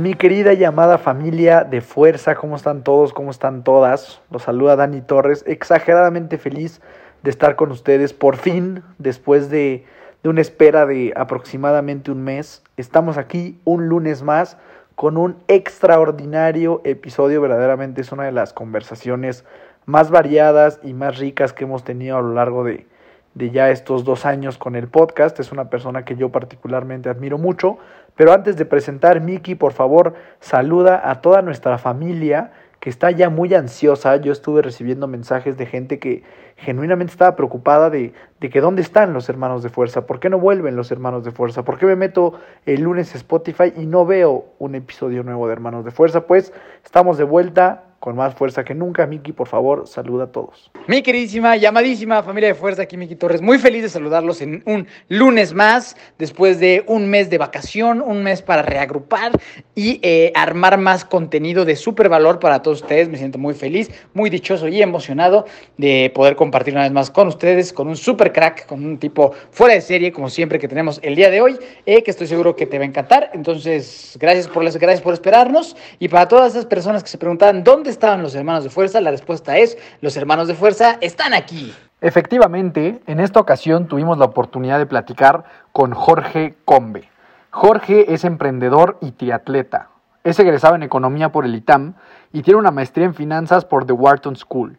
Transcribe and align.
Mi 0.00 0.14
querida 0.14 0.54
llamada 0.54 0.96
familia 0.96 1.62
de 1.62 1.82
fuerza, 1.82 2.34
¿cómo 2.34 2.56
están 2.56 2.84
todos? 2.84 3.12
¿Cómo 3.12 3.30
están 3.30 3.64
todas? 3.64 4.22
Los 4.30 4.44
saluda 4.44 4.74
Dani 4.74 5.02
Torres, 5.02 5.44
exageradamente 5.46 6.38
feliz 6.38 6.80
de 7.22 7.28
estar 7.28 7.54
con 7.54 7.70
ustedes. 7.70 8.14
Por 8.14 8.36
fin, 8.36 8.82
después 8.96 9.50
de, 9.50 9.84
de 10.22 10.28
una 10.30 10.40
espera 10.40 10.86
de 10.86 11.12
aproximadamente 11.14 12.10
un 12.10 12.24
mes, 12.24 12.62
estamos 12.78 13.18
aquí 13.18 13.60
un 13.64 13.90
lunes 13.90 14.22
más 14.22 14.56
con 14.94 15.18
un 15.18 15.36
extraordinario 15.48 16.80
episodio. 16.84 17.42
Verdaderamente 17.42 18.00
es 18.00 18.10
una 18.10 18.24
de 18.24 18.32
las 18.32 18.54
conversaciones 18.54 19.44
más 19.84 20.10
variadas 20.10 20.80
y 20.82 20.94
más 20.94 21.18
ricas 21.18 21.52
que 21.52 21.64
hemos 21.64 21.84
tenido 21.84 22.16
a 22.16 22.22
lo 22.22 22.32
largo 22.32 22.64
de, 22.64 22.86
de 23.34 23.50
ya 23.50 23.68
estos 23.68 24.04
dos 24.04 24.24
años 24.24 24.56
con 24.56 24.76
el 24.76 24.88
podcast. 24.88 25.38
Es 25.40 25.52
una 25.52 25.68
persona 25.68 26.06
que 26.06 26.16
yo 26.16 26.30
particularmente 26.30 27.10
admiro 27.10 27.36
mucho. 27.36 27.76
Pero 28.20 28.34
antes 28.34 28.58
de 28.58 28.66
presentar, 28.66 29.22
Miki, 29.22 29.54
por 29.54 29.72
favor, 29.72 30.12
saluda 30.40 31.10
a 31.10 31.22
toda 31.22 31.40
nuestra 31.40 31.78
familia 31.78 32.52
que 32.78 32.90
está 32.90 33.10
ya 33.10 33.30
muy 33.30 33.54
ansiosa. 33.54 34.14
Yo 34.16 34.30
estuve 34.30 34.60
recibiendo 34.60 35.06
mensajes 35.06 35.56
de 35.56 35.64
gente 35.64 35.98
que 35.98 36.22
genuinamente 36.58 37.12
estaba 37.12 37.34
preocupada 37.34 37.88
de, 37.88 38.12
de 38.38 38.50
que 38.50 38.60
dónde 38.60 38.82
están 38.82 39.14
los 39.14 39.30
hermanos 39.30 39.62
de 39.62 39.70
fuerza, 39.70 40.04
por 40.04 40.20
qué 40.20 40.28
no 40.28 40.38
vuelven 40.38 40.76
los 40.76 40.92
hermanos 40.92 41.24
de 41.24 41.30
fuerza, 41.30 41.64
por 41.64 41.78
qué 41.78 41.86
me 41.86 41.96
meto 41.96 42.34
el 42.66 42.82
lunes 42.82 43.14
a 43.14 43.16
Spotify 43.16 43.72
y 43.74 43.86
no 43.86 44.04
veo 44.04 44.44
un 44.58 44.74
episodio 44.74 45.22
nuevo 45.22 45.46
de 45.46 45.54
hermanos 45.54 45.86
de 45.86 45.90
fuerza. 45.90 46.26
Pues 46.26 46.52
estamos 46.84 47.16
de 47.16 47.24
vuelta 47.24 47.84
con 48.00 48.16
más 48.16 48.34
fuerza 48.34 48.64
que 48.64 48.74
nunca. 48.74 49.06
Miki, 49.06 49.32
por 49.32 49.46
favor, 49.46 49.86
saluda 49.86 50.24
a 50.24 50.32
todos. 50.32 50.70
Mi 50.88 51.02
queridísima, 51.02 51.56
llamadísima 51.56 52.22
familia 52.22 52.48
de 52.48 52.54
fuerza, 52.54 52.82
aquí 52.82 52.96
Miki 52.96 53.14
Torres, 53.14 53.42
muy 53.42 53.58
feliz 53.58 53.82
de 53.82 53.90
saludarlos 53.90 54.40
en 54.40 54.62
un 54.64 54.88
lunes 55.08 55.52
más, 55.52 55.96
después 56.18 56.58
de 56.58 56.82
un 56.86 57.10
mes 57.10 57.28
de 57.28 57.36
vacación, 57.36 58.00
un 58.00 58.22
mes 58.22 58.40
para 58.40 58.62
reagrupar 58.62 59.32
y 59.74 60.00
eh, 60.02 60.32
armar 60.34 60.78
más 60.78 61.04
contenido 61.04 61.66
de 61.66 61.76
súper 61.76 62.08
valor 62.08 62.38
para 62.38 62.62
todos 62.62 62.80
ustedes. 62.80 63.10
Me 63.10 63.18
siento 63.18 63.38
muy 63.38 63.52
feliz, 63.52 63.90
muy 64.14 64.30
dichoso 64.30 64.66
y 64.66 64.80
emocionado 64.80 65.44
de 65.76 66.10
poder 66.14 66.36
compartir 66.36 66.72
una 66.72 66.84
vez 66.84 66.92
más 66.92 67.10
con 67.10 67.28
ustedes, 67.28 67.70
con 67.70 67.86
un 67.86 67.96
super 67.96 68.32
crack, 68.32 68.64
con 68.64 68.82
un 68.82 68.98
tipo 68.98 69.32
fuera 69.50 69.74
de 69.74 69.82
serie, 69.82 70.10
como 70.10 70.30
siempre 70.30 70.58
que 70.58 70.68
tenemos 70.68 71.00
el 71.02 71.16
día 71.16 71.28
de 71.28 71.42
hoy, 71.42 71.58
eh, 71.84 72.02
que 72.02 72.10
estoy 72.10 72.26
seguro 72.26 72.56
que 72.56 72.64
te 72.64 72.78
va 72.78 72.84
a 72.84 72.88
encantar. 72.88 73.30
Entonces, 73.34 74.16
gracias 74.18 74.48
por, 74.48 74.64
gracias 74.64 75.02
por 75.02 75.12
esperarnos. 75.12 75.76
Y 75.98 76.08
para 76.08 76.26
todas 76.26 76.52
esas 76.52 76.64
personas 76.64 77.02
que 77.02 77.10
se 77.10 77.18
preguntaban 77.18 77.62
dónde 77.62 77.89
estaban 77.90 78.22
los 78.22 78.34
hermanos 78.34 78.64
de 78.64 78.70
fuerza, 78.70 79.00
la 79.00 79.10
respuesta 79.10 79.58
es, 79.58 79.76
los 80.00 80.16
hermanos 80.16 80.48
de 80.48 80.54
fuerza 80.54 80.96
están 81.00 81.34
aquí. 81.34 81.74
Efectivamente, 82.00 83.00
en 83.06 83.20
esta 83.20 83.40
ocasión 83.40 83.86
tuvimos 83.86 84.16
la 84.16 84.24
oportunidad 84.24 84.78
de 84.78 84.86
platicar 84.86 85.44
con 85.72 85.92
Jorge 85.92 86.54
Combe. 86.64 87.08
Jorge 87.50 88.14
es 88.14 88.24
emprendedor 88.24 88.96
y 89.00 89.12
triatleta. 89.12 89.88
Es 90.24 90.38
egresado 90.38 90.76
en 90.76 90.82
economía 90.82 91.32
por 91.32 91.44
el 91.44 91.54
ITAM 91.54 91.94
y 92.32 92.42
tiene 92.42 92.60
una 92.60 92.70
maestría 92.70 93.06
en 93.06 93.14
finanzas 93.14 93.64
por 93.64 93.86
The 93.86 93.92
Wharton 93.92 94.36
School. 94.36 94.78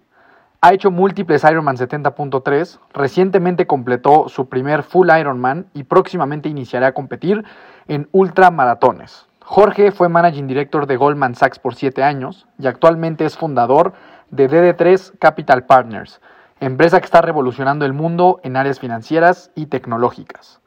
Ha 0.62 0.74
hecho 0.74 0.92
múltiples 0.92 1.44
Ironman 1.44 1.78
70.3, 1.78 2.80
recientemente 2.94 3.66
completó 3.66 4.30
su 4.30 4.48
primer 4.48 4.84
full 4.84 5.10
Ironman 5.10 5.66
y 5.74 5.84
próximamente 5.84 6.50
iniciará 6.50 6.88
a 6.88 6.94
competir 6.94 7.44
en 7.88 8.08
ultramaratones. 8.12 9.28
Jorge 9.54 9.92
fue 9.92 10.08
Managing 10.08 10.48
Director 10.48 10.88
de 10.88 10.96
Goldman 10.96 11.36
Sachs 11.36 11.60
por 11.60 11.76
7 11.76 12.02
años 12.04 12.48
y 12.58 12.68
actualmente 12.68 13.26
es 13.26 13.36
fundador 13.36 13.92
de 14.30 14.50
DD3 14.50 15.20
Capital 15.20 15.66
Partners, 15.66 16.22
empresa 16.62 17.02
que 17.02 17.06
está 17.06 17.20
revolucionando 17.20 17.84
el 17.84 17.92
mundo 17.92 18.40
en 18.44 18.56
áreas 18.56 18.80
financieras 18.80 19.52
y 19.54 19.66
tecnológicas. 19.66 20.62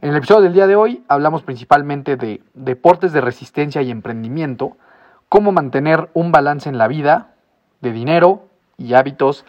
En 0.00 0.10
el 0.10 0.16
episodio 0.18 0.42
del 0.42 0.52
día 0.52 0.68
de 0.68 0.76
hoy 0.76 1.02
hablamos 1.08 1.42
principalmente 1.42 2.16
de 2.16 2.40
deportes 2.54 3.12
de 3.12 3.20
resistencia 3.20 3.82
y 3.82 3.90
emprendimiento, 3.90 4.76
cómo 5.28 5.50
mantener 5.50 6.08
un 6.14 6.30
balance 6.30 6.68
en 6.68 6.78
la 6.78 6.86
vida, 6.86 7.30
de 7.80 7.90
dinero 7.90 8.46
y 8.78 8.94
hábitos 8.94 9.44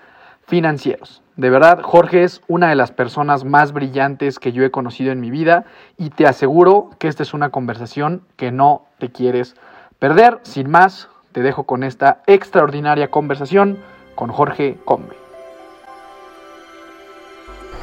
financieros. 0.48 1.20
De 1.38 1.50
verdad, 1.50 1.81
Jorge 1.81 2.24
es 2.24 2.42
una 2.47 2.69
de 2.69 2.75
las 2.75 2.92
personas 2.92 3.46
más 3.46 3.72
brillantes 3.72 4.38
que 4.38 4.52
yo 4.52 4.64
he 4.64 4.72
conocido 4.72 5.12
en 5.12 5.22
mi 5.22 5.31
vida 5.31 5.66
y 5.97 6.09
te 6.09 6.28
aseguro 6.28 6.90
que 7.00 7.08
esta 7.08 7.24
es 7.24 7.34
una 7.34 7.50
conversación 7.50 8.24
que 8.36 8.52
no 8.52 8.86
te 9.00 9.12
quieres 9.12 9.56
perder. 9.97 10.40
Sin 10.44 10.69
más, 10.69 11.09
te 11.31 11.42
dejo 11.42 11.64
con 11.64 11.84
esta 11.84 12.22
extraordinaria 12.28 13.09
conversación 13.09 13.78
con 14.16 14.30
Jorge 14.30 14.78
Combe. 14.84 15.20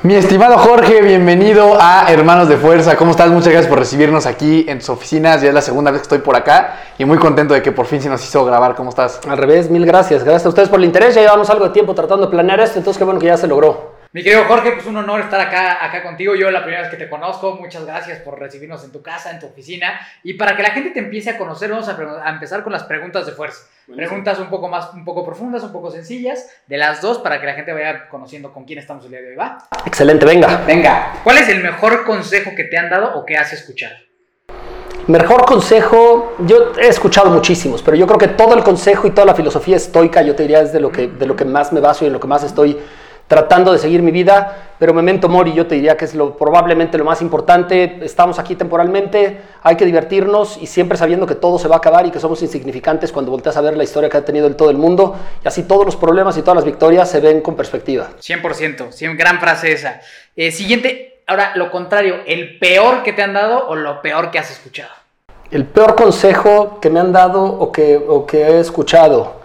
Mi 0.08 0.14
estimado 0.14 0.56
Jorge, 0.56 1.02
bienvenido 1.02 1.76
a 1.78 2.10
Hermanos 2.10 2.48
de 2.48 2.56
Fuerza. 2.56 2.96
¿Cómo 2.96 3.10
estás? 3.10 3.28
Muchas 3.28 3.48
gracias 3.48 3.68
por 3.68 3.78
recibirnos 3.78 4.24
aquí 4.24 4.64
en 4.66 4.78
tus 4.78 4.88
oficinas. 4.88 5.42
Ya 5.42 5.48
es 5.48 5.54
la 5.54 5.60
segunda 5.60 5.90
vez 5.90 6.00
que 6.00 6.04
estoy 6.04 6.20
por 6.20 6.34
acá 6.34 6.76
y 6.96 7.04
muy 7.04 7.18
contento 7.18 7.52
de 7.52 7.60
que 7.60 7.72
por 7.72 7.84
fin 7.84 8.00
se 8.00 8.08
nos 8.08 8.24
hizo 8.24 8.42
grabar. 8.42 8.74
¿Cómo 8.74 8.88
estás? 8.88 9.20
Al 9.28 9.36
revés, 9.36 9.68
mil 9.68 9.84
gracias. 9.84 10.24
Gracias 10.24 10.46
a 10.46 10.48
ustedes 10.48 10.70
por 10.70 10.78
el 10.78 10.86
interés. 10.86 11.14
Ya 11.14 11.20
llevamos 11.20 11.50
algo 11.50 11.66
de 11.66 11.72
tiempo 11.72 11.94
tratando 11.94 12.24
de 12.24 12.30
planear 12.30 12.58
esto, 12.58 12.78
entonces 12.78 12.96
qué 12.96 13.04
bueno 13.04 13.20
que 13.20 13.26
ya 13.26 13.36
se 13.36 13.46
logró. 13.46 13.97
Mi 14.10 14.22
querido 14.22 14.44
Jorge, 14.44 14.72
pues 14.72 14.86
un 14.86 14.96
honor 14.96 15.20
estar 15.20 15.38
acá, 15.38 15.84
acá 15.84 16.02
contigo. 16.02 16.34
Yo 16.34 16.50
la 16.50 16.62
primera 16.62 16.80
vez 16.80 16.90
que 16.90 16.96
te 16.96 17.10
conozco, 17.10 17.56
muchas 17.56 17.84
gracias 17.84 18.20
por 18.20 18.38
recibirnos 18.38 18.82
en 18.82 18.90
tu 18.90 19.02
casa, 19.02 19.30
en 19.30 19.38
tu 19.38 19.46
oficina. 19.46 20.00
Y 20.22 20.34
para 20.34 20.56
que 20.56 20.62
la 20.62 20.70
gente 20.70 20.90
te 20.90 21.00
empiece 21.00 21.28
a 21.28 21.36
conocer, 21.36 21.70
vamos 21.70 21.88
a, 21.88 22.30
empezar 22.30 22.62
con 22.62 22.72
las 22.72 22.84
preguntas 22.84 23.26
de 23.26 23.32
fuerza. 23.32 23.66
Preguntas 23.94 24.38
un 24.38 24.48
poco 24.48 24.68
más, 24.68 24.94
un 24.94 25.04
poco 25.04 25.26
profundas, 25.26 25.62
un 25.62 25.72
poco 25.72 25.90
sencillas, 25.90 26.48
de 26.66 26.78
las 26.78 27.02
dos, 27.02 27.18
para 27.18 27.38
que 27.38 27.46
la 27.46 27.52
gente 27.52 27.70
vaya 27.72 28.08
conociendo 28.08 28.50
con 28.50 28.64
quién 28.64 28.78
estamos 28.78 29.04
el 29.04 29.10
día 29.10 29.20
de 29.20 29.28
hoy, 29.28 29.36
¿va? 29.36 29.68
Excelente, 29.84 30.24
venga. 30.24 30.62
Venga, 30.66 31.20
¿cuál 31.22 31.36
es 31.36 31.48
el 31.50 31.62
mejor 31.62 32.04
consejo 32.04 32.52
que 32.56 32.64
te 32.64 32.78
han 32.78 32.88
dado 32.88 33.14
o 33.14 33.26
que 33.26 33.36
has 33.36 33.52
escuchado? 33.52 33.94
Mejor 35.06 35.44
consejo, 35.44 36.34
yo 36.40 36.72
he 36.78 36.88
escuchado 36.88 37.30
muchísimos, 37.30 37.82
pero 37.82 37.96
yo 37.96 38.06
creo 38.06 38.18
que 38.18 38.28
todo 38.28 38.54
el 38.54 38.62
consejo 38.62 39.06
y 39.06 39.10
toda 39.10 39.26
la 39.26 39.34
filosofía 39.34 39.76
estoica, 39.76 40.22
yo 40.22 40.34
te 40.34 40.42
diría, 40.42 40.60
es 40.60 40.72
de 40.72 40.80
lo 40.80 40.92
que, 40.92 41.08
de 41.08 41.26
lo 41.26 41.36
que 41.36 41.44
más 41.44 41.72
me 41.72 41.80
baso 41.80 42.04
y 42.04 42.08
en 42.08 42.14
lo 42.14 42.20
que 42.20 42.26
más 42.26 42.42
estoy 42.42 42.78
tratando 43.28 43.72
de 43.72 43.78
seguir 43.78 44.02
mi 44.02 44.10
vida, 44.10 44.70
pero 44.78 44.94
memento 44.94 45.28
mori 45.28 45.52
yo 45.52 45.66
te 45.66 45.74
diría 45.74 45.96
que 45.96 46.06
es 46.06 46.14
lo, 46.14 46.36
probablemente 46.36 46.96
lo 46.96 47.04
más 47.04 47.20
importante, 47.20 47.98
estamos 48.02 48.38
aquí 48.38 48.56
temporalmente, 48.56 49.40
hay 49.62 49.76
que 49.76 49.84
divertirnos 49.84 50.56
y 50.56 50.66
siempre 50.66 50.96
sabiendo 50.96 51.26
que 51.26 51.34
todo 51.34 51.58
se 51.58 51.68
va 51.68 51.76
a 51.76 51.78
acabar 51.78 52.06
y 52.06 52.10
que 52.10 52.20
somos 52.20 52.40
insignificantes 52.42 53.12
cuando 53.12 53.30
volteas 53.30 53.56
a 53.58 53.60
ver 53.60 53.76
la 53.76 53.84
historia 53.84 54.08
que 54.08 54.16
ha 54.16 54.24
tenido 54.24 54.46
el 54.46 54.56
todo 54.56 54.70
el 54.70 54.78
mundo 54.78 55.14
y 55.44 55.46
así 55.46 55.64
todos 55.64 55.84
los 55.84 55.94
problemas 55.94 56.38
y 56.38 56.40
todas 56.40 56.56
las 56.56 56.64
victorias 56.64 57.10
se 57.10 57.20
ven 57.20 57.42
con 57.42 57.54
perspectiva. 57.54 58.08
100%, 58.18 58.92
sí, 58.92 59.06
gran 59.08 59.38
frase 59.40 59.72
esa. 59.72 60.00
Eh, 60.34 60.50
siguiente, 60.50 61.20
ahora 61.26 61.52
lo 61.54 61.70
contrario, 61.70 62.20
¿el 62.26 62.58
peor 62.58 63.02
que 63.02 63.12
te 63.12 63.22
han 63.22 63.34
dado 63.34 63.68
o 63.68 63.76
lo 63.76 64.00
peor 64.00 64.30
que 64.30 64.38
has 64.38 64.50
escuchado? 64.50 64.90
El 65.50 65.66
peor 65.66 65.96
consejo 65.96 66.78
que 66.80 66.88
me 66.88 67.00
han 67.00 67.12
dado 67.12 67.44
o 67.44 67.70
que, 67.72 67.96
o 67.96 68.26
que 68.26 68.42
he 68.42 68.60
escuchado. 68.60 69.38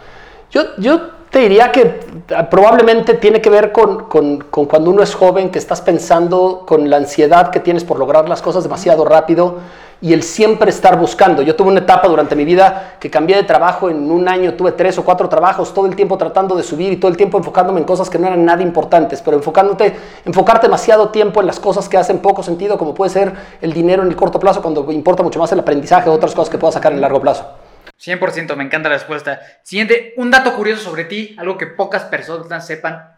Yo, 0.51 0.75
yo 0.77 1.12
te 1.33 1.39
diría 1.39 1.71
que 1.71 1.99
ah, 2.35 2.47
probablemente 2.47 3.15
tiene 3.15 3.41
que 3.41 3.49
ver 3.49 3.71
con, 3.71 4.03
con- 4.03 4.37
cuando 4.67 4.91
uno 4.91 5.01
es 5.01 5.15
joven, 5.15 5.49
que 5.49 5.57
estás 5.57 5.81
pensando 5.81 6.61
con 6.67 6.91
la 6.91 6.97
ansiedad 6.97 7.49
que 7.49 7.59
tienes 7.59 7.83
por 7.83 7.97
lograr 7.97 8.29
las 8.29 8.43
cosas 8.43 8.61
demasiado 8.61 9.03
rápido 9.03 9.55
y 9.99 10.13
el 10.13 10.21
siempre 10.21 10.69
estar 10.69 10.99
buscando. 10.99 11.41
Yo 11.41 11.55
tuve 11.55 11.69
una 11.69 11.79
etapa 11.79 12.07
durante 12.07 12.35
mi 12.35 12.45
vida 12.45 12.97
que 12.99 13.09
cambié 13.09 13.35
de 13.35 13.43
trabajo 13.43 13.89
en 13.89 14.11
un 14.11 14.27
año, 14.27 14.53
tuve 14.53 14.73
tres 14.73 14.95
o 14.99 15.03
cuatro 15.03 15.27
trabajos, 15.27 15.73
todo 15.73 15.87
el 15.87 15.95
tiempo 15.95 16.19
tratando 16.19 16.55
de 16.55 16.61
subir 16.61 16.93
y 16.93 16.97
todo 16.97 17.09
el 17.09 17.17
tiempo 17.17 17.39
enfocándome 17.39 17.79
en 17.79 17.85
cosas 17.87 18.11
que 18.11 18.19
no 18.19 18.27
eran 18.27 18.45
nada 18.45 18.61
importantes, 18.61 19.19
pero 19.23 19.35
enfocándote, 19.35 19.95
enfocarte 20.25 20.67
demasiado 20.67 21.09
tiempo 21.09 21.41
en 21.41 21.47
las 21.47 21.59
cosas 21.59 21.89
que 21.89 21.97
hacen 21.97 22.19
poco 22.19 22.43
sentido, 22.43 22.77
como 22.77 22.93
puede 22.93 23.09
ser 23.09 23.33
el 23.59 23.73
dinero 23.73 24.03
en 24.03 24.09
el 24.09 24.15
corto 24.15 24.39
plazo, 24.39 24.61
cuando 24.61 24.91
importa 24.91 25.23
mucho 25.23 25.39
más 25.39 25.51
el 25.51 25.59
aprendizaje 25.61 26.11
o 26.11 26.13
otras 26.13 26.35
cosas 26.35 26.51
que 26.51 26.59
puedas 26.59 26.75
sacar 26.75 26.91
en 26.91 26.97
el 26.97 27.01
largo 27.01 27.19
plazo. 27.19 27.43
100%, 28.03 28.55
me 28.55 28.63
encanta 28.63 28.89
la 28.89 28.95
respuesta. 28.95 29.39
Siguiente, 29.63 30.13
un 30.17 30.31
dato 30.31 30.53
curioso 30.55 30.83
sobre 30.83 31.05
ti, 31.05 31.35
algo 31.37 31.57
que 31.57 31.67
pocas 31.67 32.03
personas 32.03 32.65
sepan. 32.65 33.13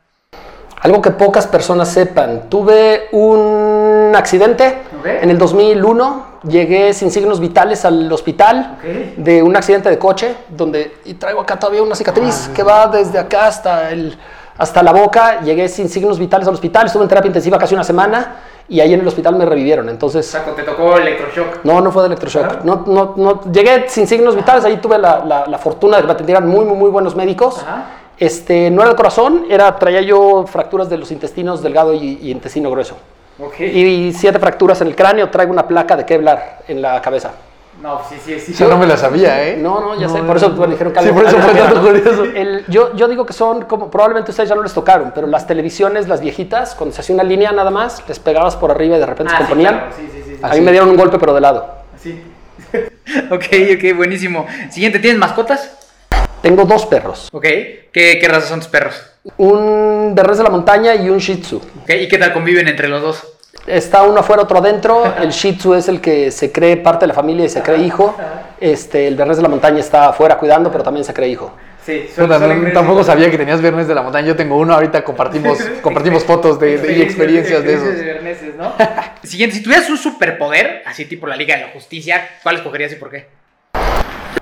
Algo 0.81 1.01
que 1.01 1.11
pocas 1.11 1.47
personas 1.47 1.89
sepan. 1.89 2.49
Tuve 2.49 3.07
un 3.11 4.11
accidente 4.15 4.77
en 5.03 5.29
el 5.29 5.37
2001. 5.37 6.39
Llegué 6.43 6.93
sin 6.93 7.09
signos 7.09 7.39
vitales 7.39 7.85
al 7.85 8.11
hospital 8.11 8.77
de 9.17 9.41
un 9.41 9.55
accidente 9.55 9.89
de 9.89 9.97
coche 9.97 10.35
donde 10.49 10.97
y 11.05 11.15
traigo 11.15 11.41
acá 11.41 11.57
todavía 11.57 11.81
una 11.81 11.95
cicatriz 11.95 12.51
que 12.53 12.61
va 12.61 12.87
desde 12.87 13.17
acá 13.17 13.47
hasta 13.47 13.89
el 13.89 14.15
hasta 14.57 14.81
la 14.83 14.93
boca, 14.93 15.41
llegué 15.41 15.67
sin 15.67 15.89
signos 15.89 16.17
vitales 16.17 16.47
al 16.47 16.53
hospital, 16.53 16.85
estuve 16.85 17.03
en 17.03 17.09
terapia 17.09 17.27
intensiva 17.27 17.57
casi 17.57 17.73
una 17.73 17.83
semana 17.83 18.37
y 18.67 18.79
ahí 18.79 18.93
en 18.93 19.01
el 19.01 19.07
hospital 19.07 19.35
me 19.35 19.45
revivieron. 19.45 19.89
Entonces, 19.89 20.35
te 20.55 20.63
tocó 20.63 20.97
electroshock. 20.97 21.63
no, 21.63 21.81
no 21.81 21.91
fue 21.91 22.03
de 22.03 22.07
electroshock. 22.07 22.63
No, 22.63 22.83
no, 22.87 23.13
no, 23.17 23.41
llegué 23.51 23.85
sin 23.89 24.07
signos 24.07 24.35
vitales, 24.35 24.65
ahí 24.65 24.77
tuve 24.77 24.97
la, 24.97 25.23
la- 25.25 25.45
la 25.47 25.57
fortuna 25.57 25.97
de 25.97 26.03
que 26.03 26.07
me 26.07 26.13
atendieran 26.13 26.47
muy, 26.47 26.65
muy, 26.65 26.77
muy 26.77 26.89
buenos 26.89 27.15
médicos. 27.15 27.59
Ajá. 27.61 27.85
Este, 28.17 28.71
no 28.71 28.81
era 28.81 28.91
de 28.91 28.95
corazón, 28.95 29.45
era, 29.49 29.75
traía 29.77 29.99
yo 30.01 30.45
fracturas 30.47 30.89
de 30.89 30.97
los 30.97 31.11
intestinos 31.11 31.61
delgado 31.61 31.93
y, 31.93 32.17
y 32.21 32.31
intestino 32.31 32.71
grueso. 32.71 32.95
Y 33.59 34.13
siete 34.13 34.39
fracturas 34.39 34.79
en 34.79 34.87
el 34.87 34.95
cráneo, 34.95 35.29
traigo 35.29 35.51
una 35.51 35.67
placa 35.67 35.97
de 35.97 36.05
Kevlar 36.05 36.59
en 36.69 36.81
la 36.81 37.01
cabeza. 37.01 37.31
No, 37.81 38.01
sí, 38.09 38.15
sí, 38.23 38.39
sí. 38.39 38.53
Yo 38.53 38.67
no 38.69 38.77
me 38.77 38.87
la 38.87 38.95
sabía, 38.97 39.47
¿eh? 39.47 39.57
No, 39.57 39.79
no, 39.81 39.99
ya 39.99 40.07
sé, 40.09 40.19
por 40.23 40.37
eso 40.37 40.49
me 40.51 40.67
dijeron 40.67 40.93
que 40.93 41.01
Sí, 41.01 41.09
por 41.09 41.25
eso 41.25 41.37
fue 41.37 41.53
tanto 41.53 41.81
curioso. 41.81 42.23
El- 42.23 42.65
yo, 42.67 42.95
yo 42.95 43.07
digo 43.07 43.25
que 43.25 43.33
son 43.33 43.65
como, 43.65 43.91
probablemente 43.91 44.31
ustedes 44.31 44.49
ya 44.49 44.55
no 44.55 44.63
les 44.63 44.73
tocaron, 44.73 45.11
pero 45.13 45.27
las 45.27 45.45
televisiones, 45.45 46.07
las 46.07 46.21
viejitas, 46.21 46.73
cuando 46.73 46.95
se 46.95 47.01
hacía 47.01 47.13
una 47.13 47.23
línea 47.23 47.51
nada 47.51 47.69
más, 47.71 48.01
les 48.07 48.17
pegabas 48.19 48.55
por 48.55 48.71
arriba 48.71 48.95
y 48.95 48.99
de 48.99 49.05
repente 49.05 49.33
Ah, 49.35 49.37
se 49.37 49.43
sí, 49.43 49.47
componían. 49.49 49.73
claro, 49.75 49.91
sí, 49.95 50.09
sí, 50.11 50.21
sí, 50.25 50.31
sí. 50.35 50.39
A 50.41 50.53
mí 50.53 50.61
me 50.61 50.71
dieron 50.71 50.89
un 50.89 50.95
golpe, 50.97 51.19
pero 51.19 51.33
de 51.33 51.41
lado. 51.41 51.67
Así. 51.95 52.23
ok, 53.31 53.45
ok, 53.75 53.95
buenísimo. 53.97 54.47
Siguiente, 54.71 54.99
¿tienes 54.99 55.19
mascotas? 55.19 55.71
Tengo 56.41 56.63
dos 56.65 56.85
perros, 56.85 57.27
Ok. 57.31 57.43
¿Qué, 57.43 58.19
qué 58.19 58.27
razas 58.27 58.49
son 58.49 58.59
tus 58.59 58.69
perros? 58.69 58.95
un 59.37 60.13
Bernés 60.15 60.37
de 60.37 60.43
la 60.43 60.49
montaña 60.51 60.93
y 60.95 61.09
un 61.09 61.17
Shih 61.17 61.37
Tzu. 61.41 61.57
Ok, 61.57 61.89
¿y 61.89 62.07
qué 62.07 62.17
tal 62.19 62.31
conviven 62.31 62.67
entre 62.67 62.87
los 62.87 63.01
dos? 63.01 63.23
Está 63.67 64.03
uno 64.03 64.19
afuera, 64.19 64.43
otro 64.43 64.59
adentro. 64.59 65.03
El 65.21 65.29
Shih 65.31 65.53
Tzu 65.57 65.73
es 65.73 65.87
el 65.87 65.99
que 66.01 66.29
se 66.31 66.51
cree 66.51 66.77
parte 66.77 67.03
de 67.03 67.07
la 67.07 67.13
familia 67.13 67.45
y 67.45 67.49
se 67.49 67.61
cree 67.61 67.79
hijo. 67.79 68.15
Este, 68.59 69.07
el 69.07 69.15
Bernés 69.15 69.37
de 69.37 69.43
la 69.43 69.49
montaña 69.49 69.79
está 69.79 70.09
afuera 70.09 70.37
cuidando, 70.37 70.71
pero 70.71 70.83
también 70.83 71.03
se 71.03 71.13
cree 71.13 71.29
hijo. 71.29 71.51
Sí, 71.85 72.09
no- 72.17 72.27
tampoco 72.73 73.03
sabía 73.03 73.29
que 73.29 73.37
tenías 73.37 73.61
viernes 73.61 73.87
de 73.87 73.93
la 73.93 74.01
montaña. 74.01 74.27
Yo 74.27 74.35
tengo 74.35 74.57
uno, 74.57 74.73
ahorita 74.73 75.03
compartimos, 75.03 75.59
compartimos 75.81 76.23
fotos 76.23 76.59
de, 76.59 76.77
de- 76.79 76.93
y 76.97 77.01
experiencias 77.01 77.63
de 77.63 77.73
esos. 77.73 78.55
¿no? 78.57 78.73
Siguiente, 79.23 79.55
si 79.57 79.61
tuvieras 79.63 79.89
un 79.89 79.97
superpoder, 79.97 80.81
así 80.85 81.05
tipo 81.05 81.27
la 81.27 81.35
Liga 81.35 81.55
de 81.55 81.61
la 81.63 81.67
Justicia, 81.69 82.27
¿cuál 82.43 82.55
escogerías 82.55 82.91
y 82.93 82.95
por 82.95 83.11
qué? 83.11 83.27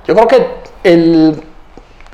Yo 0.07 0.15
creo 0.15 0.27
que 0.27 0.47
el, 0.83 1.41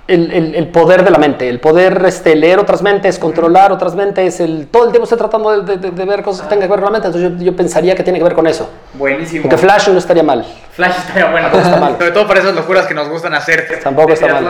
el, 0.09 0.31
el- 0.31 0.55
el 0.55 0.67
poder 0.67 1.03
de 1.03 1.11
la 1.11 1.17
mente, 1.17 1.47
el 1.47 1.59
poder 1.59 2.03
este, 2.05 2.35
leer 2.35 2.59
otras 2.59 2.81
mentes, 2.81 3.17
controlar 3.19 3.71
otras 3.71 3.95
mentes, 3.95 4.39
el, 4.39 4.67
todo 4.67 4.85
el 4.85 4.91
tiempo 4.91 5.03
estoy 5.03 5.17
tratando 5.17 5.61
de, 5.61 5.77
de- 5.77 5.91
de 5.91 6.05
ver 6.05 6.21
cosas 6.23 6.41
que 6.43 6.47
tengan 6.49 6.67
que 6.67 6.71
ver 6.73 6.79
con 6.83 6.91
la 6.93 6.99
mente, 6.99 7.07
entonces 7.07 7.39
yo, 7.39 7.45
yo 7.51 7.55
pensaría 7.55 7.95
que 7.95 8.03
tiene 8.03 8.19
que 8.19 8.23
ver 8.25 8.33
con 8.33 8.47
eso. 8.47 8.69
Buenísimo. 8.95 9.43
Porque 9.43 9.57
Flash 9.57 9.87
no 9.89 9.97
estaría 9.97 10.23
mal. 10.23 10.45
Flash 10.71 10.97
estaría 10.97 11.29
bueno. 11.31 11.47
Tampoco 11.49 11.63
está 11.65 11.79
mal. 11.79 11.93
Sobre 11.99 12.11
todo 12.11 12.27
para 12.27 12.39
esas 12.39 12.55
locuras 12.55 12.87
que 12.87 12.93
nos 12.93 13.07
gustan 13.09 13.33
hacer. 13.33 13.67
Tampoco 13.83 14.11
está 14.13 14.27
mal. 14.27 14.45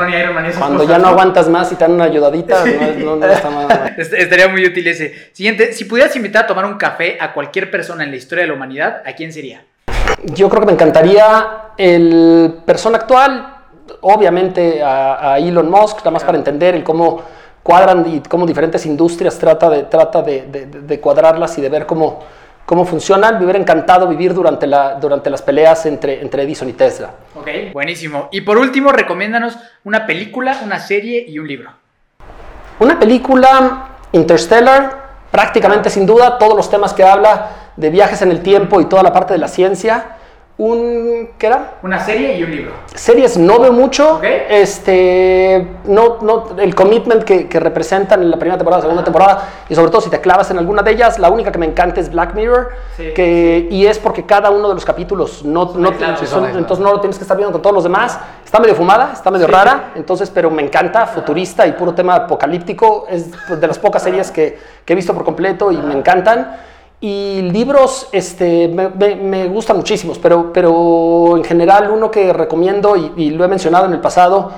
Cuando 0.57 0.83
ya 0.85 0.97
no 0.97 1.07
aguantas 1.09 1.47
más 1.49 1.71
y 1.71 1.75
te 1.75 1.83
dan 1.83 1.93
una 1.93 2.05
ayudadita, 2.05 2.63
no, 2.65 3.15
no- 3.15 3.27
no 3.27 3.31
está 3.31 3.49
mal. 3.49 3.93
Est- 3.97 4.13
Estaría 4.13 4.47
muy 4.47 4.65
útil 4.65 4.87
ese. 4.87 5.29
Siguiente, 5.33 5.73
si 5.73 5.85
pudieras 5.85 6.15
invitar 6.15 6.45
a 6.45 6.47
tomar 6.47 6.65
un 6.65 6.75
café 6.77 7.17
a 7.19 7.33
cualquier 7.33 7.69
persona 7.69 8.03
en 8.03 8.11
la 8.11 8.17
historia 8.17 8.43
de 8.43 8.47
la 8.47 8.53
humanidad, 8.53 9.01
¿a 9.05 9.13
quién 9.13 9.33
sería? 9.33 9.63
Yo 10.23 10.49
creo 10.49 10.61
que 10.61 10.65
me 10.67 10.73
encantaría 10.73 11.47
el 11.77 12.55
persona 12.65 12.97
actual, 12.97 13.55
obviamente 14.01 14.81
a, 14.83 15.33
a 15.33 15.39
Elon 15.39 15.69
Musk, 15.69 15.97
nada 15.99 16.11
más 16.11 16.23
para 16.23 16.37
entender 16.37 16.75
el 16.75 16.83
cómo 16.83 17.21
cuadran 17.63 18.05
y 18.07 18.21
cómo 18.21 18.45
diferentes 18.45 18.85
industrias 18.85 19.37
trata 19.37 19.69
de, 19.69 19.83
trata 19.83 20.21
de, 20.21 20.43
de- 20.43 20.65
de 20.65 20.99
cuadrarlas 20.99 21.57
y 21.57 21.61
de 21.61 21.69
ver 21.69 21.85
cómo, 21.85 22.19
cómo 22.65 22.85
funcionan. 22.85 23.37
Me 23.37 23.43
hubiera 23.43 23.59
encantado 23.59 24.07
vivir 24.07 24.33
durante, 24.33 24.65
la, 24.65 24.95
durante 24.95 25.29
las 25.29 25.41
peleas 25.41 25.85
entre, 25.85 26.21
entre 26.21 26.43
Edison 26.43 26.69
y 26.69 26.73
Tesla. 26.73 27.11
Ok, 27.35 27.47
buenísimo. 27.73 28.29
Y 28.31 28.41
por 28.41 28.57
último, 28.57 28.91
recomiéndanos 28.91 29.57
una 29.83 30.05
película, 30.05 30.61
una 30.63 30.79
serie 30.79 31.25
y 31.27 31.37
un 31.39 31.47
libro. 31.47 31.71
Una 32.79 32.97
película 32.97 33.89
Interstellar, 34.13 35.09
prácticamente 35.29 35.89
sin 35.89 36.05
duda, 36.05 36.37
todos 36.39 36.55
los 36.55 36.69
temas 36.69 36.93
que 36.93 37.03
habla 37.03 37.49
de 37.75 37.89
viajes 37.89 38.21
en 38.23 38.31
el 38.31 38.41
tiempo 38.41 38.81
y 38.81 38.85
toda 38.85 39.03
la 39.03 39.13
parte 39.13 39.33
de 39.33 39.39
la 39.39 39.47
ciencia. 39.47 40.15
Un, 40.59 41.29
¿qué 41.37 41.47
era? 41.47 41.75
Una 41.83 42.03
serie 42.03 42.37
y 42.37 42.43
un 42.43 42.51
libro. 42.51 42.71
Series 42.93 43.37
no 43.37 43.59
veo 43.61 43.71
mucho. 43.71 44.15
Ok. 44.17 44.25
Este, 44.49 45.65
no, 45.85 46.17
no, 46.21 46.47
el 46.59 46.75
commitment 46.75 47.23
que, 47.23 47.47
que 47.47 47.61
representan 47.61 48.21
en 48.21 48.29
la 48.29 48.35
primera 48.35 48.57
temporada, 48.57 48.81
segunda 48.81 49.05
temporada, 49.05 49.47
y 49.69 49.73
sobre 49.75 49.89
todo 49.89 50.01
si 50.01 50.09
te 50.09 50.19
clavas 50.19 50.51
en 50.51 50.57
alguna 50.57 50.81
de 50.81 50.91
ellas, 50.91 51.17
la 51.17 51.29
única 51.29 51.49
que 51.49 51.59
me 51.59 51.65
encanta 51.65 52.01
es 52.01 52.11
Black 52.11 52.33
Mirror, 52.35 52.71
Sí. 52.97 53.13
que, 53.15 53.69
y 53.71 53.85
es 53.85 53.99
porque 53.99 54.25
cada 54.25 54.49
uno 54.49 54.67
de 54.67 54.73
los 54.73 54.83
capítulos 54.83 55.45
no, 55.45 55.71
no 55.75 55.93
son- 56.25 56.51
Sí, 56.51 56.57
entonces 56.57 56.79
no 56.83 56.91
lo 56.91 56.99
tienes 56.99 57.17
que 57.17 57.23
estar 57.23 57.37
viendo 57.37 57.53
con 57.53 57.61
todos 57.61 57.73
los 57.75 57.83
demás. 57.85 58.19
Está 58.43 58.59
medio 58.59 58.75
fumada, 58.75 59.11
está 59.13 59.31
medio 59.31 59.47
rara, 59.47 59.91
entonces, 59.95 60.29
pero 60.29 60.51
me 60.51 60.61
encanta, 60.61 61.05
futurista 61.07 61.65
y 61.67 61.71
puro 61.71 61.93
tema 61.93 62.15
apocalíptico. 62.15 63.05
Es 63.09 63.27
de 63.47 63.65
las 63.65 63.79
pocas 63.79 64.03
series 64.03 64.29
que, 64.29 64.59
que 64.83 64.91
he 64.91 64.95
visto 64.97 65.13
por 65.13 65.23
completo 65.23 65.71
y 65.71 65.77
me 65.77 65.93
encantan. 65.93 66.57
Y 67.01 67.41
libros, 67.43 68.09
este, 68.11 68.67
me, 68.67 68.89
me- 68.89 69.47
gustan 69.47 69.77
muchísimos, 69.77 70.19
pero, 70.19 70.51
pero 70.51 71.37
en 71.37 71.45
general 71.45 71.91
uno 71.91 72.11
que 72.11 72.33
recomiendo, 72.33 72.95
y, 72.97 73.29
lo 73.31 73.45
he 73.45 73.47
mencionado 73.47 73.85
en 73.85 73.93
el 73.93 74.01
pasado, 74.01 74.51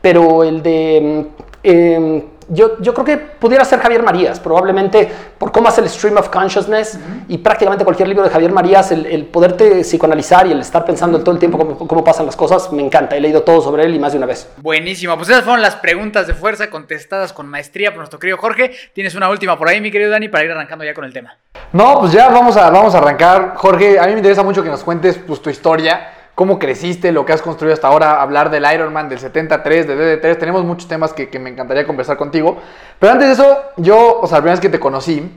pero 0.00 0.42
el 0.42 0.62
de... 0.62 1.26
mm, 1.32 1.42
em, 1.62 2.22
yo, 2.48 2.80
yo 2.80 2.94
creo 2.94 3.04
que 3.04 3.16
pudiera 3.16 3.64
ser 3.64 3.80
Javier 3.80 4.02
Marías, 4.02 4.40
probablemente 4.40 5.10
por 5.38 5.52
cómo 5.52 5.68
hace 5.68 5.80
el 5.80 5.88
stream 5.88 6.16
of 6.16 6.28
consciousness 6.28 6.98
y 7.28 7.38
prácticamente 7.38 7.84
cualquier 7.84 8.08
libro 8.08 8.24
de 8.24 8.30
Javier 8.30 8.52
Marías, 8.52 8.92
el, 8.92 9.06
el 9.06 9.26
poderte 9.26 9.82
psicoanalizar 9.82 10.46
y 10.46 10.52
el 10.52 10.60
estar 10.60 10.84
pensando 10.84 11.20
todo 11.20 11.32
el 11.32 11.38
tiempo 11.38 11.58
cómo, 11.58 11.76
cómo 11.76 12.04
pasan 12.04 12.26
las 12.26 12.36
cosas, 12.36 12.72
me 12.72 12.82
encanta. 12.82 13.16
He 13.16 13.20
leído 13.20 13.42
todo 13.42 13.60
sobre 13.60 13.84
él 13.84 13.94
y 13.94 13.98
más 13.98 14.12
de 14.12 14.18
una 14.18 14.26
vez. 14.26 14.48
Buenísimo. 14.58 15.16
Pues 15.16 15.28
esas 15.28 15.44
fueron 15.44 15.62
las 15.62 15.76
preguntas 15.76 16.26
de 16.26 16.34
fuerza 16.34 16.70
contestadas 16.70 17.32
con 17.32 17.48
maestría 17.48 17.90
por 17.90 17.98
nuestro 17.98 18.18
querido 18.18 18.38
Jorge. 18.38 18.72
Tienes 18.92 19.14
una 19.14 19.30
última 19.30 19.58
por 19.58 19.68
ahí, 19.68 19.80
mi 19.80 19.90
querido 19.90 20.10
Dani, 20.10 20.28
para 20.28 20.44
ir 20.44 20.50
arrancando 20.50 20.84
ya 20.84 20.94
con 20.94 21.04
el 21.04 21.12
tema. 21.12 21.36
No, 21.72 22.00
pues 22.00 22.12
ya 22.12 22.28
vamos 22.28 22.56
a, 22.56 22.70
vamos 22.70 22.94
a 22.94 22.98
arrancar. 22.98 23.54
Jorge, 23.56 23.98
a 23.98 24.06
mí 24.06 24.12
me 24.12 24.18
interesa 24.18 24.42
mucho 24.42 24.62
que 24.62 24.68
nos 24.68 24.84
cuentes 24.84 25.18
pues, 25.18 25.42
tu 25.42 25.50
historia, 25.50 26.23
cómo 26.34 26.58
creciste, 26.58 27.12
lo 27.12 27.24
que 27.24 27.32
has 27.32 27.42
construido 27.42 27.74
hasta 27.74 27.88
ahora, 27.88 28.20
hablar 28.20 28.50
del 28.50 28.64
Ironman, 28.72 29.08
del 29.08 29.18
73, 29.18 29.86
de 29.86 30.20
DD3. 30.20 30.38
Tenemos 30.38 30.64
muchos 30.64 30.88
temas 30.88 31.12
que, 31.12 31.28
que 31.28 31.38
me 31.38 31.50
encantaría 31.50 31.86
conversar 31.86 32.16
contigo. 32.16 32.58
Pero 32.98 33.12
antes 33.12 33.28
de 33.28 33.34
eso, 33.34 33.58
yo, 33.76 34.20
o 34.20 34.26
sea, 34.26 34.38
la 34.38 34.42
primera 34.42 34.54
vez 34.54 34.60
que 34.60 34.68
te 34.68 34.80
conocí, 34.80 35.30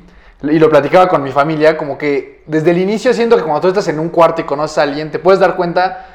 y 0.43 0.59
lo 0.59 0.69
platicaba 0.69 1.07
con 1.07 1.23
mi 1.23 1.31
familia, 1.31 1.77
como 1.77 1.97
que 1.97 2.43
desde 2.45 2.71
el 2.71 2.77
inicio 2.77 3.13
siento 3.13 3.37
que 3.37 3.43
cuando 3.43 3.61
tú 3.61 3.67
estás 3.69 3.87
en 3.87 3.99
un 3.99 4.09
cuarto 4.09 4.41
y 4.41 4.43
conoces 4.43 4.77
a 4.77 4.83
alguien, 4.83 5.09
te 5.09 5.19
puedes 5.19 5.39
dar 5.39 5.55
cuenta 5.55 6.05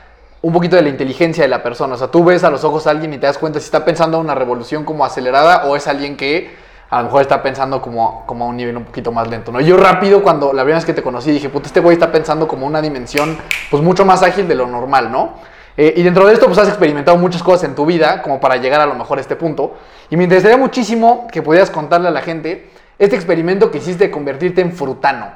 un 0.42 0.52
poquito 0.52 0.76
de 0.76 0.82
la 0.82 0.88
inteligencia 0.88 1.42
de 1.42 1.48
la 1.48 1.62
persona. 1.62 1.94
O 1.94 1.98
sea, 1.98 2.08
tú 2.08 2.24
ves 2.24 2.44
a 2.44 2.50
los 2.50 2.64
ojos 2.64 2.86
a 2.86 2.90
alguien 2.90 3.14
y 3.14 3.18
te 3.18 3.26
das 3.26 3.38
cuenta 3.38 3.58
si 3.58 3.64
está 3.64 3.84
pensando 3.84 4.18
una 4.18 4.34
revolución 4.34 4.84
como 4.84 5.04
acelerada 5.04 5.66
o 5.66 5.76
es 5.76 5.86
alguien 5.86 6.16
que 6.16 6.50
a 6.92 6.98
lo 6.98 7.04
mejor 7.04 7.22
está 7.22 7.42
pensando 7.42 7.80
como, 7.80 8.22
como 8.26 8.44
a 8.44 8.48
un 8.48 8.56
nivel 8.58 8.76
un 8.76 8.84
poquito 8.84 9.10
más 9.12 9.26
lento, 9.26 9.50
¿no? 9.50 9.62
Yo 9.62 9.78
rápido, 9.78 10.22
cuando 10.22 10.52
la 10.52 10.62
primera 10.62 10.76
vez 10.76 10.84
que 10.84 10.92
te 10.92 11.02
conocí, 11.02 11.30
dije, 11.30 11.48
puta, 11.48 11.66
este 11.66 11.80
güey 11.80 11.94
está 11.94 12.12
pensando 12.12 12.46
como 12.46 12.66
una 12.66 12.82
dimensión, 12.82 13.38
pues 13.70 13.82
mucho 13.82 14.04
más 14.04 14.22
ágil 14.22 14.46
de 14.46 14.54
lo 14.54 14.66
normal, 14.66 15.10
¿no? 15.10 15.30
Eh, 15.74 15.94
y 15.96 16.02
dentro 16.02 16.26
de 16.26 16.34
esto, 16.34 16.44
pues 16.44 16.58
has 16.58 16.68
experimentado 16.68 17.16
muchas 17.16 17.42
cosas 17.42 17.64
en 17.64 17.74
tu 17.74 17.86
vida, 17.86 18.20
como 18.20 18.40
para 18.40 18.58
llegar 18.58 18.82
a 18.82 18.84
lo 18.84 18.94
mejor 18.94 19.16
a 19.16 19.22
este 19.22 19.36
punto. 19.36 19.74
Y 20.10 20.18
me 20.18 20.24
interesaría 20.24 20.58
muchísimo 20.58 21.28
que 21.32 21.40
pudieras 21.40 21.70
contarle 21.70 22.08
a 22.08 22.10
la 22.10 22.20
gente 22.20 22.68
este 22.98 23.16
experimento 23.16 23.70
que 23.70 23.78
hiciste 23.78 24.04
de 24.04 24.10
convertirte 24.10 24.60
en 24.60 24.74
frutano. 24.74 25.28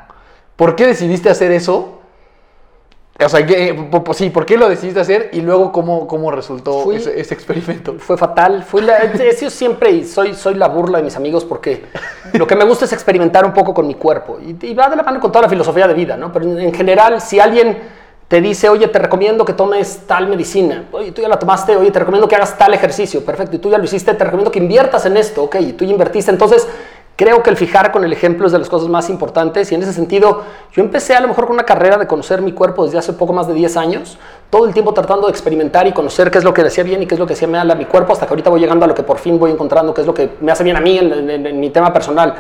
¿Por 0.56 0.76
qué 0.76 0.86
decidiste 0.86 1.30
hacer 1.30 1.52
eso? 1.52 2.02
O 3.25 3.28
sea, 3.30 3.46
sí, 4.12 4.30
¿por 4.30 4.44
qué 4.44 4.58
lo 4.58 4.68
decidiste 4.68 5.00
hacer? 5.00 5.30
Y 5.32 5.40
luego, 5.40 5.73
¿cómo, 5.73 6.06
cómo 6.06 6.30
resultó 6.30 6.82
Fui- 6.82 6.96
ese, 6.96 7.18
ese 7.18 7.32
experimento? 7.32 7.94
Fue 7.99 8.16
fatal. 8.18 8.62
Fui 8.62 8.82
la, 8.82 8.99
siempre 9.49 10.04
soy, 10.04 10.35
soy 10.35 10.54
la 10.54 10.68
burla 10.68 10.99
de 10.99 11.04
mis 11.04 11.16
amigos 11.16 11.44
porque 11.44 11.85
lo 12.35 12.46
que 12.46 12.54
me 12.56 12.64
gusta 12.64 12.85
es 12.85 12.92
experimentar 12.92 13.44
un 13.46 13.54
poco 13.54 13.73
con 13.73 13.87
mi 13.87 13.94
cuerpo. 13.94 14.38
Y, 14.40 14.66
y 14.66 14.75
va 14.75 14.90
de 14.90 14.96
la 14.96 15.02
mano 15.02 15.18
con 15.18 15.32
toda 15.32 15.42
la 15.44 15.49
filosofía 15.49 15.88
de 15.88 15.94
vida, 15.94 16.16
¿no? 16.16 16.30
Pero 16.30 16.44
en, 16.44 16.58
en 16.61 16.75
general, 16.75 17.20
si 17.23 17.40
alguien 17.40 17.78
te 18.28 18.40
dice, 18.40 18.68
oye, 18.68 18.88
te 18.88 18.99
recomiendo 18.99 19.44
que 19.44 19.52
tomes 19.52 20.00
tal 20.06 20.26
medicina, 20.26 20.87
oye, 20.90 21.12
tú 21.12 21.23
ya 21.23 21.28
la 21.28 21.38
tomaste, 21.38 21.76
oye, 21.76 21.92
te 21.92 22.00
recomiendo 22.00 22.26
que 22.28 22.35
hagas 22.35 22.58
tal 22.58 22.75
ejercicio, 22.75 23.25
perfecto, 23.25 23.54
y 23.54 23.61
tú 23.61 23.70
ya 23.70 23.78
lo 23.78 23.85
hiciste, 23.85 24.12
te 24.14 24.25
recomiendo 24.25 24.50
que 24.50 24.58
inviertas 24.58 25.06
en 25.06 25.16
esto, 25.16 25.44
ok, 25.44 25.56
y 25.61 25.73
tú 25.75 25.85
ya 25.85 25.92
invertiste. 25.92 26.32
Entonces, 26.32 26.66
creo 27.16 27.42
que 27.42 27.50
el 27.50 27.56
fijar 27.56 27.92
con 27.92 28.04
el 28.04 28.12
ejemplo 28.12 28.46
es 28.46 28.52
de 28.52 28.58
las 28.58 28.68
cosas 28.68 28.88
más 28.88 29.08
importantes 29.08 29.73
y 29.73 29.75
en 29.75 29.82
ese 29.82 29.92
sentido 29.92 30.42
yo 30.73 30.82
empecé 30.82 31.14
a 31.14 31.20
lo 31.20 31.28
mejor 31.28 31.46
con 31.46 31.54
una 31.54 31.64
carrera 31.64 31.96
de 31.96 32.06
conocer 32.06 32.42
mi 32.42 32.52
cuerpo 32.52 32.85
desde 32.85 32.99
hace 32.99 33.12
poco 33.14 33.32
más 33.32 33.46
de 33.49 33.54
10 33.54 33.76
años, 33.78 34.18
todo 34.50 34.66
el 34.66 34.73
tiempo 34.75 34.92
tratando 34.92 35.26
de 35.26 35.30
experimentar 35.32 35.87
y 35.87 35.92
conocer 35.92 36.30
qué 36.30 36.38
es 36.38 36.44
lo 36.44 36.52
que 36.52 36.62
le 36.62 36.68
hacía 36.68 36.85
bien 36.85 37.02
y 37.02 37.06
qué 37.06 37.14
es 37.14 37.18
lo 37.18 37.26
que 37.26 37.32
hacía 37.32 37.49
mal 37.49 37.70
a 37.70 37.75
mi 37.75 37.87
cuerpo 37.87 38.12
hasta 38.12 38.26
que 38.26 38.32
ahorita 38.35 38.50
voy 38.50 38.61
llegando 38.61 38.85
a 38.85 38.88
lo 38.88 38.94
que 38.94 39.02
por 39.02 39.18
fin 39.18 39.38
voy 39.38 39.50
encontrando, 39.50 39.94
qué 39.94 40.02
es 40.02 40.06
lo 40.06 40.12
que 40.14 40.30
me 40.40 40.52
hace 40.52 40.62
bien 40.62 40.76
a 40.76 40.80
mí 40.80 40.99
en, 40.99 41.12
en- 41.12 41.30
en- 41.30 41.46
en 41.46 41.61
mi 41.61 41.70
tema 41.70 41.92
personal. 41.92 42.35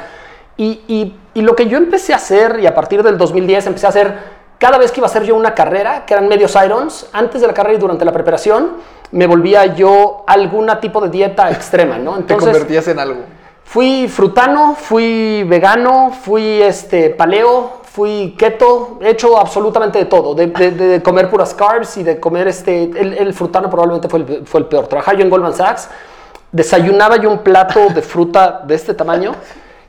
Y, 0.58 0.80
y- 0.88 1.14
y 1.34 1.42
lo 1.42 1.54
que 1.56 1.66
yo 1.68 1.78
empecé 1.78 2.12
a 2.12 2.16
hacer 2.16 2.58
y 2.60 2.66
a 2.66 2.74
partir 2.74 3.02
del 3.02 3.16
2010 3.18 3.66
empecé 3.66 3.86
a 3.86 3.88
hacer 3.90 4.14
cada 4.58 4.78
vez 4.78 4.90
que 4.90 5.00
iba 5.00 5.06
a 5.06 5.10
hacer 5.10 5.22
yo 5.24 5.36
una 5.36 5.54
carrera, 5.54 6.04
que 6.06 6.14
eran 6.14 6.28
medios 6.28 6.56
irons, 6.64 7.08
antes 7.12 7.40
de 7.42 7.46
la 7.46 7.52
carrera 7.52 7.76
y 7.76 7.80
durante 7.80 8.04
la 8.06 8.12
preparación, 8.12 8.70
me 9.12 9.26
volvía 9.26 9.66
yo 9.74 10.24
a 10.26 10.32
algún 10.32 10.70
tipo 10.80 11.00
de 11.02 11.10
dieta 11.10 11.50
extrema, 11.50 11.98
¿no? 11.98 12.12
Te 12.26 12.34
convertías 12.52 12.88
en 12.88 12.98
algo. 12.98 13.20
Fui 13.66 14.06
frutano, 14.08 14.74
fui 14.76 15.42
vegano, 15.44 16.10
fui 16.22 16.62
este, 16.62 17.10
paleo, 17.10 17.80
fui 17.82 18.34
keto, 18.38 18.98
he 19.02 19.10
hecho 19.10 19.36
absolutamente 19.38 19.98
de 19.98 20.04
todo, 20.04 20.34
de, 20.34 20.46
de- 20.46 20.70
de 20.70 21.02
comer 21.02 21.28
puras 21.28 21.52
carbs 21.52 21.96
y 21.96 22.02
de 22.04 22.20
comer 22.20 22.46
este, 22.48 22.84
el, 22.84 23.14
el 23.14 23.34
frutano 23.34 23.68
probablemente 23.68 24.08
fue 24.08 24.20
el, 24.20 24.46
fue 24.46 24.60
el 24.60 24.66
peor. 24.66 24.86
Trabajaba 24.86 25.18
yo 25.18 25.24
en 25.24 25.30
Goldman 25.30 25.52
Sachs, 25.52 25.88
desayunaba 26.52 27.16
yo 27.16 27.28
un 27.28 27.38
plato 27.38 27.88
de 27.92 28.02
fruta 28.02 28.62
de 28.66 28.74
este 28.76 28.94
tamaño 28.94 29.32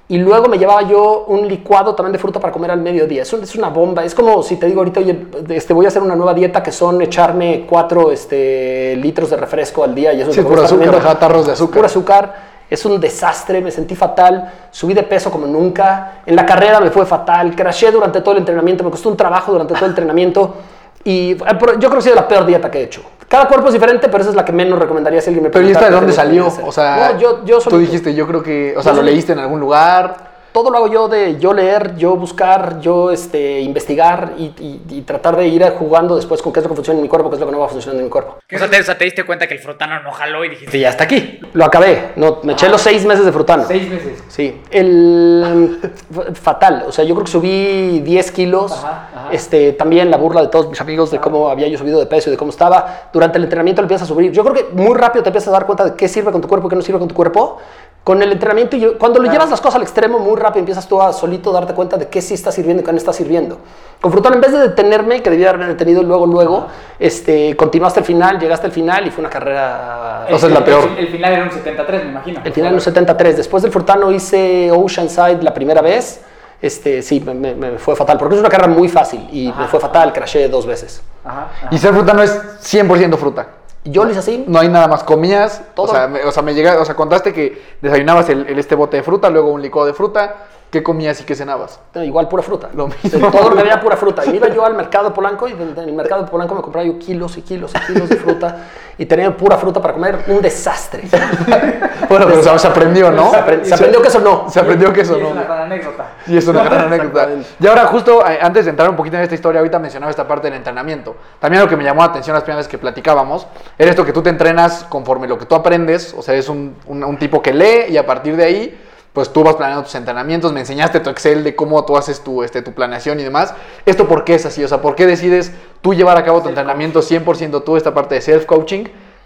y 0.10 0.17
luego 0.17 0.48
me 0.48 0.57
llevaba 0.57 0.81
yo 0.84 1.25
un 1.27 1.48
licuado 1.48 1.93
también 1.93 2.13
de 2.13 2.19
fruta 2.19 2.39
para 2.39 2.51
comer 2.51 2.72
al 2.72 2.81
mediodía. 2.81 3.22
Eso 3.22 3.38
es 3.38 3.55
una 3.55 3.69
bomba. 3.69 4.03
Es 4.05 4.15
como 4.15 4.41
si 4.41 4.55
te 4.55 4.65
digo 4.65 4.79
ahorita, 4.79 5.01
oye, 5.01 5.27
este, 5.50 5.74
voy 5.74 5.86
a 5.86 5.89
hacer 5.89 6.01
una 6.01 6.15
nueva 6.15 6.34
dieta 6.34 6.63
que 6.63 6.72
son 6.72 7.01
echarme 7.01 7.65
cuatro 7.69 8.12
este, 8.12 8.96
litros 8.96 9.29
de 9.29 9.38
refresco 9.38 9.84
al 9.84 9.93
día 9.93 10.13
y 10.13 10.22
eso 10.22 10.31
Sí, 10.34 10.39
es 10.39 10.46
que 10.46 10.50
puro 10.50 10.63
azúcar, 10.63 11.19
tarros 11.19 11.46
de 11.46 11.51
azúcar. 11.51 11.74
Puro 11.75 11.86
azúcar. 11.86 12.56
Es 12.69 12.86
un 12.86 13.00
desastre, 13.00 13.62
me 13.62 13.71
sentí 13.71 13.95
fatal, 13.95 14.51
subí 14.71 14.93
de 14.93 15.03
peso 15.03 15.31
como 15.31 15.47
nunca. 15.47 16.21
En 16.25 16.36
la 16.36 16.45
carrera 16.45 16.79
me 16.79 16.89
fue 16.89 17.05
fatal, 17.05 17.55
crashé 17.55 17.91
durante 17.91 18.21
todo 18.21 18.33
el 18.33 18.39
entrenamiento, 18.39 18.83
me 18.83 18.91
costó 18.91 19.09
un 19.09 19.17
trabajo 19.17 19.51
durante 19.51 19.74
todo 19.74 19.86
el 19.86 19.91
entrenamiento. 19.91 20.55
Y 21.03 21.31
eh, 21.31 21.38
yo 21.38 21.57
creo 21.57 21.89
que 21.91 21.97
ha 21.97 22.01
sido 22.01 22.15
la 22.15 22.27
peor 22.27 22.45
dieta 22.45 22.69
que 22.69 22.79
he 22.79 22.83
hecho. 22.83 23.01
Cada 23.27 23.47
cuerpo 23.47 23.67
es 23.67 23.74
diferente, 23.74 24.07
pero 24.07 24.21
esa 24.21 24.29
es 24.29 24.36
la 24.36 24.45
que 24.45 24.53
menos 24.53 24.79
recomendaría 24.79 25.21
si 25.21 25.29
alguien 25.29 25.43
me 25.43 25.50
Pero 25.50 25.65
¿y 25.67 25.71
esta 25.71 25.86
de 25.86 25.91
dónde 25.91 26.13
salió? 26.13 26.47
O 26.65 26.71
sea, 26.71 27.12
No, 27.13 27.19
yo, 27.19 27.45
yo 27.45 27.59
tú 27.59 27.77
dijiste, 27.77 28.13
yo 28.13 28.27
creo 28.27 28.41
que, 28.41 28.74
o 28.77 28.81
sea, 28.81 28.93
lo 28.93 29.01
leíste 29.01 29.33
en 29.33 29.39
algún 29.39 29.59
lugar. 29.59 30.37
Todo 30.57 30.71
lo 30.71 30.77
hago 30.77 30.87
yo 30.87 31.07
de 31.07 31.37
yo 31.37 31.53
leer, 31.53 31.95
yo 31.97 32.15
buscar, 32.15 32.79
yo 32.79 33.11
este, 33.11 33.59
investigar 33.61 34.33
y, 34.39 34.45
y- 34.59 34.81
y 34.89 35.01
tratar 35.03 35.35
de 35.37 35.47
ir 35.47 35.63
jugando 35.77 36.15
después 36.15 36.41
con 36.41 36.51
qué 36.51 36.61
es 36.61 36.63
lo 36.63 36.69
que 36.69 36.75
funciona 36.77 36.97
en 36.97 37.03
mi 37.03 37.07
cuerpo, 37.09 37.29
qué 37.29 37.35
es 37.35 37.39
lo 37.39 37.45
que 37.45 37.51
no 37.51 37.59
va 37.59 37.67
funcionando 37.67 37.99
en 37.99 38.05
mi 38.05 38.09
cuerpo. 38.09 38.37
O 38.51 38.57
sea, 38.57 38.67
te, 38.67 38.79
o 38.79 38.83
sea, 38.83 38.97
te 38.97 39.05
diste 39.05 39.23
cuenta 39.23 39.45
que 39.47 39.53
el 39.53 39.59
frutano 39.59 40.01
no 40.01 40.11
jaló 40.11 40.43
y 40.43 40.49
dijiste, 40.49 40.79
ya 40.79 40.89
está 40.89 41.03
aquí. 41.03 41.39
Lo 41.53 41.63
acabé, 41.63 42.13
no, 42.15 42.39
me 42.41 42.53
eché 42.53 42.69
los 42.69 42.81
seis 42.81 43.05
meses 43.05 43.23
de 43.23 43.31
frutano. 43.31 43.65
Seis 43.67 43.87
meses. 43.87 44.23
Sí, 44.29 44.59
el 44.71 45.79
fatal, 46.33 46.85
o 46.87 46.91
sea, 46.91 47.05
yo 47.05 47.13
creo 47.13 47.25
que 47.25 47.31
subí 47.31 47.99
10 47.99 48.31
kilos, 48.31 48.71
Ajá, 48.71 49.09
ajá. 49.15 49.29
este, 49.31 49.73
también 49.73 50.09
la 50.09 50.17
burla 50.17 50.41
de 50.41 50.47
todos 50.47 50.69
mis 50.69 50.81
amigos 50.81 51.11
de 51.11 51.19
cómo 51.19 51.49
había 51.49 51.67
yo 51.67 51.77
subido 51.77 51.99
de 51.99 52.07
peso 52.07 52.29
y 52.29 52.31
de 52.31 52.37
cómo 52.37 52.49
estaba, 52.49 53.09
durante 53.13 53.37
el 53.37 53.43
entrenamiento 53.43 53.81
lo 53.81 53.85
empiezas 53.85 54.09
a 54.09 54.13
subir, 54.13 54.31
yo 54.31 54.43
creo 54.43 54.55
que 54.55 54.73
muy 54.73 54.95
rápido 54.97 55.21
te 55.21 55.29
empiezas 55.29 55.49
a 55.49 55.51
dar 55.51 55.65
cuenta 55.67 55.85
de 55.85 55.93
qué 55.95 56.07
sirve 56.07 56.31
con 56.31 56.41
tu 56.41 56.47
cuerpo 56.47 56.67
y 56.67 56.69
qué 56.71 56.75
no 56.75 56.81
sirve 56.81 56.99
con 56.99 57.07
tu 57.07 57.15
cuerpo, 57.15 57.59
con 58.07 58.23
el 58.23 58.31
entrenamiento, 58.31 58.77
y 58.77 58.93
cuando 58.97 59.19
lo 59.19 59.29
llevas 59.29 59.49
las 59.49 59.59
cosas 59.59 59.75
al 59.75 59.81
extremo, 59.81 60.17
muy 60.17 60.37
rápido 60.39 60.59
empiezas 60.61 60.87
tú 60.87 61.01
a 61.01 61.11
solito 61.11 61.51
darte 61.51 61.73
cuenta 61.73 61.97
de 61.97 62.07
qué 62.07 62.21
sí 62.21 62.35
está 62.35 62.53
sirviendo 62.53 62.81
y 62.81 62.85
qué 62.85 62.91
no 62.93 62.97
está 62.97 63.11
sirviendo. 63.11 63.57
Con 63.99 64.13
frutano, 64.13 64.35
en 64.35 64.39
vez 64.41 64.53
de 64.53 64.59
detenerme, 64.59 65.21
que 65.21 65.29
debía 65.29 65.49
haberme 65.49 65.67
detenido 65.67 66.01
luego, 66.03 66.25
luego, 66.25 66.67
este, 66.99 67.57
continuaste 67.57 67.99
al 67.99 68.05
final, 68.05 68.39
llegaste 68.39 68.65
al 68.65 68.71
final 68.71 69.05
y 69.05 69.11
fue 69.11 69.19
una 69.23 69.29
carrera... 69.29 70.25
O 70.31 70.37
sea, 70.39 70.47
es 70.47 70.53
la 70.55 70.63
peor. 70.63 70.87
El, 70.97 70.99
el 70.99 71.07
final 71.09 71.33
era 71.33 71.43
un 71.43 71.51
73, 71.51 72.03
me 72.05 72.11
imagino. 72.11 72.39
El 72.45 72.53
final 72.53 72.69
en 72.69 72.75
los 72.75 72.83
73. 72.85 73.35
Después 73.35 73.61
del 73.63 73.73
Furtano 73.73 74.09
hice 74.09 74.71
Oceanside 74.71 75.43
la 75.43 75.53
primera 75.53 75.81
vez. 75.81 76.21
Este, 76.61 77.01
sí, 77.01 77.19
me, 77.19 77.33
me- 77.33 77.55
me 77.55 77.77
fue 77.77 77.93
fatal, 77.97 78.17
porque 78.17 78.35
es 78.35 78.39
una 78.39 78.49
carrera 78.49 78.69
muy 78.69 78.87
fácil 78.87 79.27
y 79.33 79.51
me 79.51 79.67
fue 79.67 79.81
fatal, 79.81 80.13
crashé 80.13 80.47
dos 80.47 80.65
veces. 80.65 81.01
Ajá, 81.25 81.49
ajá. 81.57 81.67
Y 81.71 81.77
ser 81.77 81.93
fruta 81.93 82.13
no 82.13 82.23
es 82.23 82.31
100% 82.61 83.17
fruta. 83.17 83.47
Yo 83.89 84.03
lo 84.03 84.12
hice 84.12 84.20
así. 84.20 84.46
No 84.48 84.60
hay 84.60 84.70
nada 84.70 84.88
más. 84.88 85.03
Comías, 85.03 85.62
Todo. 85.75 85.88
O 85.88 85.89
sea, 85.89 86.08
me, 86.08 86.24
o 86.24 86.32
sea, 86.32 86.44
me 86.44 86.53
llega, 86.53 86.79
o 86.79 86.86
sea, 86.86 86.96
contaste 86.96 87.34
que 87.34 87.62
desayunabas 87.82 88.29
el, 88.29 88.48
el 88.48 88.60
este 88.60 88.75
bote 88.75 88.98
de 88.98 89.03
fruta, 89.03 89.29
luego 89.29 89.51
un 89.51 89.62
licuado 89.62 89.88
de 89.88 89.94
fruta. 89.94 90.36
¿Qué 90.69 90.83
comías 90.83 91.21
y 91.21 91.24
qué 91.24 91.33
cenabas? 91.33 91.79
Igual 91.95 92.27
pura 92.27 92.43
fruta. 92.43 92.69
Lo 92.74 92.88
mismo. 92.88 93.31
Todo 93.31 93.50
lo 93.51 93.55
que 93.55 93.62
había 93.62 93.79
pura 93.81 93.95
fruta. 93.95 94.25
Y 94.25 94.36
iba 94.36 94.50
yo 94.50 94.65
al 94.65 94.74
mercado 94.75 95.13
Polanco 95.13 95.47
y 95.47 95.53
en 95.53 95.74
el 95.77 95.93
mercado 95.93 96.25
Polanco 96.25 96.55
me 96.55 96.62
compraba 96.62 96.86
yo 96.86 97.00
kilos 97.00 97.38
y 97.38 97.41
kilos 97.41 97.71
y 97.74 97.93
kilos 97.93 98.09
de 98.09 98.17
fruta 98.17 98.57
y 98.97 99.05
tenía 99.05 99.36
pura 99.36 99.57
fruta 99.57 99.81
para 99.81 99.93
comer. 99.93 100.19
Un 100.27 100.41
desastre. 100.41 101.03
Bueno, 102.09 102.25
pero 102.25 102.39
o 102.39 102.43
sea, 102.43 102.57
se 102.57 102.67
aprendió, 102.67 103.12
¿no? 103.12 103.31
Se 103.31 103.38
apre- 103.38 103.63
se 103.65 103.74
aprendió 103.74 104.01
que 104.01 104.07
eso 104.07 104.19
no. 104.21 104.50
Se 104.50 104.62
aprendió 104.62 104.93
que 104.93 105.01
eso 105.01 105.17
es 105.17 105.21
no. 105.24 105.29
una 105.29 105.43
gran 105.43 105.63
anécdota. 105.63 106.05
Y 106.27 106.38
es 106.38 106.47
una 106.47 106.63
gran 106.63 106.86
anécdota. 106.86 107.27
Y 107.59 107.67
ahora, 107.67 107.86
justo 107.88 108.25
eh, 108.25 108.39
antes 108.41 108.63
de 108.63 108.71
entrar 108.71 108.89
un 108.89 108.95
poquito 108.95 109.17
en 109.17 109.24
esta 109.24 109.36
historia, 109.36 109.59
ahorita 109.59 109.77
mencionaba 109.77 110.09
esta 110.09 110.25
parte 110.25 110.47
del 110.47 110.55
entrenamiento. 110.57 111.17
También 111.39 111.63
lo 111.63 111.67
que 111.69 111.75
me 111.75 111.83
llamó 111.83 112.01
la 112.03 112.07
atención 112.07 112.33
las 112.33 112.43
primeras 112.43 112.59
veces 112.65 112.71
que 112.71 112.77
platicábamos 112.77 113.45
era 113.77 113.89
esto 113.89 114.05
que 114.05 114.13
tú 114.13 114.21
te 114.21 114.29
entrenas 114.29 114.86
conforme 114.88 115.27
lo 115.27 115.38
que 115.38 115.45
tú 115.45 115.55
aprendes. 115.55 116.13
O 116.17 116.21
sea, 116.21 116.36
es 116.36 116.47
un, 116.47 116.77
un- 116.86 117.03
un 117.03 117.17
tipo 117.17 117.41
que 117.41 117.53
lee 117.53 117.88
y 117.91 117.97
a 117.97 118.05
partir 118.05 118.38
de 118.38 118.45
ahí, 118.45 118.87
pues 119.17 119.33
tú 119.33 119.43
vas 119.43 119.55
planeando 119.55 119.83
tus 119.83 119.95
entrenamientos. 119.95 120.53
Me 120.53 120.59
enseñaste 120.59 121.00
tu 121.00 121.09
Excel 121.09 121.43
de 121.43 121.55
cómo 121.55 121.83
tú 121.86 121.97
haces 121.97 122.19
tu, 122.24 122.43
este, 122.43 122.62
tu 122.62 122.71
planeación 122.74 123.19
y 123.19 123.24
demás. 123.24 123.51
¿Esto 123.83 124.07
por 124.07 124.24
qué 124.24 124.36
es 124.36 124.45
así? 124.45 124.63
O 124.63 124.67
sea, 124.67 124.79
¿por 124.79 124.93
qué 124.93 125.07
decides 125.07 125.51
tú 125.81 125.95
llevar 125.95 126.17
a 126.17 126.24
cabo 126.24 126.43
tu 126.43 126.50
entrenamiento 126.50 127.01
100% 127.01 127.63
tú, 127.63 127.77
esta 127.77 127.95
parte 127.95 128.13
de 128.13 128.21
self-coaching? 128.21 128.83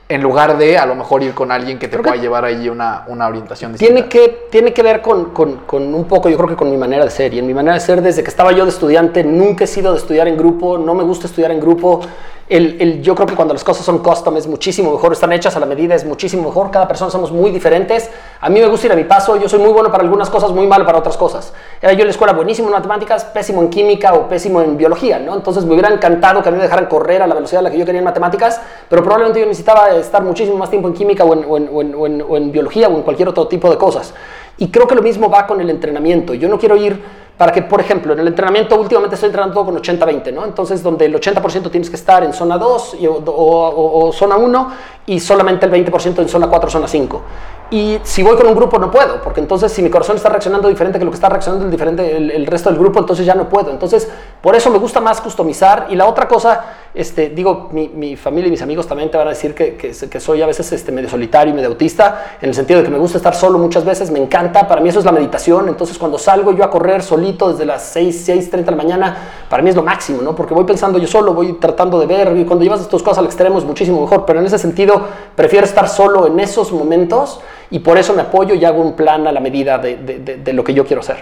En 0.07 0.21
lugar 0.21 0.57
de 0.57 0.77
a 0.77 0.85
lo 0.85 0.95
mejor 0.95 1.23
ir 1.23 1.33
con 1.33 1.51
alguien 1.51 1.77
que 1.77 1.87
te 1.89 1.91
Creo 1.97 2.03
pueda 2.03 2.15
que- 2.15 2.21
llevar 2.21 2.45
ahí 2.45 2.69
una, 2.69 3.03
una 3.07 3.27
orientación 3.27 3.73
distinta. 3.73 3.93
Tiene 3.93 4.07
que, 4.07 4.47
tiene 4.49 4.71
que 4.73 4.81
ver 4.81 5.01
con, 5.01 5.31
con- 5.31 5.57
con 5.65 5.93
un 5.93 6.05
poco, 6.05 6.29
yo 6.29 6.37
creo 6.37 6.47
que 6.47 6.55
con 6.55 6.71
mi 6.71 6.77
manera 6.77 7.03
de 7.03 7.11
ser. 7.11 7.33
Y 7.33 7.39
en 7.39 7.47
mi 7.47 7.53
manera 7.53 7.73
de 7.73 7.81
ser, 7.81 8.01
desde 8.01 8.23
que 8.23 8.29
estaba 8.29 8.53
yo 8.53 8.63
de 8.63 8.71
estudiante, 8.71 9.25
nunca 9.25 9.65
he 9.65 9.67
sido 9.67 9.91
de 9.91 9.97
estudiar 9.99 10.29
en 10.29 10.37
grupo, 10.37 10.77
no 10.77 10.93
me 10.93 11.03
gusta 11.03 11.27
estudiar 11.27 11.51
en 11.51 11.59
grupo. 11.59 11.99
El, 12.51 12.75
el- 12.81 13.01
yo 13.01 13.15
creo 13.15 13.25
que 13.25 13.33
cuando 13.35 13.53
las 13.53 13.63
cosas 13.63 13.85
son 13.85 13.99
custom 13.99 14.35
es 14.35 14.45
muchísimo 14.45 14.91
mejor, 14.91 15.13
están 15.13 15.31
hechas 15.31 15.55
a 15.55 15.59
la 15.61 15.65
medida, 15.65 15.95
es 15.95 16.03
muchísimo 16.03 16.43
mejor. 16.49 16.69
Cada 16.69 16.85
persona 16.85 17.09
somos 17.09 17.31
muy 17.31 17.49
diferentes. 17.49 18.09
A 18.41 18.49
mí 18.49 18.59
me 18.59 18.67
gusta 18.67 18.87
ir 18.87 18.91
a 18.91 18.95
mi 18.97 19.05
paso, 19.05 19.37
yo 19.37 19.47
soy 19.47 19.59
muy 19.59 19.71
bueno 19.71 19.89
para 19.89 20.03
algunas 20.03 20.29
cosas, 20.29 20.51
muy 20.51 20.67
malo 20.67 20.85
para 20.85 20.99
otras 20.99 21.15
cosas. 21.15 21.53
Era 21.81 21.93
yo 21.93 22.01
en 22.01 22.07
la 22.07 22.11
escuela 22.11 22.33
buenísimo 22.33 22.67
en 22.67 22.73
matemáticas, 22.73 23.23
pésimo 23.23 23.61
en 23.61 23.69
química 23.69 24.13
o 24.15 24.27
pésimo 24.27 24.61
en 24.61 24.75
biología, 24.75 25.17
¿no? 25.17 25.33
Entonces 25.33 25.63
me 25.63 25.71
hubiera 25.75 25.87
encantado 25.93 26.41
que 26.43 26.49
a 26.49 26.51
mí 26.51 26.57
me 26.57 26.63
dejaran 26.65 26.87
correr 26.87 27.21
a 27.21 27.27
la 27.27 27.35
velocidad 27.35 27.59
a 27.59 27.63
la 27.63 27.71
que 27.71 27.77
yo 27.77 27.85
quería 27.85 27.99
en 27.99 28.05
matemáticas, 28.05 28.59
pero 28.89 29.01
probablemente 29.01 29.39
yo 29.39 29.45
necesitaba 29.45 29.89
estar 29.91 30.21
muchísimo 30.21 30.57
más 30.57 30.69
tiempo 30.69 30.89
en 30.89 30.93
química 30.93 31.23
o 31.23 31.33
en- 31.33 31.45
o 31.47 31.55
en- 31.57 31.95
o 31.95 32.05
en- 32.05 32.21
o 32.27 32.35
en 32.35 32.51
biología 32.51 32.89
o 32.89 32.97
en 32.97 33.03
cualquier 33.03 33.29
otro 33.29 33.47
tipo 33.47 33.69
de 33.69 33.77
cosas. 33.77 34.13
Y 34.61 34.67
creo 34.69 34.85
que 34.87 34.93
lo 34.93 35.01
mismo 35.01 35.27
va 35.27 35.47
con 35.47 35.59
el 35.59 35.71
entrenamiento. 35.71 36.35
Yo 36.35 36.47
no 36.47 36.59
quiero 36.59 36.75
ir 36.75 37.01
para 37.35 37.51
que, 37.51 37.63
por 37.63 37.81
ejemplo, 37.81 38.13
en 38.13 38.19
el 38.19 38.27
entrenamiento 38.27 38.79
últimamente 38.79 39.15
estoy 39.15 39.29
entrenando 39.29 39.65
con 39.65 39.75
80-20, 39.75 40.31
¿no? 40.31 40.45
Entonces, 40.45 40.83
donde 40.83 41.05
el 41.05 41.15
80% 41.15 41.71
tienes 41.71 41.89
que 41.89 41.95
estar 41.95 42.23
en 42.23 42.31
zona 42.31 42.59
2 42.59 42.97
y- 42.99 43.07
o, 43.07 43.13
o- 43.15 43.69
o- 43.69 44.07
o 44.07 44.11
zona 44.13 44.35
1 44.37 44.71
y 45.07 45.19
solamente 45.19 45.65
el 45.65 45.71
20% 45.71 46.21
en 46.21 46.29
zona 46.29 46.45
4 46.47 46.69
zona 46.69 46.87
5. 46.87 47.21
Y 47.73 47.99
si 48.03 48.21
voy 48.21 48.35
con 48.35 48.47
un 48.47 48.53
grupo 48.53 48.77
no 48.77 48.91
puedo, 48.91 49.21
porque 49.21 49.39
entonces 49.39 49.71
si 49.71 49.81
mi 49.81 49.89
corazón 49.89 50.17
está 50.17 50.27
reaccionando 50.27 50.67
diferente 50.67 50.99
que 50.99 51.05
lo 51.05 51.11
que 51.11 51.15
está 51.15 51.29
reaccionando 51.29 51.63
el, 51.63 51.71
diferente, 51.71 52.17
el, 52.17 52.29
el 52.29 52.45
resto 52.45 52.69
del 52.69 52.77
grupo, 52.77 52.99
entonces 52.99 53.25
ya 53.25 53.33
no 53.33 53.47
puedo. 53.47 53.71
Entonces, 53.71 54.09
por 54.41 54.57
eso 54.57 54.69
me 54.69 54.77
gusta 54.77 54.99
más 54.99 55.21
customizar. 55.21 55.87
Y 55.89 55.95
la 55.95 56.05
otra 56.05 56.27
cosa, 56.27 56.65
este, 56.93 57.29
digo, 57.29 57.69
mi, 57.71 57.87
mi 57.87 58.17
familia 58.17 58.49
y 58.49 58.51
mis 58.51 58.61
amigos 58.61 58.87
también 58.87 59.09
te 59.09 59.17
van 59.17 59.27
a 59.27 59.29
decir 59.29 59.55
que, 59.55 59.77
que, 59.77 59.91
que 59.91 60.19
soy 60.19 60.41
a 60.41 60.47
veces 60.47 60.69
este, 60.73 60.91
medio 60.91 61.09
solitario 61.09 61.53
y 61.53 61.55
medio 61.55 61.69
autista, 61.69 62.35
en 62.41 62.49
el 62.49 62.55
sentido 62.55 62.79
de 62.79 62.85
que 62.85 62.91
me 62.91 62.97
gusta 62.97 63.17
estar 63.17 63.33
solo 63.33 63.57
muchas 63.57 63.85
veces, 63.85 64.11
me 64.11 64.19
encanta, 64.19 64.67
para 64.67 64.81
mí 64.81 64.89
eso 64.89 64.99
es 64.99 65.05
la 65.05 65.13
meditación. 65.13 65.69
Entonces, 65.69 65.97
cuando 65.97 66.17
salgo 66.17 66.51
yo 66.51 66.65
a 66.65 66.69
correr 66.69 67.01
solito 67.01 67.53
desde 67.53 67.65
las 67.65 67.83
6, 67.83 68.23
6, 68.25 68.49
30 68.49 68.69
de 68.69 68.75
la 68.75 68.83
mañana, 68.83 69.17
para 69.49 69.63
mí 69.63 69.69
es 69.69 69.77
lo 69.77 69.83
máximo, 69.83 70.21
¿no? 70.21 70.35
Porque 70.35 70.53
voy 70.53 70.65
pensando 70.65 70.99
yo 70.99 71.07
solo, 71.07 71.33
voy 71.33 71.53
tratando 71.53 72.01
de 72.01 72.05
ver, 72.05 72.35
y 72.35 72.43
cuando 72.43 72.65
llevas 72.65 72.85
tus 72.89 73.01
cosas 73.01 73.19
al 73.19 73.25
extremo 73.27 73.59
es 73.59 73.63
muchísimo 73.63 74.01
mejor, 74.01 74.25
pero 74.25 74.41
en 74.41 74.45
ese 74.45 74.57
sentido 74.57 75.01
prefiero 75.37 75.65
estar 75.65 75.87
solo 75.87 76.27
en 76.27 76.37
esos 76.37 76.73
momentos 76.73 77.39
y 77.71 77.79
por 77.79 77.97
eso 77.97 78.13
me 78.13 78.21
apoyo 78.21 78.53
y 78.53 78.63
hago 78.65 78.81
un 78.81 78.95
plan 78.95 79.25
a 79.27 79.31
la 79.31 79.39
medida 79.39 79.77
de, 79.79 79.97
de- 79.97 80.19
de- 80.19 80.37
de 80.37 80.53
lo 80.53 80.63
que 80.63 80.73
yo 80.73 80.85
quiero 80.85 80.99
hacer. 81.01 81.17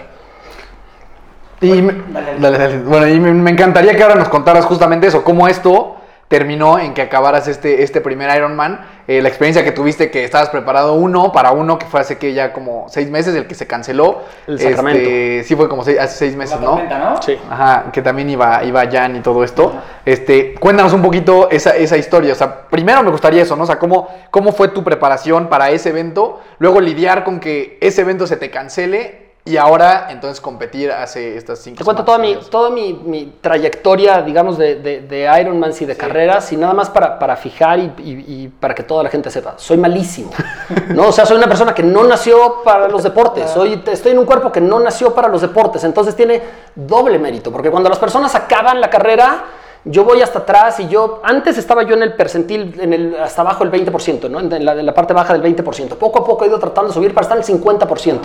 Y 1.62 1.82
me, 1.82 1.94
dale, 2.38 2.58
dale. 2.58 2.78
Bueno, 2.78 3.06
y 3.08 3.20
me, 3.20 3.32
me 3.32 3.50
encantaría 3.50 3.94
que 3.94 4.02
ahora 4.02 4.14
nos 4.16 4.28
contaras 4.28 4.64
justamente 4.64 5.06
eso, 5.06 5.22
cómo 5.22 5.46
esto 5.46 5.96
terminó 6.30 6.78
en 6.78 6.94
que 6.94 7.02
acabaras 7.02 7.48
este, 7.48 7.82
este 7.82 8.00
primer 8.00 8.32
Ironman, 8.36 8.86
eh, 9.08 9.20
la 9.20 9.28
experiencia 9.28 9.64
que 9.64 9.72
tuviste, 9.72 10.12
que 10.12 10.22
estabas 10.22 10.48
preparado 10.48 10.94
uno 10.94 11.32
para 11.32 11.50
uno, 11.50 11.76
que 11.76 11.86
fue 11.86 11.98
hace 11.98 12.18
que 12.18 12.32
ya 12.34 12.52
como 12.52 12.86
seis 12.88 13.10
meses, 13.10 13.34
el 13.34 13.48
que 13.48 13.56
se 13.56 13.66
canceló. 13.66 14.20
El 14.46 14.60
Sacramento. 14.60 15.00
Este, 15.00 15.42
sí, 15.42 15.56
fue 15.56 15.68
como 15.68 15.82
seis- 15.82 15.98
hace 15.98 16.16
seis 16.16 16.36
meses, 16.36 16.54
La 16.54 16.60
¿no? 16.60 16.70
tormenta, 16.74 16.98
¿no? 17.00 17.20
Sí. 17.20 17.36
Ajá, 17.50 17.86
que 17.92 18.00
también 18.00 18.30
iba, 18.30 18.62
iba 18.62 18.88
Jan 18.88 19.16
y 19.16 19.20
todo 19.22 19.42
esto. 19.42 19.74
Este, 20.06 20.54
cuéntanos 20.54 20.92
un 20.92 21.02
poquito 21.02 21.50
esa, 21.50 21.74
esa 21.76 21.96
historia. 21.96 22.32
O 22.32 22.36
sea, 22.36 22.68
primero 22.68 23.02
me 23.02 23.10
gustaría 23.10 23.42
eso, 23.42 23.56
¿no? 23.56 23.64
O 23.64 23.66
sea, 23.66 23.80
¿cómo, 23.80 24.08
cómo 24.30 24.52
fue 24.52 24.68
tu 24.68 24.84
preparación 24.84 25.48
para 25.48 25.70
ese 25.70 25.88
evento, 25.88 26.40
luego 26.60 26.80
lidiar 26.80 27.24
con 27.24 27.40
que 27.40 27.76
ese 27.80 28.02
evento 28.02 28.28
se 28.28 28.36
te 28.36 28.50
cancele 28.50 29.29
y 29.44 29.56
ahora 29.56 30.08
entonces 30.10 30.40
competir 30.40 30.92
hace 30.92 31.36
estas 31.36 31.60
cinco 31.60 31.78
Te 31.78 31.84
cuento 31.84 32.04
toda 32.04 32.18
mi, 32.18 32.36
toda 32.50 32.68
mi, 32.70 32.92
mi 32.92 33.32
trayectoria, 33.40 34.20
digamos, 34.22 34.58
de, 34.58 34.76
de, 34.76 35.00
de 35.00 35.40
Ironman 35.40 35.72
y 35.80 35.84
de 35.86 35.96
carreras, 35.96 36.52
y 36.52 36.56
nada 36.56 36.74
más 36.74 36.90
para, 36.90 37.18
para 37.18 37.36
fijar 37.36 37.78
y, 37.78 37.92
y- 37.98 38.24
y 38.44 38.48
para 38.48 38.74
que 38.74 38.82
toda 38.82 39.02
la 39.02 39.08
gente 39.08 39.30
sepa. 39.30 39.54
Soy 39.56 39.78
malísimo. 39.78 40.30
¿no? 40.94 41.08
O 41.08 41.12
sea, 41.12 41.24
soy 41.24 41.38
una 41.38 41.46
persona 41.48 41.74
que 41.74 41.82
no 41.82 42.04
nació 42.04 42.62
para 42.62 42.86
los 42.88 43.02
deportes. 43.02 43.50
Soy, 43.50 43.82
estoy 43.86 44.12
en 44.12 44.18
un 44.18 44.26
cuerpo 44.26 44.52
que 44.52 44.60
no 44.60 44.78
nació 44.78 45.14
para 45.14 45.28
los 45.28 45.40
deportes. 45.40 45.84
Entonces 45.84 46.14
tiene 46.14 46.42
doble 46.74 47.18
mérito, 47.18 47.50
porque 47.50 47.70
cuando 47.70 47.88
las 47.88 47.98
personas 47.98 48.34
acaban 48.34 48.80
la 48.80 48.90
carrera, 48.90 49.44
yo 49.84 50.04
voy 50.04 50.20
hasta 50.20 50.40
atrás 50.40 50.78
y 50.80 50.88
yo, 50.88 51.20
antes 51.22 51.56
estaba 51.56 51.82
yo 51.84 51.94
en 51.94 52.02
el 52.02 52.12
percentil, 52.14 52.78
en 52.80 52.92
el, 52.92 53.16
hasta 53.18 53.40
abajo 53.40 53.64
del 53.64 53.72
20%, 53.86 54.28
¿no? 54.28 54.40
en, 54.40 54.64
la, 54.64 54.72
en 54.72 54.84
la 54.84 54.92
parte 54.94 55.14
baja 55.14 55.32
del 55.36 55.42
20%. 55.42 55.96
Poco 55.96 56.18
a 56.18 56.24
poco 56.24 56.44
he 56.44 56.48
ido 56.48 56.58
tratando 56.58 56.88
de 56.88 56.94
subir 56.94 57.14
para 57.14 57.22
estar 57.24 57.38
en 57.38 57.44
el 57.44 57.78
50%. 57.78 58.18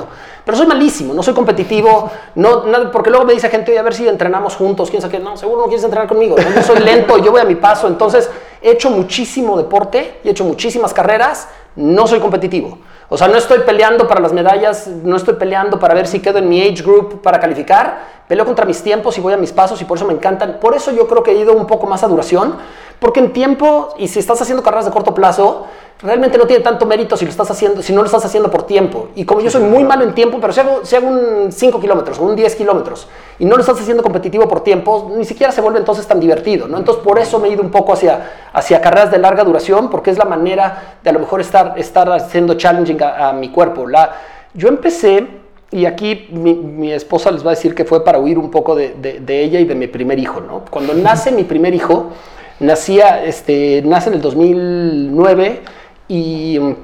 Pero 0.43 0.57
soy 0.57 0.67
malísimo, 0.67 1.13
no 1.13 1.23
soy 1.23 1.33
competitivo, 1.33 2.11
no, 2.35 2.65
nada- 2.65 2.91
porque 2.91 3.09
luego 3.09 3.25
me 3.25 3.33
dice 3.33 3.49
gente, 3.49 3.77
a 3.79 3.83
ver 3.83 3.93
si 3.93 4.05
entrenamos 4.07 4.55
juntos, 4.55 4.89
quién 4.89 5.01
sabe 5.01 5.17
qué, 5.17 5.23
no, 5.23 5.37
seguro 5.37 5.61
no 5.61 5.67
quieres 5.67 5.83
entrenar 5.85 6.07
conmigo, 6.09 6.35
¿no? 6.37 6.53
yo 6.53 6.61
soy 6.61 6.79
lento, 6.79 7.17
yo 7.19 7.31
voy 7.31 7.41
a 7.41 7.45
mi 7.45 7.55
paso, 7.55 7.87
entonces 7.87 8.29
he 8.61 8.71
hecho 8.71 8.89
muchísimo 8.89 9.57
deporte 9.57 10.19
y 10.23 10.27
he 10.27 10.31
hecho 10.31 10.43
muchísimas 10.43 10.93
carreras, 10.93 11.47
no 11.77 12.05
soy 12.05 12.19
competitivo. 12.19 12.79
O 13.07 13.17
sea, 13.17 13.27
no 13.27 13.37
estoy 13.37 13.59
peleando 13.59 14.07
para 14.07 14.19
las 14.19 14.33
medallas, 14.33 14.87
no 14.87 15.15
estoy 15.15 15.35
peleando 15.35 15.77
para 15.77 15.93
ver 15.93 16.07
si 16.07 16.21
quedo 16.21 16.39
en 16.39 16.49
mi 16.49 16.61
age 16.61 16.81
group 16.81 17.21
para 17.21 17.39
calificar. 17.39 18.15
Peleo 18.27 18.45
contra 18.45 18.65
mis 18.65 18.81
tiempos 18.81 19.15
y 19.19 19.21
voy 19.21 19.33
a 19.33 19.37
mis 19.37 19.51
pasos 19.51 19.79
y 19.79 19.85
por 19.85 19.97
eso 19.97 20.07
me 20.07 20.13
encantan. 20.13 20.57
Por 20.59 20.75
eso 20.75 20.91
yo 20.91 21.07
creo 21.07 21.21
que 21.21 21.31
he 21.31 21.35
ido 21.35 21.53
un 21.53 21.67
poco 21.67 21.85
más 21.85 22.03
a 22.03 22.07
duración, 22.07 22.55
porque 22.99 23.19
en 23.19 23.31
tiempo 23.31 23.93
y 23.99 24.07
si 24.07 24.17
estás 24.17 24.41
haciendo 24.41 24.63
carreras 24.63 24.85
de 24.85 24.91
corto 24.91 25.13
plazo, 25.13 25.67
realmente 26.01 26.37
no 26.39 26.47
tiene 26.47 26.63
tanto 26.63 26.87
mérito 26.87 27.15
si 27.15 27.25
lo 27.25 27.31
estás 27.31 27.51
haciendo, 27.51 27.83
si 27.83 27.93
no 27.93 28.01
lo 28.01 28.07
estás 28.07 28.25
haciendo 28.25 28.49
por 28.49 28.63
tiempo. 28.63 29.09
Y 29.13 29.25
como 29.25 29.41
yo 29.41 29.51
soy 29.51 29.61
muy 29.61 29.83
malo 29.83 30.03
en 30.03 30.15
tiempo, 30.15 30.39
pero 30.41 30.51
si 30.51 30.61
hago, 30.61 30.83
si 30.83 30.95
hago 30.95 31.07
un 31.07 31.51
5 31.51 31.79
kilómetros 31.79 32.17
o 32.17 32.23
un 32.23 32.35
10 32.35 32.55
kilómetros 32.55 33.07
y 33.37 33.45
no 33.45 33.55
lo 33.55 33.61
estás 33.61 33.79
haciendo 33.79 34.01
competitivo 34.01 34.47
por 34.47 34.61
tiempo, 34.61 35.11
ni 35.15 35.25
siquiera 35.25 35.51
se 35.51 35.61
vuelve 35.61 35.79
entonces 35.79 36.07
tan 36.07 36.19
divertido, 36.19 36.67
¿no? 36.67 36.77
Entonces 36.77 37.03
por 37.03 37.19
eso 37.19 37.39
me 37.39 37.49
he 37.49 37.51
ido 37.51 37.61
un 37.61 37.71
poco 37.71 37.93
hacia, 37.93 38.31
hacia 38.53 38.81
carreras 38.81 39.11
de 39.11 39.17
larga 39.17 39.43
duración, 39.43 39.89
porque 39.89 40.11
es 40.11 40.17
la 40.17 40.25
manera 40.25 40.97
de 41.03 41.09
a 41.09 41.13
lo 41.13 41.19
mejor 41.19 41.41
estar, 41.41 41.73
estar 41.77 42.09
haciendo 42.11 42.53
challenging 42.53 43.01
a, 43.03 43.29
a 43.29 43.33
mi 43.33 43.49
cuerpo. 43.49 43.87
La, 43.87 44.15
yo 44.53 44.69
empecé, 44.69 45.27
y 45.71 45.85
aquí 45.85 46.29
mi, 46.31 46.53
mi, 46.53 46.91
esposa 46.91 47.31
les 47.31 47.45
va 47.45 47.51
a 47.51 47.55
decir 47.55 47.75
que 47.75 47.83
fue 47.83 48.03
para 48.05 48.19
huir 48.19 48.37
un 48.37 48.49
poco 48.49 48.75
de, 48.75 48.93
de, 48.93 49.19
de 49.19 49.43
ella 49.43 49.59
y 49.59 49.65
de 49.65 49.75
mi 49.75 49.87
primer 49.87 50.17
hijo, 50.19 50.39
¿no? 50.39 50.63
Cuando 50.69 50.93
nace 50.95 51.31
mi 51.31 51.43
primer 51.43 51.73
hijo, 51.73 52.11
nacía, 52.59 53.23
este, 53.25 53.81
nace 53.85 54.09
en 54.09 54.15
el 54.15 54.21
2009 54.21 55.61
y 56.07 56.57
mm, 56.59 56.75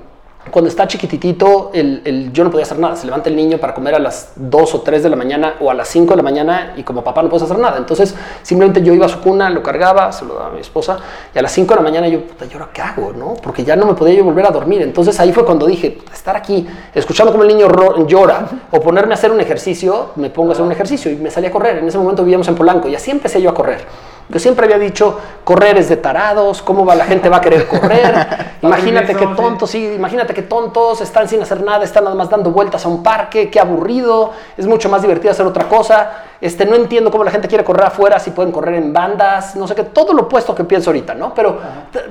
cuando 0.49 0.69
está 0.69 0.87
chiquititito, 0.87 1.71
yo 1.73 2.43
no 2.43 2.49
podía 2.49 2.63
hacer 2.63 2.79
nada. 2.79 2.95
Se 2.95 3.05
levanta 3.05 3.29
el 3.29 3.35
niño 3.35 3.59
para 3.59 3.73
comer 3.73 3.95
a 3.95 3.99
las 3.99 4.31
2 4.35 4.75
o 4.75 4.81
3 4.81 5.03
de 5.03 5.09
la 5.09 5.15
mañana 5.15 5.55
o 5.59 5.69
a 5.69 5.73
las 5.73 5.87
5 5.89 6.09
de 6.11 6.17
la 6.17 6.23
mañana 6.23 6.73
y 6.75 6.83
como 6.83 7.03
papá 7.03 7.21
no 7.21 7.29
puedes 7.29 7.43
hacer 7.43 7.59
nada. 7.59 7.77
Entonces 7.77 8.15
simplemente 8.41 8.81
yo 8.81 8.93
iba 8.93 9.05
a 9.05 9.09
su 9.09 9.19
cuna, 9.19 9.49
lo 9.49 9.61
cargaba, 9.61 10.11
se 10.11 10.25
lo 10.25 10.33
daba 10.33 10.47
a 10.47 10.51
mi 10.51 10.59
esposa 10.59 10.97
y 11.33 11.37
a 11.37 11.41
las 11.41 11.51
5 11.51 11.73
de 11.73 11.75
la 11.75 11.83
mañana 11.83 12.07
yo, 12.07 12.25
puta, 12.25 12.45
¿y 12.45 12.53
ahora 12.53 12.69
qué 12.73 12.81
hago? 12.81 13.13
¿no? 13.13 13.35
Porque 13.35 13.63
ya 13.63 13.75
no 13.75 13.85
me 13.85 13.93
podía 13.93 14.15
yo 14.15 14.23
volver 14.23 14.45
a 14.47 14.49
dormir. 14.49 14.81
Entonces 14.81 15.19
ahí 15.19 15.31
fue 15.31 15.45
cuando 15.45 15.67
dije, 15.67 15.99
estar 16.11 16.35
aquí, 16.35 16.67
escuchando 16.95 17.31
como 17.31 17.43
el 17.43 17.49
niño 17.49 17.67
llora 18.07 18.47
o 18.71 18.79
ponerme 18.79 19.13
a 19.13 19.17
hacer 19.17 19.31
un 19.31 19.41
ejercicio, 19.41 20.09
me 20.15 20.31
pongo 20.31 20.49
a 20.49 20.53
hacer 20.53 20.65
un 20.65 20.71
ejercicio 20.71 21.11
y 21.11 21.17
me 21.17 21.29
salí 21.29 21.47
a 21.47 21.51
correr. 21.51 21.77
En 21.77 21.87
ese 21.87 21.99
momento 21.99 22.23
vivíamos 22.23 22.47
en 22.47 22.55
Polanco 22.55 22.87
y 22.87 22.95
así 22.95 23.11
empecé 23.11 23.41
yo 23.41 23.51
a 23.51 23.53
correr. 23.53 23.85
Yo 24.31 24.39
siempre 24.39 24.65
había 24.65 24.79
dicho, 24.79 25.19
correr 25.43 25.77
es 25.77 25.89
de 25.89 25.97
tarados, 25.97 26.61
¿cómo 26.61 26.85
va 26.85 26.95
la 26.95 27.05
gente 27.05 27.27
va 27.27 27.37
a 27.37 27.41
querer 27.41 27.67
correr? 27.67 28.55
imagínate 28.61 29.13
qué 29.13 29.27
tontos, 29.27 29.69
sí, 29.69 29.93
imagínate 29.95 30.33
qué 30.33 30.43
tontos, 30.43 31.01
están 31.01 31.27
sin 31.27 31.41
hacer 31.41 31.61
nada, 31.61 31.83
están 31.83 32.05
nada 32.05 32.15
más 32.15 32.29
dando 32.29 32.51
vueltas 32.51 32.85
a 32.85 32.87
un 32.87 33.03
parque, 33.03 33.49
qué 33.49 33.59
aburrido, 33.59 34.31
es 34.55 34.65
mucho 34.65 34.87
más 34.87 35.01
divertido 35.01 35.31
hacer 35.31 35.45
otra 35.45 35.67
cosa. 35.67 36.11
Este, 36.39 36.65
no 36.65 36.75
entiendo 36.75 37.11
cómo 37.11 37.23
la 37.23 37.31
gente 37.31 37.47
quiere 37.47 37.63
correr 37.63 37.85
afuera, 37.85 38.19
si 38.19 38.31
pueden 38.31 38.51
correr 38.51 38.75
en 38.75 38.93
bandas, 38.93 39.55
no 39.55 39.67
sé 39.67 39.75
qué, 39.75 39.83
todo 39.83 40.13
lo 40.13 40.23
opuesto 40.23 40.55
que 40.55 40.63
pienso 40.63 40.89
ahorita, 40.91 41.13
¿no? 41.13 41.33
Pero, 41.33 41.59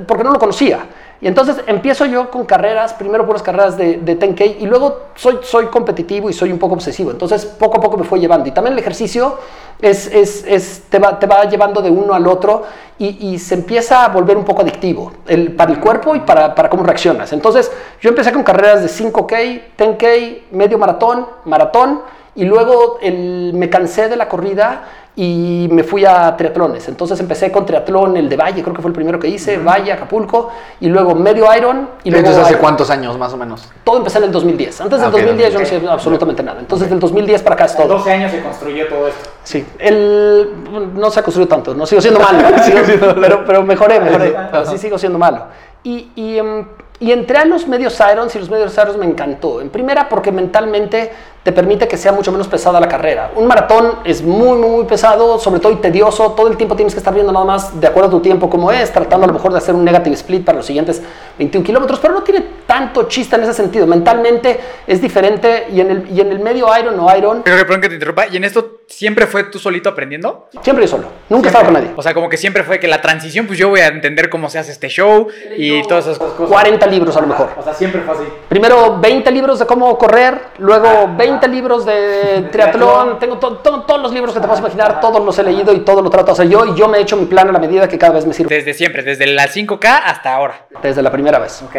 porque 0.06 0.22
no 0.22 0.30
lo 0.30 0.38
conocía. 0.38 0.80
Y 1.22 1.26
entonces 1.26 1.56
empiezo 1.66 2.06
yo 2.06 2.30
con 2.30 2.46
carreras, 2.46 2.94
primero 2.94 3.26
puras 3.26 3.42
carreras 3.42 3.76
de, 3.76 3.98
de 3.98 4.18
10K 4.18 4.56
y 4.60 4.66
luego 4.66 5.00
soy, 5.14 5.38
soy 5.42 5.66
competitivo 5.66 6.30
y 6.30 6.32
soy 6.32 6.50
un 6.50 6.58
poco 6.58 6.74
obsesivo. 6.74 7.10
Entonces 7.10 7.44
poco 7.44 7.76
a 7.76 7.80
poco 7.80 7.98
me 7.98 8.04
fue 8.04 8.18
llevando. 8.18 8.48
Y 8.48 8.52
también 8.52 8.72
el 8.72 8.78
ejercicio 8.78 9.36
es, 9.82 10.06
es, 10.06 10.44
es, 10.46 10.84
te, 10.88 10.98
va, 10.98 11.18
te, 11.18 11.26
va, 11.26 11.44
llevando 11.44 11.82
de 11.82 11.90
uno 11.90 12.14
al 12.14 12.26
otro 12.26 12.62
y, 12.98 13.32
y, 13.32 13.38
se 13.38 13.54
empieza 13.54 14.04
a 14.04 14.08
volver 14.08 14.36
un 14.36 14.44
poco 14.44 14.62
adictivo 14.62 15.12
el, 15.26 15.52
para 15.52 15.72
el 15.72 15.80
cuerpo 15.80 16.16
y 16.16 16.20
para, 16.20 16.54
para 16.54 16.70
cómo 16.70 16.84
reaccionas. 16.84 17.32
Entonces 17.34 17.70
yo 18.00 18.08
empecé 18.08 18.32
con 18.32 18.42
carreras 18.42 18.80
de 18.82 18.88
5K, 18.88 19.62
10K, 19.76 20.38
medio 20.52 20.78
maratón, 20.78 21.26
maratón 21.44 22.00
y 22.34 22.44
luego 22.44 22.98
el, 23.02 23.52
me 23.54 23.68
cansé 23.68 24.08
de 24.08 24.16
la 24.16 24.28
corrida 24.28 24.84
y 25.16 25.68
me 25.70 25.82
fui 25.82 26.04
a 26.04 26.34
triatlones. 26.36 26.88
Entonces 26.88 27.18
empecé 27.20 27.50
con 27.50 27.66
triatlón, 27.66 28.16
el 28.16 28.28
de 28.28 28.36
Valle, 28.36 28.62
creo 28.62 28.74
que 28.74 28.80
fue 28.80 28.88
el 28.90 28.94
primero 28.94 29.18
que 29.18 29.28
hice, 29.28 29.58
uh 29.58 29.60
-huh. 29.60 29.64
Valle, 29.68 29.92
Acapulco, 29.92 30.50
y 30.80 30.88
luego 30.88 31.14
medio 31.14 31.46
Iron. 31.54 31.88
Y 32.04 32.10
luego 32.10 32.20
Entonces, 32.26 32.42
¿hace 32.44 32.52
Iron. 32.52 32.60
cuántos 32.60 32.90
años 32.90 33.18
más 33.18 33.32
o 33.32 33.36
menos? 33.36 33.68
Todo 33.84 33.98
empecé 33.98 34.18
en 34.18 34.24
el 34.24 34.32
2010. 34.32 34.80
Antes 34.80 34.98
del 35.00 35.06
Ah, 35.06 35.08
ok, 35.10 35.14
2010 35.16 35.52
yo 35.52 35.58
no 35.60 35.66
sé 35.66 35.82
absolutamente 35.88 36.42
nada. 36.42 36.60
Entonces 36.60 36.88
del 36.88 37.00
2010 37.00 37.42
para 37.42 37.54
acá 37.54 37.64
es 37.66 37.72
En 37.72 37.78
todo. 37.82 37.98
12 37.98 38.10
años 38.12 38.30
se 38.30 38.40
construyó 38.42 38.88
todo 38.88 39.08
esto. 39.08 39.30
Sí, 39.42 39.66
el, 39.78 40.48
no 40.94 41.10
se 41.10 41.20
ha 41.20 41.22
construido 41.22 41.48
tanto, 41.48 41.74
no 41.74 41.86
sigo 41.86 42.00
siendo 42.00 42.20
malo, 42.20 42.38
sigo- 42.64 43.14
pero, 43.20 43.44
pero 43.44 43.62
mejoré, 43.64 44.00
mejoré, 44.00 44.34
pero 44.50 44.64
sí 44.66 44.78
sigo 44.78 44.96
siendo 44.96 45.18
malo. 45.18 45.44
Y, 45.82 46.10
y, 46.14 46.38
em, 46.38 46.66
y 47.00 47.10
entré 47.12 47.38
a 47.38 47.44
los 47.46 47.66
medios 47.66 47.98
Irons 48.12 48.34
y 48.36 48.38
los 48.38 48.50
medios 48.50 48.74
Irons 48.76 48.98
me 48.98 49.06
encantó. 49.06 49.60
En 49.62 49.70
primera 49.70 50.08
porque 50.10 50.30
mentalmente 50.30 51.10
te 51.42 51.52
permite 51.52 51.88
que 51.88 51.96
sea 51.96 52.12
mucho 52.12 52.30
menos 52.32 52.48
pesada 52.48 52.78
la 52.80 52.88
carrera. 52.88 53.30
Un 53.34 53.46
maratón 53.46 54.00
es 54.04 54.22
muy, 54.22 54.58
muy, 54.58 54.70
muy 54.70 54.84
pesado, 54.84 55.38
sobre 55.38 55.60
todo 55.60 55.72
y 55.72 55.76
tedioso. 55.76 56.32
Todo 56.32 56.48
el 56.48 56.56
tiempo 56.56 56.76
tienes 56.76 56.92
que 56.92 56.98
estar 56.98 57.14
viendo 57.14 57.32
nada 57.32 57.46
más 57.46 57.80
de 57.80 57.86
acuerdo 57.86 58.08
a 58.08 58.10
tu 58.10 58.20
tiempo 58.20 58.50
como 58.50 58.70
es, 58.70 58.92
tratando 58.92 59.24
a 59.24 59.26
lo 59.28 59.32
mejor 59.32 59.52
de 59.52 59.58
hacer 59.58 59.74
un 59.74 59.84
negative 59.84 60.16
split 60.16 60.44
para 60.44 60.58
los 60.58 60.66
siguientes 60.66 61.02
21 61.38 61.64
kilómetros, 61.64 61.98
pero 61.98 62.12
no 62.12 62.22
tiene 62.22 62.44
tanto 62.66 63.04
chiste 63.04 63.36
en 63.36 63.44
ese 63.44 63.54
sentido. 63.54 63.86
Mentalmente 63.86 64.60
es 64.86 65.00
diferente 65.00 65.68
y 65.72 65.80
en 65.80 65.90
el, 65.90 66.10
y 66.10 66.20
en 66.20 66.30
el 66.30 66.40
medio 66.40 66.66
Iron 66.78 67.00
o 67.00 67.16
Iron, 67.16 67.42
Creo 67.42 67.56
que 67.56 67.64
perdón 67.64 67.80
que 67.80 67.88
te 67.88 67.94
interrumpa. 67.94 68.26
¿Y 68.26 68.36
en 68.36 68.44
esto 68.44 68.80
siempre 68.86 69.26
fue 69.26 69.44
tú 69.44 69.58
solito 69.58 69.88
aprendiendo? 69.88 70.48
siempre 70.62 70.84
yo 70.84 70.88
solo. 70.88 71.08
Nunca 71.30 71.48
estaba 71.48 71.64
con 71.64 71.74
nadie. 71.74 71.90
O 71.96 72.02
sea, 72.02 72.12
como 72.12 72.28
que 72.28 72.36
siempre 72.36 72.64
fue 72.64 72.78
que 72.78 72.86
la 72.86 73.00
transición, 73.00 73.46
pues 73.46 73.58
yo 73.58 73.70
voy 73.70 73.80
a 73.80 73.86
entender 73.86 74.28
cómo 74.28 74.50
se 74.50 74.58
hace 74.58 74.72
este 74.72 74.88
show 74.88 75.28
y 75.56 75.82
todas 75.84 76.06
esas 76.06 76.18
cosas. 76.18 76.48
40 76.48 76.86
libros 76.88 77.16
a 77.16 77.22
lo 77.22 77.28
mejor. 77.28 77.48
O 77.56 77.62
sea, 77.62 77.72
siempre 77.72 78.02
fue 78.02 78.14
así. 78.14 78.24
Primero 78.48 78.98
20 79.00 79.30
libros 79.30 79.58
de 79.58 79.66
cómo 79.66 79.96
correr, 79.96 80.38
luego 80.58 81.10
20 81.16 81.29
libros 81.48 81.84
de 81.84 82.48
triatlón, 82.50 83.18
tengo 83.18 83.36
to- 83.38 83.56
to- 83.58 83.82
todos 83.82 84.00
los 84.02 84.12
libros 84.12 84.32
que 84.34 84.40
te 84.40 84.46
puedas 84.46 84.60
imaginar, 84.60 85.00
todos 85.00 85.24
los 85.24 85.38
he 85.38 85.42
leído 85.42 85.72
y 85.72 85.80
todo 85.80 86.02
lo 86.02 86.10
trato 86.10 86.26
de 86.26 86.32
hacer 86.32 86.48
yo 86.48 86.64
y 86.66 86.74
yo 86.74 86.88
me 86.88 86.98
he 86.98 87.00
hecho 87.02 87.16
mi 87.16 87.26
plan 87.26 87.48
a 87.48 87.52
la 87.52 87.58
medida 87.58 87.88
que 87.88 87.98
cada 87.98 88.12
vez 88.14 88.26
me 88.26 88.32
sirve 88.34 88.54
Desde 88.54 88.74
siempre, 88.74 89.02
desde 89.02 89.26
la 89.26 89.46
5K 89.46 90.02
hasta 90.04 90.34
ahora. 90.34 90.66
desde 90.82 91.02
la 91.02 91.10
primera 91.10 91.38
vez. 91.38 91.62
Ok, 91.62 91.76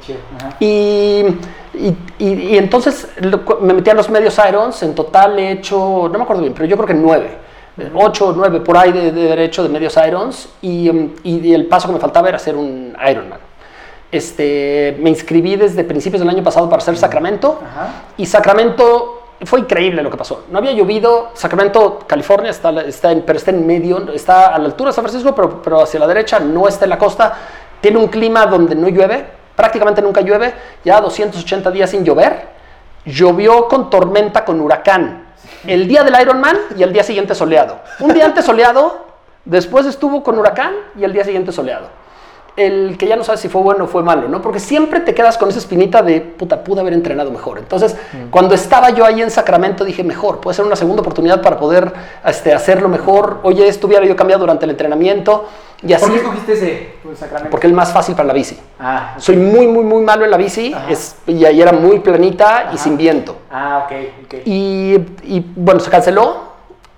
chido. 0.00 0.18
Y, 0.60 1.24
y, 1.74 1.96
y- 2.18 2.48
y 2.52 2.58
entonces 2.58 3.08
lo- 3.20 3.42
me 3.60 3.74
metí 3.74 3.90
a 3.90 3.94
los 3.94 4.08
medios 4.10 4.38
Irons, 4.48 4.82
en 4.82 4.94
total 4.94 5.38
he 5.38 5.52
hecho, 5.52 6.08
no 6.10 6.18
me 6.18 6.22
acuerdo 6.24 6.42
bien, 6.42 6.54
pero 6.54 6.66
yo 6.66 6.76
creo 6.76 6.86
que 6.86 6.94
nueve, 6.94 7.30
eh, 7.78 7.90
ocho 7.94 8.28
o 8.28 8.32
nueve 8.32 8.60
por 8.60 8.76
ahí 8.76 8.92
de, 8.92 9.12
de 9.12 9.26
haber 9.26 9.40
hecho 9.40 9.62
de 9.62 9.68
medios 9.68 9.96
Irons 9.96 10.48
y, 10.62 10.90
y 11.24 11.54
el 11.54 11.66
paso 11.66 11.88
que 11.88 11.94
me 11.94 12.00
faltaba 12.00 12.28
era 12.28 12.36
hacer 12.36 12.56
un 12.56 12.96
Ironman. 13.10 13.38
Este, 14.12 14.98
me 15.00 15.08
inscribí 15.08 15.56
desde 15.56 15.84
principios 15.84 16.20
del 16.20 16.28
año 16.28 16.44
pasado 16.44 16.68
para 16.68 16.82
hacer 16.82 16.98
Sacramento 16.98 17.62
Ajá. 17.64 17.88
y 18.18 18.26
Sacramento 18.26 19.22
fue 19.46 19.60
increíble 19.60 20.02
lo 20.02 20.10
que 20.10 20.18
pasó. 20.18 20.44
No 20.50 20.58
había 20.58 20.72
llovido. 20.72 21.30
Sacramento, 21.32 22.00
California, 22.06 22.50
está, 22.50 22.70
está 22.82 23.10
en, 23.10 23.22
pero 23.22 23.38
está 23.38 23.50
en 23.52 23.66
medio, 23.66 24.12
está 24.12 24.54
a 24.54 24.58
la 24.58 24.66
altura 24.66 24.90
de 24.90 24.94
San 24.94 25.04
Francisco, 25.04 25.34
pero, 25.34 25.62
pero 25.62 25.82
hacia 25.82 25.98
la 25.98 26.06
derecha, 26.06 26.38
no 26.38 26.68
está 26.68 26.84
en 26.84 26.90
la 26.90 26.98
costa. 26.98 27.32
Tiene 27.80 27.96
un 27.96 28.08
clima 28.08 28.44
donde 28.44 28.74
no 28.74 28.88
llueve, 28.88 29.26
prácticamente 29.56 30.02
nunca 30.02 30.20
llueve, 30.20 30.52
ya 30.84 31.00
280 31.00 31.70
días 31.70 31.88
sin 31.90 32.04
llover. 32.04 32.48
Llovió 33.06 33.66
con 33.66 33.88
tormenta, 33.88 34.44
con 34.44 34.60
huracán. 34.60 35.26
El 35.66 35.88
día 35.88 36.04
del 36.04 36.20
Ironman 36.20 36.56
y 36.76 36.82
el 36.82 36.92
día 36.92 37.02
siguiente 37.02 37.34
soleado. 37.34 37.80
Un 37.98 38.12
día 38.12 38.26
antes 38.26 38.44
soleado, 38.44 39.06
después 39.46 39.86
estuvo 39.86 40.22
con 40.22 40.38
huracán 40.38 40.74
y 40.96 41.02
el 41.02 41.14
día 41.14 41.24
siguiente 41.24 41.50
soleado 41.50 42.01
el 42.56 42.96
que 42.98 43.06
ya 43.06 43.16
no 43.16 43.24
sabes 43.24 43.40
si 43.40 43.48
fue 43.48 43.62
bueno 43.62 43.84
o 43.84 43.86
fue 43.86 44.02
malo, 44.02 44.28
¿no? 44.28 44.42
Porque 44.42 44.60
siempre 44.60 45.00
te 45.00 45.14
quedas 45.14 45.38
con 45.38 45.48
esa 45.48 45.58
espinita 45.58 46.02
de, 46.02 46.20
puta, 46.20 46.62
pude 46.62 46.80
haber 46.80 46.92
entrenado 46.92 47.30
mejor. 47.30 47.58
Entonces, 47.58 47.96
cuando 48.30 48.54
estaba 48.54 48.90
yo 48.90 49.04
ahí 49.06 49.22
en 49.22 49.30
Sacramento, 49.30 49.84
dije, 49.84 50.04
mejor, 50.04 50.40
puede 50.40 50.54
ser 50.54 50.64
una 50.66 50.76
segunda 50.76 51.00
oportunidad 51.00 51.40
para 51.40 51.58
poder 51.58 51.92
este, 52.26 52.52
hacerlo 52.52 52.88
mejor. 52.88 53.40
Oye, 53.42 53.66
esto 53.66 53.86
hubiera 53.86 54.04
yo 54.04 54.14
cambiado 54.16 54.40
durante 54.40 54.64
el 54.66 54.70
entrenamiento. 54.72 55.46
Y 55.84 55.92
así, 55.94 56.04
¿Por 56.04 56.12
qué 56.12 56.18
escogiste 56.20 56.52
ese 56.52 56.92
Sacramento? 57.16 57.50
porque 57.50 57.66
es 57.66 57.70
el 57.70 57.76
más 57.76 57.92
fácil 57.92 58.14
para 58.14 58.28
la 58.28 58.34
bici. 58.34 58.56
Ah, 58.78 59.14
Soy 59.18 59.36
muy, 59.36 59.66
muy, 59.66 59.82
muy 59.82 60.02
malo 60.02 60.24
en 60.24 60.30
la 60.30 60.36
bici, 60.36 60.72
es, 60.88 61.16
y 61.26 61.44
ahí 61.44 61.60
era 61.60 61.72
muy 61.72 61.98
planita 62.00 62.70
y 62.72 62.78
sin 62.78 62.96
viento. 62.96 63.36
ah, 63.50 63.86
ok, 63.86 63.92
ok. 64.26 64.34
Y, 64.44 64.94
y, 65.24 65.52
bueno, 65.56 65.80
se 65.80 65.90
canceló. 65.90 66.51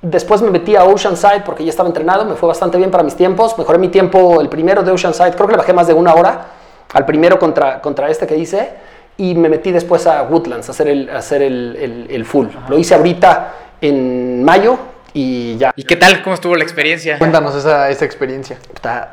Después 0.06 0.42
me 0.42 0.50
metí 0.50 0.76
a 0.76 0.84
Oceanside 0.84 1.40
porque 1.46 1.64
ya 1.64 1.70
estaba 1.70 1.88
entrenado, 1.88 2.26
me 2.26 2.34
fue 2.34 2.46
bastante 2.46 2.76
bien 2.76 2.90
para 2.90 3.02
mis 3.02 3.14
tiempos. 3.16 3.56
Mejoré 3.56 3.78
mi 3.78 3.88
tiempo, 3.88 4.40
el 4.40 4.48
primero 4.50 4.82
de 4.82 4.92
Oceanside, 4.92 5.32
creo 5.34 5.46
que 5.46 5.52
le 5.52 5.58
bajé 5.58 5.72
más 5.72 5.86
de 5.86 5.94
una 5.94 6.14
hora 6.14 6.46
al 6.92 7.06
primero 7.06 7.38
contra, 7.38 7.80
contra 7.80 8.10
este 8.10 8.26
que 8.26 8.36
hice. 8.36 8.70
Y 9.16 9.34
me 9.34 9.48
metí 9.48 9.72
después 9.72 10.06
a 10.06 10.22
Woodlands 10.24 10.68
a 10.68 10.72
hacer 10.72 10.88
el, 10.88 11.08
a 11.08 11.18
hacer 11.18 11.40
el, 11.40 11.76
el- 11.80 12.06
el 12.10 12.24
full. 12.24 12.48
Lo 12.68 12.76
hice 12.78 12.94
ahorita 12.94 13.52
en 13.80 14.44
mayo 14.44 14.76
y 15.14 15.56
ya. 15.56 15.72
¿Y 15.76 15.84
qué 15.84 15.96
tal? 15.96 16.22
¿Cómo 16.22 16.34
estuvo 16.34 16.54
la 16.56 16.64
experiencia? 16.64 17.16
Cuéntanos 17.18 17.54
esa, 17.54 17.88
esa 17.90 18.04
experiencia. 18.04 18.58
Está 18.74 19.12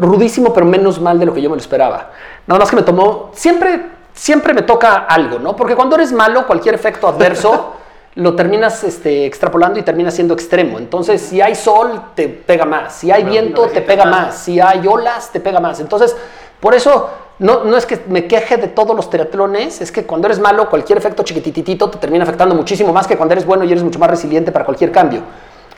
rudísimo, 0.00 0.52
pero 0.52 0.66
menos 0.66 1.00
mal 1.00 1.18
de 1.18 1.26
lo 1.26 1.32
que 1.32 1.40
yo 1.40 1.48
me 1.48 1.56
lo 1.56 1.62
esperaba. 1.62 2.10
Nada 2.46 2.58
más 2.58 2.68
que 2.70 2.76
me 2.76 2.82
tomó. 2.82 3.30
Siempre, 3.34 3.86
siempre 4.12 4.52
me 4.52 4.62
toca 4.62 5.06
algo, 5.08 5.38
¿no? 5.38 5.54
Porque 5.56 5.74
cuando 5.76 5.96
eres 5.96 6.12
malo, 6.12 6.46
cualquier 6.46 6.74
efecto 6.74 7.06
adverso 7.08 7.74
lo 8.16 8.34
terminas 8.34 8.82
este, 8.84 9.24
extrapolando 9.26 9.78
y 9.78 9.82
termina 9.82 10.10
siendo 10.10 10.34
extremo. 10.34 10.78
Entonces, 10.78 11.20
si 11.22 11.40
hay 11.40 11.54
sol, 11.54 12.00
te 12.14 12.28
pega 12.28 12.64
más. 12.64 12.94
Si 12.94 13.10
hay 13.10 13.22
viento, 13.24 13.66
te 13.68 13.80
pega 13.82 14.04
más. 14.06 14.36
Si 14.38 14.58
hay 14.60 14.86
olas, 14.86 15.30
te 15.32 15.38
pega 15.40 15.60
más. 15.60 15.80
Entonces, 15.80 16.16
por 16.60 16.74
eso. 16.74 17.08
No, 17.38 17.64
no 17.64 17.76
es 17.76 17.84
que 17.84 18.00
me 18.08 18.26
queje 18.26 18.56
de 18.56 18.66
todos 18.68 18.96
los 18.96 19.10
triatlones, 19.10 19.82
es 19.82 19.92
que 19.92 20.04
cuando 20.06 20.26
eres 20.26 20.38
malo, 20.40 20.70
cualquier 20.70 20.96
efecto 20.96 21.22
chiquititito 21.22 21.90
te 21.90 21.98
termina 21.98 22.24
afectando 22.24 22.54
muchísimo 22.54 22.94
más 22.94 23.06
que 23.06 23.14
cuando 23.18 23.34
eres 23.34 23.44
bueno 23.44 23.62
y 23.64 23.70
eres 23.72 23.84
mucho 23.84 23.98
más 23.98 24.08
resiliente 24.08 24.50
para 24.52 24.64
cualquier 24.64 24.90
cambio. 24.90 25.20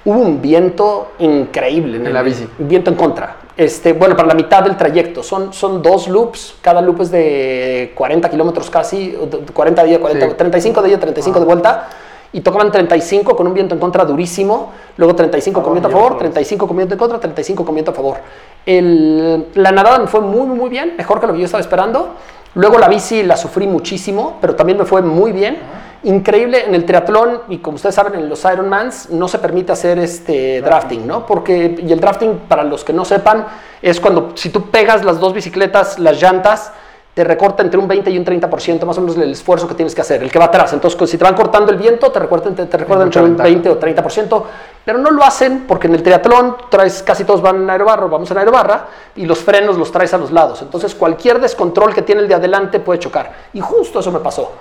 Hubo 0.05 0.21
un 0.21 0.41
viento 0.41 1.09
increíble 1.19 1.97
en, 1.97 2.03
En 2.03 2.07
el- 2.07 2.15
la 2.15 2.23
bici. 2.23 2.49
viento 2.59 2.91
en 2.91 2.97
contra. 2.97 3.39
Este, 3.57 3.93
bueno, 3.93 4.15
para 4.15 4.29
la 4.29 4.35
mitad 4.35 4.63
del 4.63 4.77
trayecto. 4.77 5.25
Son, 5.25 5.53
son 5.53 5.83
dos 5.83 6.07
loops, 6.07 6.55
cada 6.63 6.81
loop 6.81 7.01
es 7.03 7.11
de 7.11 7.91
40 7.97 8.31
kilómetros 8.31 8.71
casi, 8.71 9.19
40 9.53 9.83
días, 9.83 9.99
40, 9.99 10.29
Sí. 10.29 10.35
35 10.37 10.81
de 10.83 10.89
ida, 10.91 11.01
35 11.01 11.41
de 11.41 11.45
vuelta. 11.45 11.89
Y 12.33 12.41
tocaban 12.43 12.71
35 12.71 13.35
con 13.35 13.47
un 13.47 13.55
viento 13.55 13.75
en 13.75 13.81
contra 13.81 14.05
durísimo, 14.05 14.73
luego 14.99 15.15
35 15.15 15.63
con 15.63 15.73
viento 15.73 15.89
a 15.89 15.91
favor, 15.93 16.19
35 16.19 16.67
con 16.67 16.77
viento 16.77 16.95
en 16.95 16.99
contra, 16.99 17.19
35 17.19 17.65
con 17.65 17.75
viento 17.75 17.91
a 17.91 17.95
favor. 17.95 18.19
El- 18.67 19.47
la 19.55 19.73
nadada 19.73 19.99
me 19.99 20.07
fue 20.09 20.21
muy, 20.21 20.47
muy, 20.47 20.57
muy 20.59 20.69
bien, 20.69 20.95
mejor 20.99 21.21
que 21.21 21.27
lo 21.27 21.33
que 21.33 21.39
yo 21.39 21.45
estaba 21.47 21.61
esperando. 21.63 22.11
Luego 22.55 22.79
la 22.79 22.89
bici 22.89 23.23
la 23.23 23.37
sufrí 23.37 23.67
muchísimo, 23.67 24.37
pero 24.41 24.55
también 24.55 24.79
me 24.79 24.85
fue 24.85 25.01
muy 25.01 25.33
bien. 25.33 25.57
Increíble 26.05 26.65
en 26.67 26.75
el 26.75 26.85
triatlón 26.85 27.41
y 27.49 27.59
como 27.59 27.75
ustedes 27.77 27.95
saben 27.95 28.15
en 28.15 28.29
los 28.29 28.45
Ironmans 28.45 29.11
no 29.11 29.27
se 29.27 29.39
permite 29.39 29.73
hacer 29.73 29.99
este 29.99 30.61
drafting, 30.61 31.07
¿no? 31.07 31.27
Porque 31.27 31.77
y 31.85 31.91
el 31.93 31.99
drafting 31.99 32.41
para 32.47 32.63
los 32.63 32.85
que 32.85 32.93
no 32.93 33.05
sepan 33.05 33.47
es 33.83 33.99
cuando 34.01 34.33
si 34.35 34.51
tú 34.51 34.71
pegas 34.71 35.05
las 35.05 35.19
dos 35.19 35.33
bicicletas, 35.33 35.99
las 35.99 36.21
llantas 36.23 36.73
te 37.15 37.25
recorta 37.25 37.65
entre 37.65 37.81
un 37.81 37.89
20 37.89 38.11
y 38.11 38.19
un 38.19 38.25
30% 38.25 38.85
más 38.85 38.97
o 38.97 39.01
menos 39.01 39.17
el 39.17 39.33
esfuerzo 39.33 39.67
que 39.67 39.75
tienes 39.75 39.95
que 39.95 40.01
hacer, 40.01 40.23
el 40.23 40.31
que 40.31 40.39
va 40.39 40.45
atrás. 40.45 40.73
Entonces, 40.73 41.11
si 41.11 41.19
te 41.19 41.25
van 41.25 41.35
cortando 41.35 41.73
el 41.73 41.79
viento, 41.79 42.13
te 42.13 42.19
recortan, 42.21 42.55
te, 42.55 42.67
te 42.67 42.77
recortan 42.77 43.07
entre 43.07 43.23
un 43.23 43.29
ventaja. 43.31 43.49
20 43.49 43.71
o 43.71 43.81
30%, 43.81 44.43
pero 44.85 44.99
no 44.99 45.11
lo 45.11 45.25
hacen 45.25 45.65
porque 45.67 45.89
en 45.89 45.97
el 45.97 46.03
triatlón 46.03 46.57
traes, 46.71 47.03
casi 47.03 47.25
todos 47.25 47.43
van 47.43 47.57
en 47.57 47.71
aerobarra, 47.71 48.07
vamos 48.07 48.31
en 48.31 48.39
aerobarra, 48.39 48.87
y 49.17 49.27
los 49.27 49.41
frenos 49.41 49.77
los 49.77 49.91
traes 49.91 50.15
a 50.15 50.19
los 50.19 50.31
lados. 50.31 50.63
Entonces, 50.63 50.95
cualquier 50.95 51.41
descontrol 51.41 51.93
que 51.93 52.03
tiene 52.03 52.21
el 52.21 52.29
de 52.29 52.35
adelante 52.35 52.79
puede 52.79 53.01
chocar. 53.01 53.33
Y 53.53 53.61
justo 53.61 53.99
eso 53.99 54.13
me 54.13 54.21
pasó. 54.21 54.53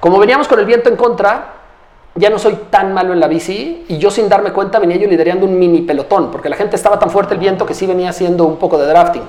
Como 0.00 0.18
veníamos 0.18 0.48
con 0.48 0.58
el 0.58 0.64
viento 0.64 0.88
en 0.88 0.96
contra, 0.96 1.52
ya 2.14 2.30
no 2.30 2.38
soy 2.38 2.58
tan 2.70 2.94
malo 2.94 3.12
en 3.12 3.20
la 3.20 3.28
bici 3.28 3.84
y 3.88 3.98
yo 3.98 4.10
sin 4.10 4.28
darme 4.28 4.52
cuenta 4.52 4.78
venía 4.78 4.96
yo 4.96 5.06
liderando 5.06 5.44
un 5.44 5.58
mini 5.58 5.82
pelotón 5.82 6.30
porque 6.30 6.48
la 6.48 6.56
gente 6.56 6.76
estaba 6.76 6.98
tan 6.98 7.10
fuerte 7.10 7.34
el 7.34 7.40
viento 7.40 7.66
que 7.66 7.74
sí 7.74 7.86
venía 7.86 8.08
haciendo 8.08 8.44
un 8.44 8.56
poco 8.56 8.78
de 8.78 8.86
drafting 8.86 9.22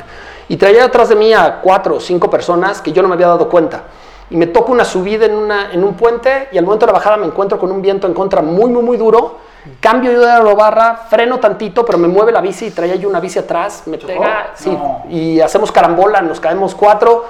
y 0.50 0.58
traía 0.58 0.86
atrás 0.86 1.10
de 1.10 1.16
mí 1.16 1.34
a 1.34 1.60
cuatro 1.62 1.96
o 1.96 2.00
cinco 2.00 2.30
personas 2.30 2.82
que 2.82 2.92
yo 2.92 3.02
no 3.02 3.08
me 3.08 3.16
había 3.16 3.28
dado 3.28 3.50
cuenta. 3.50 3.84
Y 4.30 4.36
me 4.36 4.48
toca 4.48 4.72
una 4.72 4.84
subida 4.84 5.26
en, 5.26 5.36
una, 5.36 5.72
en 5.72 5.84
un 5.84 5.94
puente 5.94 6.50
y 6.52 6.58
al 6.58 6.66
momento 6.66 6.86
de 6.86 6.92
la 6.92 6.98
bajada 6.98 7.18
me 7.18 7.26
encuentro 7.26 7.58
con 7.58 7.72
un 7.72 7.82
viento 7.82 8.08
en 8.08 8.14
contra 8.14 8.42
muy 8.42 8.70
muy 8.70 8.84
muy 8.84 8.98
duro. 8.98 9.38
Cambio 9.80 10.12
yo 10.12 10.22
de 10.22 10.32
aerobarra 10.32 10.96
freno 11.10 11.40
tantito 11.40 11.86
pero 11.86 11.98
me 11.98 12.08
mueve 12.08 12.32
la 12.32 12.42
bici 12.42 12.68
y 12.68 12.72
traía 12.72 12.96
yo 12.96 13.10
una 13.10 13.20
bici 13.20 13.40
atrás. 13.40 13.84
Me 13.86 13.98
pega 13.98 14.52
sí, 14.56 14.78
y 15.10 15.40
hacemos 15.40 15.72
carambola 15.72 16.22
nos 16.22 16.40
caemos 16.40 16.76
cuatro 16.76 17.26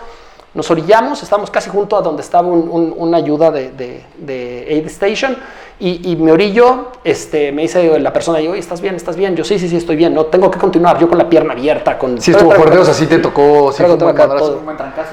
nos 0.54 0.72
orillamos, 0.72 1.22
estábamos 1.22 1.52
casi 1.52 1.70
junto 1.70 1.96
a 1.98 2.02
donde 2.02 2.22
estaba 2.22 2.48
un- 2.48 2.70
un- 2.70 2.94
una 2.98 3.18
ayuda 3.18 3.52
de, 3.52 3.72
de, 3.72 4.04
de 4.18 4.66
Aid 4.70 4.86
Station 4.88 5.38
y, 5.80 6.12
y 6.12 6.16
me 6.16 6.32
orillo, 6.32 6.88
este, 7.04 7.52
me 7.52 7.62
dice 7.64 8.00
la 8.00 8.12
persona, 8.12 8.40
yo, 8.42 8.52
"Oye, 8.52 8.60
¿estás 8.60 8.82
bien? 8.82 8.96
¿Estás 8.96 9.16
bien? 9.16 9.36
Yo, 9.36 9.44
sí, 9.44 9.60
sí, 9.60 9.70
sí, 9.70 9.76
estoy 9.78 9.96
bien, 9.96 10.14
no, 10.16 10.26
tengo 10.26 10.50
que 10.50 10.58
continuar, 10.58 10.98
yo 10.98 11.08
con 11.08 11.18
la 11.20 11.30
pierna 11.30 11.54
abierta, 11.54 11.98
con... 12.00 12.20
Sí 12.20 12.32
estuvo 12.32 12.52
fuerte, 12.52 12.78
o 12.80 12.86
sea, 12.86 12.94
sí 12.96 13.06
te 13.06 13.20
tocó, 13.20 13.72
sí 13.72 13.78
Traigo 13.78 13.98
fue 14.00 14.08
un 14.08 14.16
buen 14.16 14.28
madrazo. 14.28 14.62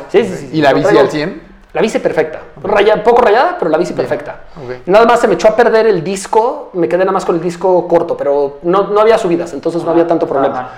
Sí, 0.08 0.24
sí, 0.24 0.34
sí, 0.36 0.50
¿Y 0.54 0.62
la 0.62 0.72
bici 0.72 0.86
traigo- 0.88 1.00
al 1.00 1.10
100? 1.10 1.54
La 1.74 1.82
bici 1.82 1.98
perfecta, 1.98 2.40
Raya- 2.62 3.02
poco 3.02 3.20
rayada, 3.20 3.56
pero 3.58 3.68
la 3.70 3.76
bici 3.76 3.92
perfecta. 3.92 4.44
Nada 4.86 5.04
más 5.04 5.20
se 5.20 5.26
me 5.28 5.34
echó 5.34 5.48
a 5.48 5.56
perder 5.56 5.86
el 5.88 6.02
disco, 6.04 6.70
me 6.74 6.88
quedé 6.88 7.00
nada 7.00 7.10
más 7.12 7.24
con 7.24 7.34
el 7.34 7.42
disco 7.42 7.86
corto, 7.88 8.16
pero 8.16 8.60
no, 8.62 8.84
no 8.84 9.00
había 9.00 9.18
subidas, 9.18 9.52
entonces 9.52 9.82
no 9.84 9.90
había 9.90 10.06
tanto 10.06 10.26
problema. 10.26 10.70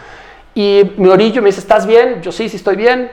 Y 0.54 0.92
me 0.96 1.10
orillo 1.10 1.42
me 1.42 1.48
dice, 1.50 1.60
¿estás 1.60 1.86
bien? 1.86 2.22
Yo 2.22 2.32
sí, 2.32 2.48
sí 2.48 2.56
estoy 2.56 2.76
bien. 2.76 3.10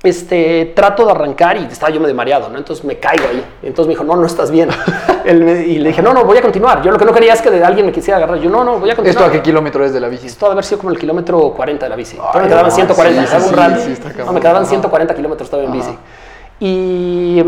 Este, 0.00 0.72
trato 0.76 1.04
de 1.04 1.10
arrancar 1.10 1.56
y 1.56 1.64
estaba 1.64 1.90
yo 1.90 2.00
medio 2.00 2.14
mareado, 2.14 2.48
¿no? 2.48 2.56
Entonces 2.56 2.84
me 2.84 2.98
caigo 2.98 3.24
ahí. 3.28 3.44
Entonces 3.64 3.88
me 3.88 3.94
dijo, 3.94 4.04
no, 4.04 4.14
no 4.14 4.26
estás 4.26 4.48
bien. 4.50 4.68
Él 5.24 5.42
me- 5.42 5.66
y 5.66 5.78
le 5.80 5.88
dije, 5.88 6.02
no, 6.02 6.12
no, 6.12 6.24
voy 6.24 6.38
a 6.38 6.42
continuar. 6.42 6.82
Yo 6.82 6.92
lo 6.92 6.98
que 6.98 7.04
no 7.04 7.12
quería 7.12 7.32
es 7.32 7.42
que 7.42 7.50
de 7.50 7.64
alguien 7.64 7.84
me 7.84 7.90
quisiera 7.90 8.16
agarrar. 8.18 8.38
Yo, 8.38 8.48
no, 8.48 8.62
no, 8.62 8.78
voy 8.78 8.90
a 8.90 8.94
continuar. 8.94 9.24
¿Esto 9.24 9.24
a 9.24 9.32
qué 9.32 9.42
kilómetro 9.42 9.84
es 9.84 9.92
de 9.92 9.98
la 9.98 10.06
bici? 10.08 10.28
Esto 10.28 10.46
ha 10.46 10.50
de 10.50 10.52
haber 10.52 10.64
sido 10.64 10.78
como 10.78 10.92
el 10.92 10.98
kilómetro 10.98 11.50
40 11.50 11.84
de 11.86 11.90
la 11.90 11.96
bici. 11.96 12.16
Todavía 12.16 12.42
me 12.42 12.48
quedaban 12.48 12.70
sí, 12.70 12.76
140, 12.76 13.18
sí, 13.20 13.24
estaba 13.24 13.44
un 13.44 13.74
sí, 13.74 13.82
sí, 13.86 13.92
está 13.92 14.24
no, 14.24 14.32
me 14.32 14.40
quedaban 14.40 14.62
Ajá. 14.62 14.70
140 14.70 15.14
kilómetros 15.16 15.50
todavía 15.50 15.70
en 15.72 15.76
bici. 15.76 15.98
Y, 16.60 17.42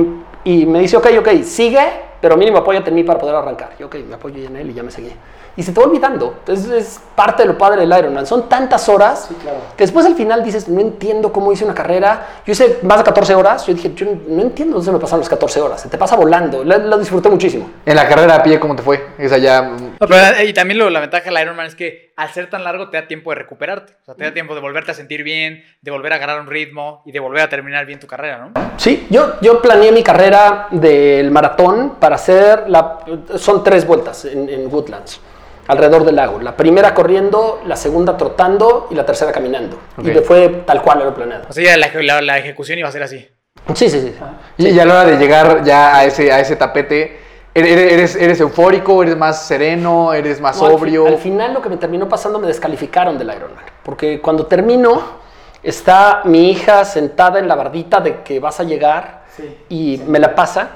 y 0.44 0.66
me 0.66 0.80
dice, 0.80 0.96
ok, 0.96 1.06
ok, 1.20 1.28
sigue, 1.44 1.86
pero 2.20 2.36
mínimo 2.36 2.58
apóyate 2.58 2.90
en 2.90 2.96
mí 2.96 3.04
para 3.04 3.20
poder 3.20 3.36
arrancar. 3.36 3.70
Y 3.78 3.84
ok, 3.84 3.94
me 4.08 4.16
apoyo 4.16 4.44
en 4.44 4.56
él 4.56 4.70
y 4.70 4.74
ya 4.74 4.82
me 4.82 4.90
seguí. 4.90 5.12
Y 5.56 5.62
se 5.62 5.72
te 5.72 5.80
va 5.80 5.86
olvidando. 5.86 6.40
Es, 6.46 6.66
es 6.68 7.00
parte 7.14 7.42
de 7.42 7.48
lo 7.48 7.58
padre 7.58 7.80
del 7.86 7.98
Ironman. 7.98 8.26
Son 8.26 8.48
tantas 8.48 8.88
horas 8.88 9.28
que 9.76 9.84
después 9.84 10.06
al 10.06 10.14
final 10.14 10.42
dices, 10.42 10.68
no 10.68 10.80
entiendo 10.80 11.32
cómo 11.32 11.52
hice 11.52 11.64
una 11.64 11.74
carrera. 11.74 12.26
Yo 12.46 12.52
hice 12.52 12.78
más 12.82 12.98
de 12.98 13.04
14 13.04 13.34
horas. 13.34 13.66
Yo 13.66 13.74
dije, 13.74 13.92
yo 13.94 14.06
no 14.28 14.42
entiendo 14.42 14.74
dónde 14.76 14.86
se 14.86 14.92
me 14.92 14.98
pasaron 14.98 15.20
las 15.20 15.28
14 15.28 15.60
horas. 15.60 15.80
Se 15.82 15.88
te 15.88 15.98
pasa 15.98 16.16
volando. 16.16 16.64
Lo, 16.64 16.78
lo 16.78 16.98
disfruté 16.98 17.28
muchísimo. 17.28 17.70
En 17.84 17.96
la 17.96 18.08
carrera 18.08 18.36
a 18.36 18.42
pie, 18.42 18.58
¿cómo 18.60 18.74
te 18.76 18.82
fue? 18.82 19.04
Esa 19.18 19.38
ya... 19.38 19.70
Pero, 19.98 20.16
eh, 20.16 20.44
y 20.46 20.52
también 20.54 20.78
lo- 20.78 20.88
la 20.90 21.00
ventaja 21.00 21.24
del 21.30 21.42
Ironman 21.42 21.66
es 21.66 21.74
que 21.74 22.12
al 22.16 22.30
ser 22.30 22.48
tan 22.50 22.64
largo 22.64 22.88
te 22.90 22.96
da 23.00 23.06
tiempo 23.06 23.30
de 23.30 23.36
recuperarte. 23.36 23.94
O 24.02 24.04
sea, 24.04 24.14
te 24.14 24.24
da 24.24 24.32
tiempo 24.32 24.54
de 24.54 24.60
volverte 24.60 24.90
a 24.90 24.94
sentir 24.94 25.22
bien, 25.22 25.62
de 25.82 25.90
volver 25.90 26.12
a 26.12 26.16
agarrar 26.16 26.40
un 26.40 26.46
ritmo 26.46 27.02
y 27.06 27.12
de 27.12 27.18
volver 27.20 27.42
a 27.42 27.48
terminar 27.48 27.86
bien 27.86 27.98
tu 27.98 28.06
carrera, 28.06 28.38
¿no? 28.38 28.52
Sí, 28.76 29.06
yo, 29.10 29.34
yo 29.40 29.60
planeé 29.60 29.90
mi 29.92 30.02
carrera 30.02 30.68
del 30.70 31.30
maratón 31.30 31.96
para 31.98 32.16
hacer, 32.16 32.64
la, 32.68 32.98
son 33.36 33.62
tres 33.64 33.86
vueltas 33.86 34.24
en, 34.26 34.48
en 34.48 34.72
Woodlands, 34.72 35.20
alrededor 35.68 36.04
del 36.04 36.16
lago. 36.16 36.40
La 36.40 36.56
primera 36.56 36.94
corriendo, 36.94 37.60
la 37.66 37.76
segunda 37.76 38.16
trotando 38.16 38.88
y 38.90 38.94
la 38.94 39.04
tercera 39.06 39.32
caminando. 39.32 39.76
Ok. 39.96 40.06
Y 40.06 40.12
fue 40.20 40.48
tal 40.66 40.82
cual 40.82 41.00
lo 41.00 41.14
planeado. 41.14 41.44
O 41.48 41.52
sea, 41.52 41.64
ya 41.64 41.76
la, 41.76 41.88
la- 42.02 42.22
la 42.22 42.38
ejecución 42.38 42.78
iba 42.78 42.88
a 42.88 42.92
ser 42.92 43.02
así. 43.02 43.28
Sí, 43.74 43.88
sí, 43.90 44.00
sí. 44.00 44.14
Y, 44.58 44.68
y 44.70 44.80
a 44.80 44.84
la 44.84 44.94
hora 45.00 45.04
de 45.10 45.16
llegar 45.18 45.62
ya 45.64 45.96
a 45.96 46.04
ese, 46.04 46.32
a 46.32 46.40
ese 46.40 46.56
tapete, 46.56 47.20
¿eres, 47.54 47.92
eres, 47.92 48.16
eres 48.16 48.40
eufórico? 48.40 49.02
¿Eres 49.02 49.16
más 49.16 49.46
sereno? 49.46 50.12
¿Eres 50.12 50.40
más 50.40 50.56
No, 50.58 50.64
al 50.66 50.72
fi- 50.72 50.78
sobrio? 50.78 51.06
Al, 51.06 51.18
final 51.18 51.54
lo 51.54 51.60
que 51.62 51.68
me 51.68 51.76
terminó 51.76 52.08
pasando 52.08 52.38
me 52.38 52.46
descalificaron 52.46 53.18
del 53.18 53.28
Ironman. 53.34 53.64
Porque 53.84 54.20
cuando 54.20 54.46
termino, 54.46 55.02
está 55.62 56.22
mi 56.24 56.50
hija 56.50 56.84
sentada 56.84 57.38
en 57.38 57.46
la 57.48 57.54
bardita 57.54 58.00
de 58.00 58.22
que 58.22 58.40
vas 58.40 58.60
a 58.60 58.64
llegar 58.64 59.20
y 59.68 60.00
me 60.06 60.18
la 60.18 60.34
pasa. 60.34 60.68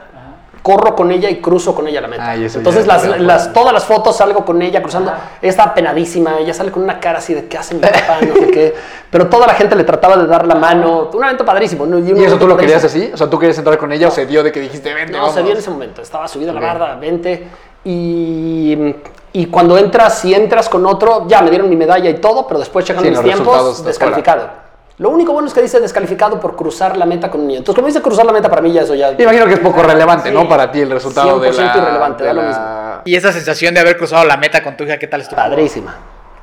Corro 0.64 0.96
con 0.96 1.12
ella 1.12 1.29
y 1.29 1.42
cruzo 1.42 1.74
con 1.74 1.87
ella 1.88 2.00
la 2.00 2.09
meta. 2.09 2.35
Entonces, 2.35 2.87
las, 2.87 3.20
las- 3.20 3.53
todas 3.53 3.70
las 3.74 3.85
fotos 3.85 4.16
salgo 4.16 4.46
con 4.46 4.62
ella 4.62 4.81
cruzando. 4.81 5.12
Ella 5.42 5.50
está 5.50 5.74
penadísima, 5.74 6.38
ella 6.38 6.55
sale 6.55 6.70
con 6.72 6.83
una 6.83 6.98
cara 6.98 7.18
así 7.18 7.35
de 7.35 7.46
qué 7.48 7.59
hace 7.59 7.74
mi 7.74 7.81
papá, 7.83 8.18
no 8.27 8.35
sé 8.35 8.50
qué. 8.50 8.74
Pero 9.11 9.29
toda 9.29 9.46
la 9.46 9.53
gente 9.53 9.77
le 9.77 9.85
trataba 9.85 10.16
de 10.16 10.27
dar 10.27 10.46
la 10.46 10.55
mano. 10.55 11.11
Un 11.12 11.22
evento 11.22 11.44
padrísimo. 11.44 11.85
¿no? 11.85 11.98
¿Y 11.98 12.24
eso 12.24 12.38
tú 12.38 12.46
lo 12.48 12.57
querías 12.57 12.83
así? 12.83 13.11
O 13.12 13.16
sea, 13.18 13.29
¿tú 13.29 13.38
querías 13.38 13.59
entrar 13.59 13.77
con 13.77 13.92
ella 13.92 14.09
o 14.09 14.11
se 14.11 14.24
dio 14.24 14.42
de 14.42 14.50
que 14.50 14.61
dijiste, 14.61 14.94
vente, 14.94 15.12
No, 15.12 15.18
vamos"? 15.18 15.35
se 15.35 15.42
dio 15.42 15.53
en 15.53 15.59
ese 15.59 15.68
momento. 15.68 16.00
Estaba 16.00 16.27
subida 16.27 16.50
a 16.50 16.55
la 16.55 16.61
barda, 16.61 16.96
20. 16.96 17.46
Y, 17.85 18.94
y 19.35 19.46
cuando 19.46 19.77
entras, 19.77 20.18
si 20.18 20.33
entras 20.35 20.70
con 20.70 20.87
otro, 20.87 21.27
ya 21.29 21.42
me 21.42 21.50
dieron 21.50 21.68
mi 21.68 21.77
medalla 21.77 22.09
y 22.09 22.14
todo, 22.14 22.46
pero 22.46 22.59
después 22.59 22.87
checan 22.87 23.05
Sí, 23.05 23.11
mis 23.11 23.20
tiempos, 23.20 23.85
descalificado. 23.85 24.63
Lo 24.98 25.11
único 25.11 25.33
bueno 25.33 25.48
es 25.48 25.54
que 25.54 25.61
dice 25.61 25.80
descalificado 25.80 26.38
por 26.38 26.54
cruzar 26.54 26.96
la 26.96 27.04
meta 27.04 27.28
con 27.30 27.40
un 27.40 27.48
niño. 27.48 27.59
Entonces, 27.59 27.74
como 27.76 27.88
dice 27.88 28.00
cruzar 28.00 28.24
la 28.26 28.33
meta, 28.33 28.48
para 28.48 28.62
mí 28.62 28.72
ya 28.72 28.83
eso 28.83 28.94
ya. 28.94 29.11
Me 29.12 29.24
imagino 29.24 29.46
que 29.46 29.54
es 29.54 29.59
poco 29.59 29.83
relevante, 29.83 30.28
Sí. 30.28 30.35
¿no? 30.35 30.48
Para 30.48 30.70
ti 30.70 30.80
el 30.83 30.90
resultado 30.90 31.40
de 31.40 31.50
100% 31.50 31.57
la... 31.57 31.76
irrelevante, 31.83 32.22
de 32.22 32.28
da 32.28 32.33
lo 32.35 32.42
la- 32.42 33.02
Y 33.04 33.16
esa 33.16 33.33
sensación 33.33 33.74
de 33.74 33.80
haber 33.80 33.96
cruzado 33.96 34.24
la 34.24 34.37
meta 34.37 34.62
con 34.62 34.76
tu 34.76 34.85
hija, 34.85 34.96
¿qué 34.98 35.09
tal 35.09 35.22
estuvo? 35.22 35.37
Padrísima, 35.37 35.96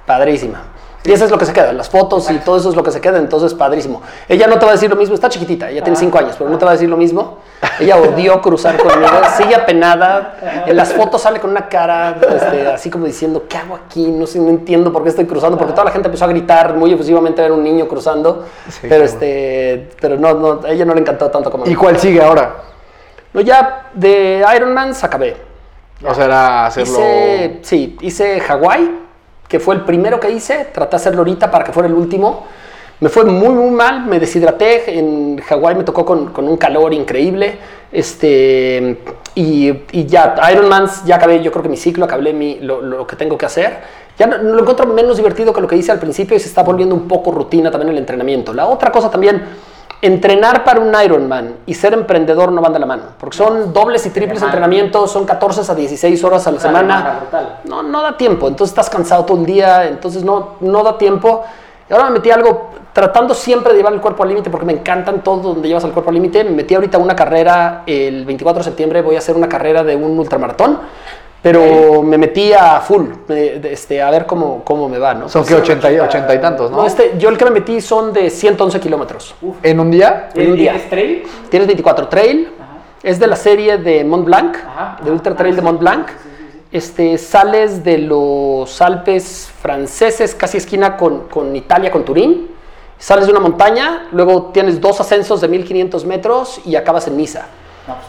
padrísima. 0.05 0.63
Y 1.03 1.11
eso 1.11 1.25
es 1.25 1.31
lo 1.31 1.37
que 1.37 1.45
se 1.45 1.53
queda, 1.53 1.73
las 1.73 1.89
fotos 1.89 2.29
y 2.29 2.37
todo 2.39 2.57
eso 2.57 2.69
es 2.69 2.75
lo 2.75 2.83
que 2.83 2.91
se 2.91 3.01
queda, 3.01 3.17
entonces 3.17 3.55
padrísimo. 3.55 4.03
Ella 4.29 4.45
no 4.45 4.59
te 4.59 4.65
va 4.65 4.71
a 4.71 4.75
decir 4.75 4.87
lo 4.87 4.95
mismo, 4.95 5.15
está 5.15 5.29
chiquitita, 5.29 5.71
ella 5.71 5.83
tiene 5.83 5.97
5 5.97 6.17
años, 6.19 6.35
pero 6.37 6.47
no 6.47 6.59
te 6.59 6.65
va 6.65 6.71
a 6.71 6.73
decir 6.75 6.87
lo 6.87 6.97
mismo. 6.97 7.39
Ella 7.79 7.97
odió 7.97 8.39
cruzar 8.39 8.77
conmigo, 8.77 9.09
sigue 9.37 9.55
apenada. 9.55 10.63
En 10.67 10.75
las 10.75 10.93
fotos 10.93 11.23
sale 11.23 11.39
con 11.39 11.49
una 11.49 11.67
cara 11.67 12.17
este, 12.35 12.67
así 12.67 12.91
como 12.91 13.05
diciendo, 13.07 13.45
¿qué 13.49 13.57
hago 13.57 13.75
aquí? 13.75 14.05
No 14.07 14.27
sé, 14.27 14.37
no 14.37 14.49
entiendo 14.49 14.93
por 14.93 15.01
qué 15.01 15.09
estoy 15.09 15.25
cruzando, 15.25 15.57
porque 15.57 15.73
toda 15.73 15.85
la 15.85 15.91
gente 15.91 16.07
empezó 16.07 16.25
a 16.25 16.27
gritar 16.27 16.75
muy 16.75 16.93
efusivamente 16.93 17.41
a 17.41 17.45
ver 17.45 17.53
un 17.53 17.63
niño 17.63 17.87
cruzando, 17.87 18.45
Sí, 18.69 18.85
pero, 18.87 19.03
este, 19.03 19.89
pero 19.99 20.17
no, 20.17 20.35
no, 20.35 20.59
a 20.63 20.69
ella 20.69 20.85
no 20.85 20.93
le 20.93 21.01
encantó 21.01 21.31
tanto 21.31 21.49
como 21.49 21.65
a 21.65 21.69
¿Y 21.69 21.73
cuál 21.73 21.97
sigue 21.97 22.21
ahora? 22.21 22.57
No, 23.33 23.41
ya 23.41 23.89
de 23.93 24.45
Ironman 24.55 24.93
acabé. 25.01 25.35
O 26.05 26.13
sea, 26.13 26.25
era 26.25 26.65
hacerlo... 26.67 26.93
Hice, 26.93 27.59
sí, 27.63 27.97
hice 28.01 28.39
Hawái, 28.39 29.00
que 29.51 29.59
fue 29.59 29.75
el 29.75 29.81
primero 29.81 30.17
que 30.17 30.31
hice. 30.31 30.69
Traté 30.71 30.91
de 30.91 30.95
hacerlo 30.95 31.19
ahorita 31.19 31.51
para 31.51 31.65
que 31.65 31.73
fuera 31.73 31.89
el 31.89 31.93
último. 31.93 32.45
Me 33.01 33.09
fue 33.09 33.25
muy, 33.25 33.49
muy 33.49 33.69
mal. 33.69 34.05
Me 34.05 34.17
deshidraté. 34.17 34.97
En 34.97 35.39
Hawái 35.41 35.75
me 35.75 35.83
tocó 35.83 36.05
con, 36.05 36.27
con 36.31 36.47
un 36.47 36.55
calor 36.55 36.93
increíble. 36.93 37.57
Este, 37.91 38.97
y, 39.35 39.73
y 39.91 40.05
ya, 40.05 40.35
Ironman, 40.53 40.87
ya 41.05 41.17
acabé. 41.17 41.43
Yo 41.43 41.51
creo 41.51 41.63
que 41.63 41.67
mi 41.67 41.75
ciclo, 41.75 42.05
acabé 42.05 42.31
mi, 42.31 42.61
lo, 42.61 42.81
lo 42.81 43.05
que 43.05 43.17
tengo 43.17 43.37
que 43.37 43.45
hacer. 43.45 43.79
Ya 44.17 44.27
lo 44.27 44.61
encuentro 44.61 44.87
menos 44.87 45.17
divertido 45.17 45.51
que 45.51 45.59
lo 45.59 45.67
que 45.67 45.75
hice 45.75 45.91
al 45.91 45.99
principio 45.99 46.37
y 46.37 46.39
se 46.39 46.47
está 46.47 46.63
volviendo 46.63 46.95
un 46.95 47.09
poco 47.09 47.31
rutina 47.31 47.69
también 47.69 47.89
el 47.89 47.97
entrenamiento. 47.97 48.53
La 48.53 48.67
otra 48.67 48.89
cosa 48.89 49.11
también. 49.11 49.43
Entrenar 50.03 50.63
para 50.63 50.79
un 50.79 50.95
Ironman 51.03 51.57
y 51.67 51.75
ser 51.75 51.93
emprendedor 51.93 52.51
no 52.51 52.59
van 52.59 52.73
de 52.73 52.79
la 52.79 52.87
mano, 52.87 53.03
porque 53.19 53.37
son 53.37 53.71
dobles 53.71 54.03
y 54.07 54.09
triples 54.09 54.41
entrenamientos, 54.41 55.11
son 55.11 55.25
14 55.25 55.71
a 55.71 55.75
16 55.75 56.23
horas 56.23 56.47
a 56.47 56.51
la 56.51 56.59
semana. 56.59 57.19
No, 57.65 57.83
no 57.83 58.01
da 58.01 58.17
tiempo, 58.17 58.47
entonces 58.47 58.71
estás 58.71 58.89
cansado 58.89 59.25
todo 59.25 59.37
el 59.37 59.45
día, 59.45 59.87
entonces 59.87 60.23
no, 60.23 60.55
no 60.59 60.83
da 60.83 60.97
tiempo. 60.97 61.43
Y 61.87 61.93
ahora 61.93 62.05
me 62.05 62.11
metí 62.11 62.31
a 62.31 62.35
algo 62.35 62.71
tratando 62.93 63.33
siempre 63.33 63.73
de 63.73 63.77
llevar 63.77 63.93
el 63.93 64.01
cuerpo 64.01 64.23
al 64.23 64.29
límite, 64.29 64.49
porque 64.49 64.65
me 64.65 64.73
encantan 64.73 65.23
todo 65.23 65.53
donde 65.53 65.67
llevas 65.67 65.83
el 65.83 65.91
cuerpo 65.91 66.09
al 66.09 66.15
límite. 66.15 66.43
Me 66.43 66.51
metí 66.51 66.73
ahorita 66.73 66.97
una 66.97 67.15
carrera, 67.15 67.83
el 67.85 68.25
24 68.25 68.59
de 68.59 68.63
septiembre 68.63 69.01
voy 69.01 69.15
a 69.15 69.19
hacer 69.19 69.35
una 69.35 69.47
carrera 69.47 69.83
de 69.83 69.95
un 69.95 70.17
ultramaratón, 70.17 70.79
Pero 71.41 72.03
me 72.03 72.19
metí 72.19 72.53
a 72.53 72.79
full, 72.81 73.05
este, 73.27 73.99
a 73.99 74.11
ver 74.11 74.27
cómo, 74.27 74.61
cómo 74.63 74.87
me 74.87 74.99
va, 74.99 75.15
¿no? 75.15 75.27
Son 75.27 75.43
que 75.43 75.55
80 75.55 75.91
y, 75.91 75.99
80 75.99 76.35
y 76.35 76.39
tantos, 76.39 76.69
¿no? 76.69 76.77
No, 76.77 76.85
este, 76.85 77.15
yo 77.17 77.29
el 77.29 77.37
que 77.37 77.45
me 77.45 77.51
metí 77.51 77.81
son 77.81 78.13
de 78.13 78.29
111 78.29 78.79
kilómetros. 78.79 79.33
¿En 79.63 79.79
un 79.79 79.89
día? 79.89 80.29
En 80.35 80.51
un 80.51 80.57
día. 80.57 80.79
trail? 80.87 81.23
Tienes 81.49 81.67
24 81.67 82.07
Trail, 82.09 82.49
es 83.01 83.19
de 83.19 83.25
la 83.25 83.35
serie 83.35 83.79
de 83.79 84.03
Mont 84.03 84.25
Blanc, 84.25 84.55
Ajá. 84.55 84.97
de 85.03 85.09
Ultra 85.09 85.35
Trail 85.35 85.55
de 85.55 85.61
Mont 85.63 85.79
Blanc. 85.79 86.07
Este, 86.71 87.17
sales 87.17 87.83
de 87.83 87.97
los 87.97 88.79
Alpes 88.79 89.51
franceses, 89.61 90.35
casi 90.35 90.57
esquina 90.57 90.95
con, 90.95 91.27
con 91.27 91.55
Italia, 91.55 91.89
con 91.91 92.05
Turín. 92.05 92.51
Sales 92.99 93.25
de 93.25 93.31
una 93.31 93.41
montaña, 93.41 94.07
luego 94.11 94.51
tienes 94.53 94.79
dos 94.79 95.01
ascensos 95.01 95.41
de 95.41 95.47
1500 95.47 96.05
metros 96.05 96.61
y 96.65 96.75
acabas 96.75 97.07
en 97.07 97.17
Niza. 97.17 97.47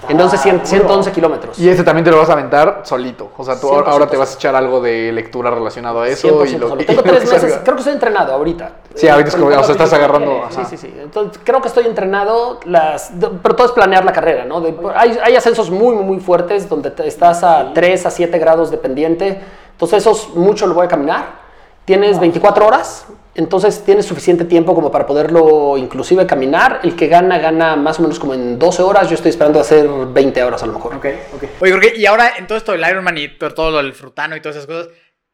Entonces, 0.09 0.41
100 0.43 0.67
111 0.67 1.13
kilómetros. 1.13 1.59
Y 1.59 1.69
este 1.69 1.83
también 1.83 2.05
te 2.05 2.11
lo 2.11 2.19
vas 2.19 2.29
a 2.29 2.35
aventar 2.35 2.81
solito. 2.85 3.31
O 3.37 3.45
sea, 3.45 3.59
tú 3.59 3.69
100% 3.69 3.85
ahora 3.87 4.07
te 4.07 4.17
vas 4.17 4.33
a 4.33 4.35
echar 4.35 4.55
algo 4.55 4.81
de 4.81 5.11
lectura 5.13 5.51
relacionado 5.51 6.03
a 6.03 6.09
eso. 6.09 6.29
100% 6.29 6.49
y 6.55 6.59
lo, 6.59 6.81
y 6.81 6.85
Tengo 6.85 7.03
tres 7.03 7.21
que 7.21 7.25
meses, 7.27 7.41
salga. 7.41 7.63
creo 7.65 7.75
que 7.77 7.81
estoy 7.81 7.95
entrenado 7.95 8.33
ahorita. 8.35 8.71
Sí, 8.95 9.09
ahorita 9.09 9.31
es 9.31 9.37
como, 9.37 9.47
o 9.47 9.63
sea, 9.65 9.73
estás 9.73 9.93
agarrando. 9.93 10.43
Sí, 10.51 10.61
sí, 10.69 10.77
sí. 10.77 10.95
Entonces, 11.01 11.41
creo 11.43 11.61
que 11.63 11.69
estoy 11.69 11.87
entrenado, 11.87 12.61
las, 12.65 13.13
pero 13.43 13.57
todo 13.57 13.67
es 13.67 13.73
planear 13.73 14.05
la 14.05 14.13
carrera, 14.13 14.45
¿no? 14.45 14.61
De- 14.61 14.77
hay, 14.95 15.19
hay 15.25 15.37
ascensos 15.37 15.71
muy, 15.71 15.95
muy, 15.95 16.05
muy 16.05 16.21
fuertes 16.21 16.69
donde 16.69 16.91
te- 16.91 17.07
estás 17.09 17.43
a 17.43 17.73
3 17.73 18.07
a 18.07 18.11
7 18.11 18.39
grados 18.39 18.71
de 18.71 18.77
pendiente. 18.79 19.41
Entonces, 19.73 19.99
esos 19.99 20.35
mucho 20.35 20.67
lo 20.67 20.75
voy 20.75 20.85
a 20.87 20.89
caminar. 20.89 21.41
Tienes 21.87 22.21
24 22.21 22.67
horas, 22.67 23.07
entonces 23.35 23.83
tienes 23.85 24.05
suficiente 24.05 24.45
tiempo 24.45 24.75
como 24.75 24.91
para 24.91 25.07
poderlo 25.07 25.79
inclusive 25.79 26.27
caminar. 26.27 26.81
El 26.83 26.95
que 26.95 27.07
gana, 27.07 27.39
gana 27.39 27.77
más 27.77 27.99
o 27.99 28.03
menos 28.03 28.19
como 28.19 28.35
en 28.35 28.59
12 28.59 28.83
horas. 28.83 29.09
Yo 29.09 29.15
estoy 29.15 29.31
esperando 29.31 29.59
hacer 29.59 29.89
20 29.89 30.43
horas 30.43 30.63
a 30.63 30.67
lo 30.67 30.75
mejor. 30.75 30.95
Ok, 30.97 31.07
ok. 31.35 31.45
Oye, 31.61 31.73
Jorge, 31.73 31.93
y 31.97 32.05
ahora 32.05 32.33
en 32.37 32.47
todo 32.47 32.59
esto 32.59 32.73
del 32.73 32.87
Ironman 32.87 33.17
y 33.17 33.29
todo 33.29 33.71
lo 33.71 33.79
del 33.79 33.95
frutano 33.95 34.37
y 34.37 34.41
todas 34.43 34.57
esas 34.57 34.67
cosas, 34.67 34.89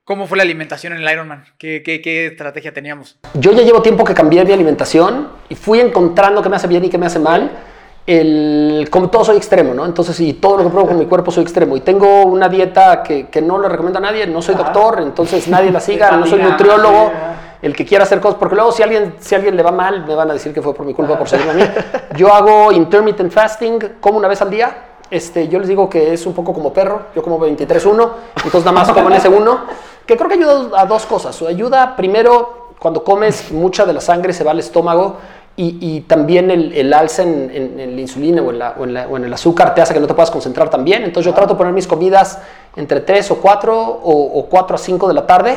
¿cómo 0.04 0.28
fue 0.28 0.36
la 0.36 0.44
alimentación 0.44 0.92
en 0.92 1.00
el 1.00 1.12
Ironman? 1.12 1.44
¿Qué, 1.58 1.82
qué, 1.82 2.00
qué 2.00 2.26
estrategia 2.26 2.72
teníamos? 2.72 3.18
Yo 3.34 3.50
ya 3.50 3.62
llevo 3.62 3.82
tiempo 3.82 4.04
que 4.04 4.14
cambié 4.14 4.44
mi 4.44 4.52
alimentación 4.52 5.30
y 5.48 5.56
fui 5.56 5.80
encontrando 5.80 6.40
qué 6.40 6.48
me 6.48 6.56
hace 6.56 6.68
bien 6.68 6.84
y 6.84 6.90
qué 6.90 6.98
me 6.98 7.06
hace 7.06 7.18
mal. 7.18 7.50
El, 8.06 8.88
como 8.90 9.10
todo 9.10 9.24
soy 9.24 9.36
extremo, 9.36 9.74
¿no? 9.74 9.84
Entonces, 9.84 10.18
y 10.20 10.34
todo 10.34 10.58
lo 10.58 10.64
que 10.64 10.70
pruebo 10.70 10.88
con 10.88 10.98
mi 10.98 11.04
cuerpo 11.04 11.30
soy 11.32 11.42
extremo. 11.42 11.76
Y 11.76 11.80
tengo 11.80 12.22
una 12.22 12.48
dieta 12.48 13.02
que, 13.02 13.26
que 13.26 13.42
no 13.42 13.60
le 13.60 13.68
recomiendo 13.68 13.98
a 13.98 14.02
nadie, 14.02 14.26
no 14.26 14.40
soy 14.40 14.54
doctor, 14.54 15.00
entonces 15.02 15.46
nadie 15.48 15.70
la 15.70 15.80
siga, 15.80 16.12
no 16.12 16.24
soy 16.24 16.40
nutriólogo. 16.40 17.12
El 17.60 17.74
que 17.74 17.84
quiera 17.84 18.04
hacer 18.04 18.20
cosas, 18.20 18.38
porque 18.38 18.54
luego 18.54 18.70
si 18.72 18.82
alguien, 18.82 19.14
si 19.18 19.34
alguien 19.34 19.56
le 19.56 19.62
va 19.62 19.72
mal, 19.72 20.04
me 20.06 20.14
van 20.14 20.30
a 20.30 20.34
decir 20.34 20.52
que 20.54 20.62
fue 20.62 20.74
por 20.74 20.86
mi 20.86 20.94
culpa, 20.94 21.18
por 21.18 21.28
seguirme 21.28 21.50
a 21.52 21.54
mí. 21.54 21.62
Yo 22.16 22.32
hago 22.32 22.70
intermittent 22.72 23.32
fasting, 23.32 23.78
como 24.00 24.18
una 24.18 24.28
vez 24.28 24.40
al 24.42 24.50
día. 24.50 24.84
Este, 25.10 25.48
yo 25.48 25.58
les 25.58 25.68
digo 25.68 25.88
que 25.88 26.12
es 26.12 26.26
un 26.26 26.34
poco 26.34 26.52
como 26.52 26.70
perro, 26.70 27.00
yo 27.16 27.22
como 27.22 27.40
23-1, 27.40 28.10
entonces 28.44 28.60
nada 28.66 28.72
más 28.72 28.90
como 28.92 29.08
en 29.08 29.14
ese 29.14 29.30
uno, 29.30 29.60
que 30.04 30.18
creo 30.18 30.28
que 30.28 30.34
ayuda 30.34 30.78
a 30.78 30.84
dos 30.84 31.06
cosas. 31.06 31.40
Ayuda 31.40 31.96
primero, 31.96 32.74
cuando 32.78 33.02
comes, 33.02 33.50
mucha 33.50 33.86
de 33.86 33.94
la 33.94 34.02
sangre 34.02 34.34
se 34.34 34.44
va 34.44 34.50
al 34.50 34.58
estómago 34.58 35.16
y, 35.56 35.78
y 35.80 36.00
también 36.02 36.50
el, 36.50 36.74
el 36.74 36.92
alza 36.92 37.22
en, 37.22 37.50
en- 37.50 37.80
en 37.80 37.94
la 37.94 38.00
insulina 38.02 38.42
o 38.42 38.50
en, 38.50 38.58
la- 38.58 38.74
o 38.78 38.84
en 38.84 38.92
la- 38.92 39.08
o 39.08 39.16
en 39.16 39.24
el 39.24 39.32
azúcar 39.32 39.74
te 39.74 39.80
hace 39.80 39.94
que 39.94 40.00
no 40.00 40.06
te 40.06 40.12
puedas 40.12 40.30
concentrar 40.30 40.68
tan 40.68 40.84
bien. 40.84 41.02
Entonces 41.04 41.24
yo 41.24 41.34
trato 41.34 41.54
de 41.54 41.58
poner 41.58 41.72
mis 41.72 41.86
comidas 41.86 42.38
entre 42.76 43.00
3 43.00 43.30
o 43.30 43.36
4 43.36 43.74
o, 43.80 44.38
o 44.40 44.44
4 44.44 44.74
a 44.74 44.78
5 44.78 45.08
de 45.08 45.14
la 45.14 45.26
tarde. 45.26 45.56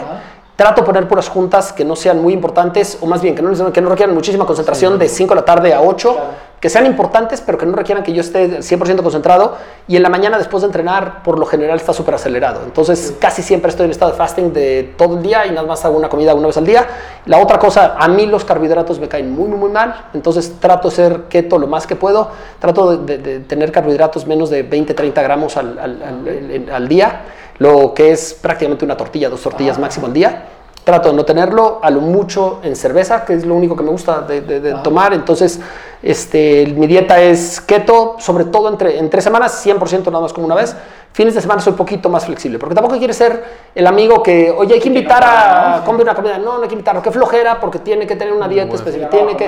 Trato 0.61 0.81
de 0.81 0.85
poner 0.85 1.07
puras 1.07 1.27
juntas 1.27 1.73
que 1.73 1.83
no 1.83 1.95
sean 1.95 2.21
muy 2.21 2.33
importantes, 2.33 2.99
o 3.01 3.07
más 3.07 3.19
bien 3.19 3.33
que 3.33 3.41
no, 3.41 3.73
que 3.73 3.81
no 3.81 3.89
requieran 3.89 4.13
muchísima 4.13 4.45
concentración 4.45 4.99
de 4.99 5.09
5 5.09 5.33
de 5.33 5.41
la 5.41 5.43
tarde 5.45 5.73
a 5.73 5.81
8, 5.81 6.17
que 6.59 6.69
sean 6.69 6.85
importantes, 6.85 7.41
pero 7.43 7.57
que 7.57 7.65
no 7.65 7.75
requieran 7.75 8.03
que 8.03 8.13
yo 8.13 8.21
esté 8.21 8.59
100% 8.59 9.01
concentrado. 9.01 9.57
Y 9.87 9.95
en 9.95 10.03
la 10.03 10.09
mañana, 10.09 10.37
después 10.37 10.61
de 10.61 10.67
entrenar, 10.67 11.23
por 11.23 11.39
lo 11.39 11.47
general 11.47 11.77
está 11.77 11.93
súper 11.93 12.13
acelerado. 12.13 12.61
Entonces, 12.63 13.15
casi 13.19 13.41
siempre 13.41 13.71
estoy 13.71 13.85
en 13.85 13.91
estado 13.91 14.11
de 14.11 14.17
fasting 14.19 14.53
de 14.53 14.93
todo 14.95 15.17
el 15.17 15.23
día 15.23 15.47
y 15.47 15.49
nada 15.49 15.65
más 15.65 15.83
hago 15.83 15.97
una 15.97 16.09
comida 16.09 16.35
una 16.35 16.45
vez 16.45 16.57
al 16.57 16.65
día. 16.67 16.85
La 17.25 17.39
otra 17.39 17.57
cosa, 17.57 17.95
a 17.97 18.07
mí 18.07 18.27
los 18.27 18.45
carbohidratos 18.45 18.99
me 18.99 19.07
caen 19.07 19.31
muy, 19.33 19.49
muy, 19.49 19.57
muy 19.57 19.71
mal. 19.71 20.09
Entonces, 20.13 20.57
trato 20.59 20.89
de 20.89 20.95
ser 20.95 21.21
keto 21.23 21.57
lo 21.57 21.65
más 21.65 21.87
que 21.87 21.95
puedo. 21.95 22.27
Trato 22.59 22.97
de, 22.97 23.17
de- 23.17 23.23
de 23.23 23.39
tener 23.39 23.71
carbohidratos 23.71 24.27
menos 24.27 24.51
de 24.51 24.61
20, 24.61 24.93
30 24.93 25.23
gramos 25.23 25.57
al, 25.57 25.79
al- 25.79 26.03
al- 26.03 26.69
al 26.71 26.87
día, 26.87 27.21
lo 27.61 27.93
que 27.93 28.11
es 28.11 28.33
prácticamente 28.33 28.83
una 28.85 28.97
tortilla, 28.97 29.29
dos 29.29 29.41
tortillas 29.41 29.77
máximo 29.77 30.07
al 30.07 30.13
día. 30.13 30.45
Trato 30.83 31.09
de 31.09 31.15
no 31.15 31.23
tenerlo, 31.25 31.79
a 31.83 31.91
lo 31.91 32.01
mucho 32.01 32.59
en 32.63 32.75
cerveza, 32.75 33.23
que 33.23 33.33
es 33.35 33.45
lo 33.45 33.53
único 33.53 33.75
que 33.75 33.83
me 33.83 33.91
gusta 33.91 34.21
de, 34.21 34.41
de- 34.41 34.59
de 34.59 34.73
tomar. 34.83 35.13
Entonces, 35.13 35.59
este, 36.01 36.65
mi 36.75 36.87
dieta 36.87 37.21
es 37.21 37.61
keto, 37.61 38.15
sobre 38.17 38.45
todo 38.45 38.67
entre, 38.67 38.97
entre 38.97 39.21
semanas, 39.21 39.63
100% 39.63 40.05
nada 40.07 40.21
más 40.21 40.33
como 40.33 40.47
una 40.47 40.55
vez. 40.55 40.75
Fines 41.13 41.35
de 41.35 41.41
semana 41.41 41.61
soy 41.61 41.71
un 41.71 41.77
poquito 41.77 42.09
más 42.09 42.25
flexible, 42.25 42.57
porque 42.57 42.73
tampoco 42.73 42.97
quiere 42.97 43.13
ser 43.13 43.43
el 43.75 43.85
amigo 43.85 44.23
que, 44.23 44.49
oye, 44.49 44.73
hay 44.73 44.79
que 44.79 44.87
invitar 44.87 45.21
a 45.23 45.83
comer 45.85 46.01
una 46.01 46.15
comida. 46.15 46.39
No, 46.39 46.55
no 46.57 46.63
hay 46.63 46.67
que 46.67 46.73
invitarlo, 46.73 47.01
que 47.03 47.11
flojera, 47.11 47.59
porque 47.59 47.77
tiene 47.77 48.07
que 48.07 48.15
tener 48.15 48.33
una 48.33 48.47
dieta 48.47 48.73
específica. 48.73 49.09
Tiene 49.11 49.37
que... 49.37 49.45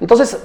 Entonces, 0.00 0.38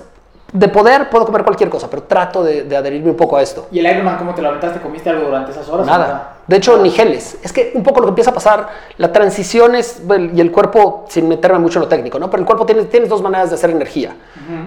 de 0.53 0.67
poder 0.69 1.09
puedo 1.09 1.25
comer 1.25 1.43
cualquier 1.43 1.69
cosa, 1.69 1.89
pero 1.89 2.03
trato 2.03 2.43
de, 2.43 2.63
de 2.63 2.77
adherirme 2.77 3.09
un 3.09 3.17
poco 3.17 3.37
a 3.37 3.41
esto. 3.41 3.67
¿Y 3.71 3.79
el 3.79 3.87
Ironman 3.87 4.17
cómo 4.17 4.35
te 4.35 4.41
lo 4.41 4.49
aventaste? 4.49 4.79
¿Comiste 4.79 5.09
algo 5.09 5.25
durante 5.25 5.51
esas 5.51 5.67
horas? 5.67 5.85
Nada. 5.85 6.37
De 6.45 6.57
hecho, 6.57 6.77
ni 6.77 6.91
geles. 6.91 7.37
Es 7.41 7.53
que 7.53 7.71
un 7.73 7.83
poco 7.83 8.01
lo 8.01 8.07
que 8.07 8.09
empieza 8.09 8.31
a 8.31 8.33
pasar, 8.33 8.67
la 8.97 9.11
transición 9.11 9.75
es, 9.75 10.01
y 10.33 10.41
el 10.41 10.51
cuerpo, 10.51 11.05
sin 11.07 11.27
meterme 11.27 11.57
mucho 11.57 11.79
en 11.79 11.83
lo 11.83 11.87
técnico, 11.87 12.19
¿no? 12.19 12.29
Pero 12.29 12.41
el 12.41 12.45
cuerpo 12.45 12.65
tiene, 12.65 12.83
tienes 12.83 13.09
dos 13.09 13.21
maneras 13.21 13.49
de 13.49 13.55
hacer 13.55 13.69
energía. 13.69 14.15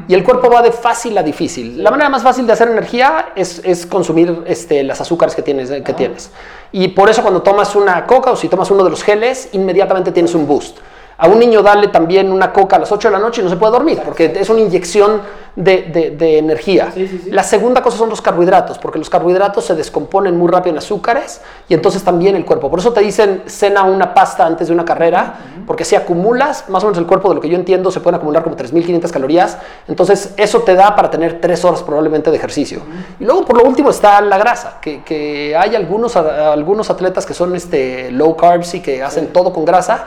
Y 0.08 0.14
el 0.14 0.24
cuerpo 0.24 0.50
va 0.50 0.62
de 0.62 0.72
fácil 0.72 1.16
a 1.18 1.22
difícil. 1.22 1.84
La 1.84 1.90
manera 1.90 2.08
más 2.08 2.22
fácil 2.22 2.46
de 2.46 2.54
hacer 2.54 2.68
energía 2.68 3.26
es, 3.36 3.60
es 3.62 3.84
consumir 3.86 4.42
este, 4.46 4.82
las 4.82 5.00
azúcares 5.00 5.34
que 5.34 5.42
tienes, 5.42 5.70
que 5.70 5.92
tienes. 5.92 6.30
Y 6.72 6.88
por 6.88 7.10
eso 7.10 7.22
cuando 7.22 7.42
tomas 7.42 7.76
una 7.76 8.06
coca 8.06 8.30
o 8.30 8.36
si 8.36 8.48
tomas 8.48 8.70
uno 8.70 8.82
de 8.82 8.90
los 8.90 9.02
geles, 9.04 9.50
inmediatamente 9.52 10.10
tienes 10.12 10.34
un 10.34 10.46
boost. 10.46 10.78
A 11.18 11.28
un 11.28 11.38
niño 11.38 11.62
dale 11.62 11.88
también 11.88 12.30
una 12.30 12.52
coca 12.52 12.76
a 12.76 12.78
las 12.78 12.92
8 12.92 13.08
de 13.08 13.12
la 13.12 13.18
noche 13.18 13.40
y 13.40 13.44
no 13.44 13.48
se 13.50 13.56
puede 13.56 13.72
dormir, 13.72 14.02
porque 14.04 14.34
es 14.38 14.50
una 14.50 14.60
inyección 14.60 15.22
de, 15.56 15.84
de- 15.84 16.10
de 16.10 16.36
energía. 16.36 16.90
Sí, 16.92 17.08
sí, 17.08 17.20
sí. 17.24 17.30
La 17.30 17.42
segunda 17.42 17.82
cosa 17.82 17.96
son 17.96 18.10
los 18.10 18.20
carbohidratos, 18.20 18.76
porque 18.76 18.98
los 18.98 19.08
carbohidratos 19.08 19.64
se 19.64 19.74
descomponen 19.74 20.36
muy 20.36 20.50
rápido 20.52 20.72
en 20.74 20.78
azúcares 20.78 21.40
y 21.68 21.72
entonces 21.74 22.04
también 22.04 22.36
el 22.36 22.44
cuerpo. 22.44 22.68
Por 22.68 22.78
eso 22.80 22.92
te 22.92 23.00
dicen 23.00 23.44
cena 23.46 23.84
una 23.84 24.12
pasta 24.12 24.44
antes 24.44 24.68
de 24.68 24.74
una 24.74 24.84
carrera, 24.84 25.36
porque 25.66 25.86
si 25.86 25.96
acumulas, 25.96 26.68
más 26.68 26.82
o 26.84 26.88
menos 26.88 26.98
el 26.98 27.06
cuerpo, 27.06 27.30
de 27.30 27.36
lo 27.36 27.40
que 27.40 27.48
yo 27.48 27.56
entiendo, 27.56 27.90
se 27.90 28.00
pueden 28.00 28.16
acumular 28.16 28.42
como 28.42 28.54
3.500 28.54 29.10
calorías. 29.10 29.56
Entonces 29.88 30.34
eso 30.36 30.60
te 30.60 30.74
da 30.74 30.94
para 30.94 31.10
tener 31.10 31.40
3 31.40 31.64
horas 31.64 31.82
probablemente 31.82 32.30
de 32.30 32.36
ejercicio. 32.36 32.82
Y 33.18 33.24
luego 33.24 33.46
por 33.46 33.56
lo 33.56 33.64
último 33.64 33.88
está 33.88 34.20
la 34.20 34.36
grasa, 34.36 34.76
que, 34.82 35.02
que 35.02 35.56
hay 35.56 35.74
algunos, 35.74 36.14
a- 36.16 36.52
algunos 36.52 36.90
atletas 36.90 37.24
que 37.24 37.32
son 37.32 37.56
este, 37.56 38.10
low 38.10 38.36
carbs 38.36 38.74
y 38.74 38.80
que 38.80 39.02
hacen 39.02 39.28
todo 39.28 39.50
con 39.54 39.64
grasa. 39.64 40.04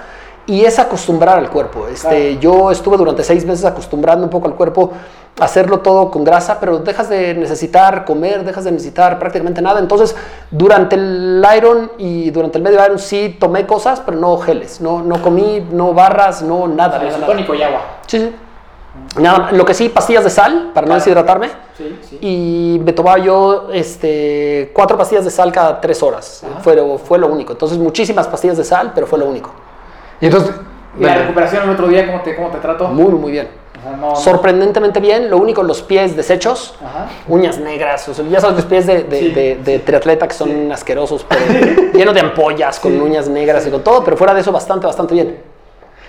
Y 0.49 0.65
es 0.65 0.79
acostumbrar 0.79 1.37
al 1.37 1.47
cuerpo. 1.51 1.87
Este, 1.87 2.39
Yo 2.39 2.71
estuve 2.71 2.97
durante 2.97 3.23
seis 3.23 3.45
meses 3.45 3.65
acostumbrando 3.65 4.23
un 4.23 4.31
poco 4.31 4.47
al 4.47 4.55
cuerpo 4.55 4.91
a 5.39 5.45
hacerlo 5.45 5.81
todo 5.81 6.09
con 6.09 6.23
grasa, 6.23 6.59
pero 6.59 6.79
dejas 6.79 7.07
de 7.07 7.35
necesitar 7.35 8.03
comer, 8.03 8.43
dejas 8.43 8.63
de 8.63 8.71
necesitar 8.71 9.19
prácticamente 9.19 9.61
nada. 9.61 9.79
Entonces, 9.79 10.15
durante 10.49 10.95
el 10.95 11.45
Iron 11.55 11.91
y 11.99 12.31
durante 12.31 12.57
el 12.57 12.63
medio 12.63 12.83
Iron 12.83 12.97
sí 12.97 13.37
tomé 13.39 13.67
cosas, 13.67 14.01
pero 14.03 14.17
no 14.17 14.39
geles. 14.39 14.81
No, 14.81 15.03
no 15.03 15.21
comí, 15.21 15.63
no 15.71 15.93
barras, 15.93 16.41
no 16.41 16.67
nada. 16.67 16.97
nada, 16.97 17.11
nada. 17.11 17.27
Tónico 17.27 17.53
y 17.53 17.61
agua. 17.61 17.81
Sí, 18.07 18.17
sí. 18.17 18.35
Nada, 19.21 19.51
lo 19.51 19.63
que 19.65 19.75
sí, 19.75 19.89
pastillas 19.89 20.23
de 20.23 20.31
sal 20.31 20.71
para 20.73 20.87
no 20.87 20.95
deshidratarme. 20.95 21.49
Sí, 21.77 21.99
sí. 22.09 22.17
Y 22.21 22.79
me 22.83 22.91
tomaba 22.93 23.19
yo 23.19 23.67
este, 23.71 24.71
cuatro 24.73 24.97
pastillas 24.97 25.25
de 25.25 25.31
sal 25.31 25.51
cada 25.51 25.79
tres 25.79 26.01
horas. 26.01 26.43
Fue, 26.63 26.97
fue 26.97 27.19
lo 27.19 27.27
único. 27.27 27.51
Entonces, 27.51 27.77
muchísimas 27.77 28.27
pastillas 28.27 28.57
de 28.57 28.63
sal, 28.63 28.93
pero 28.95 29.05
fue 29.05 29.19
lo 29.19 29.27
único. 29.27 29.51
Y 30.21 30.25
entonces, 30.25 30.51
¿Y 30.99 31.03
la 31.03 31.15
recuperación 31.15 31.63
el 31.63 31.69
otro 31.69 31.87
día 31.87 32.05
cómo 32.07 32.21
te, 32.21 32.35
cómo 32.35 32.49
te 32.49 32.57
trato? 32.59 32.87
Muy, 32.89 33.13
muy 33.13 33.31
bien. 33.31 33.47
O 33.79 33.81
sea, 33.81 33.95
no- 33.97 34.15
Sorprendentemente 34.15 34.99
bien. 34.99 35.29
Lo 35.29 35.37
único, 35.37 35.63
los 35.63 35.81
pies 35.81 36.15
deshechos, 36.17 36.75
Ajá. 36.83 37.07
uñas 37.27 37.57
negras. 37.59 38.07
O 38.09 38.13
sea, 38.13 38.25
ya 38.25 38.41
sabes, 38.41 38.57
los 38.57 38.65
pies 38.65 38.85
de, 38.85 39.03
de, 39.03 39.19
Sí. 39.19 39.29
de- 39.31 39.55
de 39.63 39.79
triatleta 39.79 40.27
que 40.27 40.33
son 40.33 40.71
asquerosos, 40.71 41.25
pero 41.29 41.41
llenos 41.93 42.13
de 42.13 42.19
ampollas, 42.19 42.79
con 42.79 42.99
uñas 42.99 43.29
negras 43.29 43.65
y 43.67 43.69
con 43.71 43.81
todo. 43.83 44.03
Pero 44.03 44.17
fuera 44.17 44.33
de 44.33 44.41
eso, 44.41 44.51
bastante, 44.51 44.85
bastante 44.87 45.13
bien. 45.13 45.37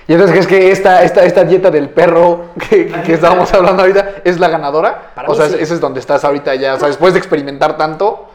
¿y 0.08 0.12
entonces 0.14 0.34
crees 0.34 0.46
que 0.48 0.72
esta, 0.72 1.04
esta, 1.04 1.22
esta 1.22 1.44
dieta 1.44 1.70
del 1.70 1.88
perro 1.90 2.46
que, 2.68 2.88
que 2.88 3.12
estábamos 3.12 3.52
hablando 3.54 3.82
ahorita 3.82 4.14
es 4.24 4.40
la 4.40 4.48
ganadora? 4.48 5.12
Para 5.14 5.28
o 5.28 5.30
mí 5.32 5.36
sea, 5.36 5.48
sí. 5.50 5.54
ese 5.60 5.74
es 5.74 5.80
donde 5.80 6.00
estás 6.00 6.24
ahorita 6.24 6.56
ya. 6.56 6.74
O 6.74 6.78
sea, 6.80 6.88
después 6.88 7.12
de 7.12 7.20
experimentar 7.20 7.76
tanto, 7.76 8.26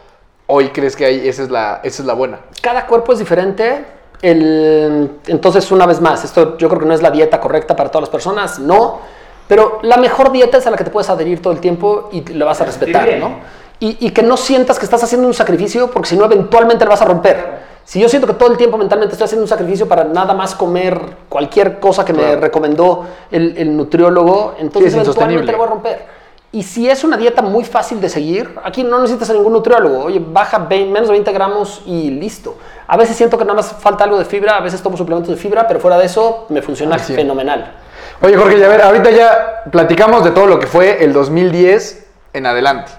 hoy 0.47 0.69
crees 0.69 0.95
que 0.95 1.03
ahí 1.03 1.27
esa 1.27 1.43
es 1.43 1.49
la, 1.49 1.81
esa 1.83 2.01
es 2.01 2.05
la 2.05 2.13
buena. 2.13 2.39
Cada 2.61 2.85
cuerpo 2.85 3.11
es 3.11 3.19
diferente. 3.19 3.83
El- 4.21 5.11
entonces, 5.27 5.71
una 5.71 5.85
vez 5.85 6.01
más, 6.01 6.23
esto 6.23 6.57
yo 6.57 6.67
creo 6.69 6.79
que 6.81 6.85
no 6.87 6.93
es 6.93 7.01
la 7.01 7.11
dieta 7.11 7.39
correcta 7.39 7.75
para 7.75 7.89
todas 7.89 8.03
las 8.03 8.09
personas, 8.09 8.59
no. 8.59 8.99
Pero 9.47 9.79
la 9.83 9.97
mejor 9.97 10.31
dieta 10.31 10.57
es 10.57 10.65
a 10.67 10.71
la 10.71 10.77
que 10.77 10.83
te 10.83 10.89
puedes 10.91 11.09
adherir 11.09 11.41
todo 11.41 11.53
el 11.53 11.59
tiempo 11.59 12.09
y 12.11 12.21
la 12.33 12.45
vas 12.45 12.61
a 12.61 12.65
respetar, 12.65 13.05
bien. 13.05 13.19
¿no? 13.19 13.39
Y, 13.79 13.97
y 14.07 14.11
que 14.11 14.23
no 14.23 14.37
sientas 14.37 14.79
que 14.79 14.85
estás 14.85 15.03
haciendo 15.03 15.27
un 15.27 15.33
sacrificio 15.33 15.91
porque 15.91 16.09
si 16.09 16.17
no, 16.17 16.25
eventualmente 16.25 16.83
lo 16.85 16.91
vas 16.91 17.01
a 17.01 17.05
romper. 17.05 17.65
Si 17.83 17.99
yo 17.99 18.09
siento 18.09 18.25
que 18.27 18.33
todo 18.33 18.49
el 18.49 18.57
tiempo 18.57 18.77
mentalmente 18.77 19.13
estoy 19.13 19.25
haciendo 19.25 19.43
un 19.43 19.47
sacrificio 19.47 19.87
para 19.87 20.05
nada 20.05 20.33
más 20.33 20.55
comer 20.55 20.99
cualquier 21.29 21.79
cosa 21.79 22.03
que 22.03 22.13
me 22.13 22.35
recomendó 22.37 23.05
el, 23.29 23.55
el 23.57 23.77
nutriólogo, 23.77 24.55
entonces 24.57 24.91
Sí, 24.93 24.99
eventualmente 24.99 25.51
lo 25.51 25.57
voy 25.59 25.67
a 25.67 25.69
romper. 25.69 26.05
Y 26.55 26.63
si 26.63 26.89
es 26.89 27.03
una 27.03 27.17
dieta 27.17 27.41
muy 27.41 27.65
fácil 27.65 27.99
de 27.99 28.07
seguir, 28.07 28.57
aquí 28.63 28.81
no 28.81 29.01
necesitas 29.01 29.29
a 29.29 29.33
ningún 29.33 29.51
nutriólogo. 29.51 30.05
Oye, 30.05 30.23
baja 30.25 30.57
20 30.57 30.89
menos 30.89 31.09
de 31.09 31.11
20 31.11 31.33
gramos 31.33 31.81
y 31.85 32.09
listo. 32.11 32.57
A 32.87 32.95
veces 32.95 33.17
siento 33.17 33.37
que 33.37 33.43
nada 33.43 33.55
más 33.55 33.73
falta 33.77 34.05
algo 34.05 34.17
de 34.17 34.23
fibra, 34.23 34.55
a 34.55 34.61
veces 34.61 34.81
tomo 34.81 34.95
suplementos 34.95 35.29
de 35.29 35.35
fibra, 35.35 35.67
pero 35.67 35.81
fuera 35.81 35.97
de 35.97 36.05
eso 36.05 36.45
me 36.47 36.61
funciona 36.61 36.97
sí. 36.97 37.13
fenomenal. 37.13 37.73
Oye, 38.21 38.37
Jorge, 38.37 38.57
ya 38.57 38.69
ver, 38.69 38.83
ahorita 38.83 39.11
ya 39.11 39.63
platicamos 39.69 40.23
de 40.23 40.31
todo 40.31 40.47
lo 40.47 40.57
que 40.57 40.67
fue 40.67 41.03
el 41.03 41.11
2010 41.11 42.07
en 42.31 42.45
adelante. 42.45 42.89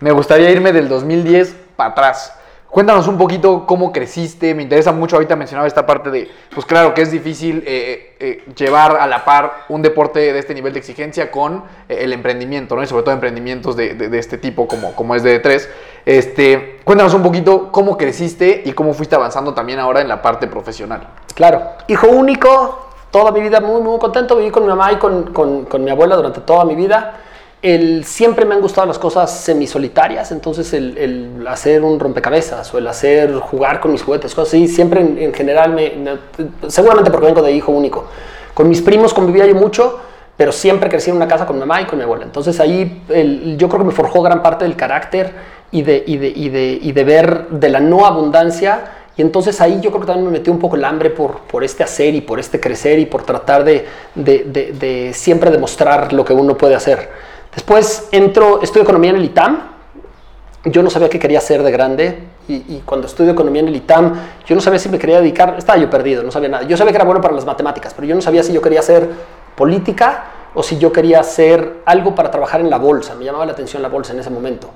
Me 0.00 0.12
gustaría 0.12 0.50
irme 0.50 0.74
del 0.74 0.90
2010 0.90 1.56
para 1.76 1.92
atrás. 1.92 2.34
Cuéntanos 2.70 3.08
un 3.08 3.16
poquito 3.16 3.64
cómo 3.66 3.92
creciste. 3.92 4.54
Me 4.54 4.62
interesa 4.62 4.92
mucho, 4.92 5.16
ahorita 5.16 5.36
mencionaba 5.36 5.66
esta 5.66 5.86
parte 5.86 6.10
de, 6.10 6.30
pues 6.54 6.66
claro 6.66 6.92
que 6.92 7.00
es 7.00 7.10
difícil 7.10 7.64
eh, 7.66 8.14
eh, 8.20 8.44
llevar 8.54 8.96
a 9.00 9.06
la 9.06 9.24
par 9.24 9.64
un 9.70 9.80
deporte 9.80 10.18
de 10.32 10.38
este 10.38 10.52
nivel 10.52 10.74
de 10.74 10.78
exigencia 10.78 11.30
con 11.30 11.64
eh, 11.88 11.98
el 12.02 12.12
emprendimiento, 12.12 12.76
¿no? 12.76 12.82
Y 12.82 12.86
sobre 12.86 13.04
todo 13.04 13.14
emprendimientos 13.14 13.74
de, 13.74 14.10
este 14.18 14.36
tipo 14.36 14.68
como, 14.68 14.94
como 14.94 15.14
es 15.14 15.22
de 15.22 15.38
3 15.38 15.68
Este, 16.04 16.80
cuéntanos 16.84 17.14
un 17.14 17.22
poquito 17.22 17.72
cómo 17.72 17.96
creciste 17.96 18.62
y 18.64 18.72
cómo 18.72 18.92
fuiste 18.92 19.14
avanzando 19.14 19.54
también 19.54 19.78
ahora 19.78 20.02
en 20.02 20.08
la 20.08 20.20
parte 20.20 20.46
profesional. 20.46 21.08
Claro. 21.34 21.62
Hijo 21.88 22.08
único, 22.08 22.90
toda 23.10 23.32
mi 23.32 23.40
vida 23.40 23.60
muy, 23.60 23.80
muy 23.80 23.98
contento. 23.98 24.36
Viví 24.36 24.50
con 24.50 24.64
mi 24.64 24.68
mamá 24.68 24.92
y 24.92 24.96
con, 24.96 25.32
con- 25.32 25.64
con 25.64 25.82
mi 25.82 25.90
abuela 25.90 26.16
durante 26.16 26.42
toda 26.42 26.66
mi 26.66 26.74
vida. 26.74 27.20
El, 27.60 28.04
siempre 28.04 28.44
me 28.44 28.54
han 28.54 28.60
gustado 28.60 28.86
las 28.86 29.00
cosas 29.00 29.40
semisolitarias, 29.40 30.30
entonces 30.30 30.72
el, 30.74 30.96
el 30.96 31.46
hacer 31.48 31.82
un 31.82 31.98
rompecabezas 31.98 32.72
o 32.72 32.78
el 32.78 32.86
hacer 32.86 33.34
jugar 33.40 33.80
con 33.80 33.90
mis 33.90 34.02
juguetes, 34.04 34.32
cosas 34.32 34.54
así, 34.54 34.68
siempre 34.68 35.00
en, 35.00 35.18
en 35.18 35.34
general, 35.34 35.72
me, 35.72 35.90
me- 35.96 36.70
seguramente 36.70 37.10
porque 37.10 37.26
vengo 37.26 37.42
de 37.42 37.50
hijo 37.50 37.72
único. 37.72 38.04
Con 38.54 38.68
mis 38.68 38.80
primos 38.80 39.12
convivía 39.12 39.44
yo 39.44 39.56
mucho, 39.56 39.98
pero 40.36 40.52
siempre 40.52 40.88
crecí 40.88 41.10
en 41.10 41.16
una 41.16 41.26
casa 41.26 41.46
con 41.46 41.56
mi 41.56 41.60
mamá 41.60 41.82
y 41.82 41.86
con 41.86 41.98
mi 41.98 42.04
abuela. 42.04 42.24
Entonces 42.24 42.60
ahí 42.60 43.02
el- 43.08 43.56
yo 43.58 43.68
creo 43.68 43.80
que 43.80 43.86
me 43.86 43.92
forjó 43.92 44.22
gran 44.22 44.40
parte 44.40 44.64
del 44.64 44.76
carácter 44.76 45.32
y 45.72 45.82
de, 45.82 46.04
y 46.06 46.16
de, 46.16 46.28
y 46.28 46.48
de, 46.50 46.78
y 46.80 46.92
de 46.92 47.04
ver 47.04 47.48
de 47.48 47.68
la 47.70 47.80
no 47.80 48.06
abundancia 48.06 48.92
y 49.16 49.22
entonces 49.22 49.60
ahí 49.60 49.80
yo 49.80 49.90
creo 49.90 50.02
que 50.02 50.06
también 50.06 50.26
me 50.26 50.38
metió 50.38 50.52
un 50.52 50.60
poco 50.60 50.76
el 50.76 50.84
hambre 50.84 51.10
por, 51.10 51.40
por 51.40 51.64
este 51.64 51.82
hacer 51.82 52.14
y 52.14 52.20
por 52.20 52.38
este 52.38 52.60
crecer 52.60 53.00
y 53.00 53.06
por 53.06 53.24
tratar 53.24 53.64
de, 53.64 53.84
de, 54.14 55.10
siempre 55.12 55.50
demostrar 55.50 56.12
lo 56.12 56.24
que 56.24 56.32
uno 56.32 56.56
puede 56.56 56.76
hacer. 56.76 57.08
Después 57.58 58.06
entro, 58.12 58.62
estudio 58.62 58.84
economía 58.84 59.10
en 59.10 59.16
el 59.16 59.24
ITAM. 59.24 59.58
Yo 60.66 60.80
no 60.80 60.90
sabía 60.90 61.08
qué 61.08 61.18
quería 61.18 61.38
hacer 61.38 61.64
de 61.64 61.72
grande 61.72 62.22
y, 62.46 62.82
cuando 62.84 63.08
estudio 63.08 63.32
economía 63.32 63.62
en 63.62 63.66
el 63.66 63.74
ITAM, 63.74 64.14
yo 64.46 64.54
no 64.54 64.60
sabía 64.60 64.78
si 64.78 64.88
me 64.88 64.96
quería 64.96 65.20
dedicar, 65.20 65.56
estaba 65.58 65.76
yo 65.76 65.90
perdido, 65.90 66.22
no 66.22 66.30
sabía 66.30 66.50
nada. 66.50 66.68
Yo 66.68 66.76
sabía 66.76 66.92
que 66.92 66.98
era 66.98 67.04
bueno 67.04 67.20
para 67.20 67.34
las 67.34 67.44
matemáticas, 67.44 67.94
pero 67.94 68.06
yo 68.06 68.14
no 68.14 68.22
sabía 68.22 68.44
si 68.44 68.52
yo 68.52 68.62
quería 68.62 68.78
hacer 68.78 69.10
política 69.56 70.26
o 70.54 70.62
si 70.62 70.78
yo 70.78 70.92
quería 70.92 71.18
hacer 71.18 71.82
algo 71.84 72.14
para 72.14 72.30
trabajar 72.30 72.60
en 72.60 72.70
la 72.70 72.78
bolsa. 72.78 73.16
Me 73.16 73.24
llamaba 73.24 73.44
la 73.44 73.52
atención 73.54 73.82
la 73.82 73.88
bolsa 73.88 74.12
en 74.12 74.20
ese 74.20 74.30
momento. 74.30 74.70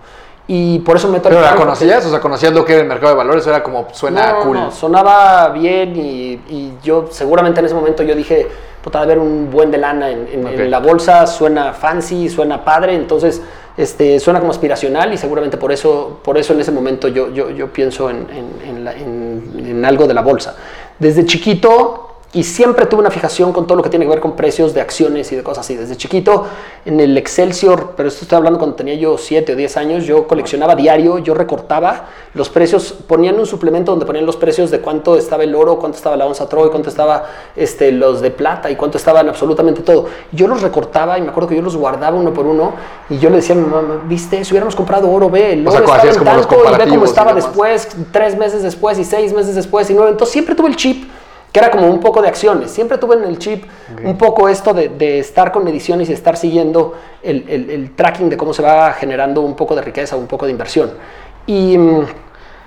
Y 0.49 0.81
por 0.81 0.97
eso 0.97 1.09
me 1.09 1.21
¿Pero 1.21 1.41
la 1.41 1.55
conocías? 1.55 2.05
O 2.05 2.11
sea, 2.11 2.19
¿conocías 2.21 2.53
lo 2.53 2.65
que 2.65 2.73
era 2.73 2.83
el 2.83 2.89
mercado 2.89 3.13
de 3.13 3.17
valores? 3.17 3.47
¿O 3.47 3.51
era 3.51 3.63
como 3.63 3.87
suena 3.93 4.33
no, 4.33 4.41
cool? 4.41 4.57
no, 4.59 4.71
sonaba 4.73 5.49
bien 5.51 5.95
y, 5.97 6.33
y 6.49 6.75
yo 6.83 7.07
seguramente 7.11 7.61
en 7.61 7.67
ese 7.67 7.75
momento 7.77 8.03
yo 8.03 8.15
dije, 8.17 8.49
puta, 8.83 9.01
haber 9.01 9.19
un 9.21 9.51
buen 9.51 9.71
de 9.71 9.79
lana 9.79 10.11
en, 10.11 10.27
en- 10.33 10.47
en 10.49 10.61
Ok. 10.65 10.69
la 10.69 10.81
bolsa, 10.81 11.27
suena 11.29 11.73
fancy, 11.73 12.29
suena 12.29 12.65
padre, 12.65 12.95
entonces 12.97 13.41
este, 13.77 14.19
suena 14.19 14.41
como 14.41 14.51
aspiracional 14.51 15.15
y 15.15 15.17
seguramente 15.17 15.57
por 15.57 15.71
eso, 15.71 16.19
por 16.25 16.37
eso 16.37 16.53
en 16.53 16.61
ese 16.61 16.73
momento 16.73 17.07
yo, 17.09 17.31
yo, 17.31 17.49
yo 17.51 17.73
pienso 17.73 18.11
en, 18.11 18.27
en- 18.31 18.69
en 18.69 18.85
la- 18.85 18.93
en- 18.95 19.53
en 19.65 19.85
algo 19.85 20.09
de 20.09 20.15
la 20.15 20.23
bolsa. 20.23 20.57
Desde 20.99 21.25
chiquito 21.25 22.12
y 22.35 22.45
siempre 22.45 22.87
tuve 22.87 23.01
una 23.01 23.11
fijación 23.11 23.53
con 23.53 23.67
todo 23.67 23.77
lo 23.77 23.83
que 23.83 23.91
tiene 23.91 24.07
que 24.07 24.11
ver 24.11 24.21
con 24.21 24.35
precios 24.35 24.73
de 24.73 24.81
acciones 24.81 25.31
y 25.33 25.37
de 25.37 25.43
cosas 25.43 25.67
así. 25.67 25.77
Desde 25.77 25.97
chiquito, 25.97 26.47
en 26.87 26.99
el 26.99 27.19
Excelsior, 27.19 27.93
pero 27.95 28.09
esto 28.09 28.23
estoy 28.23 28.37
hablando 28.37 28.59
cuando 28.59 28.75
tenía 28.75 28.95
yo 28.95 29.19
7 29.19 29.53
o 29.53 29.57
10 29.57 29.77
años, 29.77 30.07
yo 30.07 30.27
coleccionaba 30.27 30.75
diario, 30.75 31.19
yo 31.19 31.35
recortaba 31.35 32.07
los 32.33 32.49
precios, 32.49 32.95
ponían 33.07 33.39
un 33.39 33.45
suplemento 33.45 33.93
donde 33.93 34.07
ponían 34.07 34.25
los 34.25 34.37
precios 34.37 34.71
de 34.71 34.81
cuánto 34.81 35.17
estaba 35.17 35.45
el 35.45 35.55
oro, 35.55 35.79
cuánto 35.79 35.99
estaba 35.99 36.17
la 36.17 36.25
onza 36.25 36.49
Troy, 36.49 36.71
cuánto 36.71 36.89
estaba 36.89 37.27
este, 37.55 37.93
los 37.93 38.23
de 38.23 38.31
plata 38.31 38.71
y 38.71 38.77
cuánto 38.77 38.97
estaban 38.97 39.29
absolutamente 39.29 39.83
todo. 39.83 40.07
Yo 40.33 40.49
los 40.49 40.63
recortaba 40.63 41.19
y 41.19 41.23
me 41.23 41.29
acuerdo 41.29 41.51
que 41.51 41.57
yo 41.57 41.63
los 41.63 41.77
guardaba 41.77 42.17
uno 42.17 42.33
por 42.33 42.47
uno 42.47 42.73
y 43.11 43.19
yo 43.19 43.29
le 43.29 43.37
decía 43.37 43.55
a 43.55 43.59
mi 43.59 43.67
mamá, 43.67 44.03
viste, 44.07 44.43
si 44.43 44.53
hubiéramos 44.53 44.75
comprado 44.75 45.11
oro, 45.11 45.29
ve, 45.29 45.53
el 45.53 45.67
O 45.67 45.71
oro 45.71 45.73
sea, 45.73 45.81
estaba 45.81 45.99
hacías 45.99 46.17
en 46.17 46.25
como 46.25 46.37
los 46.37 46.47
y 46.47 46.79
ve 46.79 46.89
cómo 46.89 47.05
estaba 47.05 47.35
después, 47.35 47.89
tres 48.11 48.39
meses 48.39 48.63
después 48.63 48.99
y 48.99 49.05
seis 49.05 49.35
meses 49.35 49.55
después 49.55 49.91
y 49.91 49.95
nueve. 49.95 50.13
Entonces 50.13 50.33
siempre 50.33 50.55
tuve 50.55 50.69
el 50.69 50.77
chip 50.77 51.05
que 51.53 51.59
era 51.61 51.71
como 51.71 51.87
un 51.87 52.01
poco 52.01 52.23
de 52.23 52.29
acciones. 52.29 52.71
Siempre 52.71 52.97
tuve 52.99 53.17
en 53.17 53.25
el 53.25 53.39
chip 53.39 53.65
un 54.05 54.17
poco 54.17 54.49
esto 54.49 54.73
de, 54.73 54.89
de 54.89 55.19
estar 55.19 55.53
con 55.53 55.69
ediciones 55.69 56.09
y 56.09 56.13
estar 56.15 56.37
siguiendo 56.37 56.95
el, 57.23 57.45
el- 57.49 57.71
el 57.71 57.95
tracking 57.95 58.31
de 58.31 58.37
cómo 58.39 58.55
se 58.55 58.63
va 58.63 58.93
generando 58.95 59.43
un 59.43 59.55
poco 59.55 59.75
de 59.77 59.83
riqueza, 59.83 60.17
un 60.17 60.27
poco 60.27 60.47
de 60.47 60.53
inversión. 60.53 60.93
Y 61.47 61.77
mm, 61.79 62.07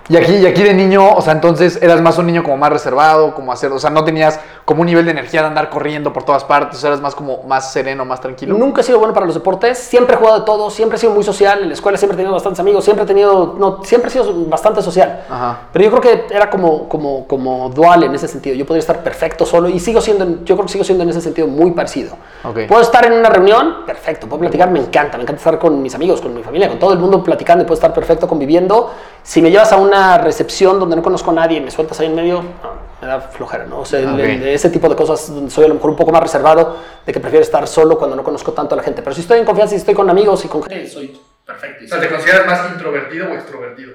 Y 0.08 0.18
aquí, 0.18 0.34
y 0.36 0.46
aquí 0.46 0.62
de 0.62 0.76
niño, 0.76 1.16
o 1.16 1.22
sea, 1.22 1.34
entonces 1.34 1.80
eras 1.82 2.00
más 2.00 2.20
un 2.20 2.28
niño 2.28 2.44
como 2.44 2.58
más 2.58 2.70
reservado, 2.72 3.34
como 3.34 3.52
hacer, 3.52 3.72
o 3.72 3.80
sea, 3.80 3.90
no 3.90 4.04
tenías 4.04 4.40
como 4.66 4.82
un 4.82 4.88
nivel 4.88 5.06
de 5.06 5.12
energía 5.12 5.42
de 5.42 5.48
andar 5.48 5.70
corriendo 5.70 6.12
por 6.12 6.24
todas 6.24 6.44
partes, 6.44 6.84
eras 6.84 7.00
más 7.00 7.14
como 7.14 7.44
más 7.44 7.72
sereno, 7.72 8.04
más 8.04 8.20
tranquilo. 8.20 8.58
nunca 8.58 8.82
he 8.82 8.84
sido 8.84 8.98
bueno 8.98 9.14
para 9.14 9.28
los 9.28 9.36
deportes, 9.36 9.78
siempre 9.78 10.16
he 10.16 10.18
jugado 10.18 10.40
de 10.40 10.46
todo, 10.46 10.72
siempre 10.72 10.98
he 10.98 11.00
sido 11.00 11.14
muy 11.14 11.24
social, 11.24 11.62
en 11.62 11.68
la 11.68 11.74
escuela 11.76 12.00
siempre 12.00 12.16
he 12.16 12.18
tenido 12.18 12.34
bastantes 12.34 12.60
amigos, 12.60 12.84
siempre 12.84 13.04
he 13.04 13.08
tenido, 13.08 13.56
no, 13.60 13.84
siempre 13.84 14.10
he 14.10 14.12
sido 14.12 14.34
bastante 14.48 14.82
social. 14.82 15.24
Ajá. 15.30 15.60
Pero 15.72 15.86
yo 15.86 15.92
creo 15.92 16.02
que 16.02 16.36
era 16.36 16.50
como, 16.50 16.90
como, 16.90 17.28
como 17.28 17.70
dual 17.70 18.04
en 18.04 18.16
ese 18.16 18.28
sentido. 18.28 18.56
Yo 18.56 18.66
podría 18.66 18.80
estar 18.80 19.04
perfecto 19.04 19.46
solo 19.46 19.70
y 19.70 19.80
sigo 19.80 20.02
siendo, 20.02 20.44
yo 20.44 20.56
creo 20.56 20.66
que 20.66 20.72
sigo 20.72 20.84
siendo 20.84 21.04
en 21.04 21.12
ese 21.12 21.22
sentido 21.22 21.48
muy 21.48 21.72
parecido. 21.72 22.16
Ok. 22.44 22.62
Puedo 22.68 22.82
estar 22.82 23.06
en 23.06 23.14
una 23.14 23.30
reunión, 23.30 23.86
perfecto, 23.86 24.28
puedo 24.28 24.40
platicar, 24.40 24.72
me 24.72 24.80
encanta, 24.80 25.18
me 25.18 25.24
encanta 25.24 25.40
estar 25.40 25.60
con 25.60 25.80
mis 25.80 25.94
amigos, 25.94 26.22
con 26.22 26.34
mi 26.34 26.42
familia, 26.42 26.70
con 26.70 26.80
todo 26.80 26.92
el 26.92 27.00
mundo 27.00 27.24
platicando 27.24 27.64
y 27.64 27.68
puedo 27.68 27.76
estar 27.76 27.94
perfecto 27.94 28.28
conviviendo. 28.28 28.92
Si 29.22 29.44
me 29.44 29.52
llevas 29.52 29.72
a 29.72 29.78
una 29.78 30.18
recepción 30.18 30.80
donde 30.80 30.96
no 30.96 31.04
conozco 31.04 31.30
a 31.30 31.36
nadie 31.36 31.60
y 31.60 31.62
me 31.62 31.70
sueltas 31.70 32.00
ahí 32.00 32.08
en 32.08 32.16
medio, 32.16 32.42
no, 32.42 32.85
me 33.06 33.12
da 33.12 33.22
flojera, 33.22 33.66
¿no? 33.66 33.80
O 33.82 33.86
sea, 33.86 34.00
el- 34.00 34.08
Ok. 34.14 34.20
el- 34.20 34.48
ese 34.50 34.70
tipo 34.70 34.90
de 34.90 34.96
cosas 34.96 35.32
soy 35.50 35.66
a 35.66 35.68
lo 35.68 35.76
mejor 35.76 35.92
un 35.92 35.96
poco 35.96 36.12
más 36.12 36.22
reservado, 36.22 36.78
de 37.06 37.14
que 37.14 37.20
prefiero 37.20 37.44
estar 37.44 37.68
solo 37.68 37.98
cuando 37.98 38.16
no 38.16 38.24
conozco 38.24 38.52
tanto 38.54 38.76
a 38.76 38.78
la 38.78 38.84
gente. 38.84 39.02
Pero 39.02 39.14
si 39.16 39.22
estoy 39.22 39.40
en 39.40 39.46
confianza 39.46 39.76
y 39.76 39.78
estoy 39.78 39.94
con 39.94 40.10
amigos 40.10 40.44
y 40.46 40.48
con 40.48 40.64
gente, 40.64 40.88
soy 40.90 41.20
perfecto. 41.46 42.00
¿te 42.00 42.10
consideras 42.10 42.46
más 42.48 42.72
introvertido 42.72 43.28
o 43.32 43.34
extrovertido? 43.36 43.94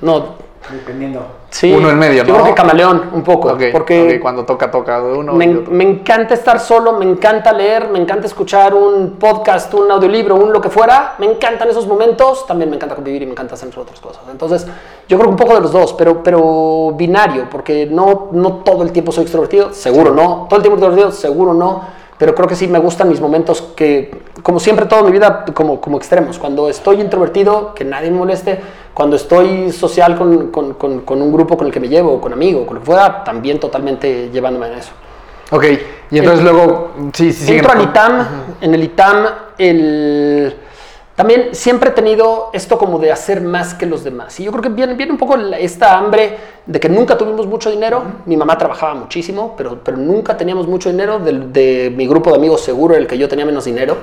No, 0.00 0.46
Dependiendo. 0.70 1.24
sí. 1.50 1.72
Uno 1.72 1.90
en 1.90 1.96
medio, 1.98 2.24
Yo 2.24 2.32
¿no? 2.32 2.40
creo 2.40 2.46
que 2.46 2.54
camaleón 2.54 3.10
un 3.12 3.22
poco, 3.22 3.52
Ok, 3.52 3.62
porque 3.70 4.18
cuando 4.20 4.44
toca, 4.44 4.68
toca 4.68 5.00
de 5.00 5.12
uno. 5.12 5.32
Me, 5.32 5.44
y 5.44 5.52
de 5.52 5.58
otro. 5.60 5.72
me 5.72 5.84
encanta 5.84 6.34
estar 6.34 6.58
solo, 6.58 6.94
me 6.94 7.04
encanta 7.04 7.52
leer, 7.52 7.88
me 7.88 8.00
encanta 8.00 8.26
escuchar 8.26 8.74
un 8.74 9.12
podcast, 9.12 9.72
un 9.74 9.88
audiolibro, 9.88 10.34
un 10.34 10.52
lo 10.52 10.60
que 10.60 10.68
fuera. 10.68 11.14
Me 11.18 11.26
encantan 11.26 11.68
esos 11.70 11.86
momentos. 11.86 12.46
También 12.48 12.68
me 12.68 12.74
encanta 12.76 12.96
convivir 12.96 13.22
y 13.22 13.26
me 13.26 13.32
encanta 13.32 13.54
hacer 13.54 13.68
otras 13.78 14.00
cosas. 14.00 14.22
Entonces, 14.28 14.66
yo 15.08 15.16
creo 15.18 15.26
que 15.28 15.30
un 15.30 15.36
poco 15.36 15.54
de 15.54 15.60
los 15.60 15.70
dos, 15.70 15.92
pero, 15.92 16.20
pero 16.20 16.92
binario, 16.96 17.48
porque 17.48 17.86
no, 17.88 18.30
no 18.32 18.54
todo 18.64 18.82
el 18.82 18.90
tiempo 18.90 19.12
soy 19.12 19.22
extrovertido, 19.22 19.72
seguro 19.72 20.12
no. 20.12 20.46
Todo 20.48 20.56
el 20.56 20.62
tiempo 20.62 20.78
extrovertido, 20.78 21.12
seguro 21.12 21.54
no. 21.54 21.95
Pero 22.18 22.34
creo 22.34 22.48
que 22.48 22.54
sí 22.56 22.66
me 22.66 22.78
gustan 22.78 23.08
mis 23.08 23.20
momentos 23.20 23.60
que, 23.76 24.22
como 24.42 24.58
siempre, 24.58 24.86
toda 24.86 25.02
mi 25.02 25.12
vida, 25.12 25.44
como, 25.52 25.80
como 25.80 25.98
extremos. 25.98 26.38
Cuando 26.38 26.68
estoy 26.70 27.00
introvertido, 27.00 27.74
que 27.74 27.84
nadie 27.84 28.10
me 28.10 28.18
moleste. 28.18 28.58
Cuando 28.94 29.16
estoy 29.16 29.70
social 29.72 30.16
con, 30.16 30.50
con, 30.50 30.74
con, 30.74 31.00
con 31.00 31.20
un 31.20 31.32
grupo 31.32 31.58
con 31.58 31.66
el 31.66 31.72
que 31.72 31.80
me 31.80 31.88
llevo, 31.88 32.20
con 32.20 32.32
amigos, 32.32 32.66
con 32.66 32.76
lo 32.76 32.80
que 32.80 32.86
fuera, 32.86 33.22
también 33.22 33.60
totalmente 33.60 34.30
llevándome 34.30 34.68
en 34.68 34.74
eso. 34.74 34.92
Ok, 35.50 35.64
y 36.10 36.18
entonces 36.18 36.42
luego, 36.42 36.92
sí, 37.12 37.32
sí, 37.32 37.46
sí. 37.46 37.54
Entro 37.54 37.72
al 37.72 37.82
ITAM, 37.82 38.26
en 38.60 38.74
el 38.74 38.82
ITAM, 38.82 39.26
el... 39.58 40.56
También 41.16 41.54
siempre 41.54 41.90
he 41.90 41.92
tenido 41.92 42.50
esto 42.52 42.76
como 42.76 42.98
de 42.98 43.10
hacer 43.10 43.40
más 43.40 43.72
que 43.72 43.86
los 43.86 44.04
demás. 44.04 44.38
Y 44.38 44.44
yo 44.44 44.50
creo 44.52 44.62
que 44.62 44.68
viene, 44.68 44.92
viene 44.94 45.12
un 45.12 45.18
poco 45.18 45.34
esta 45.58 45.96
hambre 45.96 46.36
de 46.66 46.78
que 46.78 46.90
nunca 46.90 47.16
tuvimos 47.16 47.46
mucho 47.46 47.70
dinero. 47.70 48.02
Mi 48.26 48.36
mamá 48.36 48.58
trabajaba 48.58 48.94
muchísimo, 48.94 49.54
pero, 49.56 49.78
pero 49.82 49.96
nunca 49.96 50.36
teníamos 50.36 50.68
mucho 50.68 50.90
dinero. 50.90 51.18
Del- 51.18 51.50
De, 51.54 51.90
mi 51.96 52.06
grupo 52.06 52.28
de 52.30 52.36
amigos 52.36 52.60
seguro, 52.60 52.94
el 52.94 53.06
que 53.06 53.16
yo 53.16 53.28
tenía 53.30 53.46
menos 53.46 53.64
dinero. 53.64 53.96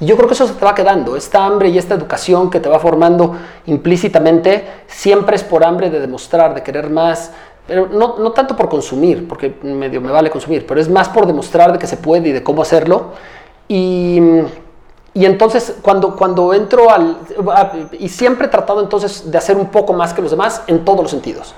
Y 0.00 0.06
yo 0.06 0.16
creo 0.16 0.26
que 0.26 0.32
eso 0.32 0.46
se 0.46 0.54
te 0.54 0.64
va 0.64 0.74
quedando. 0.74 1.16
Esta 1.16 1.44
hambre 1.44 1.68
y 1.68 1.76
esta 1.76 1.94
educación 1.94 2.50
que 2.50 2.60
te 2.60 2.68
va 2.70 2.78
formando 2.78 3.36
implícitamente 3.66 4.64
siempre 4.86 5.36
es 5.36 5.42
por 5.44 5.64
hambre 5.64 5.90
de 5.90 6.00
demostrar, 6.00 6.54
de 6.54 6.62
querer 6.62 6.88
más. 6.88 7.30
Pero 7.66 7.88
no, 7.88 8.16
no 8.18 8.32
tanto 8.32 8.56
por 8.56 8.70
consumir, 8.70 9.28
porque 9.28 9.54
medio 9.62 10.00
me 10.00 10.10
vale 10.10 10.30
consumir, 10.30 10.66
pero 10.66 10.80
es 10.80 10.88
más 10.88 11.10
por 11.10 11.26
demostrar 11.26 11.72
de 11.72 11.78
que 11.78 11.86
se 11.86 11.98
puede 11.98 12.30
y 12.30 12.32
de 12.32 12.42
cómo 12.42 12.62
hacerlo. 12.62 13.12
Y, 13.68 14.20
y 15.14 15.24
entonces 15.26 15.76
cuando, 15.80 16.16
cuando 16.16 16.52
entro 16.52 16.90
al... 16.90 17.18
Y 17.98 18.08
siempre 18.08 18.46
he 18.46 18.50
tratado 18.50 18.80
entonces 18.80 19.30
de 19.30 19.38
hacer 19.38 19.56
un 19.56 19.68
poco 19.68 19.92
más 19.92 20.12
que 20.12 20.20
los 20.20 20.32
demás 20.32 20.62
en 20.66 20.84
todos 20.84 21.02
los 21.02 21.10
sentidos. 21.10 21.54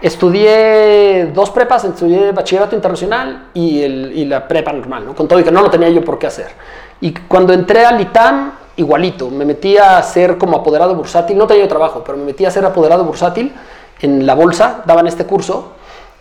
Estudié 0.00 1.30
dos 1.34 1.50
prepas, 1.50 1.84
estudié 1.84 2.30
bachillerato 2.30 2.76
internacional 2.76 3.48
y, 3.52 3.82
el, 3.82 4.12
y 4.14 4.24
la 4.24 4.46
prepa 4.46 4.72
normal, 4.72 5.04
¿no? 5.06 5.14
con 5.14 5.26
todo 5.26 5.40
y 5.40 5.44
que 5.44 5.50
no 5.50 5.60
lo 5.60 5.70
tenía 5.70 5.88
yo 5.88 6.04
por 6.04 6.18
qué 6.18 6.28
hacer. 6.28 6.52
Y 7.00 7.12
cuando 7.12 7.52
entré 7.52 7.84
al 7.84 8.00
ITAM, 8.00 8.52
igualito, 8.76 9.28
me 9.28 9.44
metí 9.44 9.76
a 9.76 10.00
ser 10.02 10.38
como 10.38 10.56
apoderado 10.56 10.94
bursátil, 10.94 11.36
no 11.36 11.46
tenía 11.46 11.64
yo 11.64 11.68
trabajo, 11.68 12.02
pero 12.06 12.16
me 12.16 12.24
metí 12.24 12.44
a 12.44 12.50
ser 12.50 12.64
apoderado 12.64 13.04
bursátil 13.04 13.52
en 14.00 14.24
la 14.24 14.34
bolsa, 14.34 14.82
daban 14.86 15.06
este 15.08 15.26
curso 15.26 15.72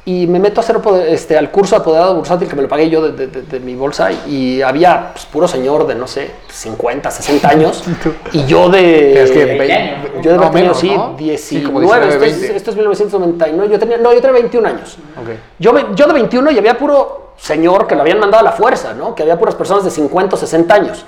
y 0.09 0.25
me 0.25 0.39
meto 0.39 0.59
a 0.59 0.63
hacer 0.63 0.79
este, 1.07 1.37
al 1.37 1.51
curso 1.51 1.75
de 1.75 1.81
apoderado 1.81 2.15
bursátil 2.15 2.47
que 2.47 2.55
me 2.55 2.63
lo 2.63 2.67
pagué 2.67 2.89
yo 2.89 2.99
de, 2.99 3.27
de, 3.27 3.43
de, 3.43 3.59
mi 3.59 3.75
bolsa 3.75 4.09
y 4.11 4.59
había 4.59 5.11
pues, 5.13 5.27
puro 5.27 5.47
señor 5.47 5.85
de 5.85 5.93
no 5.93 6.07
sé 6.07 6.31
50, 6.47 7.11
60 7.11 7.47
años 7.47 7.83
y 8.31 8.43
yo 8.45 8.69
de 8.69 9.21
es 9.21 9.29
que 9.29 10.09
yo 10.23 10.31
de 10.31 10.37
no, 10.39 10.51
menos, 10.51 10.79
sí, 10.79 10.89
¿no? 10.89 11.13
19, 11.15 11.37
sí, 11.37 11.57
esto, 11.57 12.25
es, 12.25 12.41
esto, 12.41 12.71
es, 12.71 12.75
1999, 12.77 13.71
yo 13.71 13.77
tenía 13.77 13.97
no, 13.97 14.11
yo 14.11 14.19
tenía 14.19 14.39
21 14.39 14.67
años. 14.67 14.97
Okay. 15.21 15.39
Yo, 15.59 15.93
yo 15.93 16.07
de 16.07 16.13
21 16.13 16.51
y 16.51 16.57
había 16.57 16.75
puro 16.75 17.33
señor 17.37 17.85
que 17.85 17.93
lo 17.93 18.01
habían 18.01 18.19
mandado 18.19 18.41
a 18.41 18.43
la 18.43 18.51
fuerza, 18.51 18.95
¿no? 18.95 19.13
Que 19.13 19.21
había 19.21 19.37
puras 19.37 19.53
personas 19.53 19.83
de 19.83 19.91
50 19.91 20.35
o 20.35 20.39
60 20.39 20.73
años. 20.73 21.05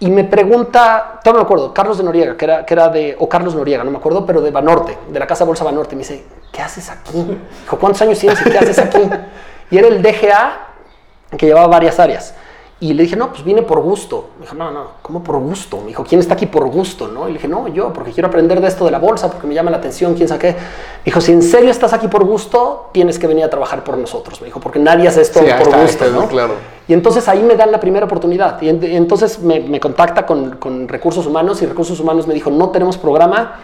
Y 0.00 0.10
me 0.10 0.24
pregunta, 0.24 1.20
todavía 1.24 1.40
me 1.42 1.44
acuerdo, 1.44 1.74
Carlos 1.74 1.98
de 1.98 2.04
Noriega, 2.04 2.36
que 2.36 2.44
era, 2.44 2.64
que 2.64 2.74
era 2.74 2.88
de, 2.88 3.16
o 3.18 3.28
Carlos 3.28 3.54
Noriega, 3.54 3.82
no 3.82 3.90
me 3.90 3.98
acuerdo, 3.98 4.24
pero 4.24 4.40
de 4.40 4.52
Banorte, 4.52 4.96
de 5.08 5.18
la 5.18 5.26
Casa 5.26 5.44
Bolsa 5.44 5.64
Banorte. 5.64 5.96
Me 5.96 6.02
dice, 6.02 6.24
¿qué 6.52 6.62
haces 6.62 6.88
aquí? 6.88 7.12
Dijo, 7.62 7.78
¿cuántos 7.78 8.02
años 8.02 8.18
tienes 8.18 8.40
y 8.46 8.50
qué 8.50 8.58
haces 8.58 8.78
aquí? 8.78 9.00
Y 9.70 9.76
era 9.76 9.88
el 9.88 10.00
DGA 10.00 10.68
que 11.36 11.44
llevaba 11.44 11.66
varias 11.66 12.00
áreas. 12.00 12.34
Y 12.80 12.94
le 12.94 13.02
dije, 13.02 13.16
no, 13.16 13.30
pues 13.30 13.42
vine 13.42 13.62
por 13.62 13.80
gusto. 13.80 14.30
Me 14.38 14.42
dijo, 14.42 14.54
no, 14.54 14.70
no, 14.70 14.84
¿cómo 15.02 15.22
por 15.24 15.36
gusto? 15.40 15.78
Me 15.80 15.88
dijo, 15.88 16.04
¿quién 16.04 16.20
está 16.20 16.34
aquí 16.34 16.46
por 16.46 16.64
gusto? 16.68 17.08
¿no? 17.08 17.24
Y 17.28 17.32
le 17.32 17.38
dije, 17.38 17.48
no, 17.48 17.66
yo, 17.66 17.92
porque 17.92 18.12
quiero 18.12 18.28
aprender 18.28 18.60
de 18.60 18.68
esto 18.68 18.84
de 18.84 18.92
la 18.92 19.00
bolsa, 19.00 19.28
porque 19.28 19.48
me 19.48 19.54
llama 19.54 19.72
la 19.72 19.78
atención, 19.78 20.14
quién 20.14 20.28
sabe 20.28 20.40
qué. 20.40 20.52
Me 20.52 20.58
dijo, 21.06 21.20
si 21.20 21.32
en 21.32 21.42
serio 21.42 21.70
estás 21.72 21.92
aquí 21.92 22.06
por 22.06 22.24
gusto, 22.24 22.90
tienes 22.92 23.18
que 23.18 23.26
venir 23.26 23.42
a 23.44 23.50
trabajar 23.50 23.82
por 23.82 23.98
nosotros. 23.98 24.40
Me 24.40 24.46
dijo, 24.46 24.60
porque 24.60 24.78
nadie 24.78 25.08
hace 25.08 25.22
esto 25.22 25.40
Sí, 25.40 25.46
por 25.46 25.66
está, 25.66 25.80
gusto. 25.82 26.04
está, 26.04 26.16
¿no? 26.16 26.28
claro. 26.28 26.54
Y 26.86 26.92
entonces 26.92 27.26
ahí 27.28 27.42
me 27.42 27.56
dan 27.56 27.72
la 27.72 27.80
primera 27.80 28.06
oportunidad. 28.06 28.62
Y 28.62 28.68
entonces 28.70 29.40
me, 29.40 29.58
me 29.58 29.80
contacta 29.80 30.24
con, 30.24 30.52
con 30.58 30.86
recursos 30.86 31.26
humanos 31.26 31.60
y 31.62 31.66
recursos 31.66 31.98
humanos 31.98 32.28
me 32.28 32.34
dijo, 32.34 32.48
no 32.48 32.70
tenemos 32.70 32.96
programa, 32.96 33.56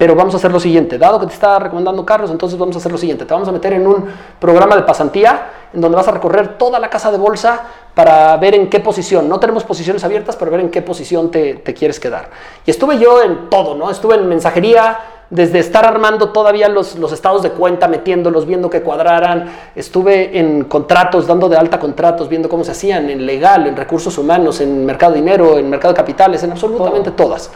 pero 0.00 0.14
vamos 0.14 0.32
a 0.32 0.38
hacer 0.38 0.50
lo 0.50 0.58
siguiente. 0.58 0.96
Dado 0.96 1.20
que 1.20 1.26
te 1.26 1.34
está 1.34 1.58
recomendando 1.58 2.06
Carlos, 2.06 2.30
entonces 2.30 2.58
vamos 2.58 2.74
a 2.74 2.78
hacer 2.78 2.90
lo 2.90 2.96
siguiente. 2.96 3.26
Te 3.26 3.34
vamos 3.34 3.46
a 3.46 3.52
meter 3.52 3.74
en 3.74 3.86
un 3.86 4.06
programa 4.38 4.74
de 4.74 4.80
pasantía 4.84 5.50
en 5.74 5.78
donde 5.82 5.94
vas 5.94 6.08
a 6.08 6.12
recorrer 6.12 6.56
toda 6.56 6.78
la 6.78 6.88
casa 6.88 7.12
de 7.12 7.18
bolsa 7.18 7.60
para 7.94 8.34
ver 8.38 8.54
en 8.54 8.70
qué 8.70 8.80
posición. 8.80 9.28
No 9.28 9.38
tenemos 9.38 9.62
posiciones 9.62 10.02
abiertas, 10.02 10.36
pero 10.36 10.50
ver 10.52 10.60
en 10.60 10.70
qué 10.70 10.80
posición 10.80 11.30
te, 11.30 11.56
te 11.56 11.74
quieres 11.74 12.00
quedar. 12.00 12.30
Y 12.64 12.70
estuve 12.70 12.96
yo 12.96 13.22
en 13.22 13.50
todo, 13.50 13.74
¿no? 13.74 13.90
Estuve 13.90 14.14
en 14.14 14.26
mensajería, 14.26 15.00
desde 15.28 15.58
estar 15.58 15.84
armando 15.84 16.30
todavía 16.30 16.70
los, 16.70 16.96
los 16.96 17.12
estados 17.12 17.42
de 17.42 17.50
cuenta, 17.50 17.86
metiéndolos, 17.86 18.46
viendo 18.46 18.70
que 18.70 18.80
cuadraran, 18.80 19.52
estuve 19.74 20.38
en 20.38 20.64
contratos, 20.64 21.26
dando 21.26 21.46
de 21.50 21.58
alta 21.58 21.78
contratos, 21.78 22.26
viendo 22.26 22.48
cómo 22.48 22.64
se 22.64 22.70
hacían, 22.70 23.10
en 23.10 23.26
legal, 23.26 23.66
en 23.66 23.76
recursos 23.76 24.16
humanos, 24.16 24.62
en 24.62 24.86
mercado 24.86 25.12
de 25.12 25.20
dinero, 25.20 25.58
en 25.58 25.68
mercado 25.68 25.92
de 25.92 25.98
capitales, 25.98 26.42
en 26.42 26.52
absolutamente 26.52 27.10
todas. 27.10 27.50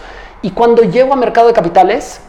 Y 0.45 0.51
cuando 0.51 0.83
llego 0.83 1.15
a 1.15 1.17
mercado 1.17 1.47
de 1.47 1.55
capitales, 1.55 2.21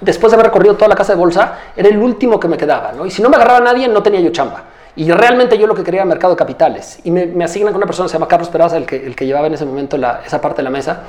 después 0.00 0.30
de 0.30 0.36
haber 0.36 0.46
recorrido 0.46 0.74
toda 0.74 0.88
la 0.88 0.94
casa 0.94 1.12
de 1.12 1.18
bolsa, 1.18 1.58
era 1.76 1.88
el 1.88 1.98
último 1.98 2.38
que 2.40 2.48
me 2.48 2.56
quedaba, 2.56 2.92
¿no? 2.92 3.06
Y 3.06 3.10
si 3.10 3.22
no 3.22 3.28
me 3.28 3.36
agarraba 3.36 3.60
nadie, 3.60 3.88
no 3.88 4.02
tenía 4.02 4.20
yo 4.20 4.30
chamba. 4.30 4.64
Y 4.96 5.10
realmente 5.12 5.56
yo 5.56 5.66
lo 5.66 5.74
que 5.74 5.84
quería 5.84 6.00
era 6.00 6.06
mercado 6.08 6.34
de 6.34 6.38
capitales. 6.38 6.98
Y 7.04 7.10
me, 7.10 7.44
asignan 7.44 7.72
con 7.72 7.78
una 7.78 7.86
persona, 7.86 8.08
se 8.08 8.14
llama 8.14 8.26
Carlos 8.28 8.48
Peraza, 8.48 8.76
el 8.76 8.86
que, 8.86 8.96
el 9.06 9.14
que 9.14 9.24
llevaba 9.26 9.46
en 9.46 9.54
ese 9.54 9.64
momento 9.64 9.96
esa 10.26 10.40
parte 10.40 10.58
de 10.58 10.64
la 10.64 10.70
mesa. 10.70 11.02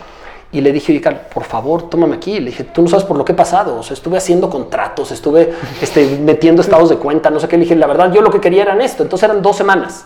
Y 0.54 0.62
le 0.62 0.72
dije, 0.72 0.92
oye, 0.92 1.02
Carlos, 1.02 1.24
por 1.34 1.44
favor, 1.46 1.90
tómame 1.90 2.16
aquí. 2.18 2.40
Le 2.40 2.48
dije, 2.48 2.66
tú 2.66 2.82
no 2.84 2.88
sabes 2.90 3.06
por 3.06 3.18
lo 3.18 3.26
que 3.26 3.32
he 3.32 3.36
pasado. 3.36 3.78
O 3.80 3.84
sea, 3.84 3.94
estuve 3.96 4.18
haciendo 4.18 4.50
contratos, 4.50 5.12
estuve 5.12 5.54
este, 5.82 6.20
metiendo 6.20 6.62
estados 6.62 6.90
de 6.90 6.98
cuenta, 6.98 7.30
no 7.30 7.40
sé 7.40 7.48
qué. 7.48 7.58
Le 7.58 7.64
dije, 7.64 7.76
la 7.76 7.88
verdad, 7.88 8.12
yo 8.14 8.22
lo 8.22 8.30
que 8.30 8.40
quería 8.40 8.62
era 8.64 8.78
esto. 8.84 9.02
Entonces 9.04 9.28
eran 9.30 9.42
dos 9.42 9.56
semanas. 9.56 10.06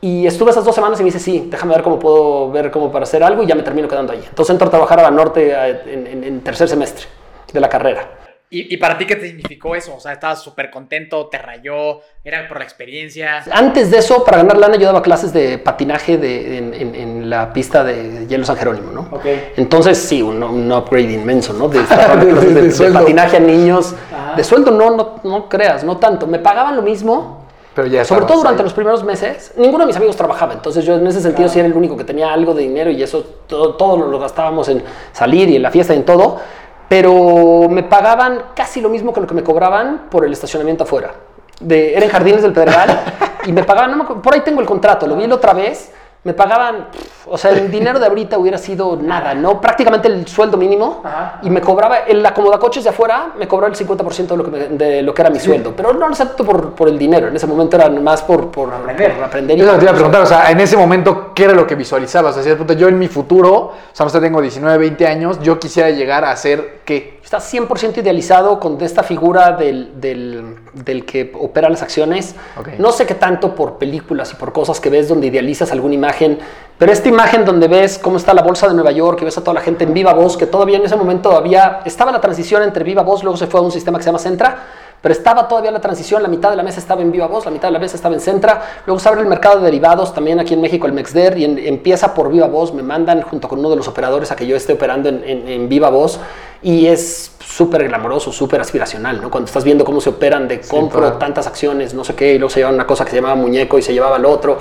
Y 0.00 0.26
estuve 0.26 0.50
esas 0.50 0.64
dos 0.64 0.74
semanas 0.74 0.98
y 1.00 1.02
me 1.02 1.06
dice, 1.06 1.18
sí, 1.20 1.46
déjame 1.50 1.74
ver 1.74 1.82
cómo 1.82 1.98
puedo 1.98 2.50
ver 2.50 2.70
cómo 2.70 2.90
para 2.90 3.04
hacer 3.04 3.22
algo 3.22 3.42
y 3.42 3.46
ya 3.46 3.54
me 3.54 3.62
termino 3.62 3.86
quedando 3.88 4.12
ahí. 4.12 4.22
Entonces 4.28 4.52
entro 4.52 4.66
a 4.68 4.70
trabajar 4.70 4.98
a 5.00 5.04
la 5.04 5.10
norte 5.10 5.52
en, 5.86 6.06
en- 6.06 6.24
en 6.24 6.40
tercer 6.40 6.68
semestre 6.68 7.06
de 7.52 7.60
la 7.60 7.68
carrera. 7.68 8.10
¿Y, 8.48 8.72
y 8.72 8.76
para 8.76 8.96
ti 8.96 9.06
qué 9.06 9.16
te 9.16 9.26
significó 9.26 9.74
eso? 9.74 9.96
O 9.96 9.98
sea, 10.00 10.12
estabas 10.12 10.40
súper 10.40 10.70
contento, 10.70 11.26
te 11.26 11.36
rayó, 11.36 12.00
era 12.22 12.46
por 12.46 12.58
la 12.58 12.64
experiencia. 12.64 13.42
Antes 13.50 13.90
de 13.90 13.98
eso, 13.98 14.24
para 14.24 14.36
ganar 14.38 14.56
lana, 14.56 14.76
yo 14.76 14.86
daba 14.86 15.02
clases 15.02 15.32
de 15.32 15.58
patinaje 15.58 16.16
de- 16.16 16.58
en, 16.58 16.72
en- 16.72 16.94
en 16.94 17.28
la 17.30 17.52
pista 17.52 17.82
de 17.82 18.24
Hielo 18.28 18.44
San 18.46 18.56
Jerónimo, 18.56 18.92
¿no? 18.92 19.00
Ok. 19.10 19.24
Entonces, 19.56 19.98
sí, 19.98 20.22
un, 20.22 20.40
un 20.44 20.70
upgrade 20.70 21.10
inmenso, 21.12 21.54
¿no? 21.54 21.68
De, 21.68 21.80
De- 21.82 22.68
de- 22.70 22.90
patinaje 22.92 23.38
a 23.38 23.40
niños. 23.40 23.96
Ajá. 24.14 24.36
De 24.36 24.44
sueldo 24.44 24.70
no, 24.70 24.90
no, 24.96 25.20
no 25.24 25.48
creas, 25.48 25.82
no 25.82 25.96
tanto. 25.96 26.28
Me 26.28 26.38
pagaban 26.38 26.76
lo 26.76 26.82
mismo, 26.82 27.44
Pero 27.74 27.88
ya 27.88 28.04
sobre 28.04 28.26
todo 28.26 28.38
durante 28.38 28.60
ahí. 28.62 28.64
los 28.64 28.74
primeros 28.74 29.02
meses. 29.02 29.54
Ninguno 29.56 29.80
de 29.82 29.86
mis 29.88 29.96
amigos 29.96 30.14
trabajaba, 30.14 30.52
entonces 30.52 30.84
yo 30.84 30.94
en 30.94 31.06
ese 31.08 31.20
sentido 31.20 31.48
sí 31.48 31.58
era 31.58 31.66
el 31.66 31.74
único 31.74 31.96
que 31.96 32.04
tenía 32.04 32.32
algo 32.32 32.54
de 32.54 32.62
dinero 32.62 32.90
y 32.92 33.02
eso 33.02 33.24
todo, 33.48 33.74
todo 33.74 33.96
lo 34.08 34.20
gastábamos 34.20 34.68
en 34.68 34.84
salir 35.12 35.48
y 35.50 35.56
en 35.56 35.62
la 35.62 35.72
fiesta 35.72 35.94
y 35.94 35.96
en 35.96 36.04
todo. 36.04 36.40
Pero 36.88 37.68
me 37.68 37.82
pagaban 37.82 38.44
casi 38.54 38.80
lo 38.80 38.88
mismo 38.88 39.12
que 39.12 39.20
lo 39.20 39.26
que 39.26 39.34
me 39.34 39.42
cobraban 39.42 40.06
por 40.10 40.24
el 40.24 40.32
estacionamiento 40.32 40.84
afuera. 40.84 41.12
De, 41.60 41.94
era 41.94 42.04
en 42.04 42.10
Jardines 42.10 42.42
del 42.42 42.52
Pedregal 42.52 43.00
y 43.46 43.52
me 43.52 43.64
pagaban, 43.64 43.90
no 43.90 43.96
me 43.96 44.02
acuerdo, 44.04 44.22
por 44.22 44.34
ahí 44.34 44.40
tengo 44.40 44.60
el 44.60 44.66
contrato, 44.66 45.06
lo 45.06 45.16
vi 45.16 45.26
la 45.26 45.36
otra 45.36 45.54
vez, 45.54 45.92
me 46.26 46.34
pagaban, 46.34 46.88
pff, 46.90 47.28
o 47.28 47.38
sea, 47.38 47.52
el 47.52 47.70
dinero 47.70 48.00
de 48.00 48.06
ahorita 48.06 48.36
hubiera 48.36 48.58
sido 48.58 48.96
nada, 49.00 49.32
¿no? 49.32 49.60
Prácticamente 49.60 50.08
el 50.08 50.26
sueldo 50.26 50.56
mínimo 50.56 51.02
Ajá. 51.04 51.38
y 51.40 51.50
me 51.50 51.60
cobraba, 51.60 51.98
el 51.98 52.26
acomodacoches 52.26 52.82
de 52.82 52.90
afuera 52.90 53.28
me 53.38 53.46
cobraba 53.46 53.72
el 53.72 53.78
50% 53.78 54.26
de 54.26 54.36
lo, 54.36 54.44
que 54.44 54.50
me- 54.50 54.68
de 54.76 55.02
lo 55.02 55.14
que 55.14 55.22
era 55.22 55.30
mi 55.30 55.38
sueldo, 55.38 55.72
pero 55.76 55.92
no 55.92 56.00
lo 56.08 56.12
acepto 56.12 56.44
por, 56.44 56.72
por 56.74 56.88
el 56.88 56.98
dinero, 56.98 57.28
en 57.28 57.36
ese 57.36 57.46
momento 57.46 57.76
era 57.76 57.88
más 57.90 58.22
por, 58.22 58.50
por 58.50 58.74
aprender. 58.74 59.14
por 59.14 59.22
aprender 59.24 59.56
y 59.56 59.60
Eso 59.60 59.76
te 59.76 59.82
iba 59.82 59.92
a 59.92 59.94
preguntar, 59.94 60.22
o 60.22 60.26
sea, 60.26 60.50
en 60.50 60.58
ese 60.58 60.76
momento, 60.76 61.32
¿qué 61.32 61.44
era 61.44 61.52
lo 61.52 61.64
que 61.64 61.76
visualizabas? 61.76 62.36
O 62.36 62.42
sea, 62.42 62.56
yo 62.76 62.88
en 62.88 62.98
mi 62.98 63.06
futuro, 63.06 63.52
o 63.54 63.72
sea, 63.92 64.04
no 64.04 64.10
sé, 64.10 64.20
tengo 64.20 64.40
19, 64.42 64.76
20 64.78 65.06
años, 65.06 65.38
yo 65.40 65.60
quisiera 65.60 65.90
llegar 65.90 66.24
a 66.24 66.34
ser, 66.36 66.80
¿qué? 66.84 67.20
Está 67.22 67.38
100% 67.38 67.98
idealizado 67.98 68.58
con 68.58 68.80
esta 68.80 69.04
figura 69.04 69.52
del, 69.52 70.00
del- 70.00 70.56
del 70.84 71.04
que 71.04 71.32
opera 71.38 71.68
las 71.68 71.82
acciones. 71.82 72.34
No 72.78 72.92
sé 72.92 73.06
qué 73.06 73.14
tanto 73.14 73.54
por 73.54 73.78
películas 73.78 74.32
y 74.32 74.36
por 74.36 74.52
cosas 74.52 74.80
que 74.80 74.90
ves 74.90 75.08
donde 75.08 75.28
idealizas 75.28 75.72
alguna 75.72 75.94
imagen, 75.94 76.38
pero 76.78 76.92
esta 76.92 77.08
imagen 77.08 77.44
donde 77.44 77.68
ves 77.68 77.98
cómo 77.98 78.18
está 78.18 78.34
la 78.34 78.42
bolsa 78.42 78.68
de 78.68 78.74
Nueva 78.74 78.92
York, 78.92 79.18
que 79.18 79.24
ves 79.24 79.38
a 79.38 79.40
toda 79.40 79.54
la 79.54 79.60
gente 79.62 79.84
en 79.84 79.94
viva 79.94 80.12
voz, 80.12 80.36
que 80.36 80.46
todavía 80.46 80.76
en 80.76 80.84
ese 80.84 80.96
momento 80.96 81.32
había, 81.32 81.80
estaba 81.86 82.12
la 82.12 82.20
transición 82.20 82.62
entre 82.62 82.84
viva 82.84 83.02
voz, 83.02 83.22
luego 83.22 83.38
se 83.38 83.46
fue 83.46 83.60
a 83.60 83.62
un 83.62 83.72
sistema 83.72 83.98
que 83.98 84.04
se 84.04 84.08
llama 84.08 84.18
Centra, 84.18 84.58
pero 85.02 85.12
estaba 85.12 85.46
todavía 85.46 85.70
la 85.70 85.80
transición, 85.80 86.22
la 86.22 86.28
mitad 86.28 86.50
de 86.50 86.56
la 86.56 86.62
mesa 86.62 86.80
estaba 86.80 87.02
en 87.02 87.12
viva 87.12 87.26
voz, 87.26 87.44
la 87.44 87.50
mitad 87.50 87.68
de 87.68 87.72
la 87.72 87.78
mesa 87.78 87.96
estaba 87.96 88.14
en 88.14 88.20
Centra, 88.20 88.62
luego 88.86 88.98
se 88.98 89.08
abre 89.08 89.20
el 89.20 89.26
mercado 89.28 89.58
de 89.58 89.64
derivados 89.66 90.12
también 90.14 90.40
aquí 90.40 90.54
en 90.54 90.60
México, 90.60 90.86
el 90.86 90.92
Mexder, 90.92 91.38
y 91.38 91.44
en- 91.44 91.58
empieza 91.58 92.12
por 92.14 92.30
viva 92.30 92.46
voz, 92.48 92.72
me 92.74 92.82
mandan 92.82 93.22
junto 93.22 93.48
con 93.48 93.58
uno 93.60 93.70
de 93.70 93.76
los 93.76 93.86
operadores 93.88 94.32
a 94.32 94.36
que 94.36 94.46
yo 94.46 94.56
esté 94.56 94.72
operando 94.72 95.08
en, 95.08 95.22
en- 95.24 95.48
en 95.48 95.68
viva 95.68 95.90
voz, 95.90 96.18
y 96.62 96.86
es 96.86 97.32
súper 97.38 97.86
glamoroso, 97.86 98.32
súper 98.32 98.60
aspiracional, 98.60 99.20
¿no? 99.22 99.30
Cuando 99.30 99.46
estás 99.46 99.62
viendo 99.62 99.84
cómo 99.84 100.00
se 100.00 100.10
operan 100.10 100.48
de 100.48 100.60
compro 100.60 101.00
claro. 101.00 101.16
tantas 101.18 101.46
acciones, 101.46 101.94
no 101.94 102.02
sé 102.02 102.14
qué, 102.14 102.34
y 102.34 102.38
luego 102.38 102.50
se 102.50 102.60
llevaba 102.60 102.74
una 102.74 102.86
cosa 102.86 103.04
que 103.04 103.10
se 103.10 103.16
llamaba 103.16 103.36
muñeco 103.36 103.78
y 103.78 103.82
se 103.82 103.92
llevaba 103.92 104.16
al 104.16 104.24
otro, 104.24 104.58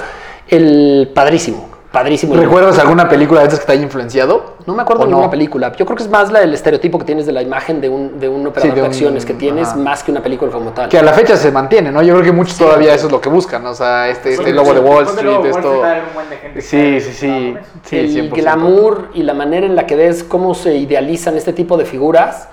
el 0.47 1.11
padrísimo, 1.13 1.69
padrísimo. 1.95 2.35
¿Recuerdas 2.35 2.77
alguna 2.77 3.07
película 3.07 3.39
de 3.39 3.45
estas 3.47 3.61
que 3.61 3.65
te 3.67 3.71
haya 3.71 3.83
influenciado? 3.83 4.55
No 4.65 4.75
me 4.75 4.81
acuerdo 4.81 5.03
¿O 5.03 5.05
de 5.05 5.11
no? 5.11 5.17
ninguna 5.17 5.31
película. 5.31 5.71
Yo 5.75 5.85
creo 5.85 5.95
que 5.95 6.03
es 6.03 6.09
más 6.09 6.29
la, 6.31 6.41
el 6.43 6.53
estereotipo 6.53 6.99
que 6.99 7.05
tienes 7.05 7.25
de 7.25 7.31
la 7.31 7.41
imagen 7.41 7.79
de 7.79 7.87
un, 7.87 8.19
de 8.19 8.27
un 8.27 8.45
operador 8.45 8.75
de 8.75 8.81
de, 8.81 8.85
un- 8.87 8.91
acciones 8.91 9.25
que 9.25 9.33
tienes, 9.33 9.69
ajá. 9.69 9.77
más 9.77 10.03
que 10.03 10.11
una 10.11 10.21
película 10.21 10.51
como 10.51 10.71
tal. 10.71 10.89
Que 10.89 10.99
a 10.99 11.03
la 11.03 11.13
fecha 11.13 11.37
se 11.37 11.51
mantiene, 11.51 11.91
¿no? 11.91 12.03
Yo 12.03 12.13
creo 12.13 12.25
que 12.25 12.31
muchos 12.33 12.57
todavía 12.57 12.93
eso 12.93 13.05
es 13.07 13.11
lo 13.13 13.21
que 13.21 13.29
buscan, 13.29 13.63
¿no? 13.63 13.69
O 13.71 13.75
sea, 13.75 14.09
este, 14.09 14.33
este 14.33 14.51
logo 14.51 14.73
de 14.73 14.79
Wall 14.81 15.05
Street, 15.05 15.45
esto... 15.45 15.81
Sí, 16.59 16.99
sí, 16.99 17.13
sí. 17.13 17.55
Sí, 17.83 17.97
el 17.97 18.31
100%. 18.31 18.35
glamour 18.35 19.09
y 19.13 19.23
la 19.23 19.33
manera 19.33 19.65
en 19.65 19.75
la 19.75 19.85
que 19.85 19.95
ves 19.95 20.23
cómo 20.23 20.53
se 20.53 20.75
idealizan 20.75 21.35
este 21.37 21.53
tipo 21.53 21.77
de 21.77 21.85
figuras. 21.85 22.49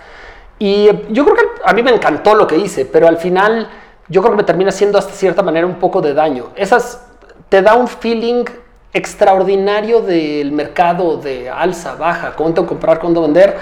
Y 0.59 0.87
eh, 0.89 1.07
yo 1.11 1.25
creo 1.25 1.35
que 1.37 1.43
a 1.65 1.73
mí 1.73 1.83
me 1.83 1.91
encantó 1.93 2.35
lo 2.37 2.47
que 2.47 2.57
hice, 2.57 2.85
pero 2.85 3.09
al 3.09 3.17
final 3.17 3.69
yo 4.09 4.21
creo 4.21 4.33
que 4.33 4.37
me 4.37 4.45
termina 4.45 4.69
haciendo 4.71 4.99
hasta 4.99 5.13
cierta 5.13 5.43
manera 5.43 5.67
un 5.67 5.77
poco 5.77 6.01
de 6.01 6.15
daño. 6.15 6.51
Esas 6.55 7.01
te 7.49 7.63
da 7.63 7.75
un 7.75 7.89
feeling 7.89 8.45
extraordinario 8.93 10.01
del 10.01 10.53
mercado 10.53 11.17
de 11.17 11.49
alza, 11.49 11.95
baja, 11.95 12.35
cuánto 12.37 12.67
comprar, 12.67 12.99
cuánto 12.99 13.23
vender, 13.23 13.57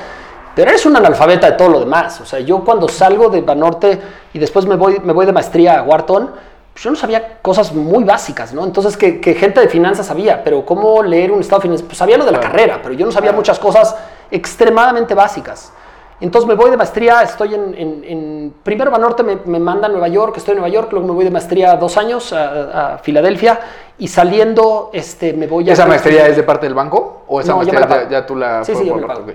pero 0.55 0.70
eres 0.70 0.85
un 0.85 0.97
analfabeta 0.97 1.51
de 1.51 1.57
todo 1.57 1.68
lo 1.68 1.81
demás. 1.81 2.20
O 2.20 2.26
sea, 2.26 2.41
yo 2.41 2.64
cuando 2.64 2.89
salgo 2.89 3.28
de 3.28 3.41
Banorte 3.41 4.01
y 4.33 4.39
después 4.39 4.66
me 4.66 4.76
voy, 4.76 5.01
me 5.05 5.12
voy 5.12 5.26
de 5.26 5.33
maestría 5.33 5.78
a 5.78 5.83
Wharton, 5.83 6.31
pues 6.72 6.85
yo 6.85 6.91
no 6.91 6.97
sabía 6.97 7.39
cosas 7.43 7.72
muy 7.72 8.05
básicas, 8.05 8.53
¿no? 8.53 8.64
Entonces, 8.64 8.97
que, 8.97 9.20
que 9.20 9.35
gente 9.35 9.61
de 9.61 9.68
finanzas 9.68 10.07
sabía, 10.07 10.43
pero 10.43 10.64
cómo 10.64 11.03
leer 11.03 11.31
un 11.31 11.41
estado 11.41 11.61
financiero, 11.62 11.89
pues 11.89 11.99
sabía 11.99 12.16
lo 12.16 12.24
de 12.24 12.33
la 12.33 12.41
carrera, 12.41 12.81
pero 12.83 12.95
yo 12.95 13.07
no 13.07 13.12
sabía 13.12 13.33
muchas 13.33 13.59
cosas 13.59 13.97
extremadamente 14.31 15.14
básicas. 15.14 15.72
Entonces 16.21 16.47
me 16.47 16.55
voy 16.55 16.71
de 16.71 16.77
maestría, 16.77 17.23
estoy 17.23 17.55
en, 17.55 17.75
en- 17.77 18.05
en- 18.05 18.55
primero 18.62 18.91
Banorte 18.91 19.23
me, 19.23 19.39
me 19.47 19.59
manda 19.59 19.87
a 19.87 19.91
Nueva 19.91 20.09
York, 20.09 20.35
estoy 20.37 20.53
en 20.53 20.59
Nueva 20.61 20.73
York, 20.75 20.89
luego 20.93 21.07
me 21.07 21.14
voy 21.14 21.25
de 21.25 21.31
maestría 21.31 21.77
dos 21.77 21.97
años 21.97 22.33
a, 22.35 22.95
a 22.95 22.99
Filadelfia 22.99 23.59
y 23.99 24.07
saliendo 24.09 24.91
este, 24.93 25.33
me 25.33 25.47
voy 25.47 25.71
a... 25.71 25.73
¿Esa 25.73 25.87
maestría 25.87 26.27
es 26.29 26.37
de 26.37 26.43
parte 26.43 26.66
del 26.66 26.75
banco? 26.75 27.23
¿O 27.27 27.41
esa 27.41 27.53
No, 27.53 27.57
maestría 27.59 27.89
ya, 27.89 28.09
ya 28.09 28.27
tú 28.27 28.37
la... 28.37 28.62
Sí, 28.64 28.75
sí, 28.75 28.85
yo 28.87 28.97
me 28.97 29.07
pago. 29.07 29.23
ok. 29.23 29.31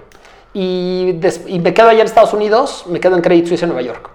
Y, 0.54 1.14
des- 1.14 1.42
y 1.48 1.60
me 1.60 1.74
quedo 1.74 1.90
allá 1.90 2.02
en 2.02 2.06
Estados 2.06 2.34
Unidos, 2.34 2.86
me 2.88 3.00
quedo 3.00 3.16
en 3.16 3.22
Credit 3.22 3.48
Suisse 3.48 3.64
en 3.64 3.70
Nueva 3.70 3.82
York. 3.82 4.10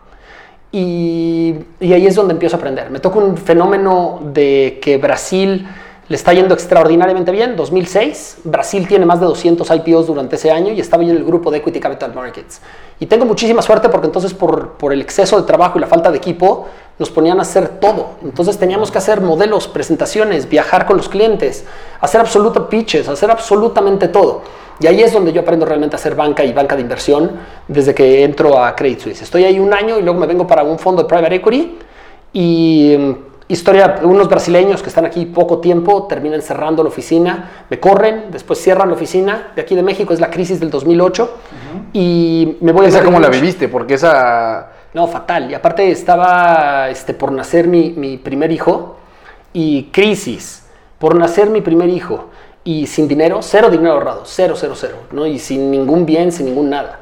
Y, 0.73 1.57
y 1.81 1.93
ahí 1.93 2.07
es 2.07 2.15
donde 2.15 2.33
empiezo 2.35 2.57
a 2.57 2.59
aprender. 2.61 2.91
Me 2.91 3.01
toca 3.01 3.19
un 3.19 3.37
fenómeno 3.37 4.21
de 4.23 4.79
que 4.81 4.97
Brasil 4.99 5.67
le 6.11 6.17
está 6.17 6.33
yendo 6.33 6.55
extraordinariamente 6.55 7.31
bien. 7.31 7.55
2006, 7.55 8.39
Brasil 8.43 8.89
tiene 8.89 9.07
más 9.07 9.21
de 9.21 9.27
200 9.27 9.71
IPOs 9.71 10.09
durante 10.09 10.35
ese 10.35 10.51
año 10.51 10.73
y 10.73 10.81
estaba 10.81 11.05
yo 11.05 11.11
en 11.11 11.19
el 11.19 11.25
grupo 11.25 11.53
de 11.53 11.59
Equity 11.59 11.79
Capital 11.79 12.13
Markets. 12.13 12.61
Y 12.99 13.07
tengo 13.07 13.25
muchísima 13.25 13.63
suerte 13.63 13.89
porque 13.89 14.09
entonces 14.09 14.35
por, 14.35 14.73
por 14.73 14.93
el 14.93 15.01
exceso 15.03 15.41
de 15.41 15.47
trabajo 15.47 15.79
y 15.79 15.81
la 15.81 15.87
falta 15.87 16.11
de 16.11 16.19
equipo 16.19 16.67
nos 16.99 17.11
ponían 17.11 17.39
a 17.39 17.43
hacer 17.43 17.79
todo. 17.79 18.15
Entonces 18.25 18.59
teníamos 18.59 18.91
que 18.91 18.99
hacer 18.99 19.21
modelos, 19.21 19.69
presentaciones, 19.69 20.49
viajar 20.49 20.85
con 20.85 20.97
los 20.97 21.09
clientes, 21.09 21.65
hacer 22.01 22.21
absolutos 22.21 22.67
pitches, 22.67 23.07
hacer 23.09 23.31
absolutamente 23.31 24.09
todo. 24.09 24.43
Y 24.81 24.89
ahí 24.89 25.03
es 25.03 25.13
donde 25.13 25.33
yo 25.33 25.43
aprendo 25.43 25.65
realmente 25.65 25.95
a 25.95 25.99
hacer 25.99 26.17
banca 26.17 26.43
y 26.45 26.53
banca 26.53 26.75
de 26.75 26.83
inversión 26.83 27.31
desde 27.69 27.95
que 27.95 28.25
entro 28.25 28.61
a 28.61 28.75
Credit 28.75 28.99
Suisse. 28.99 29.23
Estoy 29.23 29.45
ahí 29.45 29.61
un 29.61 29.73
año 29.73 29.97
y 29.97 30.03
luego 30.03 30.19
me 30.19 30.27
vengo 30.27 30.45
para 30.45 30.65
un 30.65 30.77
fondo 30.77 31.03
de 31.05 31.09
private 31.09 31.37
equity 31.37 31.79
y 32.33 32.97
historia, 33.51 33.97
unos 34.03 34.29
brasileños 34.29 34.83
que 34.83 34.89
están 34.89 35.05
aquí 35.05 35.27
poco 35.27 35.59
tiempo 35.59 36.07
terminan 36.07 36.41
cerrando 36.43 36.83
la 36.83 36.89
oficina, 36.89 37.65
me 37.69 37.79
corren, 37.81 38.27
después 38.31 38.59
cierran 38.61 38.89
la 38.89 38.95
oficina 38.95 39.49
de 39.55 39.63
aquí 39.63 39.75
de 39.75 39.83
México, 39.83 40.13
es 40.15 40.21
la 40.21 40.31
crisis 40.31 40.61
del 40.61 40.71
2008 40.71 41.31
y 41.93 42.57
me 42.61 42.73
voy 42.73 42.87
a... 42.87 42.89
¿Esa 42.89 43.03
cómo 43.05 43.19
la 43.21 43.29
viviste? 43.29 43.69
Porque 43.69 43.95
esa... 43.95 44.71
No, 44.95 45.07
fatal. 45.07 45.51
Y 45.51 45.55
aparte 45.55 45.91
estaba 45.91 46.89
este, 46.89 47.15
por 47.15 47.31
nacer 47.33 47.69
mi, 47.69 47.91
mi 47.91 48.17
primer 48.19 48.51
hijo 48.53 48.97
y 49.53 49.85
crisis, 49.93 50.65
por 50.99 51.15
nacer 51.17 51.49
mi 51.51 51.61
primer 51.61 51.89
hijo 51.89 52.27
y 52.65 52.87
sin 52.87 53.07
dinero, 53.09 53.39
cero 53.41 53.71
dinero 53.71 53.93
ahorrado, 53.93 54.23
cero, 54.25 54.55
cero, 54.57 54.75
cero, 54.77 54.97
¿no? 55.13 55.27
Y 55.27 55.39
sin 55.39 55.71
ningún 55.71 56.05
bien, 56.07 56.31
sin 56.33 56.47
ningún 56.47 56.71
nada. 56.71 57.01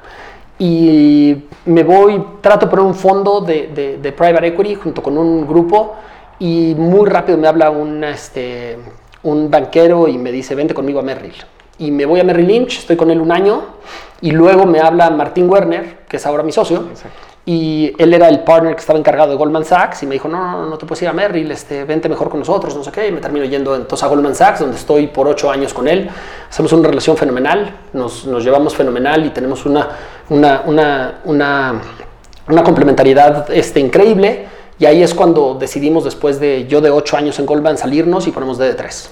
Y 0.59 1.45
me 1.67 1.83
voy, 1.85 2.23
trato 2.41 2.69
poner 2.69 2.85
un 2.85 2.95
fondo 2.95 3.41
de, 3.41 3.69
de- 3.69 3.99
de 3.99 4.13
private 4.13 4.49
equity 4.49 4.75
junto 4.75 5.03
con 5.03 5.17
un 5.17 5.47
grupo 5.47 5.95
y 6.39 6.75
muy 6.77 7.09
rápido 7.09 7.39
me 7.39 7.49
habla 7.49 7.71
un, 7.71 8.05
este, 8.05 8.79
un 9.23 9.51
banquero 9.51 10.09
y 10.09 10.19
me 10.19 10.33
dice, 10.33 10.55
vente 10.55 10.75
conmigo 10.75 11.01
a 11.01 11.03
Merrill. 11.03 11.35
Y 11.79 11.91
me 11.91 12.07
voy 12.07 12.21
a 12.21 12.25
Merrill 12.25 12.47
Lynch, 12.47 12.79
estoy 12.79 12.97
con 12.97 13.11
él 13.11 13.21
un 13.21 13.31
año 13.31 13.63
y 14.21 14.33
luego 14.33 14.67
me 14.67 14.81
habla 14.81 15.11
Martín 15.11 15.49
Werner, 15.49 15.99
que 16.09 16.17
es 16.17 16.27
ahora 16.27 16.43
mi 16.43 16.53
socio. 16.53 16.89
Y 17.47 17.95
él 17.99 18.13
era 18.13 18.29
el 18.29 18.41
partner 18.41 18.75
que 18.75 18.81
estaba 18.81 18.99
encargado 18.99 19.31
de 19.31 19.37
Goldman 19.37 19.65
Sachs 19.65 20.03
y 20.03 20.07
me 20.07 20.15
dijo, 20.15 20.29
no, 20.29 20.39
no, 20.39 20.67
no 20.67 20.77
te 20.77 20.85
puedes 20.85 21.01
ir 21.03 21.09
a 21.09 21.15
Merrill, 21.15 21.51
este, 21.51 21.85
vente 21.85 22.09
mejor 22.09 22.29
con 22.29 22.41
nosotros, 22.41 22.77
no 22.77 22.85
sé 22.85 22.93
qué. 22.93 23.09
Y 23.09 23.13
me 23.13 23.21
termino 23.21 23.47
yendo 23.47 23.75
entonces 23.75 24.05
a 24.05 24.09
Goldman 24.09 24.35
Sachs, 24.35 24.61
donde 24.61 24.77
estoy 24.77 25.07
por 25.07 25.27
ocho 25.29 25.51
años 25.51 25.73
con 25.73 25.89
él. 25.89 26.11
Hacemos 26.51 26.73
una 26.73 26.89
relación 26.89 27.17
fenomenal, 27.17 27.75
nos, 27.95 28.27
nos 28.27 28.45
llevamos 28.45 28.75
fenomenal 28.75 29.25
y 29.25 29.31
tenemos 29.31 29.65
una, 29.65 29.89
una, 30.29 30.63
una, 30.67 31.21
una, 31.25 31.81
una 32.49 32.63
complementariedad 32.63 33.51
este, 33.51 33.81
increíble. 33.81 34.58
Y 34.79 34.87
ahí 34.87 35.03
es 35.03 35.13
cuando 35.13 35.57
decidimos, 35.59 36.05
después 36.05 36.39
de 36.39 36.67
yo 36.69 36.81
de 36.81 36.91
ocho 36.91 37.17
años 37.17 37.39
en 37.39 37.47
Goldman, 37.47 37.79
salirnos 37.79 38.27
y 38.29 38.31
ponemos 38.31 38.61
DD3. 38.61 39.09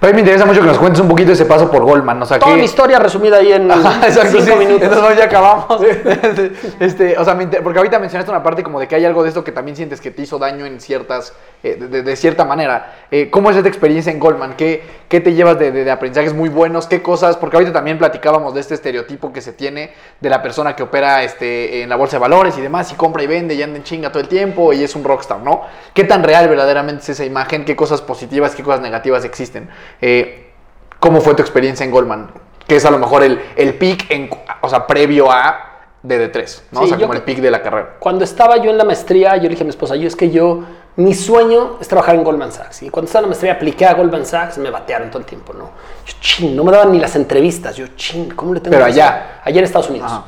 Pero 0.00 0.08
a 0.08 0.12
mí 0.12 0.14
me 0.14 0.20
interesa 0.22 0.46
mucho 0.46 0.62
que 0.62 0.66
nos 0.66 0.78
cuentes 0.78 0.98
un 1.02 1.08
poquito 1.08 1.32
ese 1.32 1.44
paso 1.44 1.70
por 1.70 1.82
Goldman. 1.84 2.22
O 2.22 2.24
sea, 2.24 2.38
Toda 2.38 2.52
que... 2.52 2.58
mi 2.58 2.64
historia 2.64 2.98
resumida 2.98 3.36
ahí 3.36 3.52
en 3.52 3.70
Ajá, 3.70 4.06
exacto, 4.08 4.38
cinco 4.40 4.52
sí. 4.58 4.58
minutos. 4.66 4.88
Entonces 4.88 5.18
ya 5.18 5.24
acabamos. 5.24 5.66
este, 6.80 7.18
o 7.18 7.24
sea, 7.24 7.38
porque 7.62 7.78
ahorita 7.78 7.98
mencionaste 7.98 8.30
una 8.30 8.42
parte 8.42 8.62
como 8.62 8.80
de 8.80 8.88
que 8.88 8.94
hay 8.94 9.04
algo 9.04 9.22
de 9.22 9.28
esto 9.28 9.44
que 9.44 9.52
también 9.52 9.76
sientes 9.76 10.00
que 10.00 10.10
te 10.10 10.22
hizo 10.22 10.38
daño 10.38 10.64
en 10.64 10.80
ciertas, 10.80 11.34
eh, 11.62 11.76
de, 11.78 11.88
de- 11.88 12.02
de 12.02 12.16
cierta 12.16 12.46
manera. 12.46 12.94
Eh, 13.10 13.28
¿Cómo 13.30 13.50
es 13.50 13.56
esta 13.58 13.68
experiencia 13.68 14.10
en 14.10 14.18
Goldman? 14.18 14.54
¿Qué, 14.56 14.82
qué 15.08 15.20
te 15.20 15.34
llevas 15.34 15.58
de, 15.58 15.70
de- 15.70 15.84
de 15.84 15.90
aprendizajes 15.90 16.32
muy 16.32 16.48
buenos? 16.48 16.86
¿Qué 16.86 17.02
cosas? 17.02 17.36
Porque 17.36 17.56
ahorita 17.58 17.74
también 17.74 17.98
platicábamos 17.98 18.54
de 18.54 18.60
este 18.60 18.74
estereotipo 18.74 19.34
que 19.34 19.42
se 19.42 19.52
tiene 19.52 19.92
de 20.20 20.30
la 20.30 20.40
persona 20.42 20.74
que 20.74 20.82
opera 20.82 21.22
este, 21.24 21.82
en 21.82 21.90
la 21.90 21.96
bolsa 21.96 22.16
de 22.16 22.20
valores 22.20 22.56
y 22.56 22.62
demás 22.62 22.90
y 22.90 22.94
compra 22.94 23.22
y 23.22 23.26
vende 23.26 23.52
y 23.54 23.62
anda 23.62 23.76
en 23.76 23.84
chinga 23.84 24.10
todo 24.10 24.22
el 24.22 24.28
tiempo 24.28 24.72
y 24.72 24.82
es 24.82 24.96
un 24.96 25.04
rockstar, 25.04 25.40
¿no? 25.40 25.60
¿Qué 25.92 26.04
tan 26.04 26.22
real 26.22 26.48
verdaderamente 26.48 27.02
es 27.02 27.08
esa 27.10 27.24
imagen? 27.26 27.66
¿Qué 27.66 27.76
cosas 27.76 28.00
positivas, 28.00 28.54
qué 28.54 28.62
cosas 28.62 28.80
negativas 28.80 29.26
existen? 29.26 29.68
Eh, 30.00 30.52
¿Cómo 30.98 31.20
fue 31.20 31.34
tu 31.34 31.42
experiencia 31.42 31.84
en 31.84 31.90
Goldman? 31.90 32.30
Que 32.66 32.76
es 32.76 32.84
a 32.84 32.90
lo 32.90 32.98
mejor 32.98 33.22
el, 33.22 33.40
el 33.56 33.74
peak, 33.74 34.10
en, 34.10 34.30
o 34.60 34.68
sea, 34.68 34.86
previo 34.86 35.30
a 35.32 35.70
DD3, 36.04 36.60
¿no? 36.72 36.80
Sí, 36.80 36.86
o 36.86 36.88
sea, 36.88 36.98
como 36.98 37.14
el 37.14 37.22
peak 37.22 37.38
de 37.38 37.50
la 37.50 37.62
carrera. 37.62 37.96
Cuando 37.98 38.24
estaba 38.24 38.56
yo 38.58 38.70
en 38.70 38.78
la 38.78 38.84
maestría, 38.84 39.36
yo 39.36 39.44
le 39.44 39.50
dije 39.50 39.62
a 39.62 39.64
mi 39.64 39.70
esposa, 39.70 39.96
yo 39.96 40.06
es 40.06 40.16
que 40.16 40.30
yo, 40.30 40.62
mi 40.96 41.14
sueño 41.14 41.78
es 41.80 41.88
trabajar 41.88 42.14
en 42.14 42.24
Goldman 42.24 42.52
Sachs. 42.52 42.82
Y 42.82 42.90
cuando 42.90 43.06
estaba 43.06 43.20
en 43.20 43.24
la 43.24 43.28
maestría 43.28 43.52
apliqué 43.54 43.86
a 43.86 43.94
Goldman 43.94 44.24
Sachs, 44.24 44.58
me 44.58 44.70
batearon 44.70 45.08
todo 45.10 45.18
el 45.18 45.24
tiempo, 45.26 45.52
¿no? 45.52 45.70
Yo, 46.06 46.14
chin, 46.20 46.54
no 46.54 46.64
me 46.64 46.72
daban 46.72 46.92
ni 46.92 47.00
las 47.00 47.16
entrevistas. 47.16 47.76
Yo, 47.76 47.86
chin, 47.96 48.30
¿cómo 48.34 48.54
le 48.54 48.60
tengo 48.60 48.72
Pero 48.74 48.86
que 48.86 48.92
allá. 48.92 49.08
hacer? 49.08 49.22
Allá 49.44 49.58
en 49.58 49.64
Estados 49.64 49.90
Unidos. 49.90 50.12
Ajá. 50.12 50.24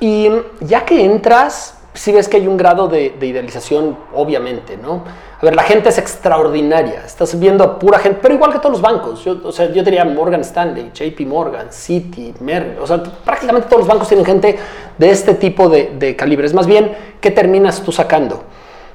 Y 0.00 0.30
ya 0.60 0.84
que 0.84 1.04
entras, 1.04 1.77
sí 1.98 2.12
ves 2.12 2.28
que 2.28 2.36
hay 2.36 2.46
un 2.46 2.56
grado 2.56 2.88
de, 2.88 3.14
de 3.18 3.26
idealización, 3.26 3.96
obviamente, 4.14 4.76
¿no? 4.76 5.02
A 5.40 5.44
ver, 5.44 5.54
la 5.54 5.62
gente 5.62 5.88
es 5.90 5.98
extraordinaria. 5.98 7.02
Estás 7.04 7.38
viendo 7.38 7.62
a 7.64 7.78
pura 7.78 7.98
gente, 7.98 8.18
pero 8.22 8.34
igual 8.34 8.52
que 8.52 8.58
todos 8.58 8.72
los 8.72 8.82
bancos. 8.82 9.24
Yo, 9.24 9.36
o 9.44 9.52
sea, 9.52 9.70
yo 9.72 9.82
diría 9.82 10.04
Morgan 10.04 10.40
Stanley, 10.40 10.90
JP 10.94 11.20
Morgan, 11.26 11.66
Citi, 11.72 12.34
Merrill. 12.40 12.78
O 12.80 12.86
sea, 12.86 13.02
prácticamente 13.02 13.68
todos 13.68 13.80
los 13.80 13.88
bancos 13.88 14.08
tienen 14.08 14.24
gente 14.26 14.56
de 14.96 15.10
este 15.10 15.34
tipo 15.34 15.68
de, 15.68 15.92
de 15.98 16.16
calibre. 16.16 16.46
Es 16.46 16.54
más 16.54 16.66
bien, 16.66 16.92
¿qué 17.20 17.30
terminas 17.30 17.82
tú 17.82 17.92
sacando? 17.92 18.42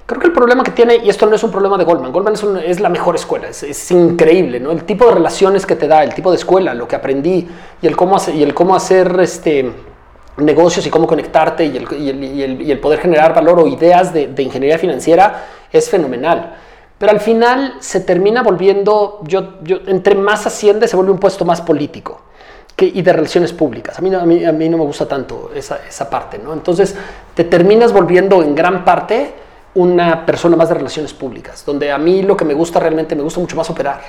Creo 0.05 0.19
que 0.19 0.27
el 0.27 0.33
problema 0.33 0.63
que 0.63 0.71
tiene, 0.71 0.97
y 0.97 1.07
esto 1.09 1.25
no 1.27 1.35
es 1.35 1.43
un 1.43 1.51
problema 1.51 1.77
de 1.77 1.85
Goldman, 1.85 2.11
Goldman 2.11 2.33
es, 2.33 2.43
un- 2.43 2.59
la 2.81 2.89
mejor 2.89 3.15
escuela, 3.15 3.47
es, 3.47 3.63
es 3.63 3.89
increíble, 3.91 4.59
¿no? 4.59 4.71
El 4.71 4.83
tipo 4.83 5.05
de 5.05 5.13
relaciones 5.13 5.65
que 5.65 5.77
te 5.77 5.87
da, 5.87 6.03
el 6.03 6.13
tipo 6.13 6.29
de 6.29 6.35
escuela, 6.35 6.73
lo 6.73 6.89
que 6.89 6.97
aprendí 6.97 7.47
y 7.81 7.87
el 7.87 7.95
cómo, 7.95 8.17
hace- 8.17 8.33
y 8.35 8.43
el 8.43 8.53
cómo 8.53 8.75
hacer 8.75 9.17
este, 9.21 9.71
negocios 10.37 10.85
y 10.85 10.89
cómo 10.89 11.05
conectarte 11.07 11.65
y 11.65 11.77
el, 11.77 11.87
y 11.99 12.09
el- 12.09 12.61
y 12.61 12.71
el- 12.71 12.79
poder 12.79 12.99
generar 12.99 13.33
valor 13.35 13.59
o 13.59 13.67
ideas 13.67 14.13
de, 14.13 14.31
ingeniería 14.41 14.77
financiera 14.77 15.45
es 15.71 15.89
fenomenal. 15.89 16.55
Pero 16.97 17.11
al 17.11 17.19
final 17.19 17.75
se 17.79 17.99
termina 17.99 18.41
volviendo, 18.43 19.19
yo, 19.23 19.61
yo, 19.63 19.77
entre 19.87 20.15
más 20.15 20.45
asciende, 20.47 20.87
se 20.87 20.95
vuelve 20.95 21.11
un 21.11 21.19
puesto 21.19 21.43
más 21.45 21.61
político 21.61 22.21
que, 22.75 22.85
y 22.85 23.01
de 23.01 23.13
relaciones 23.13 23.51
públicas. 23.53 23.99
A 23.99 24.01
mí, 24.01 24.13
a, 24.13 24.19
mí, 24.25 24.45
a 24.45 24.51
mí 24.51 24.69
no 24.69 24.77
me 24.77 24.85
gusta 24.85 25.07
tanto 25.07 25.51
esa, 25.53 25.79
esa 25.87 26.09
parte, 26.09 26.39
¿no? 26.39 26.53
Entonces 26.53 26.95
te 27.35 27.43
terminas 27.43 27.91
volviendo 27.91 28.41
en 28.41 28.55
gran 28.55 28.85
parte 28.85 29.33
una 29.75 30.25
persona 30.25 30.55
más 30.55 30.69
de 30.69 30.75
relaciones 30.75 31.13
públicas, 31.13 31.63
donde 31.65 31.91
a 31.91 31.97
mí 31.97 32.21
lo 32.21 32.37
que 32.37 32.45
me 32.45 32.53
gusta 32.53 32.79
realmente, 32.79 33.15
me 33.15 33.23
gusta 33.23 33.39
mucho 33.39 33.55
más 33.55 33.69
operar. 33.69 34.01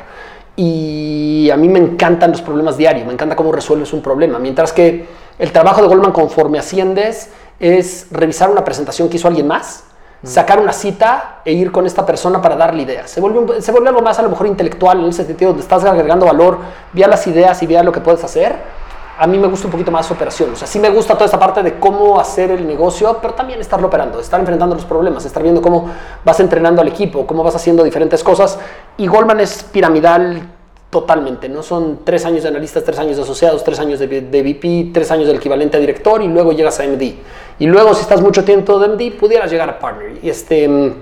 Y 0.56 1.50
a 1.50 1.56
mí 1.56 1.68
me 1.68 1.80
encantan 1.80 2.30
los 2.30 2.42
problemas 2.42 2.76
diarios, 2.76 3.06
me 3.06 3.12
encanta 3.12 3.34
cómo 3.34 3.50
resuelves 3.50 3.92
un 3.92 4.02
problema. 4.02 4.38
Mientras 4.38 4.72
que 4.72 5.04
el 5.38 5.52
trabajo 5.52 5.82
de 5.82 5.88
Goldman 5.88 6.12
conforme 6.12 6.58
asciendes 6.58 7.30
es 7.58 8.06
revisar 8.10 8.50
una 8.50 8.64
presentación 8.64 9.08
que 9.08 9.16
hizo 9.16 9.28
alguien 9.28 9.46
más, 9.46 9.84
sacar 10.22 10.58
una 10.58 10.72
cita 10.72 11.40
e 11.44 11.52
ir 11.52 11.70
con 11.70 11.86
esta 11.86 12.06
persona 12.06 12.40
para 12.40 12.56
darle 12.56 12.82
ideas. 12.82 13.10
Se 13.10 13.20
vuelve, 13.20 13.60
se 13.60 13.72
vuelve 13.72 13.88
algo 13.88 14.00
más 14.00 14.18
a 14.18 14.22
lo 14.22 14.30
mejor 14.30 14.46
intelectual 14.46 15.00
en 15.00 15.06
ese 15.06 15.24
sentido, 15.24 15.50
donde 15.50 15.62
estás 15.62 15.84
agregando 15.84 16.26
valor, 16.26 16.58
vía 16.92 17.08
las 17.08 17.26
ideas 17.26 17.62
y 17.62 17.66
vía 17.66 17.82
lo 17.82 17.92
que 17.92 18.00
puedes 18.00 18.22
hacer. 18.24 18.56
A 19.16 19.28
mí 19.28 19.38
me 19.38 19.46
gusta 19.46 19.66
un 19.68 19.70
poquito 19.70 19.92
más 19.92 20.10
operación. 20.10 20.52
O 20.52 20.56
sea, 20.56 20.66
sí 20.66 20.80
me 20.80 20.90
gusta 20.90 21.14
toda 21.14 21.26
esta 21.26 21.38
parte 21.38 21.62
de 21.62 21.78
cómo 21.78 22.18
hacer 22.18 22.50
el 22.50 22.66
negocio, 22.66 23.18
pero 23.22 23.34
también 23.34 23.60
estarlo 23.60 23.86
operando, 23.86 24.18
estar 24.18 24.40
enfrentando 24.40 24.74
los 24.74 24.84
problemas, 24.84 25.24
estar 25.24 25.42
viendo 25.42 25.62
cómo 25.62 25.88
vas 26.24 26.40
entrenando 26.40 26.82
al 26.82 26.88
equipo, 26.88 27.26
cómo 27.26 27.44
vas 27.44 27.54
haciendo 27.54 27.84
diferentes 27.84 28.24
cosas. 28.24 28.58
Y 28.96 29.06
Goldman 29.06 29.40
es 29.40 29.62
piramidal 29.62 30.48
totalmente, 30.94 31.48
¿no? 31.48 31.60
Son 31.64 31.98
tres 32.04 32.24
años 32.24 32.44
de 32.44 32.50
analistas, 32.50 32.84
tres 32.84 33.00
años 33.00 33.16
de 33.16 33.22
asociados, 33.24 33.64
tres 33.64 33.80
años 33.80 33.98
de, 33.98 34.06
de 34.06 34.42
VP, 34.42 34.90
tres 34.94 35.10
años 35.10 35.26
del 35.26 35.38
equivalente 35.38 35.76
a 35.76 35.80
director 35.80 36.22
y 36.22 36.28
luego 36.28 36.52
llegas 36.52 36.78
a 36.78 36.84
MD. 36.84 37.02
Y 37.58 37.66
luego, 37.66 37.92
si 37.94 38.02
estás 38.02 38.20
mucho 38.22 38.44
tiempo 38.44 38.78
de 38.78 38.86
MD, 38.90 39.18
pudieras 39.18 39.50
llegar 39.50 39.68
a 39.68 39.76
partner. 39.80 40.20
Y 40.22 40.30
este, 40.30 40.68
mm, 40.68 40.92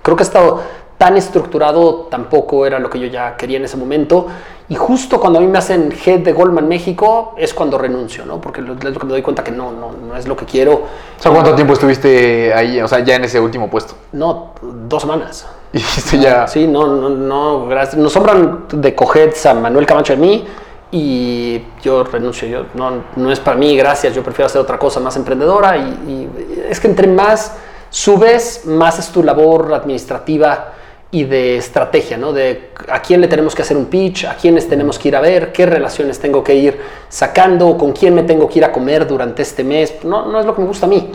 creo 0.00 0.16
que 0.16 0.22
estado 0.22 0.60
tan 0.96 1.16
estructurado 1.16 2.06
tampoco 2.08 2.64
era 2.64 2.78
lo 2.78 2.88
que 2.88 3.00
yo 3.00 3.08
ya 3.08 3.36
quería 3.36 3.56
en 3.56 3.64
ese 3.64 3.76
momento. 3.76 4.26
Y 4.68 4.76
justo 4.76 5.18
cuando 5.18 5.40
a 5.40 5.42
mí 5.42 5.48
me 5.48 5.58
hacen 5.58 5.92
head 6.06 6.20
de 6.20 6.32
Goldman 6.32 6.68
México 6.68 7.34
es 7.36 7.52
cuando 7.52 7.76
renuncio, 7.78 8.24
¿no? 8.24 8.40
Porque 8.40 8.60
lo- 8.62 8.74
es 8.74 8.84
lo 8.84 8.92
que 9.00 9.06
me 9.06 9.12
doy 9.12 9.22
cuenta 9.22 9.42
que 9.42 9.50
no, 9.50 9.72
no, 9.72 9.90
no 9.92 10.16
es 10.16 10.28
lo 10.28 10.36
que 10.36 10.44
quiero. 10.46 10.74
O 10.74 11.22
sea, 11.22 11.32
¿cuánto 11.32 11.56
tiempo 11.56 11.72
estuviste 11.72 12.54
ahí? 12.54 12.80
O 12.80 12.86
sea, 12.86 13.00
ya 13.00 13.16
en 13.16 13.24
ese 13.24 13.40
último 13.40 13.68
puesto. 13.68 13.94
No, 14.12 14.52
dos 14.62 15.02
semanas. 15.02 15.44
Y 15.74 15.78
dijiste 15.78 16.18
ya... 16.18 16.46
Sí, 16.46 16.66
no, 16.66 16.86
no, 16.86 17.08
no, 17.08 17.66
gracias. 17.66 17.96
Nos 17.96 18.12
sobran 18.12 18.66
de 18.70 18.94
coheads 18.94 19.46
a 19.46 19.54
Manuel 19.54 19.86
Camacho 19.86 20.12
y 20.12 20.16
a 20.16 20.18
mí 20.18 20.44
y 20.90 21.62
yo 21.82 22.04
renuncio. 22.04 22.46
Yo, 22.46 22.66
no, 22.74 23.04
no 23.16 23.32
es 23.32 23.40
para 23.40 23.56
mí, 23.56 23.76
gracias. 23.76 24.14
Yo 24.14 24.22
prefiero 24.22 24.46
hacer 24.46 24.60
otra 24.60 24.78
cosa 24.78 25.00
más 25.00 25.16
emprendedora 25.16 25.76
y, 25.78 25.80
y 25.80 26.62
es 26.68 26.78
que 26.78 26.88
entre 26.88 27.06
más 27.06 27.56
subes, 27.88 28.66
más 28.66 28.98
es 28.98 29.08
tu 29.08 29.22
labor 29.22 29.72
administrativa 29.72 30.74
y 31.10 31.24
de 31.24 31.58
estrategia, 31.58 32.16
¿no? 32.16 32.32
De 32.32 32.70
a 32.88 33.02
quién 33.02 33.20
le 33.20 33.28
tenemos 33.28 33.54
que 33.54 33.60
hacer 33.60 33.76
un 33.76 33.86
pitch, 33.86 34.24
a 34.24 34.34
quiénes 34.34 34.66
tenemos 34.66 34.98
que 34.98 35.08
ir 35.08 35.16
a 35.16 35.20
ver, 35.20 35.52
qué 35.52 35.66
relaciones 35.66 36.18
tengo 36.18 36.42
que 36.42 36.54
ir 36.54 36.80
sacando, 37.08 37.76
con 37.76 37.92
quién 37.92 38.14
me 38.14 38.22
tengo 38.22 38.48
que 38.48 38.58
ir 38.58 38.64
a 38.64 38.72
comer 38.72 39.06
durante 39.06 39.42
este 39.42 39.62
mes. 39.62 39.96
No, 40.04 40.24
no 40.24 40.40
es 40.40 40.46
lo 40.46 40.54
que 40.54 40.62
me 40.62 40.68
gusta 40.68 40.86
a 40.86 40.88
mí. 40.88 41.10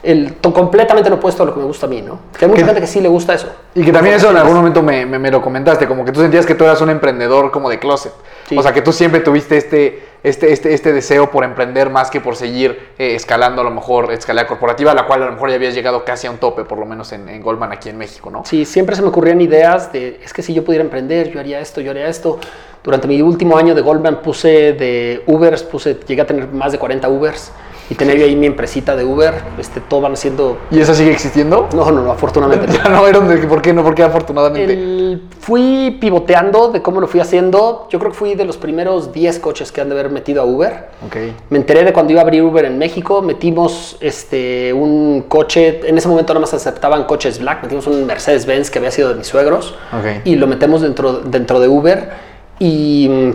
El, 0.00 0.36
completamente 0.36 1.10
lo 1.10 1.16
opuesto 1.16 1.42
a 1.42 1.46
lo 1.46 1.52
que 1.54 1.58
me 1.58 1.66
gusta 1.66 1.86
a 1.86 1.88
mí, 1.88 2.00
¿no? 2.02 2.20
Que 2.38 2.44
hay 2.44 2.48
mucha 2.50 2.60
¿Qué- 2.62 2.66
gente 2.66 2.80
que 2.82 2.86
sí 2.86 3.00
le 3.00 3.08
gusta 3.08 3.34
eso. 3.34 3.48
Y 3.74 3.82
que 3.84 3.90
también 3.92 4.14
eso 4.14 4.30
en 4.30 4.36
algún 4.36 4.54
momento 4.54 4.80
me, 4.80 5.04
me- 5.04 5.18
me 5.18 5.28
lo 5.30 5.42
comentaste, 5.42 5.88
como 5.88 6.04
que 6.04 6.12
tú 6.12 6.20
sentías 6.20 6.46
que 6.46 6.54
tú 6.54 6.62
eras 6.64 6.80
un 6.80 6.90
emprendedor 6.90 7.50
como 7.50 7.68
de 7.68 7.80
closet. 7.80 8.12
Sí. 8.48 8.56
O 8.56 8.62
sea, 8.62 8.72
que 8.72 8.80
tú 8.80 8.92
siempre 8.92 9.20
tuviste 9.20 9.56
este, 9.56 10.04
este, 10.22 10.52
este, 10.52 10.72
este 10.72 10.92
deseo 10.92 11.30
por 11.32 11.42
emprender 11.42 11.90
más 11.90 12.10
que 12.10 12.20
por 12.20 12.36
seguir 12.36 12.90
eh, 12.96 13.16
escalando 13.16 13.60
a 13.62 13.64
lo 13.64 13.72
mejor 13.72 14.12
escalera 14.12 14.46
corporativa, 14.46 14.92
a 14.92 14.94
la 14.94 15.04
cual 15.04 15.24
a 15.24 15.26
lo 15.26 15.32
mejor 15.32 15.48
ya 15.50 15.56
habías 15.56 15.74
llegado 15.74 16.04
casi 16.04 16.28
a 16.28 16.30
un 16.30 16.38
tope, 16.38 16.62
por 16.64 16.78
lo 16.78 16.86
menos 16.86 17.10
en, 17.12 17.28
en 17.28 17.42
Goldman 17.42 17.72
aquí 17.72 17.88
en 17.88 17.98
México, 17.98 18.30
¿no? 18.30 18.44
Sí, 18.44 18.64
siempre 18.64 18.94
se 18.94 19.02
me 19.02 19.08
ocurrían 19.08 19.40
ideas 19.40 19.92
de, 19.92 20.20
es 20.24 20.32
que 20.32 20.42
si 20.42 20.54
yo 20.54 20.64
pudiera 20.64 20.84
emprender, 20.84 21.30
yo 21.32 21.40
haría 21.40 21.58
esto, 21.58 21.80
yo 21.80 21.90
haría 21.90 22.06
esto. 22.06 22.38
Durante 22.84 23.08
mi 23.08 23.20
último 23.20 23.58
año 23.58 23.74
de 23.74 23.80
Goldman 23.80 24.22
puse 24.22 24.72
de 24.74 25.24
Ubers, 25.26 25.64
puse, 25.64 25.98
llegué 26.06 26.22
a 26.22 26.26
tener 26.26 26.46
más 26.46 26.70
de 26.70 26.78
40 26.78 27.08
Ubers 27.08 27.50
y 27.90 27.94
tener 27.94 28.18
yo 28.18 28.24
ahí 28.26 28.36
mi 28.36 28.46
empresita 28.46 28.94
de 28.96 29.04
Uber, 29.04 29.32
este, 29.58 29.80
todo 29.80 30.02
van 30.02 30.12
haciendo... 30.12 30.58
¿Y 30.70 30.78
esa 30.80 30.94
sigue 30.94 31.10
existiendo? 31.10 31.68
No, 31.74 31.90
no, 31.90 32.02
no, 32.02 32.12
afortunadamente. 32.12 32.72
ya 32.84 32.88
no, 32.90 33.06
era 33.06 33.20
de- 33.20 33.46
¿por 33.46 33.62
qué 33.62 33.72
no? 33.72 33.82
¿Por 33.82 33.94
qué 33.94 34.02
afortunadamente? 34.02 34.72
El- 34.74 35.22
fui 35.40 35.96
pivoteando 35.98 36.68
de 36.70 36.82
cómo 36.82 37.00
lo 37.00 37.06
fui 37.08 37.20
haciendo. 37.20 37.88
Yo 37.90 37.98
creo 37.98 38.10
que 38.12 38.18
fui 38.18 38.34
de 38.34 38.44
los 38.44 38.58
primeros 38.58 39.12
10 39.12 39.38
coches 39.38 39.72
que 39.72 39.80
han 39.80 39.88
de 39.88 39.94
haber 39.94 40.10
metido 40.10 40.42
a 40.42 40.44
Uber. 40.44 40.88
Ok. 41.06 41.16
Me 41.48 41.56
enteré 41.58 41.82
de 41.84 41.94
cuando 41.94 42.12
iba 42.12 42.20
a 42.20 42.24
abrir 42.24 42.42
Uber 42.42 42.66
en 42.66 42.76
México, 42.76 43.22
metimos 43.22 43.96
este, 44.00 44.72
un 44.74 45.24
coche, 45.26 45.80
en 45.88 45.96
ese 45.96 46.08
momento 46.08 46.34
nada 46.34 46.42
más 46.42 46.52
aceptaban 46.52 47.04
coches 47.04 47.38
black, 47.38 47.62
metimos 47.62 47.86
un 47.86 48.04
Mercedes-Benz 48.04 48.70
que 48.70 48.78
había 48.78 48.90
sido 48.90 49.08
de 49.08 49.14
mis 49.14 49.26
suegros 49.26 49.74
Ok. 49.98 50.26
y 50.26 50.36
lo 50.36 50.46
metemos 50.46 50.82
dentro, 50.82 51.20
dentro 51.20 51.58
de 51.58 51.68
Uber 51.68 52.10
y 52.58 53.08
mm, 53.08 53.30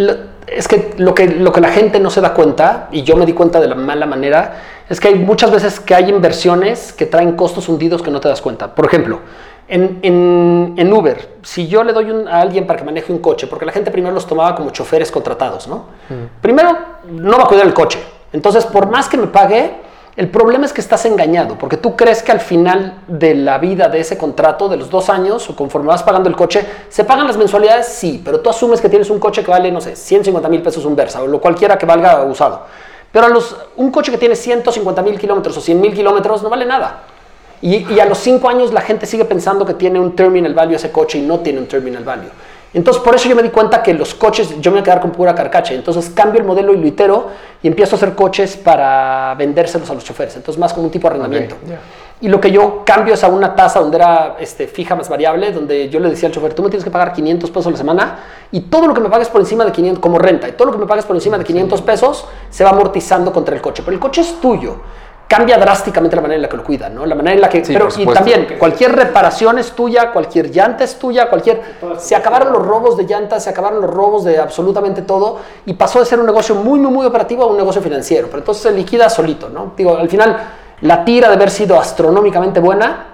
lo- 0.00 0.31
es 0.46 0.68
que 0.68 0.94
lo, 0.98 1.14
que 1.14 1.26
lo 1.28 1.52
que 1.52 1.60
la 1.60 1.68
gente 1.70 1.98
no 2.00 2.10
se 2.10 2.20
da 2.20 2.34
cuenta, 2.34 2.88
y 2.92 3.02
yo 3.02 3.16
me 3.16 3.26
di 3.26 3.32
cuenta 3.32 3.60
de 3.60 3.68
la 3.68 3.74
mala 3.74 4.06
manera, 4.06 4.56
es 4.88 5.00
que 5.00 5.08
hay 5.08 5.14
muchas 5.16 5.50
veces 5.50 5.80
que 5.80 5.94
hay 5.94 6.08
inversiones 6.10 6.92
que 6.92 7.06
traen 7.06 7.32
costos 7.36 7.68
hundidos 7.68 8.02
que 8.02 8.10
no 8.10 8.20
te 8.20 8.28
das 8.28 8.40
cuenta. 8.40 8.74
Por 8.74 8.84
ejemplo, 8.86 9.20
en, 9.68 10.00
en- 10.02 10.74
en 10.76 10.92
Uber, 10.92 11.36
si 11.42 11.68
yo 11.68 11.84
le 11.84 11.92
doy 11.92 12.10
un- 12.10 12.28
a 12.28 12.40
alguien 12.40 12.66
para 12.66 12.78
que 12.78 12.84
maneje 12.84 13.12
un 13.12 13.20
coche, 13.20 13.46
porque 13.46 13.64
la 13.64 13.72
gente 13.72 13.90
primero 13.90 14.12
los 14.14 14.26
tomaba 14.26 14.54
como 14.54 14.70
choferes 14.70 15.10
contratados, 15.10 15.68
¿no? 15.68 15.86
Primero, 16.40 16.76
no 17.08 17.38
va 17.38 17.44
a 17.44 17.46
cuidar 17.46 17.66
el 17.66 17.72
coche. 17.74 17.98
Entonces, 18.32 18.66
por 18.66 18.90
más 18.90 19.08
que 19.08 19.16
me 19.16 19.28
pague, 19.28 19.76
el 20.14 20.28
problema 20.28 20.66
es 20.66 20.74
que 20.74 20.82
estás 20.82 21.06
engañado, 21.06 21.56
porque 21.56 21.78
tú 21.78 21.96
crees 21.96 22.22
que 22.22 22.32
al 22.32 22.40
final 22.40 23.00
de 23.06 23.34
la 23.34 23.56
vida 23.56 23.88
de 23.88 24.00
ese 24.00 24.18
contrato, 24.18 24.68
de 24.68 24.76
los 24.76 24.90
dos 24.90 25.08
años, 25.08 25.48
o 25.48 25.56
conforme 25.56 25.88
vas 25.88 26.02
pagando 26.02 26.28
el 26.28 26.36
coche, 26.36 26.66
se 26.90 27.04
pagan 27.04 27.26
las 27.26 27.38
mensualidades, 27.38 27.86
sí, 27.86 28.20
pero 28.22 28.40
tú 28.40 28.50
asumes 28.50 28.82
que 28.82 28.90
tienes 28.90 29.08
un 29.08 29.18
coche 29.18 29.42
que 29.42 29.50
vale, 29.50 29.72
no 29.72 29.80
sé, 29.80 29.96
150 29.96 30.48
mil 30.50 30.60
pesos 30.60 30.84
un 30.84 30.94
Versa, 30.94 31.22
o 31.22 31.26
lo 31.26 31.40
cualquiera 31.40 31.78
que 31.78 31.86
valga 31.86 32.22
usado. 32.24 32.66
Pero 33.10 33.26
a 33.26 33.28
los, 33.30 33.56
un 33.76 33.90
coche 33.90 34.10
que 34.10 34.18
tiene 34.18 34.36
150 34.36 35.00
mil 35.02 35.18
kilómetros 35.18 35.56
o 35.56 35.60
100 35.62 35.80
mil 35.80 35.94
kilómetros 35.94 36.42
no 36.42 36.50
vale 36.50 36.66
nada. 36.66 37.04
Y, 37.62 37.90
y 37.90 38.00
a 38.00 38.04
los 38.04 38.18
cinco 38.18 38.50
años 38.50 38.72
la 38.72 38.82
gente 38.82 39.06
sigue 39.06 39.24
pensando 39.24 39.64
que 39.64 39.74
tiene 39.74 39.98
un 39.98 40.14
terminal 40.14 40.52
value 40.52 40.74
ese 40.74 40.92
coche 40.92 41.18
y 41.18 41.22
no 41.22 41.40
tiene 41.40 41.58
un 41.58 41.68
terminal 41.68 42.04
value. 42.04 42.30
Entonces, 42.74 43.02
por 43.02 43.14
eso 43.14 43.28
yo 43.28 43.36
me 43.36 43.42
di 43.42 43.50
cuenta 43.50 43.82
que 43.82 43.92
los 43.92 44.14
coches, 44.14 44.60
yo 44.60 44.70
me 44.70 44.76
voy 44.76 44.80
a 44.80 44.84
quedar 44.84 45.00
con 45.00 45.10
pura 45.10 45.34
carcacha. 45.34 45.74
Entonces, 45.74 46.10
cambio 46.10 46.40
el 46.40 46.46
modelo 46.46 46.72
y 46.72 46.78
lo 46.78 46.86
itero 46.86 47.28
y 47.62 47.68
empiezo 47.68 47.96
a 47.96 47.98
hacer 47.98 48.14
coches 48.14 48.56
para 48.56 49.34
vendérselos 49.36 49.90
a 49.90 49.94
los 49.94 50.04
choferes. 50.04 50.36
Entonces, 50.36 50.58
más 50.58 50.72
como 50.72 50.86
un 50.86 50.90
tipo 50.90 51.08
de 51.08 51.14
arrendamiento. 51.16 51.56
Y 52.22 52.28
lo 52.28 52.40
que 52.40 52.52
yo 52.52 52.82
cambio 52.86 53.14
es 53.14 53.24
a 53.24 53.28
una 53.28 53.54
tasa 53.56 53.80
donde 53.80 53.96
era 53.96 54.36
este, 54.38 54.68
fija 54.68 54.94
más 54.94 55.08
variable, 55.08 55.52
donde 55.52 55.88
yo 55.88 55.98
le 55.98 56.08
decía 56.08 56.28
al 56.28 56.34
chofer, 56.34 56.54
tú 56.54 56.62
me 56.62 56.70
tienes 56.70 56.84
que 56.84 56.90
pagar 56.90 57.12
500 57.12 57.50
pesos 57.50 57.66
a 57.66 57.70
la 57.70 57.76
semana 57.76 58.18
y 58.52 58.60
todo 58.60 58.86
lo 58.86 58.94
que 58.94 59.00
me 59.00 59.08
pagues 59.08 59.28
por 59.28 59.40
encima 59.40 59.64
de 59.64 59.72
500, 59.72 60.00
como 60.00 60.20
renta, 60.20 60.48
y 60.48 60.52
todo 60.52 60.66
lo 60.66 60.72
que 60.72 60.78
me 60.78 60.86
pagues 60.86 61.04
por 61.04 61.16
encima 61.16 61.36
de 61.36 61.44
500 61.44 61.82
pesos 61.82 62.24
se 62.48 62.62
va 62.62 62.70
amortizando 62.70 63.32
contra 63.32 63.56
el 63.56 63.60
coche. 63.60 63.82
Pero 63.84 63.96
el 63.96 64.00
coche 64.00 64.20
es 64.20 64.40
tuyo. 64.40 64.76
Cambia 65.36 65.56
drásticamente 65.58 66.14
la 66.16 66.22
manera 66.22 66.36
en 66.36 66.42
la 66.42 66.48
que 66.48 66.56
lo 66.56 66.64
cuidan, 66.64 66.94
¿no? 66.94 67.06
La 67.06 67.14
manera 67.14 67.34
en 67.34 67.40
la 67.40 67.48
que... 67.48 67.64
Sí, 67.64 67.72
pero 67.72 67.88
y 67.96 68.06
también, 68.06 68.46
cualquier 68.58 68.92
reparación 68.94 69.58
es 69.58 69.72
tuya, 69.72 70.12
cualquier 70.12 70.50
llanta 70.50 70.84
es 70.84 70.98
tuya, 70.98 71.28
cualquier... 71.28 71.60
Se 71.98 72.14
acabaron 72.14 72.52
los 72.52 72.64
robos 72.66 72.96
de 72.96 73.04
llantas, 73.04 73.44
se 73.44 73.50
acabaron 73.50 73.80
los 73.80 73.90
robos 73.90 74.24
de 74.24 74.38
absolutamente 74.38 75.02
todo 75.02 75.38
y 75.66 75.74
pasó 75.74 76.00
de 76.00 76.06
ser 76.06 76.20
un 76.20 76.26
negocio 76.26 76.54
muy, 76.54 76.78
muy, 76.80 76.92
muy 76.92 77.06
operativo 77.06 77.44
a 77.44 77.46
un 77.46 77.56
negocio 77.56 77.80
financiero. 77.80 78.26
Pero 78.26 78.38
entonces 78.40 78.62
se 78.62 78.70
liquida 78.72 79.08
solito, 79.08 79.48
¿no? 79.48 79.72
Digo, 79.76 79.96
al 79.96 80.08
final 80.08 80.36
la 80.82 81.04
tira 81.04 81.28
de 81.28 81.34
haber 81.34 81.50
sido 81.50 81.78
astronómicamente 81.78 82.60
buena, 82.60 83.06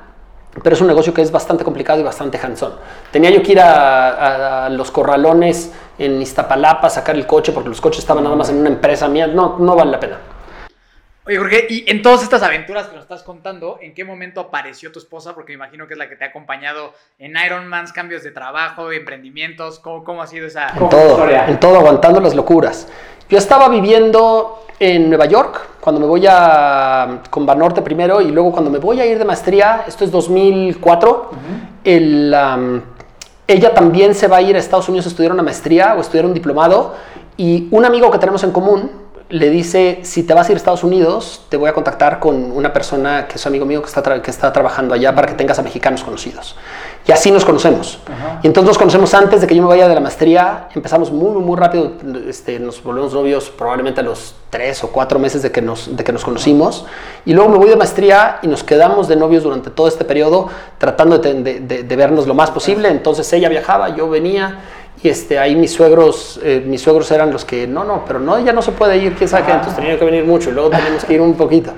pero 0.62 0.74
es 0.74 0.80
un 0.80 0.88
negocio 0.88 1.12
que 1.14 1.22
es 1.22 1.30
bastante 1.30 1.62
complicado 1.62 2.00
y 2.00 2.02
bastante 2.02 2.38
hands-on. 2.42 2.72
Tenía 3.12 3.30
yo 3.30 3.42
que 3.42 3.52
ir 3.52 3.60
a, 3.60 4.08
a- 4.08 4.66
a 4.66 4.68
los 4.70 4.90
corralones 4.90 5.72
en 5.98 6.20
Iztapalapa 6.20 6.86
a 6.88 6.90
sacar 6.90 7.14
el 7.14 7.26
coche 7.26 7.52
porque 7.52 7.68
los 7.68 7.80
coches 7.80 8.00
estaban 8.00 8.24
nada 8.24 8.34
más 8.34 8.48
en 8.50 8.58
una 8.58 8.68
empresa 8.70 9.06
mía. 9.08 9.26
No, 9.26 9.56
no 9.58 9.76
vale 9.76 9.90
la 9.92 10.00
pena. 10.00 10.16
Oye, 11.28 11.36
Jorge, 11.36 11.66
y 11.68 11.84
en 11.90 12.00
todas 12.00 12.22
estas 12.22 12.42
aventuras 12.42 12.86
que 12.86 12.94
nos 12.94 13.02
estás 13.02 13.22
contando, 13.22 13.78
¿en 13.82 13.92
qué 13.92 14.02
momento 14.02 14.40
apareció 14.40 14.90
tu 14.90 14.98
esposa? 14.98 15.34
Porque 15.34 15.52
me 15.52 15.56
imagino 15.56 15.86
que 15.86 15.92
es 15.92 15.98
la 15.98 16.08
que 16.08 16.16
te 16.16 16.24
ha 16.24 16.28
acompañado 16.28 16.94
en 17.18 17.34
Ironmans, 17.36 17.92
cambios 17.92 18.22
de 18.22 18.30
trabajo, 18.30 18.90
emprendimientos. 18.92 19.78
¿Cómo, 19.78 20.04
cómo 20.04 20.22
ha 20.22 20.26
sido 20.26 20.46
esa 20.46 20.70
En 20.70 20.88
todo, 20.88 21.10
historia? 21.10 21.46
en 21.46 21.60
todo, 21.60 21.76
aguantando 21.76 22.18
las 22.18 22.34
locuras. 22.34 22.88
Yo 23.28 23.36
estaba 23.36 23.68
viviendo 23.68 24.64
en 24.80 25.10
Nueva 25.10 25.26
York 25.26 25.68
cuando 25.80 26.00
me 26.00 26.06
voy 26.06 26.24
a 26.26 27.20
con 27.28 27.44
Banorte 27.44 27.82
primero 27.82 28.22
y 28.22 28.30
luego 28.30 28.50
cuando 28.50 28.70
me 28.70 28.78
voy 28.78 29.02
a 29.02 29.04
ir 29.04 29.18
de 29.18 29.26
maestría, 29.26 29.84
esto 29.86 30.06
es 30.06 30.10
2004, 30.10 31.30
el, 31.84 32.34
ella 33.46 33.74
también 33.74 34.14
se 34.14 34.28
va 34.28 34.38
a 34.38 34.40
ir 34.40 34.56
a 34.56 34.58
Estados 34.58 34.88
Unidos 34.88 35.04
a 35.04 35.08
estudiar 35.10 35.32
una 35.32 35.42
maestría 35.42 35.94
o 35.94 36.00
estudiar 36.00 36.24
un 36.24 36.32
diplomado 36.32 36.94
y 37.36 37.68
un 37.70 37.84
amigo 37.84 38.10
que 38.10 38.18
tenemos 38.18 38.42
en 38.44 38.50
común 38.50 39.07
le 39.30 39.50
dice, 39.50 40.00
si 40.04 40.22
te 40.22 40.32
vas 40.32 40.48
a 40.48 40.52
ir 40.52 40.56
a 40.56 40.58
Estados 40.58 40.84
Unidos, 40.84 41.42
te 41.50 41.58
voy 41.58 41.68
a 41.68 41.74
contactar 41.74 42.18
con 42.18 42.50
una 42.50 42.72
persona 42.72 43.26
que 43.28 43.34
es 43.36 43.46
amigo 43.46 43.66
mío 43.66 43.82
que 43.82 43.88
está, 43.88 44.22
que 44.22 44.30
está 44.30 44.52
trabajando 44.54 44.94
allá 44.94 45.14
para 45.14 45.26
que 45.28 45.34
tengas 45.34 45.58
a 45.58 45.62
mexicanos 45.62 46.02
conocidos. 46.02 46.56
Y 47.06 47.12
así 47.12 47.30
nos 47.30 47.44
conocemos. 47.44 47.98
Y 48.42 48.46
entonces 48.46 48.68
nos 48.68 48.78
conocemos 48.78 49.12
antes 49.14 49.40
de 49.42 49.46
que 49.46 49.54
yo 49.54 49.62
me 49.62 49.68
vaya 49.68 49.86
de 49.88 49.94
la 49.94 50.00
maestría. 50.00 50.68
Empezamos 50.74 51.10
muy, 51.10 51.30
muy, 51.32 51.42
muy 51.42 51.56
rápido. 51.58 51.92
Este, 52.26 52.58
nos 52.58 52.82
volvemos 52.82 53.12
novios 53.14 53.50
probablemente 53.50 54.00
a 54.00 54.04
los 54.04 54.34
tres 54.50 54.82
o 54.84 54.88
cuatro 54.88 55.18
meses 55.18 55.42
de 55.42 55.50
que, 55.50 55.60
nos, 55.62 55.94
de 55.96 56.04
que 56.04 56.12
nos 56.12 56.24
conocimos. 56.24 56.84
Y 57.26 57.32
luego 57.34 57.50
me 57.50 57.58
voy 57.58 57.68
de 57.68 57.76
maestría 57.76 58.38
y 58.42 58.46
nos 58.46 58.62
quedamos 58.64 59.08
de 59.08 59.16
novios 59.16 59.42
durante 59.42 59.68
todo 59.70 59.88
este 59.88 60.04
periodo, 60.04 60.48
tratando 60.78 61.18
de, 61.18 61.34
de- 61.42 61.60
de- 61.60 61.82
de 61.82 61.96
vernos 61.96 62.26
lo 62.26 62.34
más 62.34 62.50
posible. 62.50 62.88
Entonces 62.88 63.30
ella 63.34 63.48
viajaba, 63.50 63.90
yo 63.94 64.08
venía. 64.08 64.58
Y 65.02 65.08
este, 65.08 65.38
ahí 65.38 65.54
mis 65.54 65.72
suegros, 65.72 66.40
eh, 66.42 66.62
mis 66.66 66.80
suegros 66.82 67.10
eran 67.12 67.30
los 67.32 67.44
que, 67.44 67.66
no, 67.68 67.84
no, 67.84 68.04
pero 68.06 68.18
no, 68.18 68.38
ya 68.40 68.52
no 68.52 68.62
se 68.62 68.72
puede 68.72 68.96
ir, 68.98 69.14
quién 69.14 69.28
sabe 69.28 69.44
qué. 69.44 69.52
Entonces 69.52 69.76
tenía 69.76 69.98
que 69.98 70.04
venir 70.04 70.24
mucho 70.24 70.50
y 70.50 70.52
luego 70.54 70.70
teníamos 70.70 71.04
que 71.04 71.14
ir 71.14 71.20
un 71.20 71.34
poquito. 71.34 71.72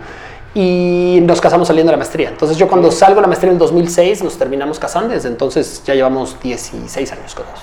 Y 0.55 1.21
nos 1.23 1.41
casamos 1.41 1.69
saliendo 1.69 1.91
de 1.91 1.97
la 1.97 1.99
maestría. 1.99 2.29
Entonces 2.31 2.57
yo 2.57 2.67
cuando 2.67 2.91
salgo 2.91 3.17
de 3.17 3.21
la 3.23 3.27
maestría 3.29 3.53
en 3.53 3.59
2006 3.59 4.25
nos 4.25 4.37
terminamos 4.39 4.79
casando. 4.79 5.15
Desde 5.15 5.29
entonces 5.29 5.83
ya 5.85 5.95
llevamos 5.95 6.41
16 6.43 7.13
años 7.13 7.35
casados. 7.35 7.61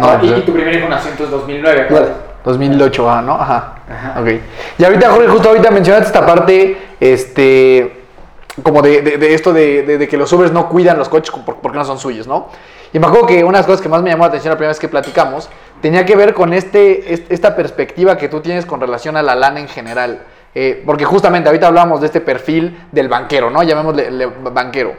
No, 0.00 0.24
y, 0.24 0.38
y 0.38 0.42
tu 0.42 0.52
primer 0.52 0.74
hijo 0.76 0.88
nació 0.88 1.10
entonces 1.12 1.30
2009. 1.32 1.86
Nueve. 1.90 2.08
2008, 2.44 3.08
ah, 3.10 3.22
¿no? 3.22 3.34
Ajá. 3.34 3.74
Ok. 4.20 4.28
Y 4.78 4.84
ahorita, 4.84 5.10
Jorge, 5.10 5.28
justo 5.28 5.48
ahorita 5.48 5.70
mencionaste 5.70 6.06
esta 6.08 6.26
parte, 6.26 6.76
este, 7.00 8.02
como 8.62 8.82
de, 8.82 9.00
de- 9.00 9.16
de 9.16 9.34
esto 9.34 9.52
de, 9.52 9.82
de- 9.82 9.98
de 9.98 10.08
que 10.08 10.16
los 10.16 10.32
Ubers 10.32 10.52
no 10.52 10.68
cuidan 10.68 10.98
los 10.98 11.08
coches 11.08 11.32
por- 11.44 11.56
porque 11.56 11.78
no 11.78 11.84
son 11.84 11.98
suyos, 11.98 12.26
¿no? 12.26 12.48
Y 12.92 12.98
me 12.98 13.06
acuerdo 13.06 13.26
que 13.26 13.42
una 13.42 13.52
de 13.58 13.58
las 13.60 13.66
cosas 13.66 13.80
que 13.80 13.88
más 13.88 14.02
me 14.02 14.10
llamó 14.10 14.24
la 14.24 14.28
atención 14.28 14.50
la 14.50 14.56
primera 14.56 14.70
vez 14.70 14.78
que 14.78 14.88
platicamos 14.88 15.48
tenía 15.80 16.04
que 16.04 16.14
ver 16.14 16.34
con 16.34 16.52
este, 16.52 17.12
est- 17.12 17.30
esta 17.32 17.56
perspectiva 17.56 18.16
que 18.18 18.28
tú 18.28 18.40
tienes 18.40 18.66
con 18.66 18.80
relación 18.80 19.16
a 19.16 19.22
la 19.22 19.34
lana 19.34 19.60
en 19.60 19.68
general. 19.68 20.22
Eh, 20.54 20.82
porque 20.84 21.04
justamente 21.06 21.48
ahorita 21.48 21.66
hablamos 21.68 22.00
de 22.00 22.06
este 22.06 22.20
perfil 22.20 22.78
del 22.92 23.08
banquero, 23.08 23.48
¿no? 23.50 23.62
Llamémosle 23.62 24.10
le- 24.10 24.26
banquero. 24.26 24.94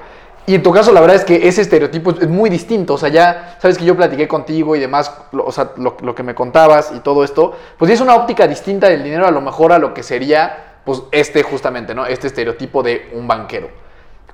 Y 0.46 0.56
en 0.56 0.64
tu 0.64 0.74
caso, 0.74 0.92
la 0.92 1.00
verdad 1.00 1.16
es 1.18 1.24
que 1.24 1.48
ese 1.48 1.62
estereotipo 1.62 2.10
es 2.20 2.28
muy 2.28 2.50
distinto. 2.50 2.96
O 2.96 2.98
sea, 2.98 3.10
ya 3.10 3.56
sabes 3.62 3.78
que 3.78 3.86
yo 3.86 3.96
platiqué 3.96 4.28
contigo 4.28 4.76
y 4.76 4.80
demás, 4.80 5.16
lo- 5.32 5.46
o 5.46 5.52
sea, 5.52 5.70
lo, 5.78 5.96
lo 6.02 6.16
que 6.16 6.24
me 6.24 6.34
contabas 6.36 6.92
y 6.96 7.00
todo 7.00 7.24
esto, 7.24 7.54
pues 7.78 7.92
es 7.92 8.02
una 8.02 8.16
óptica 8.16 8.48
distinta 8.48 8.90
del 8.90 9.04
dinero 9.04 9.28
a 9.28 9.32
lo 9.32 9.40
mejor 9.40 9.72
a 9.72 9.78
lo 9.78 9.94
que 9.94 10.02
sería, 10.04 10.80
pues, 10.84 11.04
este 11.12 11.44
justamente, 11.44 11.94
¿no? 11.96 12.06
Este 12.08 12.28
estereotipo 12.28 12.82
de 12.84 13.10
un 13.14 13.28
banquero. 13.28 13.70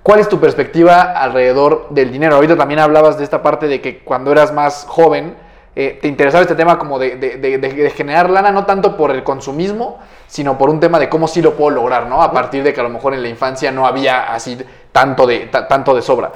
¿Cuál 0.04 0.20
es 0.20 0.30
tu 0.30 0.40
perspectiva 0.40 1.02
alrededor 1.02 1.88
del 1.90 2.12
dinero? 2.12 2.36
Ahorita 2.36 2.56
también 2.58 2.80
hablabas 2.80 3.18
de 3.18 3.24
esta 3.24 3.42
parte 3.42 3.68
de 3.68 3.82
que 3.82 4.00
cuando 4.00 4.32
eras 4.32 4.54
más 4.54 4.86
joven 4.88 5.36
eh, 5.76 6.00
te 6.02 6.08
interesaba 6.08 6.42
este 6.42 6.56
tema 6.56 6.80
como 6.80 6.98
de, 6.98 7.16
de- 7.18 7.38
de- 7.38 7.58
de- 7.58 7.74
de 7.74 7.90
generar 7.92 8.30
lana, 8.30 8.52
no 8.52 8.66
tanto 8.66 8.98
por 8.98 9.12
el 9.12 9.24
consumismo, 9.24 10.00
sino 10.28 10.58
por 10.58 10.70
un 10.70 10.80
tema 10.80 11.00
de 11.00 11.10
cómo 11.10 11.28
sí 11.28 11.42
lo 11.42 11.54
puedo 11.54 11.70
lograr, 11.72 12.08
¿no? 12.08 12.22
A 12.24 12.32
partir 12.32 12.64
de 12.64 12.74
que 12.74 12.80
a 12.80 12.84
lo 12.84 12.90
mejor 12.90 13.14
en 13.14 13.22
la 13.22 13.30
infancia 13.30 13.72
no 13.72 13.86
había 13.86 14.34
así 14.34 14.58
tanto 14.92 15.26
de, 15.28 15.42
ta- 15.48 15.68
tanto 15.68 15.94
de 15.96 16.02
sobra. 16.02 16.32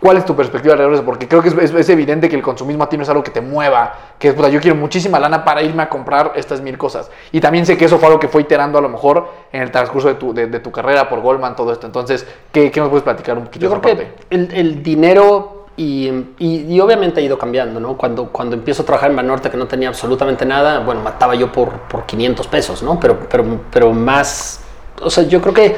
¿Cuál 0.00 0.16
es 0.16 0.24
tu 0.24 0.34
perspectiva 0.34 0.72
alrededor 0.72 0.92
de 0.94 0.96
eso? 1.00 1.04
Porque 1.04 1.28
creo 1.28 1.42
que 1.42 1.48
es, 1.50 1.54
es- 1.58 1.74
es 1.74 1.88
evidente 1.90 2.28
que 2.30 2.36
el 2.36 2.42
consumismo 2.42 2.84
a 2.84 2.88
ti 2.88 2.96
no 2.96 3.02
es 3.02 3.08
algo 3.10 3.22
que 3.22 3.30
te 3.30 3.42
mueva, 3.42 3.92
que 4.18 4.28
es, 4.28 4.34
puta, 4.34 4.48
yo 4.48 4.58
quiero 4.60 4.74
muchísima 4.76 5.20
lana 5.20 5.44
para 5.44 5.62
irme 5.62 5.82
a 5.82 5.88
comprar 5.90 6.32
estas 6.36 6.62
mil 6.62 6.78
cosas. 6.78 7.10
Y 7.32 7.40
también 7.40 7.66
sé 7.66 7.76
que 7.76 7.84
eso 7.84 7.98
fue 7.98 8.06
algo 8.08 8.18
que 8.18 8.28
fue 8.28 8.40
iterando 8.42 8.78
a 8.78 8.80
lo 8.80 8.88
mejor 8.88 9.28
en 9.52 9.60
el 9.62 9.70
transcurso 9.70 10.08
de 10.08 10.14
tu, 10.14 10.32
de, 10.32 10.46
de 10.46 10.58
tu 10.60 10.70
carrera 10.72 11.06
por 11.08 11.20
Goldman, 11.20 11.54
todo 11.54 11.70
esto. 11.72 11.86
Entonces, 11.86 12.26
¿qué, 12.50 12.70
qué 12.70 12.80
nos 12.80 12.88
puedes 12.88 13.04
platicar 13.04 13.36
un 13.36 13.44
poquito 13.44 13.62
Yo 13.64 13.74
de 13.74 13.80
creo 13.80 13.96
que 13.96 14.08
el, 14.30 14.50
el 14.54 14.82
dinero 14.82 15.66
y, 15.76 16.08
y- 16.38 16.66
y 16.74 16.80
obviamente 16.80 17.20
ha 17.20 17.22
ido 17.22 17.38
cambiando, 17.38 17.78
¿no? 17.78 17.96
Cuando, 17.98 18.28
cuando 18.28 18.56
empiezo 18.56 18.82
a 18.82 18.86
trabajar 18.86 19.10
en 19.10 19.16
Banorte 19.16 19.50
que 19.50 19.56
no 19.58 19.66
tenía 19.66 19.88
absolutamente 19.88 20.46
nada, 20.46 20.80
bueno, 20.80 21.02
mataba 21.02 21.34
yo 21.34 21.52
por, 21.52 21.72
por 21.82 22.04
500 22.06 22.46
pesos, 22.48 22.82
¿no? 22.82 22.98
Pero, 22.98 23.18
pero, 23.30 23.44
pero 23.70 23.92
más, 23.92 24.60
o 25.02 25.10
sea, 25.10 25.24
yo 25.24 25.40
creo 25.42 25.52
que 25.54 25.76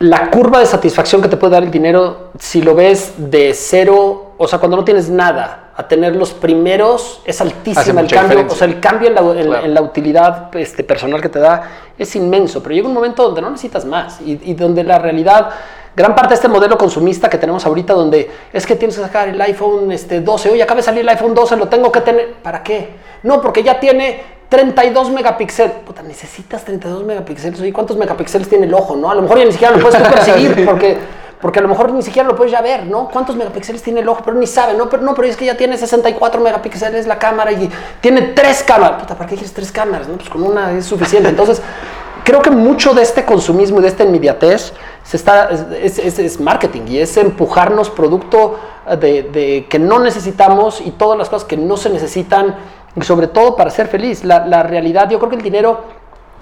la 0.00 0.30
curva 0.30 0.60
de 0.60 0.66
satisfacción 0.66 1.20
que 1.20 1.28
te 1.28 1.36
puede 1.36 1.54
dar 1.54 1.62
el 1.64 1.70
dinero, 1.70 2.30
si 2.38 2.62
lo 2.62 2.74
ves 2.74 3.14
de 3.16 3.52
0 3.54 4.24
o 4.40 4.46
sea, 4.46 4.60
cuando 4.60 4.76
no 4.76 4.84
tienes 4.84 5.10
nada, 5.10 5.70
a 5.76 5.88
tener 5.88 6.14
los 6.14 6.32
primeros, 6.32 7.20
es 7.24 7.40
Hace 7.40 7.50
altísimo 7.50 8.00
el 8.00 8.06
cambio. 8.06 8.22
diferencia. 8.22 8.54
O 8.54 8.56
sea, 8.56 8.66
el 8.68 8.78
cambio 8.80 9.08
en 9.08 9.14
la, 9.16 9.20
en- 9.20 9.46
Claro. 9.48 9.64
en 9.66 9.74
la 9.74 9.82
utilidad 9.82 10.54
este, 10.56 10.84
personal 10.84 11.20
que 11.20 11.28
te 11.28 11.40
da 11.40 11.62
es 11.98 12.14
inmenso, 12.16 12.62
pero 12.62 12.74
llega 12.74 12.86
un 12.86 12.94
momento 12.94 13.24
donde 13.24 13.40
no 13.42 13.50
necesitas 13.50 13.84
más 13.84 14.20
y, 14.20 14.40
y 14.44 14.54
donde 14.54 14.84
la 14.84 14.98
realidad, 15.00 15.50
gran 15.96 16.14
parte 16.14 16.30
de 16.30 16.34
este 16.36 16.48
modelo 16.48 16.78
consumista 16.78 17.28
que 17.28 17.38
tenemos 17.38 17.66
ahorita, 17.66 17.94
donde 17.94 18.30
es 18.52 18.64
que 18.66 18.76
tienes 18.76 18.96
que 18.96 19.02
sacar 19.02 19.28
el 19.28 19.40
iPhone 19.40 19.90
este, 19.90 20.20
12, 20.20 20.50
oye, 20.50 20.62
acaba 20.62 20.78
de 20.78 20.84
salir 20.84 21.00
el 21.00 21.08
iPhone 21.08 21.34
12, 21.34 21.56
lo 21.56 21.66
tengo 21.68 21.90
que 21.90 22.00
tener, 22.02 22.34
¿para 22.42 22.62
qué? 22.62 22.90
No, 23.24 23.40
porque 23.40 23.62
ya 23.64 23.80
tiene 23.80 24.20
32 24.48 25.10
megapíxeles. 25.10 25.72
Puta, 25.86 26.02
necesitas 26.02 26.64
32 26.64 27.04
megapíxeles. 27.04 27.60
Oye, 27.60 27.72
¿cuántos 27.72 27.96
megapíxeles 27.96 28.48
tiene 28.48 28.66
el 28.66 28.74
ojo, 28.74 28.96
no? 28.96 29.10
A 29.10 29.14
lo 29.14 29.22
mejor 29.22 29.38
ya 29.38 29.44
ni 29.44 29.52
siquiera 29.52 29.76
lo 29.76 29.82
puedes 29.82 30.00
percibir 30.00 30.64
porque... 30.66 30.98
Porque 31.40 31.60
a 31.60 31.62
lo 31.62 31.68
mejor 31.68 31.92
ni 31.92 32.02
siquiera 32.02 32.26
lo 32.28 32.34
puedes 32.34 32.50
ya 32.50 32.60
ver, 32.60 32.84
¿no? 32.86 33.08
¿Cuántos 33.12 33.36
megapíxeles 33.36 33.80
tiene 33.80 34.00
el 34.00 34.08
ojo? 34.08 34.22
Pero 34.24 34.36
ni 34.36 34.46
sabe, 34.48 34.74
¿no? 34.74 34.88
Pero 34.88 35.04
no, 35.04 35.14
pero 35.14 35.28
es 35.28 35.36
que 35.36 35.44
ya 35.44 35.56
tiene 35.56 35.78
64 35.78 36.40
megapíxeles 36.40 37.06
la 37.06 37.16
cámara 37.16 37.52
y 37.52 37.70
tiene 38.00 38.22
tres 38.34 38.64
cámaras. 38.64 39.02
Puta, 39.02 39.14
¿para 39.14 39.30
qué 39.30 39.36
quieres 39.36 39.52
tres 39.54 39.70
cámaras? 39.70 40.08
No, 40.08 40.16
pues 40.16 40.28
con 40.28 40.42
una 40.42 40.72
es 40.72 40.84
suficiente. 40.86 41.28
Entonces, 41.28 41.62
creo 42.24 42.42
que 42.42 42.50
mucho 42.50 42.92
de 42.92 43.02
este 43.02 43.24
consumismo 43.24 43.78
y 43.78 43.82
de 43.82 43.86
esta 43.88 44.02
inmediatez 44.02 44.72
se 45.04 45.16
está, 45.16 45.48
es, 45.80 46.00
es- 46.00 46.18
es 46.18 46.40
marketing 46.40 46.82
y 46.88 46.98
es 46.98 47.16
empujarnos 47.16 47.88
producto 47.88 48.58
de, 48.98 49.22
de 49.22 49.66
que 49.70 49.78
no 49.78 50.00
necesitamos 50.00 50.80
y 50.80 50.90
todas 50.90 51.16
las 51.16 51.28
cosas 51.28 51.46
que 51.46 51.56
no 51.56 51.76
se 51.76 51.88
necesitan, 51.90 52.56
y 52.98 53.02
sobre 53.04 53.28
todo 53.28 53.54
para 53.56 53.70
ser 53.70 53.86
feliz. 53.88 54.24
La, 54.24 54.46
la 54.46 54.62
realidad, 54.62 55.08
yo 55.08 55.18
creo 55.18 55.30
que 55.30 55.36
el 55.36 55.42
dinero, 55.42 55.80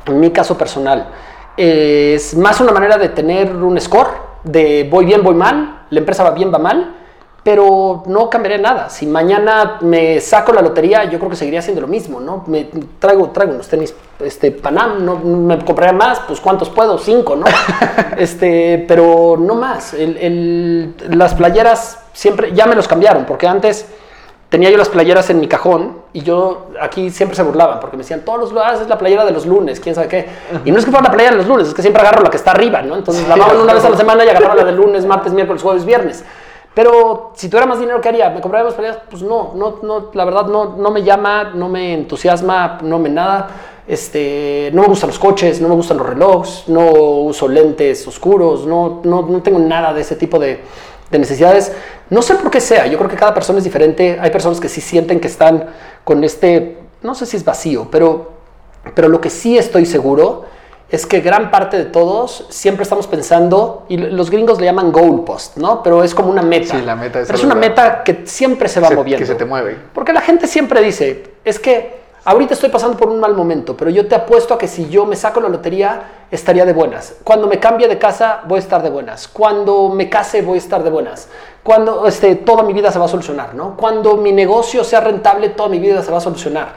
en 0.07 0.21
mi 0.21 0.31
caso 0.31 0.57
personal, 0.57 1.09
es 1.57 2.37
más 2.37 2.61
una 2.61 2.73
manera 2.73 2.99
de 2.99 3.09
tener 3.11 3.55
un 3.55 3.81
score, 3.81 4.09
de 4.45 4.87
voy 4.91 5.05
bien, 5.07 5.23
voy 5.23 5.35
mal, 5.35 5.87
la 5.91 5.99
empresa 5.99 6.23
va 6.25 6.31
bien, 6.31 6.53
va 6.53 6.59
mal, 6.59 6.95
pero 7.43 8.03
no 8.07 8.29
cambiaría 8.29 8.59
nada. 8.59 8.91
Si 8.91 9.07
mañana 9.07 9.79
me 9.81 10.21
saco 10.21 10.53
la 10.53 10.61
lotería, 10.63 11.05
yo 11.05 11.19
creo 11.19 11.31
que 11.31 11.37
seguiría 11.37 11.61
haciendo 11.61 11.81
lo 11.81 11.87
mismo, 11.87 12.21
¿no? 12.21 12.43
Me 12.49 12.69
traigo, 12.99 13.31
traigo 13.31 13.55
unos 13.55 13.69
tenis 13.69 13.95
este, 14.19 14.51
Panam, 14.51 15.05
no 15.05 15.17
me 15.17 15.59
compraría 15.65 15.93
más, 15.93 16.21
pues 16.27 16.41
¿cuántos 16.41 16.69
puedo? 16.71 16.99
Cinco, 16.99 17.37
¿no? 17.37 17.47
este, 18.17 18.85
pero 18.89 19.37
no 19.39 19.55
más. 19.55 19.95
El- 19.95 20.17
el- 20.17 20.95
las 21.19 21.35
playeras 21.35 22.01
siempre, 22.13 22.53
ya 22.53 22.67
me 22.67 22.75
los 22.75 22.89
cambiaron, 22.89 23.25
porque 23.25 23.47
antes 23.47 23.87
tenía 24.49 24.71
yo 24.71 24.77
las 24.77 24.89
playeras 24.89 25.29
en 25.31 25.41
mi 25.41 25.49
cajón 25.49 25.97
y 26.13 26.23
yo 26.23 26.69
aquí 26.81 27.11
siempre 27.11 27.37
se 27.37 27.43
burlaban 27.43 27.81
porque 27.81 27.97
me 27.97 28.03
decían, 28.03 28.25
todos 28.25 28.39
los 28.39 28.53
lunes 28.53 28.81
es 28.81 28.89
la 28.89 28.99
playera 28.99 29.25
de 29.25 29.33
los 29.33 29.47
lunes, 29.47 29.81
quién 29.81 29.95
sabe 29.95 30.09
qué. 30.09 30.27
Y 30.65 30.71
no 30.71 30.79
es 30.79 30.85
que 30.85 30.91
fuera 30.91 31.05
la 31.05 31.13
playera 31.13 31.33
de 31.33 31.39
los 31.39 31.49
lunes, 31.49 31.69
es 31.69 31.75
que 31.75 31.83
siempre 31.83 32.01
agarro 32.03 32.23
la 32.23 32.31
que 32.31 32.37
está 32.37 32.53
arriba, 32.53 32.83
¿no? 32.83 32.97
Entonces 32.97 33.27
la 33.29 33.37
lavaban 33.37 33.63
una 33.63 33.75
vez 33.75 33.85
a 33.85 33.91
la 33.91 33.97
semana 33.97 34.25
y 34.25 34.29
agarraba 34.29 34.55
la 34.55 34.65
de 34.65 34.73
lunes, 34.73 35.05
martes, 35.05 35.33
miércoles, 35.33 35.63
jueves, 35.63 35.85
viernes. 35.85 36.25
Pero 36.75 37.33
si 37.35 37.49
tuviera 37.49 37.67
más 37.67 37.81
dinero, 37.81 38.01
¿qué 38.01 38.11
haría? 38.11 38.29
¿Me 38.31 38.41
compraría 38.41 38.67
más 38.67 38.75
playeras? 38.75 38.99
Pues 39.09 39.23
no, 39.23 39.53
no, 39.55 39.79
no, 39.83 40.11
la 40.13 40.25
verdad 40.27 40.47
no, 40.47 40.77
no 40.77 40.91
me 40.91 41.03
llama, 41.03 41.53
no 41.55 41.69
me 41.69 41.95
entusiasma, 41.95 42.79
no 42.83 42.99
me 42.99 43.09
nada. 43.09 43.49
Este, 43.89 44.71
no 44.75 44.83
me 44.83 44.89
gustan 44.89 45.09
los 45.09 45.19
coches, 45.19 45.61
no 45.61 45.69
me 45.69 45.75
gustan 45.75 45.97
los 45.97 46.07
relojes, 46.07 46.65
no 46.67 46.91
uso 46.91 47.47
lentes 47.47 48.07
oscuros, 48.07 48.67
no, 48.67 49.01
no, 49.05 49.23
no 49.23 49.43
tengo 49.43 49.61
nada 49.61 49.95
de 49.95 50.01
ese 50.01 50.17
tipo 50.17 50.41
de, 50.41 50.61
de 51.11 51.19
necesidades. 51.19 51.73
No 52.11 52.23
sé 52.23 52.35
por 52.35 52.51
qué 52.51 52.61
sea, 52.61 52.87
yo 52.87 52.99
creo 52.99 53.11
que 53.11 53.17
cada 53.17 53.35
persona 53.35 53.59
es 53.59 53.65
diferente. 53.65 54.19
Hay 54.21 54.31
personas 54.31 54.61
que 54.61 54.69
sí 54.69 54.81
sienten 54.81 55.21
que 55.21 55.29
están 55.29 55.67
con 56.05 56.23
este, 56.25 56.79
no 57.03 57.15
sé 57.15 57.27
si 57.27 57.37
es 57.37 57.45
vacío, 57.45 57.89
pero, 57.91 58.33
pero 58.95 59.09
lo 59.09 59.21
que 59.21 59.31
sí 59.31 59.57
estoy 59.59 59.87
seguro 59.87 60.45
es 60.89 61.05
que 61.05 61.21
gran 61.21 61.51
parte 61.51 61.77
de 61.77 61.85
todos 61.87 62.47
siempre 62.49 62.85
estamos 62.85 63.09
pensando, 63.09 63.87
y 63.89 63.97
los 63.97 64.31
gringos 64.31 64.61
le 64.61 64.67
llaman 64.67 64.93
goalpost, 64.93 65.57
¿no? 65.57 65.83
Pero 65.83 66.05
es 66.05 66.15
como 66.15 66.31
una 66.31 66.43
meta. 66.43 66.79
Sí, 66.79 66.83
la 66.85 66.95
meta 66.95 67.19
es 67.21 67.27
Pero 67.27 67.39
es 67.39 67.45
una 67.45 67.57
meta 67.57 68.05
que 68.05 68.23
siempre 68.25 68.69
se 68.69 68.79
va 68.79 68.89
Se- 68.89 68.95
moviendo. 68.95 69.19
que 69.19 69.27
se 69.27 69.35
te 69.35 69.45
mueve. 69.45 69.77
Porque 69.93 70.13
la 70.13 70.21
gente 70.21 70.47
siempre 70.47 70.81
dice, 70.83 71.25
es 71.45 71.59
que 71.59 72.06
ahorita 72.27 72.55
estoy 72.55 72.71
pasando 72.71 72.97
por 72.97 73.09
un 73.09 73.21
mal 73.21 73.35
momento, 73.35 73.77
pero 73.77 73.91
yo 73.91 74.07
te 74.07 74.17
apuesto 74.17 74.53
a 74.53 74.59
que 74.59 74.67
si 74.67 74.89
yo 74.89 75.07
me 75.07 75.15
saco 75.15 75.41
la 75.41 75.49
lotería, 75.49 76.03
estaría 76.31 76.67
de 76.67 76.73
buenas. 76.73 77.15
Cuando 77.23 77.47
me 77.47 77.59
cambie 77.61 77.87
de 77.87 77.99
casa, 77.99 78.43
voy 78.47 78.57
a 78.57 78.59
estar 78.59 78.83
de 78.83 78.91
buenas. 78.91 79.29
Cuando 79.29 79.89
me 79.89 80.11
case, 80.11 80.43
voy 80.43 80.57
a 80.57 80.59
estar 80.59 80.83
de 80.83 80.91
buenas. 80.91 81.29
Cuando 81.63 82.07
este, 82.07 82.35
toda 82.35 82.65
mi 82.65 82.73
vida 82.73 82.91
se 82.91 82.99
va 82.99 83.05
a 83.05 83.09
solucionar, 83.09 83.55
¿no? 83.55 83.77
Cuando 83.77 84.17
mi 84.17 84.33
negocio 84.33 84.83
sea 84.83 85.01
rentable, 85.01 85.51
toda 85.51 85.69
mi 85.69 85.79
vida 85.79 86.03
se 86.03 86.11
va 86.11 86.19
a 86.19 86.21
solucionar. 86.21 86.69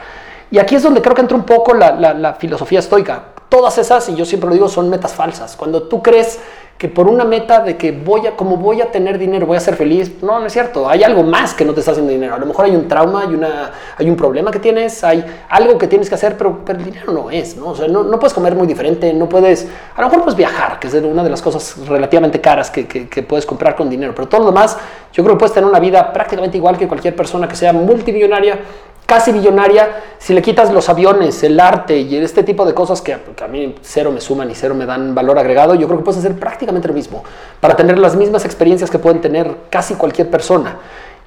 Y 0.52 0.60
aquí 0.60 0.76
es 0.76 0.84
donde 0.84 1.02
creo 1.02 1.16
que 1.16 1.22
entra 1.22 1.36
un 1.36 1.44
poco 1.44 1.74
la, 1.74 2.36
filosofía 2.40 2.80
estoica. 2.80 3.24
Todas 3.50 3.78
esas, 3.80 4.08
y 4.10 4.16
yo 4.16 4.26
siempre 4.26 4.48
lo 4.48 4.54
digo, 4.54 4.68
son 4.70 4.90
metas 4.90 5.14
falsas. 5.14 5.56
Cuando 5.56 5.84
tú 5.84 6.02
crees 6.04 6.40
que 6.78 6.88
por 6.88 7.08
una 7.10 7.26
meta 7.26 7.60
de 7.60 7.76
que 7.76 7.92
voy 7.92 8.26
a, 8.26 8.38
como 8.38 8.56
voy 8.56 8.80
tener 8.84 9.18
dinero, 9.18 9.46
voy 9.46 9.58
a 9.58 9.60
ser 9.60 9.76
feliz, 9.76 10.14
no, 10.22 10.40
no 10.40 10.46
es 10.46 10.54
cierto. 10.54 10.88
Hay 10.88 11.04
algo 11.04 11.24
más 11.24 11.54
que 11.54 11.66
no 11.66 11.74
te 11.74 11.82
está 11.82 11.92
haciendo 11.92 12.10
dinero. 12.12 12.36
A 12.36 12.38
lo 12.40 12.46
mejor 12.46 12.66
hay 12.66 12.76
un 12.76 12.88
trauma, 12.88 13.24
hay, 13.24 13.34
una, 13.34 13.72
hay 13.98 14.10
un 14.10 14.16
problema 14.16 14.50
que 14.50 14.60
tienes, 14.60 15.04
hay 15.04 15.26
algo 15.50 15.78
que 15.78 15.88
tienes 15.88 16.08
que 16.08 16.16
hacer, 16.16 16.38
pero, 16.38 16.64
pero 16.64 16.80
el 16.80 16.86
dinero 16.86 17.12
no 17.12 17.30
es, 17.32 17.58
¿no? 17.58 17.74
No, 17.90 18.04
no 18.04 18.18
puedes 18.20 18.34
comer 18.34 18.56
muy 18.56 18.66
diferente, 18.66 19.12
no 19.14 19.28
puedes, 19.28 19.68
a 19.96 20.00
lo 20.02 20.08
mejor 20.08 20.22
puedes 20.24 20.38
viajar, 20.38 20.80
que 20.80 20.88
es 20.88 20.94
una 20.94 21.22
de 21.24 21.30
las 21.30 21.42
cosas 21.42 21.76
relativamente 21.88 22.40
caras 22.40 22.72
que, 22.72 22.88
que- 22.88 23.10
que 23.10 23.24
puedes 23.24 23.46
comprar 23.46 23.76
con 23.76 23.90
dinero, 23.90 24.14
pero 24.16 24.30
todo 24.30 24.40
lo 24.42 24.48
demás, 24.48 24.78
yo 25.12 25.22
creo 25.24 25.36
que 25.36 25.40
puedes 25.40 25.54
tener 25.54 25.68
una 25.70 25.80
vida 25.80 26.14
prácticamente 26.14 26.56
igual 26.58 26.78
que 26.78 26.88
cualquier 26.88 27.14
persona 27.16 27.48
que 27.48 27.56
sea 27.58 27.74
multimillonaria, 27.74 28.58
casi 29.10 29.32
billonaria, 29.32 30.04
si 30.20 30.36
le 30.36 30.42
quitas 30.44 30.72
los 30.72 30.88
aviones, 30.88 31.42
el 31.42 31.60
arte 31.60 31.98
y 31.98 32.16
este 32.16 32.44
tipo 32.44 32.64
de 32.64 32.76
cosas 32.76 33.02
que, 33.02 33.14
a 33.14 33.48
mí 33.48 33.76
cero 33.82 34.12
me 34.12 34.22
suman 34.22 34.52
y 34.52 34.56
cero 34.56 34.76
me 34.76 34.86
dan 34.86 35.16
valor 35.16 35.40
agregado, 35.40 35.74
yo 35.74 35.88
creo 35.88 35.98
que 35.98 36.06
puedes 36.06 36.20
hacer 36.20 36.40
prácticamente 36.40 36.88
lo 36.88 36.94
mismo 36.94 37.24
para 37.60 37.76
tener 37.76 37.98
las 37.98 38.16
mismas 38.16 38.46
experiencias 38.46 38.92
que 38.92 39.00
pueden 39.00 39.20
tener 39.20 39.52
casi 39.72 39.96
cualquier 39.96 40.30
persona. 40.30 40.78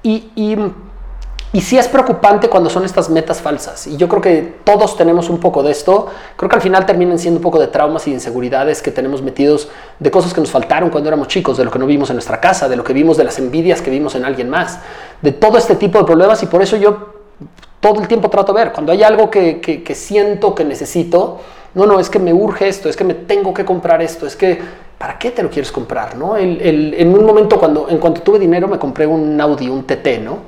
Y, 0.05 0.31
y, 0.37 0.57
y 1.53 1.61
sí 1.61 1.77
es 1.77 1.89
preocupante 1.89 2.49
cuando 2.49 2.71
son 2.71 2.85
estas 2.85 3.11
metas 3.11 3.41
falsas. 3.41 3.89
Y 3.89 3.97
yo 3.97 4.09
creo 4.09 4.23
que 4.23 4.55
todos 4.63 4.97
tenemos 4.97 5.29
un 5.29 5.41
poco 5.41 5.65
de 5.65 5.73
esto. 5.73 6.07
Creo 6.37 6.49
que 6.49 6.57
al 6.57 6.63
final 6.63 6.87
terminan 6.87 7.19
siendo 7.19 7.39
un 7.39 7.43
poco 7.43 7.59
de 7.59 7.67
traumas 7.67 8.07
y 8.07 8.13
inseguridades 8.13 8.81
que 8.81 8.93
tenemos 8.93 9.23
metidos 9.23 9.69
de 9.99 10.11
cosas 10.13 10.33
que 10.33 10.41
nos 10.41 10.51
faltaron 10.51 10.89
cuando 10.89 11.09
éramos 11.09 11.27
chicos, 11.27 11.57
de 11.57 11.65
lo 11.65 11.73
que 11.73 11.81
no 11.81 11.87
vimos 11.87 12.11
en 12.11 12.17
nuestra 12.17 12.41
casa, 12.41 12.69
de 12.69 12.77
lo 12.77 12.85
que 12.85 12.93
vimos 12.93 13.17
de 13.17 13.25
las 13.25 13.39
envidias 13.41 13.83
que 13.83 13.91
vimos 13.91 14.15
en 14.15 14.25
alguien 14.25 14.49
más, 14.49 14.79
de 15.21 15.33
todo 15.33 15.59
este 15.59 15.75
tipo 15.75 15.99
de 15.99 16.05
problemas. 16.05 16.43
Y 16.43 16.47
por 16.47 16.63
eso 16.63 16.77
yo 16.77 17.12
todo 17.83 18.01
el 18.01 18.09
tiempo 18.09 18.31
trato 18.31 18.55
de 18.55 18.61
ver. 18.65 18.73
Cuando 18.73 18.93
hay 18.93 19.03
algo 19.03 19.29
que, 19.29 19.61
que- 19.61 19.83
que 19.83 19.95
siento 19.95 20.55
que 20.55 20.65
necesito, 20.65 21.41
no, 21.75 21.85
no, 21.85 21.99
es 22.01 22.09
que 22.09 22.19
me 22.19 22.33
urge 22.33 22.69
esto, 22.69 22.89
es 22.89 22.97
que 22.97 23.03
me 23.05 23.15
tengo 23.15 23.53
que 23.53 23.65
comprar 23.65 24.01
esto, 24.01 24.25
es 24.27 24.37
que, 24.37 24.59
¿para 24.97 25.19
qué 25.19 25.33
te 25.33 25.43
lo 25.43 25.51
quieres 25.51 25.73
comprar? 25.73 26.17
¿no? 26.17 26.37
El- 26.37 26.61
el- 26.61 26.95
en 26.97 27.13
un 27.13 27.27
momento, 27.27 27.59
cuando, 27.59 27.89
en 27.91 27.99
cuanto 27.99 28.23
tuve 28.23 28.39
dinero, 28.39 28.69
me 28.69 28.79
compré 28.79 29.05
un 29.07 29.39
Audi, 29.41 29.69
un 29.69 29.83
TT, 29.85 30.19
¿no? 30.21 30.39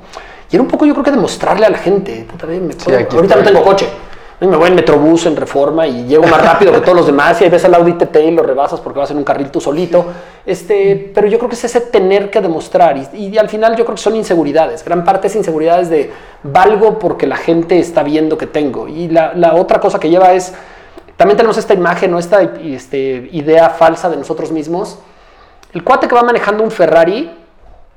Y 0.49 0.55
era 0.55 0.63
un 0.63 0.69
poco, 0.69 0.85
yo 0.85 0.93
creo 0.93 1.03
que 1.03 1.11
demostrarle 1.11 1.65
a 1.65 1.69
la 1.69 1.77
gente, 1.77 2.25
puta, 2.31 2.45
me 2.47 2.55
aquí 3.03 3.15
ahorita 3.15 3.35
no 3.35 3.43
tengo 3.43 3.63
coche. 3.65 3.87
Me 4.41 4.57
voy 4.57 4.67
en 4.67 4.75
Metrobús, 4.75 5.25
en 5.27 5.35
Reforma, 5.37 5.87
y 5.87 6.07
llego 6.07 6.27
más 6.27 6.43
rápido 6.43 6.73
que 6.73 6.81
todos 6.81 6.97
los 6.97 7.05
demás, 7.05 7.39
y 7.39 7.45
ahí 7.45 7.49
ves 7.49 7.63
al 7.63 7.73
Audi 7.73 7.93
TT 7.93 8.17
y 8.17 8.31
lo 8.31 8.43
rebasas 8.43 8.81
porque 8.81 8.99
vas 8.99 9.09
en 9.11 9.17
un 9.17 9.23
carril 9.23 9.49
tú 9.49 9.61
solito. 9.61 10.05
Este, 10.45 11.11
pero 11.15 11.27
yo 11.27 11.37
creo 11.37 11.47
que 11.49 11.55
es 11.55 11.63
ese 11.63 11.79
tener 11.79 12.29
que 12.29 12.41
demostrar, 12.41 12.97
y, 12.97 13.27
y 13.27 13.37
al 13.37 13.47
final 13.47 13.77
yo 13.77 13.85
creo 13.85 13.95
que 13.95 14.01
son 14.01 14.15
inseguridades. 14.15 14.83
Gran 14.83 15.05
parte 15.05 15.27
es 15.27 15.35
inseguridades 15.37 15.89
de 15.89 16.11
valgo 16.43 16.99
porque 16.99 17.27
la 17.27 17.37
gente 17.37 17.79
está 17.79 18.03
viendo 18.03 18.37
que 18.37 18.45
tengo. 18.45 18.89
Y 18.89 19.07
la, 19.07 19.33
la 19.35 19.55
otra 19.55 19.79
cosa 19.79 19.99
que 19.99 20.09
lleva 20.09 20.33
es, 20.33 20.53
también 21.15 21.37
tenemos 21.37 21.57
esta 21.57 21.73
imagen 21.73 22.13
o 22.13 22.19
esta 22.19 22.41
este, 22.41 23.29
idea 23.31 23.69
falsa 23.69 24.09
de 24.09 24.17
nosotros 24.17 24.51
mismos. 24.51 24.99
El 25.73 25.83
cuate 25.83 26.09
que 26.09 26.15
va 26.15 26.23
manejando 26.23 26.61
un 26.61 26.71
Ferrari 26.71 27.31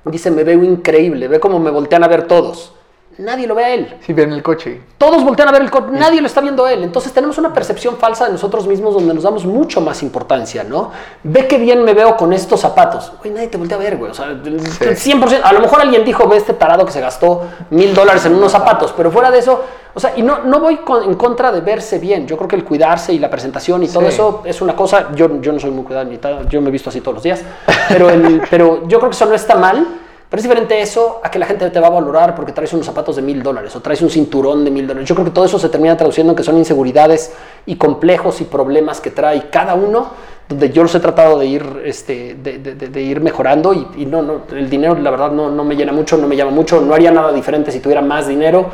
dice, 0.04 0.30
me 0.30 0.44
veo 0.44 0.62
increíble, 0.62 1.26
ve 1.26 1.40
cómo 1.40 1.58
me 1.58 1.70
voltean 1.70 2.04
a 2.04 2.08
ver 2.08 2.28
todos. 2.28 2.74
Nadie 3.18 3.48
lo 3.48 3.54
ve 3.56 3.64
a 3.64 3.74
él. 3.74 3.96
Sí, 4.06 4.12
ven 4.12 4.32
el 4.32 4.44
coche. 4.44 4.80
Todos 4.96 5.24
voltean 5.24 5.48
a 5.48 5.52
ver 5.52 5.62
el 5.62 5.70
coche, 5.72 5.86
nadie 5.90 6.20
lo 6.20 6.28
está 6.28 6.40
viendo 6.40 6.64
a 6.64 6.72
él. 6.72 6.84
Entonces 6.84 7.12
tenemos 7.12 7.36
una 7.36 7.52
percepción 7.52 7.96
falsa 7.96 8.26
de 8.26 8.32
nosotros 8.32 8.66
mismos 8.68 8.94
donde 8.94 9.12
nos 9.12 9.24
damos 9.24 9.44
mucho 9.44 9.80
más 9.80 10.04
importancia, 10.04 10.62
¿no? 10.62 10.92
Ve 11.24 11.48
qué 11.48 11.58
bien 11.58 11.82
me 11.84 11.94
veo 11.94 12.16
con 12.16 12.32
estos 12.32 12.60
zapatos. 12.60 13.12
Güey, 13.20 13.34
nadie 13.34 13.48
te 13.48 13.58
voltea 13.58 13.76
a 13.76 13.80
ver, 13.80 13.96
güey. 13.96 14.12
O 14.12 14.14
sea, 14.14 14.26
el 14.26 14.60
100%. 14.60 15.40
A 15.42 15.52
lo 15.52 15.58
mejor 15.60 15.80
alguien 15.80 16.04
dijo, 16.04 16.28
ve 16.28 16.36
este 16.36 16.52
tarado 16.54 16.86
que 16.86 16.92
se 16.92 17.00
gastó 17.00 17.42
mil 17.70 17.92
dólares 17.92 18.24
en 18.26 18.34
unos 18.36 18.52
zapatos, 18.52 18.94
pero 18.96 19.10
fuera 19.10 19.32
de 19.32 19.40
eso, 19.40 19.64
o 19.94 19.98
sea, 20.00 20.12
y 20.16 20.22
no, 20.22 20.44
no 20.44 20.60
voy 20.60 20.76
con- 20.76 21.02
en 21.02 21.14
contra 21.14 21.50
de 21.50 21.60
verse 21.60 21.98
bien. 21.98 22.24
Yo 22.26 22.36
creo 22.36 22.46
que 22.48 22.54
el 22.56 22.64
cuidarse 22.64 23.12
y 23.12 23.18
la 23.18 23.28
presentación 23.28 23.82
y 23.82 23.88
todo 23.88 24.02
Sí. 24.02 24.08
eso 24.10 24.42
es 24.44 24.60
una 24.62 24.76
cosa. 24.76 25.08
Yo, 25.16 25.40
yo 25.40 25.52
no 25.52 25.58
soy 25.58 25.70
muy 25.72 25.82
cuidado, 25.84 26.04
ni 26.08 26.18
tal, 26.18 26.48
yo 26.48 26.60
me 26.60 26.68
he 26.68 26.72
visto 26.72 26.88
así 26.90 27.00
todos 27.00 27.14
los 27.16 27.22
días, 27.24 27.42
pero, 27.88 28.10
el- 28.10 28.42
pero 28.48 28.86
yo 28.86 28.98
creo 28.98 29.10
que 29.10 29.16
eso 29.16 29.26
no 29.26 29.34
está 29.34 29.56
mal. 29.56 29.84
Pero 30.30 30.38
es 30.38 30.42
diferente 30.42 30.80
eso 30.82 31.20
a 31.24 31.30
que 31.30 31.38
la 31.38 31.46
gente 31.46 31.70
te 31.70 31.80
va 31.80 31.86
a 31.86 31.90
valorar 31.90 32.34
porque 32.34 32.52
traes 32.52 32.72
unos 32.74 32.84
zapatos 32.84 33.16
de 33.16 33.22
mil 33.22 33.42
dólares 33.42 33.74
o 33.74 33.80
traes 33.80 34.02
un 34.02 34.10
cinturón 34.10 34.62
de 34.62 34.70
mil 34.70 34.86
dólares. 34.86 35.08
Yo 35.08 35.14
creo 35.14 35.24
que 35.24 35.30
todo 35.30 35.46
eso 35.46 35.58
se 35.58 35.70
termina 35.70 35.96
traduciendo 35.96 36.32
en 36.32 36.36
que 36.36 36.42
son 36.42 36.58
inseguridades 36.58 37.32
y 37.64 37.76
complejos 37.76 38.40
y 38.42 38.44
problemas 38.44 39.00
que 39.00 39.10
trae 39.10 39.48
cada 39.48 39.74
uno, 39.74 40.10
donde 40.46 40.68
yo 40.70 40.82
los 40.82 40.94
he 40.94 41.00
tratado 41.00 41.38
de 41.38 41.46
ir, 41.46 41.82
este, 41.84 42.34
de, 42.34 42.58
de- 42.58 42.74
de- 42.74 42.88
de 42.88 43.00
ir 43.02 43.20
mejorando 43.22 43.72
y, 43.72 43.86
y 43.96 44.06
no, 44.06 44.20
no, 44.20 44.42
el 44.54 44.68
dinero 44.68 44.94
la 44.96 45.10
verdad 45.10 45.30
no, 45.30 45.48
no 45.50 45.64
me 45.64 45.76
llena 45.76 45.92
mucho, 45.92 46.18
no 46.18 46.26
me 46.26 46.36
llama 46.36 46.50
mucho, 46.50 46.78
no 46.80 46.92
haría 46.94 47.10
nada 47.10 47.32
diferente 47.32 47.70
si 47.72 47.80
tuviera 47.80 48.02
más 48.02 48.28
dinero. 48.28 48.66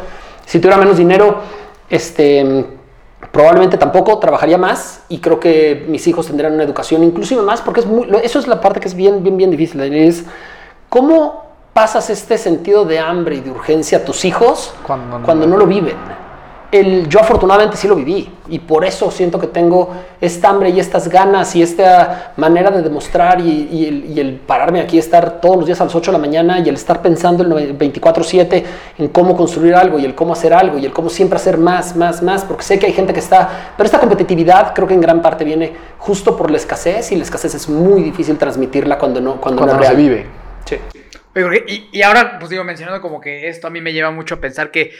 Si 0.46 0.58
tuviera 0.58 0.76
menos 0.76 0.96
dinero, 0.98 1.36
este, 1.88 2.66
probablemente 3.30 3.78
tampoco 3.78 4.18
trabajaría 4.18 4.58
más 4.58 5.04
y 5.08 5.18
creo 5.18 5.38
que 5.38 5.84
mis 5.88 6.04
hijos 6.08 6.26
tendrían 6.26 6.52
una 6.54 6.64
educación 6.64 7.02
inclusive 7.04 7.42
más 7.42 7.60
porque 7.62 7.80
es 7.80 7.86
muy, 7.86 8.08
eso 8.24 8.38
es 8.40 8.46
la 8.48 8.60
parte 8.60 8.80
que 8.80 8.88
es 8.88 8.94
bien, 8.94 9.22
bien, 9.22 9.36
bien 9.36 9.50
difícil. 9.52 9.80
Es 9.80 10.24
cómo 10.88 11.43
pasas 11.74 12.08
este 12.08 12.38
sentido 12.38 12.84
de 12.86 12.98
hambre 13.00 13.36
y 13.36 13.40
de 13.40 13.50
urgencia 13.50 13.98
a 13.98 14.04
tus 14.04 14.24
hijos 14.24 14.72
Cuando 14.86 15.18
no- 15.18 15.24
cuando 15.26 15.46
no 15.46 15.56
lo 15.58 15.66
viven. 15.66 15.96
El, 16.72 17.08
yo 17.08 17.20
afortunadamente 17.20 17.76
sí 17.76 17.86
lo 17.86 17.94
viví 17.94 18.28
y 18.48 18.58
por 18.58 18.84
eso 18.84 19.08
siento 19.12 19.38
que 19.38 19.46
tengo 19.46 19.90
esta 20.20 20.48
hambre 20.48 20.70
y 20.70 20.80
estas 20.80 21.06
ganas 21.08 21.54
y 21.54 21.62
esta 21.62 22.32
manera 22.36 22.72
de 22.72 22.82
demostrar 22.82 23.40
y, 23.40 23.68
y 23.70 23.86
el, 23.86 24.04
y 24.06 24.18
el 24.18 24.34
pararme 24.40 24.80
aquí, 24.80 24.98
estar 24.98 25.40
todos 25.40 25.56
los 25.58 25.66
días 25.66 25.80
a 25.80 25.84
las 25.84 25.94
8 25.94 26.10
de 26.10 26.18
la 26.18 26.20
mañana 26.20 26.58
y 26.58 26.68
el 26.68 26.74
estar 26.74 27.00
pensando 27.00 27.44
el 27.44 27.78
24/7 27.78 28.64
en 28.98 29.06
cómo 29.08 29.36
construir 29.36 29.76
algo 29.76 30.00
y 30.00 30.04
el 30.04 30.16
cómo 30.16 30.32
hacer 30.32 30.52
algo 30.52 30.76
y 30.78 30.84
el 30.84 30.92
cómo 30.92 31.10
siempre 31.10 31.36
hacer 31.36 31.58
más, 31.58 31.94
más, 31.94 32.22
más, 32.24 32.42
porque 32.44 32.64
sé 32.64 32.76
que 32.80 32.86
hay 32.86 32.92
gente 32.92 33.12
que 33.12 33.20
está, 33.20 33.72
pero 33.76 33.84
esta 33.84 34.00
competitividad 34.00 34.74
creo 34.74 34.88
que 34.88 34.94
en 34.94 35.00
gran 35.00 35.22
parte 35.22 35.44
viene 35.44 35.72
justo 35.98 36.36
por 36.36 36.50
la 36.50 36.56
escasez 36.56 37.12
y 37.12 37.16
la 37.16 37.22
escasez 37.22 37.54
es 37.54 37.68
muy 37.68 38.02
difícil 38.02 38.36
transmitirla 38.36 38.98
cuando 38.98 39.20
no, 39.20 39.40
cuando 39.40 39.58
Cuando 39.62 39.74
no 39.76 39.80
no 39.80 39.86
se 39.86 39.94
vive. 39.94 40.26
Sí. 40.64 40.76
Y 41.36 42.02
ahora, 42.02 42.38
pues 42.38 42.50
digo, 42.50 42.64
mencionando 42.64 43.00
como 43.00 43.20
que 43.20 43.48
esto 43.48 43.66
a 43.66 43.70
mí 43.70 43.80
me 43.80 43.92
lleva 43.92 44.10
mucho 44.10 44.36
a 44.36 44.40
pensar 44.40 44.70
que 44.70 44.92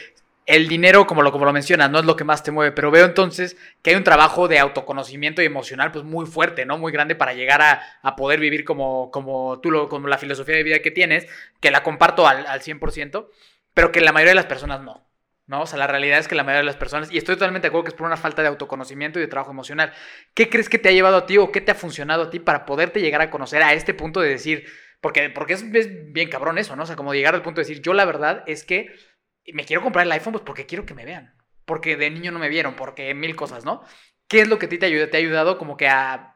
el 0.45 0.67
dinero, 0.67 1.07
como 1.07 1.21
lo, 1.21 1.31
como 1.31 1.45
lo 1.45 1.53
mencionas, 1.53 1.89
no 1.89 1.99
es 1.99 2.05
lo 2.05 2.15
que 2.15 2.23
más 2.23 2.43
te 2.43 2.51
mueve, 2.51 2.71
pero 2.71 2.91
veo 2.91 3.05
entonces 3.05 3.57
que 3.81 3.91
hay 3.91 3.95
un 3.95 4.03
trabajo 4.03 4.47
de 4.47 4.59
autoconocimiento 4.59 5.41
y 5.41 5.45
emocional 5.45 5.91
pues 5.91 6.05
muy 6.05 6.25
fuerte, 6.25 6.65
¿no? 6.65 6.77
Muy 6.77 6.91
grande 6.91 7.15
para 7.15 7.33
llegar 7.33 7.61
a, 7.61 7.81
a 8.01 8.15
poder 8.15 8.39
vivir 8.39 8.63
como, 8.63 9.09
como 9.11 9.59
tú, 9.61 9.71
lo, 9.71 9.89
como 9.89 10.07
la 10.07 10.17
filosofía 10.17 10.55
de 10.55 10.63
vida 10.63 10.79
que 10.79 10.91
tienes, 10.91 11.27
que 11.59 11.71
la 11.71 11.81
comparto 11.81 12.27
al, 12.27 12.45
al 12.45 12.61
100%, 12.61 13.27
pero 13.73 13.91
que 13.91 14.01
la 14.01 14.11
mayoría 14.11 14.31
de 14.31 14.35
las 14.35 14.45
personas 14.45 14.81
no. 14.81 15.05
¿no? 15.47 15.61
O 15.61 15.65
sea, 15.67 15.77
la 15.79 15.87
realidad 15.87 16.19
es 16.19 16.27
que 16.27 16.35
la 16.35 16.43
mayoría 16.43 16.61
de 16.61 16.65
las 16.65 16.75
personas, 16.75 17.11
y 17.11 17.17
estoy 17.17 17.35
totalmente 17.35 17.65
de 17.65 17.69
acuerdo 17.69 17.85
que 17.85 17.89
es 17.89 17.95
por 17.95 18.07
una 18.07 18.17
falta 18.17 18.41
de 18.41 18.47
autoconocimiento 18.47 19.19
y 19.19 19.23
de 19.23 19.27
trabajo 19.27 19.51
emocional. 19.51 19.93
¿Qué 20.33 20.49
crees 20.49 20.69
que 20.69 20.79
te 20.79 20.89
ha 20.89 20.91
llevado 20.91 21.17
a 21.17 21.25
ti 21.25 21.37
o 21.37 21.51
qué 21.51 21.61
te 21.61 21.71
ha 21.71 21.75
funcionado 21.75 22.23
a 22.23 22.29
ti 22.29 22.39
para 22.39 22.65
poderte 22.65 23.01
llegar 23.01 23.21
a 23.21 23.29
conocer 23.29 23.61
a 23.63 23.73
este 23.73 23.93
punto 23.93 24.21
de 24.21 24.29
decir, 24.29 24.65
porque, 25.05 25.29
porque 25.29 25.53
es, 25.53 25.63
bien 26.13 26.29
cabrón 26.29 26.57
eso, 26.57 26.75
¿no? 26.75 26.81
O 26.81 26.85
sea, 26.87 26.95
como 26.95 27.13
llegar 27.13 27.35
al 27.35 27.43
punto 27.43 27.61
de 27.61 27.67
decir, 27.67 27.83
yo 27.83 27.93
la 27.93 28.05
verdad 28.05 28.43
es 28.47 28.65
que 28.65 28.91
me 29.53 29.63
quiero 29.63 29.83
comprar 29.83 30.03
el 30.03 30.11
iPhone 30.11 30.33
pues 30.33 30.43
porque 30.43 30.65
quiero 30.65 30.87
que 30.87 30.95
me 30.95 31.05
vean, 31.05 31.35
porque 31.65 31.95
de 31.95 32.09
niño 32.09 32.31
no 32.31 32.39
me 32.39 32.49
vieron, 32.49 32.75
porque 32.75 33.13
mil 33.13 33.35
cosas, 33.35 33.65
¿no? 33.65 33.83
¿Qué 34.27 34.41
es 34.41 34.47
lo 34.47 34.57
que 34.57 34.65
a 34.65 34.69
ti 34.69 34.79
te, 34.79 34.87
ayuda, 34.87 35.11
te 35.11 35.17
ha 35.17 35.19
ayudado 35.19 35.59
como 35.59 35.77
que 35.77 35.87
a... 35.87 36.34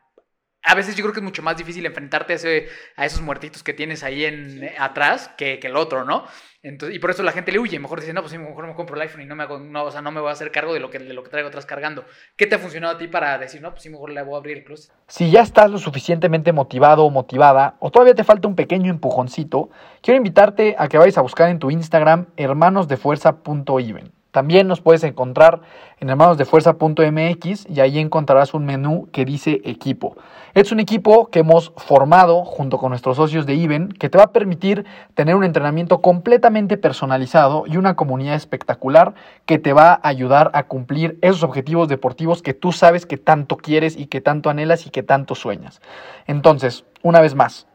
A 0.64 0.76
veces 0.76 0.96
yo 0.96 1.04
creo 1.04 1.14
que 1.14 1.20
es 1.20 1.24
mucho 1.24 1.42
más 1.42 1.58
difícil 1.58 1.86
enfrentarte 1.86 2.34
a, 2.34 2.36
ese, 2.36 2.68
a 2.96 3.06
esos 3.06 3.22
muertitos 3.22 3.64
que 3.64 3.74
tienes 3.74 4.04
ahí 4.04 4.26
en, 4.26 4.70
atrás 4.78 5.32
que, 5.38 5.60
que 5.60 5.68
el 5.68 5.78
otro, 5.78 6.04
¿no? 6.04 6.26
Entonces, 6.62 6.98
y 6.98 7.00
por 7.00 7.12
eso 7.12 7.24
la 7.24 7.32
gente 7.32 7.54
le 7.54 7.60
huye. 7.60 7.80
Mejor 7.80 8.02
dice, 8.02 8.12
no, 8.12 8.22
pues 8.22 8.34
sí, 8.34 8.38
mejor 8.38 8.68
me 8.68 8.76
compro 8.76 8.96
el 8.96 9.02
iPhone 9.04 9.22
y 9.22 9.26
no 9.26 9.36
me 9.36 9.44
hago, 9.44 9.60
no, 9.60 9.86
o 9.86 9.92
sea, 9.92 10.02
no 10.02 10.12
me 10.12 10.20
voy 10.20 10.30
a 10.30 10.34
hacer 10.34 10.52
cargo 10.52 10.74
de 10.74 10.82
lo 10.82 10.90
que, 10.90 11.00
de 11.00 11.14
lo 11.14 11.24
que 11.24 11.30
traigo 11.30 11.48
atrás 11.48 11.66
cargando. 11.66 12.04
¿Qué 12.36 12.48
te 12.48 12.56
ha 12.56 12.60
funcionado 12.60 12.96
a 12.96 12.98
ti 12.98 13.08
para 13.08 13.38
decir, 13.38 13.62
no, 13.62 13.72
pues 13.72 13.84
sí, 13.84 13.90
mejor 13.90 14.12
le 14.12 14.22
voy 14.22 14.36
a 14.36 14.38
abrir 14.38 14.58
el 14.58 14.64
closet? 14.66 14.92
Si 15.08 15.32
ya 15.32 15.42
estás 15.42 15.72
lo 15.72 15.78
suficientemente 15.78 16.52
motivado 16.52 17.06
o 17.06 17.10
motivada, 17.10 17.78
o 17.80 17.92
todavía 17.92 18.14
te 18.14 18.26
falta 18.26 18.50
un 18.50 18.56
pequeño 18.56 18.92
empujoncito, 18.92 19.70
quiero 20.02 20.18
invitarte 20.18 20.76
a 20.78 20.90
que 20.90 20.98
vayas 20.98 21.18
a 21.18 21.22
buscar 21.22 21.50
en 21.50 21.60
tu 21.60 21.72
Instagram 21.72 22.28
hermanosdefuerza.even. 22.36 24.19
También 24.32 24.68
nos 24.68 24.80
puedes 24.80 25.04
encontrar 25.04 25.62
en 26.00 26.10
hermanosdefuerza.mx 26.10 27.68
y 27.68 27.80
ahí 27.80 27.98
encontrarás 27.98 28.54
un 28.54 28.66
menú 28.66 29.10
que 29.12 29.26
dice 29.26 29.62
equipo. 29.66 30.16
Es 30.54 30.72
un 30.72 30.80
equipo 30.80 31.28
que 31.28 31.40
hemos 31.40 31.74
formado 31.78 32.46
junto 32.46 32.78
con 32.78 32.90
nuestros 32.90 33.18
socios 33.18 33.46
de 33.46 33.56
IBEN 33.56 33.90
que 33.90 34.10
te 34.10 34.18
va 34.18 34.26
a 34.26 34.32
permitir 34.32 34.86
tener 35.16 35.36
un 35.36 35.44
entrenamiento 35.44 36.02
completamente 36.02 36.78
personalizado 36.78 37.66
y 37.68 37.78
una 37.78 37.96
comunidad 37.96 38.36
espectacular 38.36 39.16
que 39.46 39.58
te 39.58 39.74
va 39.74 39.94
a 39.94 40.08
ayudar 40.08 40.52
a 40.54 40.64
cumplir 40.64 41.18
esos 41.22 41.44
objetivos 41.44 41.88
deportivos 41.88 42.42
que 42.42 42.54
tú 42.54 42.72
sabes 42.72 43.06
que 43.06 43.18
tanto 43.18 43.58
quieres 43.58 43.98
y 43.98 44.06
que 44.06 44.22
tanto 44.22 44.50
anhelas 44.50 44.86
y 44.86 44.92
que 44.92 45.04
tanto 45.04 45.34
sueñas. 45.34 45.82
Entonces, 46.28 46.86
una 47.02 47.20
vez 47.20 47.34
más, 47.34 47.68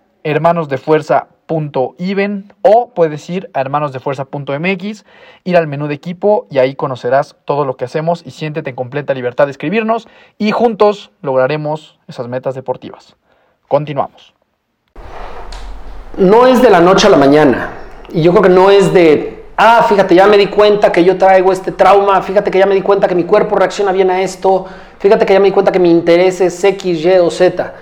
hermanosdefuerza.even 1.48 2.52
o 2.62 2.90
puedes 2.94 3.28
ir 3.30 3.50
a 3.54 3.60
hermanosdefuerza.mx, 3.60 5.04
ir 5.44 5.56
al 5.56 5.66
menú 5.66 5.88
de 5.88 5.94
equipo 5.94 6.46
y 6.50 6.58
ahí 6.58 6.74
conocerás 6.74 7.36
todo 7.44 7.64
lo 7.64 7.76
que 7.76 7.84
hacemos 7.84 8.22
y 8.24 8.30
siéntete 8.30 8.70
en 8.70 8.76
completa 8.76 9.14
libertad 9.14 9.46
de 9.46 9.52
escribirnos 9.52 10.08
y 10.38 10.50
juntos 10.50 11.10
lograremos 11.22 11.98
esas 12.08 12.28
metas 12.28 12.54
deportivas. 12.54 13.16
Continuamos. 13.68 14.34
no 16.16 16.46
es 16.46 16.62
de 16.62 16.70
la 16.70 16.80
noche 16.80 17.08
a 17.08 17.10
la 17.10 17.16
mañana. 17.16 17.70
Y 18.12 18.22
yo 18.22 18.30
creo 18.30 18.42
que 18.42 18.48
no 18.48 18.70
es 18.70 18.92
de, 18.92 19.46
ah, 19.56 19.84
fíjate, 19.88 20.14
ya 20.14 20.28
me 20.28 20.36
di 20.36 20.46
cuenta 20.46 20.92
que 20.92 21.02
yo 21.02 21.18
traigo 21.18 21.50
este 21.50 21.72
trauma, 21.72 22.22
fíjate 22.22 22.50
que 22.52 22.58
ya 22.58 22.66
me 22.66 22.74
di 22.74 22.82
cuenta 22.82 23.08
que 23.08 23.16
mi 23.16 23.24
cuerpo 23.24 23.56
reacciona 23.56 23.90
bien 23.90 24.10
a 24.10 24.22
esto, 24.22 24.66
fíjate 24.98 25.26
que 25.26 25.32
ya 25.32 25.40
me 25.40 25.46
di 25.46 25.52
cuenta 25.52 25.72
que 25.72 25.80
mi 25.80 25.90
interés 25.90 26.40
es 26.40 26.62
X, 26.62 27.04
Y 27.04 27.18
o 27.18 27.30
Z. 27.30 27.74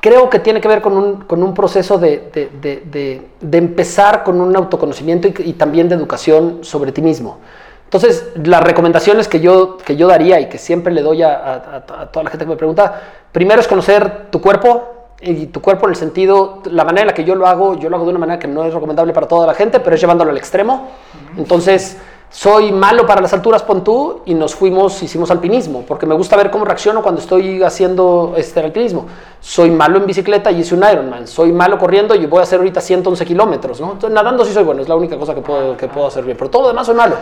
Creo 0.00 0.30
que 0.30 0.38
tiene 0.38 0.60
que 0.60 0.68
ver 0.68 0.80
con 0.80 0.94
un, 0.96 1.16
con 1.22 1.42
un 1.42 1.52
proceso 1.52 1.98
de, 1.98 2.30
de- 2.32 2.50
de- 2.90 3.28
de- 3.40 3.58
empezar 3.58 4.24
con 4.24 4.40
un 4.40 4.56
autoconocimiento 4.56 5.28
y, 5.28 5.34
y 5.50 5.52
también 5.54 5.88
de 5.88 5.94
educación 5.94 6.60
sobre 6.62 6.90
ti 6.92 7.02
mismo. 7.02 7.38
Entonces, 7.84 8.30
las 8.42 8.62
recomendaciones 8.62 9.28
que 9.28 9.40
yo, 9.40 9.76
que 9.78 9.96
yo 9.96 10.06
daría 10.06 10.40
y 10.40 10.48
que 10.48 10.58
siempre 10.58 10.92
le 10.92 11.02
doy 11.02 11.22
a- 11.22 11.34
a- 11.34 11.76
a 12.02 12.06
toda 12.12 12.24
la 12.24 12.30
gente 12.30 12.44
que 12.46 12.50
me 12.50 12.56
pregunta, 12.56 13.00
primero 13.32 13.60
es 13.60 13.68
conocer 13.68 14.28
tu 14.30 14.40
cuerpo, 14.40 14.96
y 15.22 15.48
tu 15.48 15.60
cuerpo 15.60 15.84
en 15.84 15.90
el 15.90 15.96
sentido, 15.96 16.62
la 16.64 16.82
manera 16.82 17.02
en 17.02 17.06
la 17.08 17.12
que 17.14 17.24
yo 17.24 17.34
lo 17.34 17.46
hago, 17.46 17.74
yo 17.78 17.90
lo 17.90 17.96
hago 17.96 18.06
de 18.06 18.10
una 18.12 18.20
manera 18.20 18.38
que 18.38 18.48
no 18.48 18.64
es 18.64 18.72
recomendable 18.72 19.12
para 19.12 19.28
toda 19.28 19.46
la 19.46 19.52
gente, 19.52 19.78
pero 19.80 19.94
es 19.94 20.00
llevándolo 20.00 20.30
al 20.30 20.38
extremo. 20.38 20.88
Entonces, 21.36 21.98
soy 22.32 22.70
malo 22.70 23.06
para 23.06 23.20
las 23.20 23.32
alturas, 23.32 23.62
pon 23.64 23.82
tú, 23.82 24.20
y 24.24 24.34
nos 24.34 24.54
fuimos, 24.54 25.02
hicimos 25.02 25.32
alpinismo, 25.32 25.82
porque 25.86 26.06
me 26.06 26.14
gusta 26.14 26.36
ver 26.36 26.48
cómo 26.50 26.64
reacciono 26.64 27.02
cuando 27.02 27.20
estoy 27.20 27.60
haciendo 27.62 28.34
este 28.36 28.60
alpinismo. 28.60 29.06
Soy 29.40 29.70
malo 29.70 29.98
en 29.98 30.06
bicicleta 30.06 30.50
y 30.52 30.60
hice 30.60 30.76
un 30.76 30.84
Ironman. 30.88 31.26
Soy 31.26 31.50
malo 31.52 31.76
corriendo 31.76 32.14
y 32.14 32.26
voy 32.26 32.38
a 32.38 32.42
hacer 32.44 32.58
ahorita 32.60 32.80
111 32.80 33.26
kilómetros, 33.26 33.80
¿no? 33.80 33.92
Entonces, 33.92 34.14
nadando 34.14 34.44
sí 34.44 34.52
soy 34.52 34.62
bueno, 34.62 34.80
es 34.80 34.88
la 34.88 34.94
única 34.94 35.18
cosa 35.18 35.34
que 35.34 35.40
puedo, 35.40 35.76
que 35.76 35.88
puedo 35.88 36.06
hacer 36.06 36.22
bien, 36.24 36.36
pero 36.36 36.48
todo 36.50 36.62
lo 36.62 36.68
demás 36.68 36.86
soy 36.86 36.94
malo. 36.94 37.16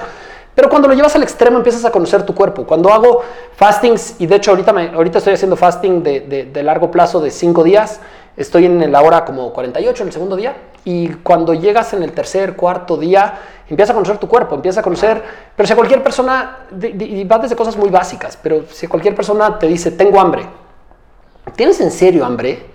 Pero 0.55 0.69
cuando 0.69 0.89
lo 0.89 0.95
llevas 0.95 1.15
al 1.17 1.23
extremo 1.23 1.57
empiezas 1.57 1.85
a 1.87 1.91
conocer 1.91 2.25
tu 2.27 2.35
cuerpo. 2.35 2.65
Cuando 2.65 2.93
hago 2.93 3.23
fastings, 3.55 4.17
y 4.21 4.27
de 4.27 4.37
hecho 4.37 4.51
ahorita, 4.51 4.73
me- 4.75 4.89
ahorita 4.91 5.19
estoy 5.19 5.33
haciendo 5.35 5.57
fasting 5.57 6.03
de, 6.03 6.21
de- 6.53 6.63
largo 6.63 6.91
plazo 6.91 7.21
de 7.21 7.31
5 7.31 7.63
días, 7.65 8.01
estoy 8.37 8.67
en 8.67 8.93
la 8.93 9.01
hora 9.01 9.25
como 9.25 9.53
48, 9.53 10.03
en 10.03 10.09
el 10.09 10.13
segundo 10.13 10.37
día, 10.37 10.57
y 10.85 11.09
cuando 11.09 11.55
llegas 11.55 11.93
en 11.95 12.03
el 12.03 12.13
tercer, 12.13 12.57
cuarto 12.57 12.97
día, 12.97 13.39
empiezas 13.71 13.91
a 13.91 13.95
conocer 13.95 14.19
tu 14.19 14.29
cuerpo, 14.29 14.55
empiezas 14.55 14.79
a 14.79 14.83
conocer, 14.83 15.23
pero 15.57 15.67
si 15.67 15.73
a 15.73 15.77
cualquier 15.77 16.03
persona, 16.03 16.59
y 16.81 17.25
va 17.25 17.39
desde 17.39 17.55
cosas 17.57 17.77
muy 17.77 17.91
básicas, 17.91 18.39
pero 18.43 18.65
si 18.73 18.87
cualquier 18.87 19.15
persona 19.15 19.59
te 19.59 19.67
dice, 19.67 19.91
tengo 19.93 20.21
hambre, 20.21 20.47
¿tienes 21.57 21.81
en 21.81 21.91
serio 21.91 22.25
hambre? 22.25 22.67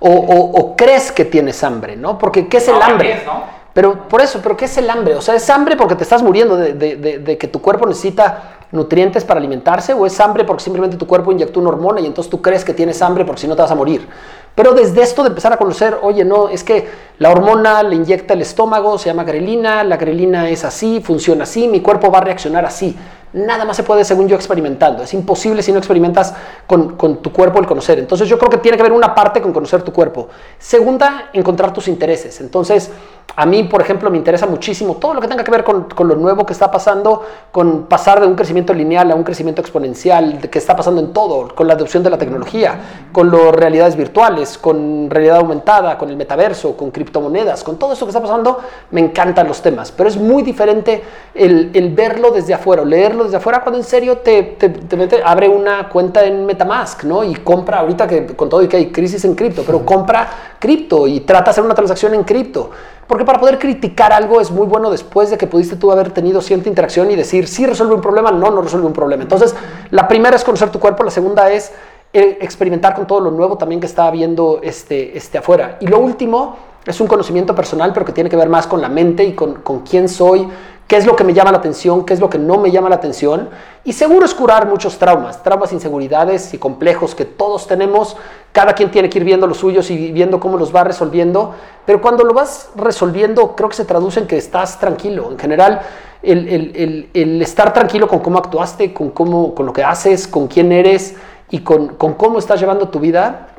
O, 0.00 0.08
o- 0.10 0.60
o 0.60 0.76
crees 0.76 1.12
que 1.12 1.24
tienes 1.24 1.62
hambre, 1.62 1.96
¿no? 1.96 2.18
Porque 2.18 2.48
¿qué 2.48 2.56
es 2.56 2.66
el 2.68 2.74
No, 2.78 2.82
hambre? 2.84 3.12
es, 3.12 3.24
¿no? 3.26 3.62
Pero 3.72 4.06
por 4.08 4.20
eso, 4.20 4.40
¿pero 4.42 4.56
qué 4.56 4.66
es 4.66 4.76
el 4.76 4.90
hambre? 4.90 5.14
O 5.14 5.22
sea, 5.22 5.34
¿es 5.34 5.48
hambre 5.48 5.76
porque 5.76 5.94
te 5.94 6.02
estás 6.02 6.22
muriendo 6.22 6.56
de, 6.56 6.74
de- 6.74 6.96
de- 6.96 7.18
de 7.20 7.38
que 7.38 7.46
tu 7.48 7.62
cuerpo 7.62 7.86
necesita 7.86 8.58
nutrientes 8.72 9.24
para 9.24 9.38
alimentarse? 9.38 9.94
¿O 9.94 10.04
es 10.04 10.18
hambre 10.20 10.44
porque 10.44 10.62
simplemente 10.62 10.96
tu 10.96 11.06
cuerpo 11.06 11.32
inyectó 11.32 11.60
una 11.60 11.70
hormona 11.70 12.00
y 12.00 12.06
entonces 12.06 12.28
tú 12.30 12.42
crees 12.42 12.64
que 12.64 12.74
tienes 12.74 13.00
hambre 13.00 13.24
porque 13.24 13.40
si 13.40 13.46
no 13.48 13.54
te 13.56 13.62
vas 13.62 13.70
a 13.70 13.74
morir? 13.74 14.06
Pero 14.54 14.72
desde 14.72 15.02
esto 15.02 15.22
de 15.22 15.30
empezar 15.30 15.52
a 15.52 15.56
conocer, 15.56 15.98
oye, 16.02 16.24
no, 16.24 16.48
es 16.48 16.62
que 16.62 16.86
la 17.18 17.30
hormona 17.30 17.82
le 17.82 17.96
inyecta 17.96 18.34
el 18.34 18.42
estómago, 18.42 18.98
se 18.98 19.06
llama 19.06 19.24
grelina, 19.24 19.82
la 19.82 19.96
grelina 19.96 20.48
es 20.50 20.64
así, 20.64 21.00
funciona 21.00 21.44
así, 21.44 21.68
mi 21.68 21.80
cuerpo 21.80 22.10
va 22.10 22.18
a 22.18 22.22
reaccionar 22.22 22.64
así. 22.66 22.96
Nada 23.32 23.64
más 23.64 23.76
se 23.76 23.82
puede, 23.82 24.04
según 24.04 24.28
yo, 24.28 24.36
experimentando. 24.36 25.02
Es 25.02 25.14
imposible 25.14 25.62
si 25.62 25.72
no 25.72 25.78
experimentas 25.78 26.34
con, 26.66 26.96
con 26.96 27.22
tu 27.22 27.32
cuerpo 27.32 27.60
el 27.60 27.66
conocer. 27.66 27.98
Entonces 27.98 28.28
yo 28.28 28.38
creo 28.38 28.50
que 28.50 28.58
tiene 28.58 28.76
que 28.76 28.82
ver 28.82 28.92
una 28.92 29.14
parte 29.14 29.40
con 29.40 29.54
conocer 29.54 29.82
tu 29.82 29.90
cuerpo. 29.90 30.28
Segunda, 30.58 31.30
encontrar 31.32 31.72
tus 31.72 31.88
intereses. 31.88 32.42
Entonces, 32.42 32.90
a 33.34 33.46
mí, 33.46 33.62
por 33.64 33.80
ejemplo, 33.80 34.10
me 34.10 34.18
interesa 34.18 34.46
muchísimo 34.46 34.96
todo 34.96 35.14
lo 35.14 35.20
que 35.20 35.28
tenga 35.28 35.42
que 35.42 35.50
ver 35.50 35.64
con, 35.64 35.84
con 35.84 36.06
lo 36.06 36.16
nuevo 36.16 36.44
que 36.44 36.52
está 36.52 36.70
pasando, 36.70 37.22
con 37.50 37.84
pasar 37.84 38.20
de 38.20 38.26
un 38.26 38.34
crecimiento 38.34 38.74
lineal 38.74 39.10
a 39.10 39.14
un 39.14 39.24
crecimiento 39.24 39.62
exponencial, 39.62 40.38
que 40.50 40.58
está 40.58 40.76
pasando 40.76 41.00
en 41.00 41.12
todo, 41.12 41.54
con 41.54 41.66
la 41.66 41.74
adopción 41.74 42.02
de 42.02 42.10
la 42.10 42.18
tecnología, 42.18 43.08
con 43.10 43.30
las 43.30 43.54
realidades 43.54 43.96
virtuales, 43.96 44.58
con 44.58 45.08
realidad 45.08 45.36
aumentada, 45.36 45.96
con 45.96 46.10
el 46.10 46.16
metaverso, 46.16 46.76
con 46.76 46.90
criptomonedas, 46.90 47.64
con 47.64 47.78
todo 47.78 47.94
eso 47.94 48.04
que 48.04 48.10
está 48.10 48.20
pasando, 48.20 48.58
me 48.90 49.00
encantan 49.00 49.48
los 49.48 49.62
temas. 49.62 49.90
Pero 49.92 50.08
es 50.10 50.16
muy 50.18 50.42
diferente 50.42 51.02
el, 51.34 51.70
el 51.72 51.94
verlo 51.94 52.32
desde 52.32 52.52
afuera, 52.52 52.84
leerlo 52.84 53.24
desde 53.24 53.38
afuera, 53.38 53.62
cuando 53.62 53.78
en 53.78 53.84
serio 53.84 54.18
te, 54.18 54.42
te, 54.42 55.22
abre 55.24 55.48
una 55.48 55.88
cuenta 55.88 56.22
en 56.24 56.44
Metamask, 56.44 57.04
¿no? 57.04 57.24
Y 57.24 57.34
compra, 57.36 57.78
ahorita 57.78 58.06
que 58.06 58.26
con 58.26 58.50
todo 58.50 58.62
y 58.62 58.68
que 58.68 58.76
hay 58.76 58.92
crisis 58.92 59.24
en 59.24 59.34
cripto, 59.34 59.62
pero 59.64 59.86
compra 59.86 60.28
cripto 60.58 61.06
y 61.06 61.20
trata 61.20 61.46
de 61.46 61.50
hacer 61.50 61.64
una 61.64 61.74
transacción 61.74 62.14
en 62.14 62.24
cripto. 62.24 62.70
Porque 63.06 63.24
para 63.24 63.40
poder 63.40 63.58
criticar 63.58 64.12
algo 64.12 64.40
es 64.40 64.50
muy 64.50 64.66
bueno 64.66 64.90
después 64.90 65.30
de 65.30 65.38
que 65.38 65.46
pudiste 65.46 65.76
tú 65.76 65.90
haber 65.92 66.10
tenido 66.10 66.40
cierta 66.40 66.68
interacción 66.68 67.10
y 67.10 67.16
decir, 67.16 67.48
sí 67.48 67.66
resuelve 67.66 67.94
un 67.94 68.00
problema, 68.00 68.30
no, 68.30 68.50
no 68.50 68.62
resuelve 68.62 68.86
un 68.86 68.92
problema. 68.92 69.22
Entonces, 69.22 69.54
la 69.90 70.08
primera 70.08 70.36
es 70.36 70.44
conocer 70.44 70.70
tu 70.70 70.78
cuerpo, 70.78 71.02
la 71.02 71.10
segunda 71.10 71.50
es 71.50 71.72
eh, 72.12 72.38
experimentar 72.40 72.94
con 72.94 73.06
todo 73.06 73.20
lo 73.20 73.30
nuevo 73.30 73.56
también 73.56 73.80
que 73.80 73.86
está 73.86 74.06
habiendo 74.06 74.60
este, 74.62 75.16
este 75.16 75.38
afuera. 75.38 75.78
Y 75.80 75.86
lo 75.86 75.98
último 75.98 76.56
es 76.84 77.00
un 77.00 77.06
conocimiento 77.06 77.54
personal, 77.54 77.92
pero 77.92 78.04
que 78.04 78.12
tiene 78.12 78.28
que 78.28 78.36
ver 78.36 78.48
más 78.48 78.66
con 78.66 78.80
la 78.80 78.88
mente 78.88 79.24
y 79.24 79.34
con, 79.34 79.54
con 79.62 79.80
quién 79.80 80.08
soy, 80.08 80.48
qué 80.92 80.98
es 80.98 81.06
lo 81.06 81.16
que 81.16 81.24
me 81.24 81.32
llama 81.32 81.50
la 81.50 81.56
atención, 81.56 82.04
qué 82.04 82.12
es 82.12 82.20
lo 82.20 82.28
que 82.28 82.36
no 82.36 82.58
me 82.58 82.70
llama 82.70 82.90
la 82.90 82.96
atención. 82.96 83.48
Y 83.82 83.94
seguro 83.94 84.26
es 84.26 84.34
curar 84.34 84.68
muchos 84.68 84.98
traumas, 84.98 85.42
traumas, 85.42 85.72
inseguridades 85.72 86.52
y 86.52 86.58
complejos 86.58 87.14
que 87.14 87.24
todos 87.24 87.66
tenemos. 87.66 88.14
Cada 88.52 88.74
quien 88.74 88.90
tiene 88.90 89.08
que 89.08 89.16
ir 89.16 89.24
viendo 89.24 89.46
los 89.46 89.56
suyos 89.56 89.90
y 89.90 90.12
viendo 90.12 90.38
cómo 90.38 90.58
los 90.58 90.76
va 90.76 90.84
resolviendo. 90.84 91.54
Pero 91.86 92.02
cuando 92.02 92.24
lo 92.24 92.34
vas 92.34 92.68
resolviendo, 92.76 93.56
creo 93.56 93.70
que 93.70 93.76
se 93.76 93.86
traduce 93.86 94.20
en 94.20 94.26
que 94.26 94.36
estás 94.36 94.78
tranquilo. 94.78 95.30
En 95.30 95.38
general, 95.38 95.80
el, 96.22 97.40
estar 97.40 97.72
tranquilo 97.72 98.06
con 98.06 98.18
cómo 98.18 98.36
actuaste, 98.36 98.92
con, 98.92 99.12
cómo, 99.12 99.54
con 99.54 99.64
lo 99.64 99.72
que 99.72 99.82
haces, 99.82 100.28
con 100.28 100.46
quién 100.46 100.72
eres 100.72 101.16
y 101.48 101.60
con, 101.60 101.94
con 101.94 102.12
cómo 102.12 102.38
estás 102.38 102.60
llevando 102.60 102.90
tu 102.90 103.00
vida, 103.00 103.51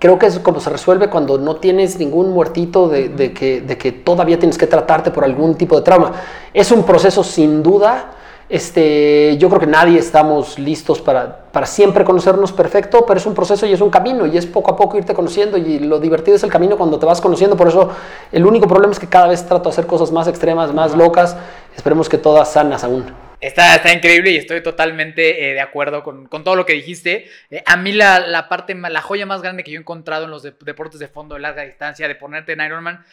creo 0.00 0.18
que 0.18 0.26
es 0.26 0.38
como 0.40 0.58
se 0.60 0.70
resuelve 0.70 1.08
cuando 1.08 1.38
no 1.38 1.56
tienes 1.56 1.98
ningún 1.98 2.30
muertito 2.30 2.88
de, 2.88 3.32
que, 3.32 3.60
de, 3.60 3.78
que, 3.78 3.92
todavía 3.92 4.38
tienes 4.38 4.58
que 4.58 4.66
tratarte 4.66 5.10
por 5.12 5.22
algún 5.22 5.54
tipo 5.54 5.76
de 5.76 5.82
trauma. 5.82 6.12
Es 6.52 6.72
un 6.72 6.82
proceso 6.82 7.22
sin 7.22 7.62
duda. 7.62 8.14
Este, 8.48 9.36
yo 9.36 9.48
creo 9.48 9.60
que 9.60 9.66
nadie 9.66 9.96
estamos 9.96 10.58
listos 10.58 11.00
para, 11.00 11.44
para 11.52 11.66
siempre 11.66 12.02
conocernos 12.02 12.50
perfecto, 12.50 13.04
pero 13.06 13.20
es 13.20 13.26
un 13.26 13.34
proceso 13.34 13.64
y 13.64 13.72
es 13.72 13.80
un 13.80 13.90
camino 13.90 14.26
y 14.26 14.36
es 14.36 14.44
poco 14.44 14.72
a 14.72 14.76
poco 14.76 14.96
irte 14.96 15.14
conociendo 15.14 15.56
y 15.56 15.78
lo 15.78 16.00
divertido 16.00 16.34
es 16.36 16.42
el 16.42 16.50
camino 16.50 16.76
cuando 16.76 16.98
te 16.98 17.06
vas 17.06 17.20
conociendo. 17.20 17.56
Por 17.56 17.68
eso 17.68 17.90
el 18.32 18.44
único 18.44 18.66
problema 18.66 18.92
es 18.92 18.98
que 18.98 19.06
cada 19.06 19.28
vez 19.28 19.46
trato 19.46 19.64
de 19.64 19.70
hacer 19.70 19.86
cosas 19.86 20.10
más 20.10 20.26
extremas, 20.26 20.74
más 20.74 20.96
locas. 20.96 21.36
Esperemos 21.76 22.08
que 22.08 22.18
todas 22.18 22.50
sanas 22.50 22.82
aún. 22.82 23.29
Está, 23.40 23.74
está 23.74 23.92
increíble 23.92 24.32
y 24.32 24.36
estoy 24.36 24.62
totalmente 24.62 25.50
eh, 25.50 25.54
de 25.54 25.60
acuerdo 25.60 26.02
con, 26.02 26.28
todo 26.28 26.56
lo 26.56 26.66
que 26.66 26.74
dijiste. 26.74 27.30
Eh, 27.50 27.62
a 27.64 27.76
mí 27.76 27.92
la, 27.92 28.20
la, 28.20 28.48
parte, 28.48 28.74
la 28.74 29.00
joya 29.00 29.24
más 29.24 29.40
grande 29.40 29.64
que 29.64 29.70
yo 29.70 29.78
he 29.78 29.80
encontrado 29.80 30.24
en 30.24 30.30
los 30.30 30.42
deportes 30.42 31.00
de 31.00 31.08
fondo 31.08 31.34
de 31.34 31.40
larga 31.40 31.62
distancia, 31.64 32.06
de 32.06 32.14
ponerte 32.14 32.52
en 32.52 32.60
Ironman, 32.60 33.04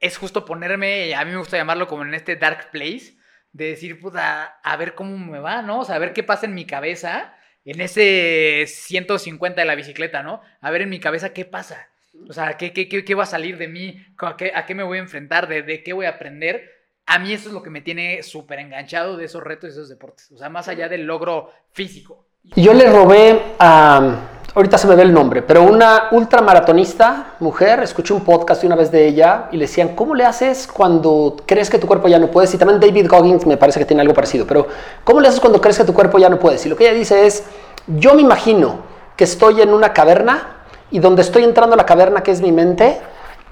es 0.00 0.18
justo 0.18 0.44
ponerme, 0.44 1.14
a 1.14 1.24
mí 1.24 1.30
me 1.30 1.38
gusta 1.38 1.56
llamarlo 1.56 1.86
como 1.86 2.02
en 2.02 2.12
este 2.12 2.36
dark 2.36 2.70
place, 2.70 3.16
de 3.52 3.68
decir, 3.68 3.98
puta, 3.98 4.58
a 4.62 4.76
ver 4.76 4.94
cómo 4.94 5.16
me 5.16 5.38
va, 5.38 5.62
¿no? 5.62 5.80
O 5.80 5.84
sea, 5.84 5.96
a 5.96 5.98
ver 5.98 6.12
qué 6.12 6.22
pasa 6.22 6.44
en 6.44 6.54
mi 6.54 6.66
cabeza, 6.66 7.34
en 7.64 7.80
ese 7.80 8.64
150 8.66 9.60
de 9.60 9.66
la 9.66 9.76
bicicleta, 9.76 10.22
¿no? 10.22 10.42
A 10.60 10.70
ver 10.70 10.82
en 10.82 10.90
mi 10.90 11.00
cabeza 11.00 11.32
qué 11.32 11.46
pasa. 11.46 11.88
O 12.28 12.32
sea, 12.32 12.56
¿qué, 12.58 12.72
qué, 12.72 12.88
qué, 12.88 13.04
qué 13.04 13.14
va 13.14 13.22
a 13.22 13.26
salir 13.26 13.56
de 13.56 13.68
mí? 13.68 14.04
¿A 14.18 14.36
qué, 14.36 14.52
¿A 14.54 14.66
qué, 14.66 14.74
me 14.74 14.82
voy 14.82 14.98
a 14.98 15.02
enfrentar? 15.02 15.48
¿De, 15.48 15.62
¿De 15.62 15.82
qué 15.82 15.92
voy 15.92 16.06
a 16.06 16.10
aprender? 16.10 16.73
A 17.06 17.18
mí 17.18 17.32
eso 17.32 17.48
es 17.48 17.54
lo 17.54 17.62
que 17.62 17.70
me 17.70 17.80
tiene 17.80 18.22
súper 18.22 18.60
enganchado 18.60 19.16
de 19.16 19.26
esos 19.26 19.42
retos 19.42 19.70
y 19.70 19.72
esos 19.72 19.88
deportes. 19.88 20.30
O 20.32 20.38
sea, 20.38 20.48
más 20.48 20.68
allá 20.68 20.88
del 20.88 21.04
logro 21.04 21.50
físico. 21.70 22.26
Yo 22.56 22.74
le 22.74 22.90
robé 22.90 23.40
a, 23.58 24.16
ahorita 24.54 24.78
se 24.78 24.86
me 24.86 24.94
ve 24.94 25.02
el 25.02 25.12
nombre, 25.12 25.42
pero 25.42 25.62
una 25.62 26.08
ultramaratonista, 26.12 27.34
mujer, 27.40 27.80
escuché 27.82 28.14
un 28.14 28.22
podcast 28.22 28.64
una 28.64 28.76
vez 28.76 28.90
de 28.90 29.06
ella 29.06 29.48
y 29.50 29.56
le 29.56 29.64
decían, 29.64 29.94
¿cómo 29.96 30.14
le 30.14 30.24
haces 30.24 30.66
cuando 30.66 31.36
crees 31.46 31.70
que 31.70 31.78
tu 31.78 31.86
cuerpo 31.86 32.08
ya 32.08 32.18
no 32.18 32.30
puedes? 32.30 32.54
Y 32.54 32.58
también 32.58 32.80
David 32.80 33.08
Goggins 33.08 33.46
me 33.46 33.56
parece 33.56 33.80
que 33.80 33.86
tiene 33.86 34.02
algo 34.02 34.14
parecido, 34.14 34.46
pero 34.46 34.68
¿cómo 35.02 35.20
le 35.20 35.28
haces 35.28 35.40
cuando 35.40 35.60
crees 35.60 35.78
que 35.78 35.84
tu 35.84 35.94
cuerpo 35.94 36.18
ya 36.18 36.28
no 36.28 36.38
puedes? 36.38 36.64
Y 36.66 36.68
lo 36.68 36.76
que 36.76 36.84
ella 36.84 36.94
dice 36.94 37.26
es, 37.26 37.44
yo 37.86 38.14
me 38.14 38.22
imagino 38.22 38.82
que 39.16 39.24
estoy 39.24 39.60
en 39.60 39.72
una 39.72 39.92
caverna 39.92 40.64
y 40.90 41.00
donde 41.00 41.22
estoy 41.22 41.44
entrando 41.44 41.74
a 41.74 41.76
la 41.76 41.86
caverna, 41.86 42.22
que 42.22 42.30
es 42.30 42.40
mi 42.40 42.52
mente, 42.52 43.00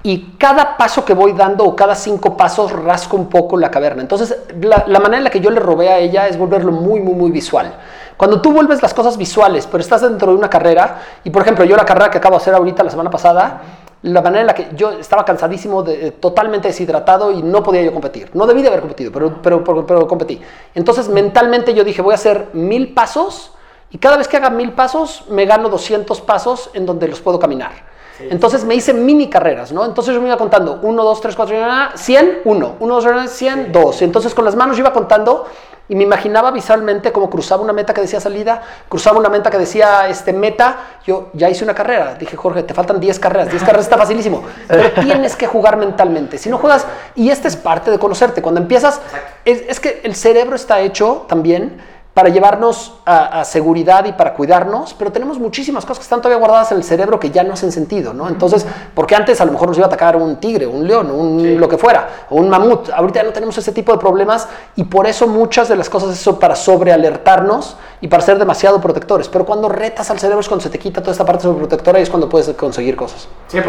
y 0.05 0.35
cada 0.37 0.75
paso 0.75 1.05
que 1.05 1.13
voy 1.13 1.31
dando 1.31 1.63
o 1.63 1.75
cada 1.75 1.95
cinco 1.95 2.35
pasos 2.35 2.73
rasco 2.73 3.15
un 3.15 3.29
poco 3.29 3.57
la 3.57 3.71
caverna. 3.71 4.01
Entonces, 4.01 4.37
la, 4.61 4.99
manera 4.99 5.17
en 5.17 5.23
la 5.23 5.29
que 5.29 5.39
yo 5.39 5.49
le 5.49 5.61
robé 5.61 5.89
a 5.89 5.97
ella 5.97 6.27
es 6.27 6.37
volverlo 6.37 6.73
muy, 6.73 6.99
muy, 6.99 7.13
muy 7.13 7.31
visual. 7.31 7.73
Cuando 8.17 8.41
tú 8.41 8.51
vuelves 8.51 8.81
las 8.81 8.93
cosas 8.93 9.17
visuales, 9.17 9.65
pero 9.65 9.81
estás 9.81 10.01
dentro 10.01 10.33
de 10.33 10.37
una 10.37 10.49
carrera, 10.49 10.99
y 11.23 11.29
por 11.29 11.41
ejemplo, 11.41 11.63
yo 11.63 11.77
la 11.77 11.85
carrera 11.85 12.11
que 12.11 12.17
acabo 12.17 12.35
de 12.35 12.41
hacer 12.41 12.53
ahorita 12.53 12.83
la 12.83 12.91
semana 12.91 13.09
pasada, 13.09 13.61
la 14.01 14.21
manera 14.21 14.41
en 14.41 14.47
la 14.47 14.53
que 14.53 14.67
yo 14.75 14.91
estaba 14.91 15.23
cansadísimo, 15.23 15.83
de, 15.83 16.11
totalmente 16.11 16.67
deshidratado 16.67 17.31
y 17.31 17.41
no 17.41 17.63
podía 17.63 17.81
yo 17.81 17.93
competir. 17.93 18.29
No 18.33 18.45
debí 18.45 18.61
de 18.61 18.67
haber 18.67 18.81
competido, 18.81 19.09
pero, 19.09 19.41
pero, 19.41 19.63
pero, 19.63 19.87
pero 19.87 20.05
competí. 20.05 20.41
Entonces, 20.75 21.07
mentalmente 21.07 21.73
yo 21.73 21.85
dije, 21.85 22.01
voy 22.01 22.11
a 22.11 22.15
hacer 22.15 22.49
mil 22.51 22.93
pasos 22.93 23.53
y 23.89 23.99
cada 23.99 24.17
vez 24.17 24.27
que 24.27 24.35
haga 24.35 24.49
mil 24.49 24.73
pasos, 24.73 25.23
me 25.29 25.45
gano 25.45 25.69
200 25.69 26.19
pasos 26.21 26.71
en 26.73 26.85
donde 26.85 27.07
los 27.07 27.21
puedo 27.21 27.39
caminar. 27.39 27.92
Entonces 28.19 28.63
me 28.63 28.75
hice 28.75 28.93
mini 28.93 29.29
carreras, 29.29 29.71
¿no? 29.71 29.85
Entonces 29.85 30.13
yo 30.13 30.21
me 30.21 30.27
iba 30.27 30.37
contando 30.37 30.79
1, 30.81 31.03
2, 31.03 31.21
3, 31.21 31.35
4, 31.35 31.57
100, 31.95 32.39
1, 32.45 32.75
1, 32.79 32.95
2, 32.95 33.03
3, 33.03 33.31
100, 33.31 33.71
2. 33.71 34.01
Entonces 34.03 34.33
con 34.33 34.45
las 34.45 34.55
manos 34.55 34.77
yo 34.77 34.81
iba 34.81 34.93
contando 34.93 35.45
y 35.89 35.95
me 35.95 36.03
imaginaba 36.03 36.51
visualmente 36.51 37.11
cómo 37.11 37.29
cruzaba 37.29 37.61
una 37.61 37.73
meta 37.73 37.93
que 37.93 38.01
decía 38.01 38.19
salida, 38.19 38.61
cruzaba 38.87 39.19
una 39.19 39.27
meta 39.27 39.49
que 39.49 39.57
decía 39.57 40.07
este, 40.07 40.31
meta. 40.31 40.77
Yo 41.05 41.29
ya 41.33 41.49
hice 41.49 41.63
una 41.63 41.75
carrera. 41.75 42.15
Dije, 42.15 42.37
Jorge, 42.37 42.63
te 42.63 42.73
faltan 42.73 42.99
10 42.99 43.19
carreras. 43.19 43.49
10 43.49 43.63
carreras 43.63 43.85
está 43.85 43.97
facilísimo. 43.97 44.43
Pero 44.67 44.91
tienes 45.01 45.35
que 45.35 45.45
jugar 45.45 45.75
mentalmente. 45.75 46.37
Si 46.37 46.49
no 46.49 46.57
juegas, 46.57 46.85
y 47.15 47.29
esta 47.29 47.49
es 47.49 47.57
parte 47.57 47.91
de 47.91 47.99
conocerte. 47.99 48.41
Cuando 48.41 48.61
empiezas, 48.61 49.01
es, 49.43 49.63
es 49.67 49.79
que 49.79 50.01
el 50.03 50.15
cerebro 50.15 50.55
está 50.55 50.79
hecho 50.79 51.25
también 51.27 51.81
para 52.13 52.29
llevarnos 52.29 52.93
a, 53.05 53.43
seguridad 53.43 54.05
y 54.05 54.11
para 54.13 54.33
cuidarnos, 54.33 54.93
pero 54.93 55.11
tenemos 55.11 55.39
muchísimas 55.39 55.83
cosas 55.83 55.99
que 55.99 56.03
están 56.03 56.21
todavía 56.21 56.39
guardadas 56.39 56.71
en 56.71 56.77
el 56.77 56.83
cerebro 56.83 57.19
que 57.19 57.31
ya 57.31 57.43
no 57.43 57.53
hacen 57.53 57.71
sentido, 57.71 58.13
¿no? 58.13 58.27
Entonces, 58.27 58.65
porque 58.93 59.15
antes 59.15 59.41
a 59.41 59.45
lo 59.45 59.51
mejor 59.51 59.67
nos 59.67 59.77
iba 59.77 59.85
a 59.85 59.87
atacar 59.87 60.15
un 60.15 60.37
tigre, 60.37 60.67
un 60.67 60.87
león, 60.87 61.09
un 61.09 61.59
lo 61.59 61.67
que 61.67 61.77
fuera, 61.77 62.25
o 62.29 62.35
un 62.35 62.49
mamut. 62.49 62.89
Ahorita 62.89 63.21
ya 63.21 63.25
no 63.25 63.33
tenemos 63.33 63.57
ese 63.57 63.71
tipo 63.71 63.91
de 63.91 63.97
problemas 63.97 64.47
y 64.75 64.83
por 64.83 65.07
eso 65.07 65.27
muchas 65.27 65.69
de 65.69 65.75
las 65.75 65.89
cosas 65.89 66.15
son 66.17 66.37
para 66.37 66.55
sobrealertarnos 66.55 67.77
y 67.99 68.07
para 68.07 68.21
ser 68.21 68.37
demasiado 68.37 68.79
protectores. 68.79 69.27
Pero 69.27 69.45
cuando 69.45 69.67
retas 69.67 70.11
al 70.11 70.19
cerebro 70.19 70.41
es 70.41 70.47
cuando 70.47 70.63
se 70.63 70.69
te 70.69 70.77
quita 70.77 71.01
toda 71.01 71.13
esta 71.13 71.25
parte 71.25 71.43
sobreprotectora 71.43 71.99
y 71.99 72.03
es 72.03 72.09
cuando 72.09 72.29
puedes 72.29 72.47
conseguir 72.55 72.95
cosas. 72.95 73.27
100%, 73.51 73.63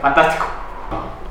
fantástico. 0.00 0.46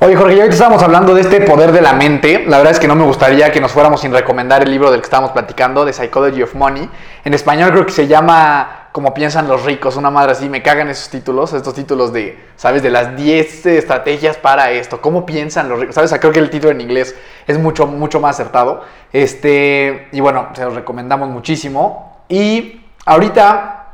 Oye, 0.02 0.16
Jorge, 0.16 0.34
ya 0.34 0.44
ahorita 0.44 0.54
estábamos 0.54 0.82
hablando 0.82 1.14
de 1.14 1.20
este 1.20 1.42
poder 1.42 1.72
de 1.72 1.82
la 1.82 1.92
mente. 1.92 2.46
La 2.48 2.56
verdad 2.56 2.72
es 2.72 2.80
que 2.80 2.88
no 2.88 2.94
me 2.94 3.04
gustaría 3.04 3.52
que 3.52 3.60
nos 3.60 3.72
fuéramos 3.72 4.00
sin 4.00 4.14
recomendar 4.14 4.62
el 4.62 4.70
libro 4.70 4.90
del 4.90 5.02
que 5.02 5.04
estábamos 5.04 5.32
platicando, 5.32 5.84
de 5.84 5.92
Psychology 5.92 6.42
of 6.42 6.54
Money. 6.54 6.88
En 7.22 7.34
español 7.34 7.70
creo 7.70 7.84
que 7.84 7.92
se 7.92 8.06
llama 8.06 8.88
Como 8.92 9.12
piensan 9.12 9.46
los 9.46 9.66
ricos, 9.66 9.96
una 9.96 10.10
madre 10.10 10.32
así. 10.32 10.48
Me 10.48 10.62
cagan 10.62 10.88
esos 10.88 11.10
títulos, 11.10 11.52
estos 11.52 11.74
títulos 11.74 12.14
de, 12.14 12.42
¿sabes? 12.56 12.82
De 12.82 12.88
las 12.88 13.14
10 13.14 13.66
estrategias 13.66 14.38
para 14.38 14.70
esto. 14.70 15.02
¿Cómo 15.02 15.26
piensan 15.26 15.68
los 15.68 15.78
ricos? 15.78 15.96
¿Sabes? 15.96 16.14
Creo 16.18 16.32
que 16.32 16.38
el 16.40 16.48
título 16.48 16.72
en 16.72 16.80
inglés 16.80 17.14
es 17.46 17.58
mucho, 17.58 17.86
mucho 17.86 18.20
más 18.20 18.36
acertado. 18.36 18.82
Este, 19.12 20.08
y 20.12 20.20
bueno, 20.20 20.48
se 20.54 20.64
los 20.64 20.74
recomendamos 20.74 21.28
muchísimo. 21.28 22.24
Y 22.26 22.86
ahorita 23.04 23.88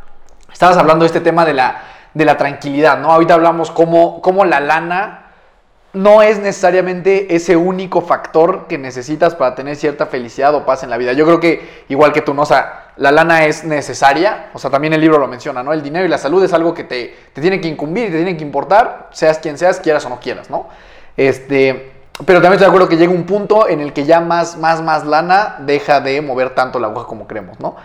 estabas 0.53 0.77
hablando 0.77 1.03
de 1.03 1.09
este 1.09 1.21
tema 1.21 1.45
de 1.45 1.55
la, 1.55 1.83
de 2.15 2.25
la 2.25 2.37
tranquilidad, 2.37 2.97
¿no? 2.97 3.11
Ahorita 3.11 3.35
hablamos 3.35 3.73
cómo, 3.73 4.23
cómo 4.23 4.45
la 4.45 4.61
lana 4.61 5.26
no 5.97 6.21
es 6.21 6.39
necesariamente 6.39 7.35
ese 7.35 7.57
único 7.57 8.03
factor 8.03 8.67
que 8.67 8.77
necesitas 8.77 9.35
para 9.35 9.55
tener 9.55 9.77
cierta 9.77 10.05
felicidad 10.05 10.55
o 10.55 10.67
paz 10.67 10.83
en 10.83 10.91
la 10.91 10.99
vida. 10.99 11.15
Yo 11.15 11.25
creo 11.25 11.41
que, 11.41 11.85
igual 11.89 12.13
que 12.13 12.21
tú, 12.21 12.35
¿no? 12.35 12.45
La 12.99 13.11
lana 13.11 13.47
es 13.47 13.65
necesaria, 13.65 14.51
o 14.53 14.59
sea, 14.59 14.71
también 14.71 14.93
el 14.93 15.01
libro 15.01 15.17
lo 15.17 15.27
menciona, 15.27 15.63
¿no? 15.63 15.73
El 15.73 15.83
dinero 15.83 16.05
y 16.05 16.09
la 16.09 16.19
salud 16.19 16.45
es 16.45 16.53
algo 16.53 16.75
que 16.75 16.85
te, 16.85 17.17
te 17.33 17.41
tiene 17.41 17.63
que 17.63 17.69
incumbir 17.69 18.09
y 18.09 18.11
te 18.11 18.17
tiene 18.17 18.37
que 18.37 18.45
importar, 18.45 19.09
seas 19.11 19.39
quien 19.39 19.57
seas, 19.57 19.81
quieras 19.81 20.05
o 20.05 20.11
no 20.11 20.21
quieras, 20.21 20.51
¿no? 20.51 20.69
Este, 21.17 21.93
pero 22.27 22.43
también 22.43 22.55
estoy 22.55 22.67
de 22.67 22.69
acuerdo 22.69 22.91
que 22.91 22.99
llega 22.99 23.13
un 23.13 23.25
punto 23.25 23.67
en 23.67 23.81
el 23.81 23.95
que 23.95 24.05
ya 24.05 24.21
más, 24.21 24.59
más, 24.59 24.83
más 24.83 25.07
lana 25.07 25.57
deja 25.61 26.03
de 26.03 26.21
mover 26.21 26.55
tanto 26.55 26.79
la 26.79 26.89
aguja 26.89 27.07
como 27.07 27.27
creemos, 27.27 27.59
¿no? 27.59 27.77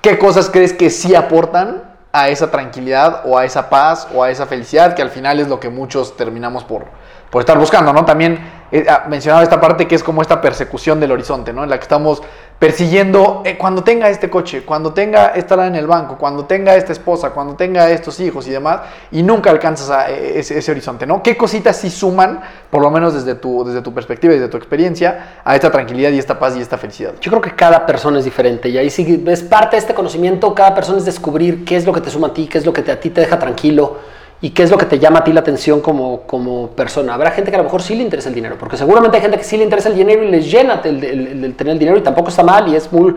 ¿Qué 0.00 0.18
cosas 0.18 0.50
crees 0.50 0.72
que 0.72 0.88
sí 0.88 1.16
aportan 1.16 1.82
a 2.12 2.28
esa 2.28 2.52
tranquilidad 2.52 3.22
o 3.24 3.36
a 3.36 3.44
esa 3.44 3.68
paz 3.68 4.06
o 4.14 4.22
a 4.22 4.30
esa 4.30 4.46
felicidad 4.46 4.94
que 4.94 5.02
al 5.02 5.10
final 5.10 5.40
es 5.40 5.48
lo 5.48 5.58
que 5.58 5.68
muchos 5.68 6.16
terminamos 6.16 6.62
por, 6.62 6.86
por 7.34 7.42
estar 7.42 7.58
buscando, 7.58 7.92
¿no? 7.92 8.04
También 8.04 8.38
eh, 8.70 8.86
ah, 8.88 9.06
mencionaba 9.08 9.42
esta 9.42 9.60
parte 9.60 9.88
que 9.88 9.96
es 9.96 10.04
como 10.04 10.22
esta 10.22 10.40
persecución 10.40 11.00
del 11.00 11.10
horizonte, 11.10 11.52
¿no? 11.52 11.64
En 11.64 11.68
la 11.68 11.78
que 11.78 11.82
estamos 11.82 12.22
persiguiendo, 12.60 13.42
eh, 13.44 13.58
cuando 13.58 13.82
tenga 13.82 14.08
este 14.08 14.30
coche, 14.30 14.62
cuando 14.64 14.92
tenga 14.92 15.32
esta 15.34 15.66
en 15.66 15.74
el 15.74 15.88
banco, 15.88 16.16
cuando 16.16 16.44
tenga 16.44 16.76
esta 16.76 16.92
esposa, 16.92 17.30
cuando 17.30 17.56
tenga 17.56 17.90
estos 17.90 18.20
hijos 18.20 18.46
y 18.46 18.50
demás, 18.50 18.82
y 19.10 19.24
nunca 19.24 19.50
alcanzas 19.50 19.90
a 19.90 20.12
eh, 20.12 20.38
ese, 20.38 20.70
horizonte, 20.70 21.08
¿no? 21.08 21.24
¿Qué 21.24 21.36
cositas 21.36 21.76
sí 21.76 21.90
suman, 21.90 22.40
por 22.70 22.80
lo 22.80 22.90
menos 22.92 23.14
desde 23.14 23.34
tu, 23.34 23.64
desde 23.64 23.82
tu 23.82 23.92
perspectiva 23.92 24.32
desde 24.32 24.46
tu 24.46 24.56
experiencia, 24.56 25.40
a 25.44 25.56
esta 25.56 25.72
tranquilidad 25.72 26.12
y 26.12 26.20
esta 26.20 26.38
paz 26.38 26.56
y 26.56 26.60
esta 26.60 26.78
felicidad? 26.78 27.14
Yo 27.20 27.32
creo 27.32 27.42
que 27.42 27.56
cada 27.56 27.84
persona 27.84 28.20
es 28.20 28.24
diferente 28.24 28.68
y 28.68 28.78
ahí 28.78 28.90
sí 28.90 29.24
es 29.26 29.42
parte 29.42 29.74
de 29.74 29.80
este 29.80 29.92
conocimiento, 29.92 30.54
cada 30.54 30.72
persona 30.72 30.98
es 30.98 31.04
descubrir 31.04 31.64
qué 31.64 31.74
es 31.74 31.84
lo 31.84 31.92
que 31.92 32.00
te 32.00 32.10
suma 32.10 32.28
a 32.28 32.32
ti, 32.32 32.46
qué 32.46 32.58
es 32.58 32.64
lo 32.64 32.72
que 32.72 32.88
a 32.88 33.00
ti 33.00 33.10
te 33.10 33.22
deja 33.22 33.40
tranquilo 33.40 34.14
y 34.40 34.50
qué 34.50 34.62
es 34.62 34.70
lo 34.70 34.76
que 34.76 34.86
te 34.86 34.98
llama 34.98 35.20
a 35.20 35.24
ti 35.24 35.32
la 35.32 35.40
atención 35.40 35.80
como, 35.80 36.22
como 36.22 36.68
persona. 36.68 37.14
Habrá 37.14 37.30
gente 37.30 37.50
que 37.50 37.56
a 37.56 37.58
lo 37.58 37.64
mejor 37.64 37.82
sí 37.82 37.94
le 37.94 38.02
interesa 38.02 38.28
el 38.28 38.34
dinero, 38.34 38.56
porque 38.58 38.76
seguramente 38.76 39.16
hay 39.16 39.22
gente 39.22 39.38
que 39.38 39.44
sí 39.44 39.56
le 39.56 39.64
interesa 39.64 39.88
el 39.88 39.94
dinero 39.94 40.22
y 40.22 40.30
les 40.30 40.50
llena 40.50 40.80
el, 40.84 41.54
tener 41.56 41.72
el 41.72 41.78
dinero 41.78 41.96
y 41.96 42.02
tampoco 42.02 42.28
está 42.28 42.42
mal 42.42 42.68
y 42.68 42.76
es 42.76 42.92
muy, 42.92 43.14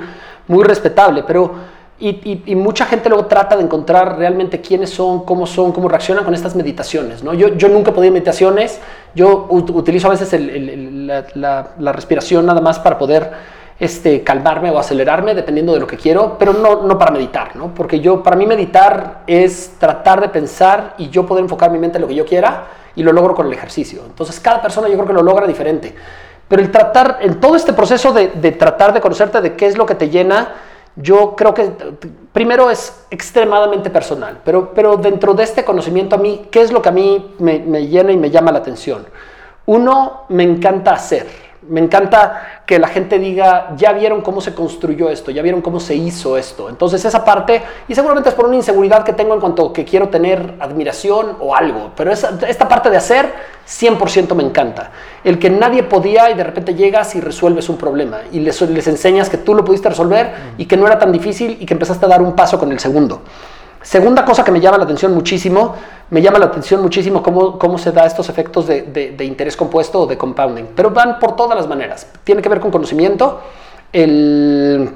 muy 0.47 0.63
respetable, 0.63 1.24
pero... 1.26 1.78
Y, 1.99 2.43
y, 2.45 2.53
mucha 2.53 2.86
gente 2.86 3.09
luego 3.09 3.26
trata 3.26 3.57
de 3.57 3.63
encontrar 3.63 4.20
realmente 4.20 4.61
quiénes 4.61 4.91
son, 4.91 5.26
cómo 5.26 5.47
son, 5.47 5.72
cómo 5.72 5.89
reaccionan 5.89 6.24
con 6.24 6.36
estas 6.36 6.55
meditaciones. 6.55 7.24
¿no? 7.24 7.34
Yo, 7.34 7.55
yo 7.55 7.70
nunca 7.70 7.91
podía 7.91 8.11
meditaciones, 8.11 8.80
yo 9.15 9.47
utilizo 9.49 10.05
a 10.05 10.11
veces 10.11 10.39
la, 10.39 11.26
la, 11.34 11.72
la 11.80 11.91
respiración 11.91 12.45
nada 12.45 12.61
más 12.61 12.78
para 12.78 12.99
poder 12.99 13.32
este, 13.80 14.24
calmarme 14.24 14.72
o 14.72 14.80
acelerarme 14.80 15.36
dependiendo 15.36 15.74
de 15.74 15.80
lo 15.80 15.88
que 15.88 15.98
quiero, 15.98 16.38
pero 16.38 16.54
no, 16.54 16.84
no 16.84 16.98
para 16.98 17.12
meditar, 17.12 17.56
¿no? 17.56 17.74
Porque 17.74 18.00
yo, 18.00 18.24
para 18.24 18.36
mí 18.36 18.46
meditar 18.46 19.24
es 19.28 19.74
tratar 19.78 20.20
de 20.22 20.30
pensar 20.30 20.96
y 20.98 21.10
yo 21.10 21.26
poder 21.26 21.44
enfocar 21.44 21.72
mi 21.72 21.78
mente 21.78 21.98
en 21.98 22.02
lo 22.02 22.08
que 22.08 22.16
yo 22.16 22.26
quiera 22.26 22.66
y 22.96 23.04
lo 23.04 23.12
logro 23.12 23.36
con 23.36 23.46
el 23.46 23.54
ejercicio. 23.54 24.02
Entonces 24.06 24.40
cada 24.40 24.62
persona 24.62 24.88
yo 24.88 24.96
creo 24.96 25.08
que 25.08 25.14
lo 25.14 25.22
logra 25.22 25.46
diferente. 25.46 25.94
Pero 26.48 26.62
el 26.62 26.72
tratar, 26.72 27.20
en 27.22 27.40
todo 27.40 27.56
este 27.56 27.74
proceso 27.74 28.14
de, 28.14 28.30
de 28.30 28.52
tratar 28.54 28.94
de 28.94 29.02
conocerte 29.02 29.42
de 29.42 29.56
qué 29.56 29.68
es 29.68 29.78
lo 29.78 29.86
que 29.86 29.96
te 29.96 30.10
llena, 30.10 30.56
yo 30.96 31.36
creo 31.36 31.54
que 31.54 31.72
primero 32.34 32.72
es 32.72 33.06
extremadamente 33.12 33.92
personal, 33.92 34.40
pero, 34.44 34.74
pero 34.74 34.98
dentro 34.98 35.36
de 35.36 35.44
este 35.44 35.64
conocimiento 35.64 36.16
a 36.16 36.18
mí, 36.18 36.48
¿qué 36.50 36.62
es 36.62 36.72
lo 36.72 36.82
que 36.82 36.90
a 36.90 36.92
mí 36.92 37.36
me, 37.38 37.60
me 37.60 37.86
llena 37.86 38.12
y 38.12 38.18
me 38.18 38.32
llama 38.32 38.52
la 38.52 38.60
atención? 38.60 39.06
Uno, 39.68 40.24
me 40.30 40.44
encanta 40.44 40.94
hacer. 40.94 41.28
Me 41.70 41.82
encanta 41.82 42.57
que 42.68 42.80
la 42.80 42.89
gente 42.89 43.18
diga, 43.18 43.74
ya 43.78 43.93
vieron 43.93 44.22
cómo 44.22 44.41
se 44.41 44.53
construyó 44.53 45.09
esto, 45.09 45.32
ya 45.32 45.41
vieron 45.41 45.61
cómo 45.61 45.80
se 45.80 45.95
hizo 45.95 46.38
esto. 46.38 46.68
Entonces 46.68 47.05
esa 47.05 47.24
parte, 47.24 47.61
y 47.88 47.95
seguramente 47.95 48.28
es 48.28 48.36
por 48.36 48.45
una 48.45 48.57
inseguridad 48.57 49.05
que 49.05 49.13
tengo 49.13 49.34
en 49.34 49.39
cuanto 49.39 49.72
que 49.72 49.86
quiero 49.86 50.09
tener 50.09 50.55
admiración 50.59 51.38
o 51.39 51.55
algo, 51.55 51.91
pero 51.95 52.11
esa, 52.11 52.38
esta 52.45 52.68
parte 52.68 52.89
de 52.89 52.97
hacer 52.97 53.34
100% 53.65 54.36
me 54.36 54.43
encanta. 54.43 54.91
El 55.24 55.39
que 55.39 55.49
nadie 55.49 55.84
podía 55.84 56.30
y 56.30 56.34
de 56.34 56.43
repente 56.43 56.76
llegas 56.76 57.15
y 57.15 57.22
resuelves 57.22 57.70
un 57.70 57.78
problema 57.78 58.18
y 58.34 58.41
les, 58.41 58.59
les 58.59 58.88
enseñas 58.88 59.30
que 59.30 59.38
tú 59.38 59.55
lo 59.55 59.63
pudiste 59.63 59.88
resolver 59.88 60.34
y 60.57 60.65
que 60.65 60.76
no 60.76 60.86
era 60.88 60.99
tan 60.99 61.13
difícil 61.13 61.55
y 61.61 61.65
que 61.65 61.74
empezaste 61.74 62.05
a 62.05 62.09
dar 62.09 62.22
un 62.22 62.36
paso 62.36 62.59
con 62.59 62.70
el 62.74 62.82
segundo. 62.82 63.22
Segunda 63.88 64.26
cosa 64.26 64.44
que 64.44 64.52
me 64.52 64.60
llama 64.60 64.78
la 64.78 64.84
atención 64.84 65.14
muchísimo, 65.14 65.74
me 66.10 66.22
llama 66.22 66.40
la 66.40 66.48
atención 66.48 66.82
muchísimo 66.82 67.24
cómo, 67.24 67.58
cómo 67.58 67.78
se 67.78 67.94
da 67.94 68.06
estos 68.06 68.28
efectos 68.28 68.68
de, 68.68 68.82
de, 68.82 69.12
de, 69.12 69.24
interés 69.24 69.56
compuesto 69.56 70.02
o 70.02 70.06
de 70.06 70.18
compounding, 70.18 70.66
pero 70.76 70.90
van 70.90 71.20
por 71.20 71.38
todas 71.38 71.56
las 71.56 71.70
maneras. 71.70 72.06
Tiene 72.26 72.42
que 72.42 72.50
ver 72.50 72.60
con 72.60 72.70
conocimiento, 72.70 73.40
el, 73.94 74.92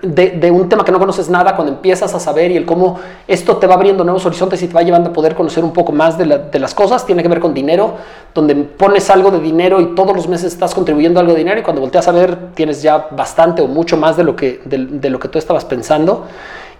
de, 0.00 0.30
de, 0.30 0.50
un 0.50 0.70
tema 0.70 0.86
que 0.86 0.92
no 0.92 0.98
conoces 0.98 1.28
nada, 1.28 1.54
cuando 1.54 1.74
empiezas 1.74 2.14
a 2.14 2.18
saber 2.18 2.50
y 2.50 2.56
el 2.56 2.64
cómo 2.64 2.98
esto 3.28 3.58
te 3.58 3.66
va 3.66 3.74
abriendo 3.74 4.04
nuevos 4.04 4.24
horizontes 4.24 4.62
y 4.62 4.68
te 4.68 4.72
va 4.72 4.80
llevando 4.80 5.10
a 5.10 5.12
poder 5.12 5.34
conocer 5.34 5.62
un 5.62 5.74
poco 5.74 5.92
más 5.92 6.16
de, 6.16 6.24
la, 6.24 6.38
de 6.38 6.58
las 6.58 6.72
cosas, 6.72 7.04
tiene 7.04 7.22
que 7.22 7.28
ver 7.28 7.40
con 7.40 7.52
dinero, 7.52 7.94
donde 8.34 8.54
pones 8.54 9.10
algo 9.10 9.30
de 9.30 9.40
dinero 9.40 9.82
y 9.82 9.94
todos 9.94 10.16
los 10.16 10.28
meses 10.28 10.54
estás 10.54 10.74
contribuyendo 10.74 11.20
algo 11.20 11.32
de 11.32 11.40
dinero 11.40 11.60
y 11.60 11.62
cuando 11.62 11.82
volteas 11.82 12.08
a 12.08 12.12
ver 12.12 12.54
tienes 12.54 12.80
ya 12.80 13.08
bastante 13.10 13.60
o 13.60 13.66
mucho 13.66 13.98
más 13.98 14.16
de 14.16 14.24
lo 14.24 14.34
que, 14.34 14.62
de, 14.64 15.10
lo 15.10 15.18
que 15.18 15.28
tú 15.28 15.38
estabas 15.38 15.66
pensando. 15.66 16.24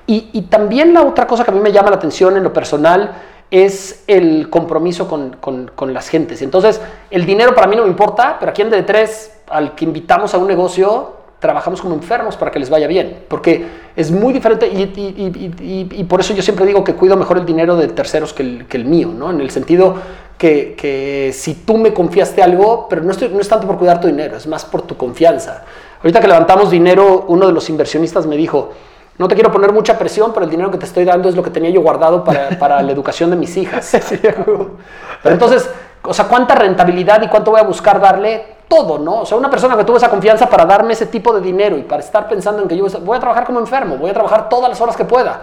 Y, 0.06 0.28
y, 0.32 0.42
también 0.42 0.92
la 0.92 1.02
otra 1.02 1.26
cosa 1.26 1.44
que 1.44 1.50
a 1.50 1.54
mí 1.54 1.60
me 1.60 1.72
llama 1.72 1.88
la 1.90 1.96
atención 1.96 2.36
en 2.36 2.42
lo 2.42 2.52
personal 2.52 3.12
es 3.50 4.02
el 4.08 4.50
compromiso 4.50 5.06
con, 5.06 5.36
con, 5.40 5.94
las 5.94 6.08
gentes. 6.08 6.42
Entonces, 6.42 6.80
el 7.10 7.24
dinero 7.24 7.54
para 7.54 7.68
mí 7.68 7.76
no 7.76 7.82
me 7.82 7.88
importa, 7.88 8.36
pero 8.38 8.50
aquí 8.50 8.62
en 8.62 8.70
D3, 8.70 9.30
al 9.48 9.74
que 9.76 9.84
invitamos 9.84 10.34
a 10.34 10.38
un 10.38 10.48
negocio, 10.48 11.12
trabajamos 11.38 11.80
como 11.80 11.94
enfermos 11.94 12.36
para 12.36 12.50
que 12.50 12.58
les 12.58 12.68
vaya 12.68 12.88
bien, 12.88 13.24
porque 13.28 13.64
es 13.94 14.10
muy 14.10 14.32
diferente 14.32 14.66
y, 14.66 16.04
por 16.04 16.20
eso 16.20 16.34
yo 16.34 16.42
siempre 16.42 16.66
digo 16.66 16.82
que 16.82 16.94
cuido 16.94 17.16
mejor 17.16 17.38
el 17.38 17.46
dinero 17.46 17.76
de 17.76 17.88
terceros 17.88 18.32
que 18.32 18.42
el, 18.42 18.84
mío, 18.86 19.12
¿no? 19.16 19.30
En 19.30 19.40
el 19.40 19.50
sentido 19.50 19.94
que, 20.36 20.74
que, 20.74 21.30
si 21.32 21.54
tú 21.54 21.76
me 21.76 21.92
confiaste 21.92 22.42
algo, 22.42 22.88
pero 22.88 23.02
no 23.02 23.12
es 23.12 23.48
tanto 23.48 23.66
por 23.66 23.78
cuidar 23.78 24.00
tu 24.00 24.08
dinero, 24.08 24.36
es 24.36 24.46
más 24.46 24.64
por 24.64 24.82
tu 24.82 24.96
confianza. 24.96 25.64
Ahorita 25.98 26.20
que 26.20 26.26
levantamos 26.26 26.70
dinero, 26.70 27.26
uno 27.28 27.46
de 27.46 27.52
los 27.52 27.68
inversionistas 27.68 28.26
me 28.26 28.36
dijo, 28.36 28.72
no 29.18 29.28
te 29.28 29.34
quiero 29.34 29.52
poner 29.52 29.72
mucha 29.72 29.98
presión, 29.98 30.32
pero 30.32 30.44
el 30.44 30.50
dinero 30.50 30.70
que 30.70 30.78
te 30.78 30.86
estoy 30.86 31.04
dando 31.04 31.28
es 31.28 31.36
lo 31.36 31.42
que 31.42 31.50
tenía 31.50 31.70
yo 31.70 31.80
guardado 31.82 32.24
para, 32.24 32.48
para 32.58 32.82
la 32.82 32.92
educación 32.92 33.30
de 33.30 33.36
mis 33.36 33.56
hijas. 33.56 33.96
pero 34.20 34.76
entonces, 35.24 35.70
o 36.02 36.12
sea, 36.12 36.26
¿cuánta 36.26 36.54
rentabilidad 36.54 37.22
y 37.22 37.28
cuánto 37.28 37.50
voy 37.52 37.60
a 37.60 37.64
buscar 37.64 38.00
darle? 38.00 38.54
Todo, 38.68 38.98
¿no? 38.98 39.20
O 39.20 39.26
sea, 39.26 39.36
una 39.36 39.50
persona 39.50 39.76
que 39.76 39.84
tuvo 39.84 39.98
esa 39.98 40.08
confianza 40.08 40.48
para 40.48 40.64
darme 40.64 40.94
ese 40.94 41.06
tipo 41.06 41.32
de 41.34 41.40
dinero 41.40 41.76
y 41.76 41.82
para 41.82 42.02
estar 42.02 42.28
pensando 42.28 42.62
en 42.62 42.68
que 42.68 42.76
yo 42.76 42.86
voy 43.02 43.16
a 43.16 43.20
trabajar 43.20 43.44
como 43.44 43.60
enfermo, 43.60 43.98
voy 43.98 44.10
a 44.10 44.14
trabajar 44.14 44.48
todas 44.48 44.68
las 44.68 44.80
horas 44.80 44.96
que 44.96 45.04
pueda. 45.04 45.42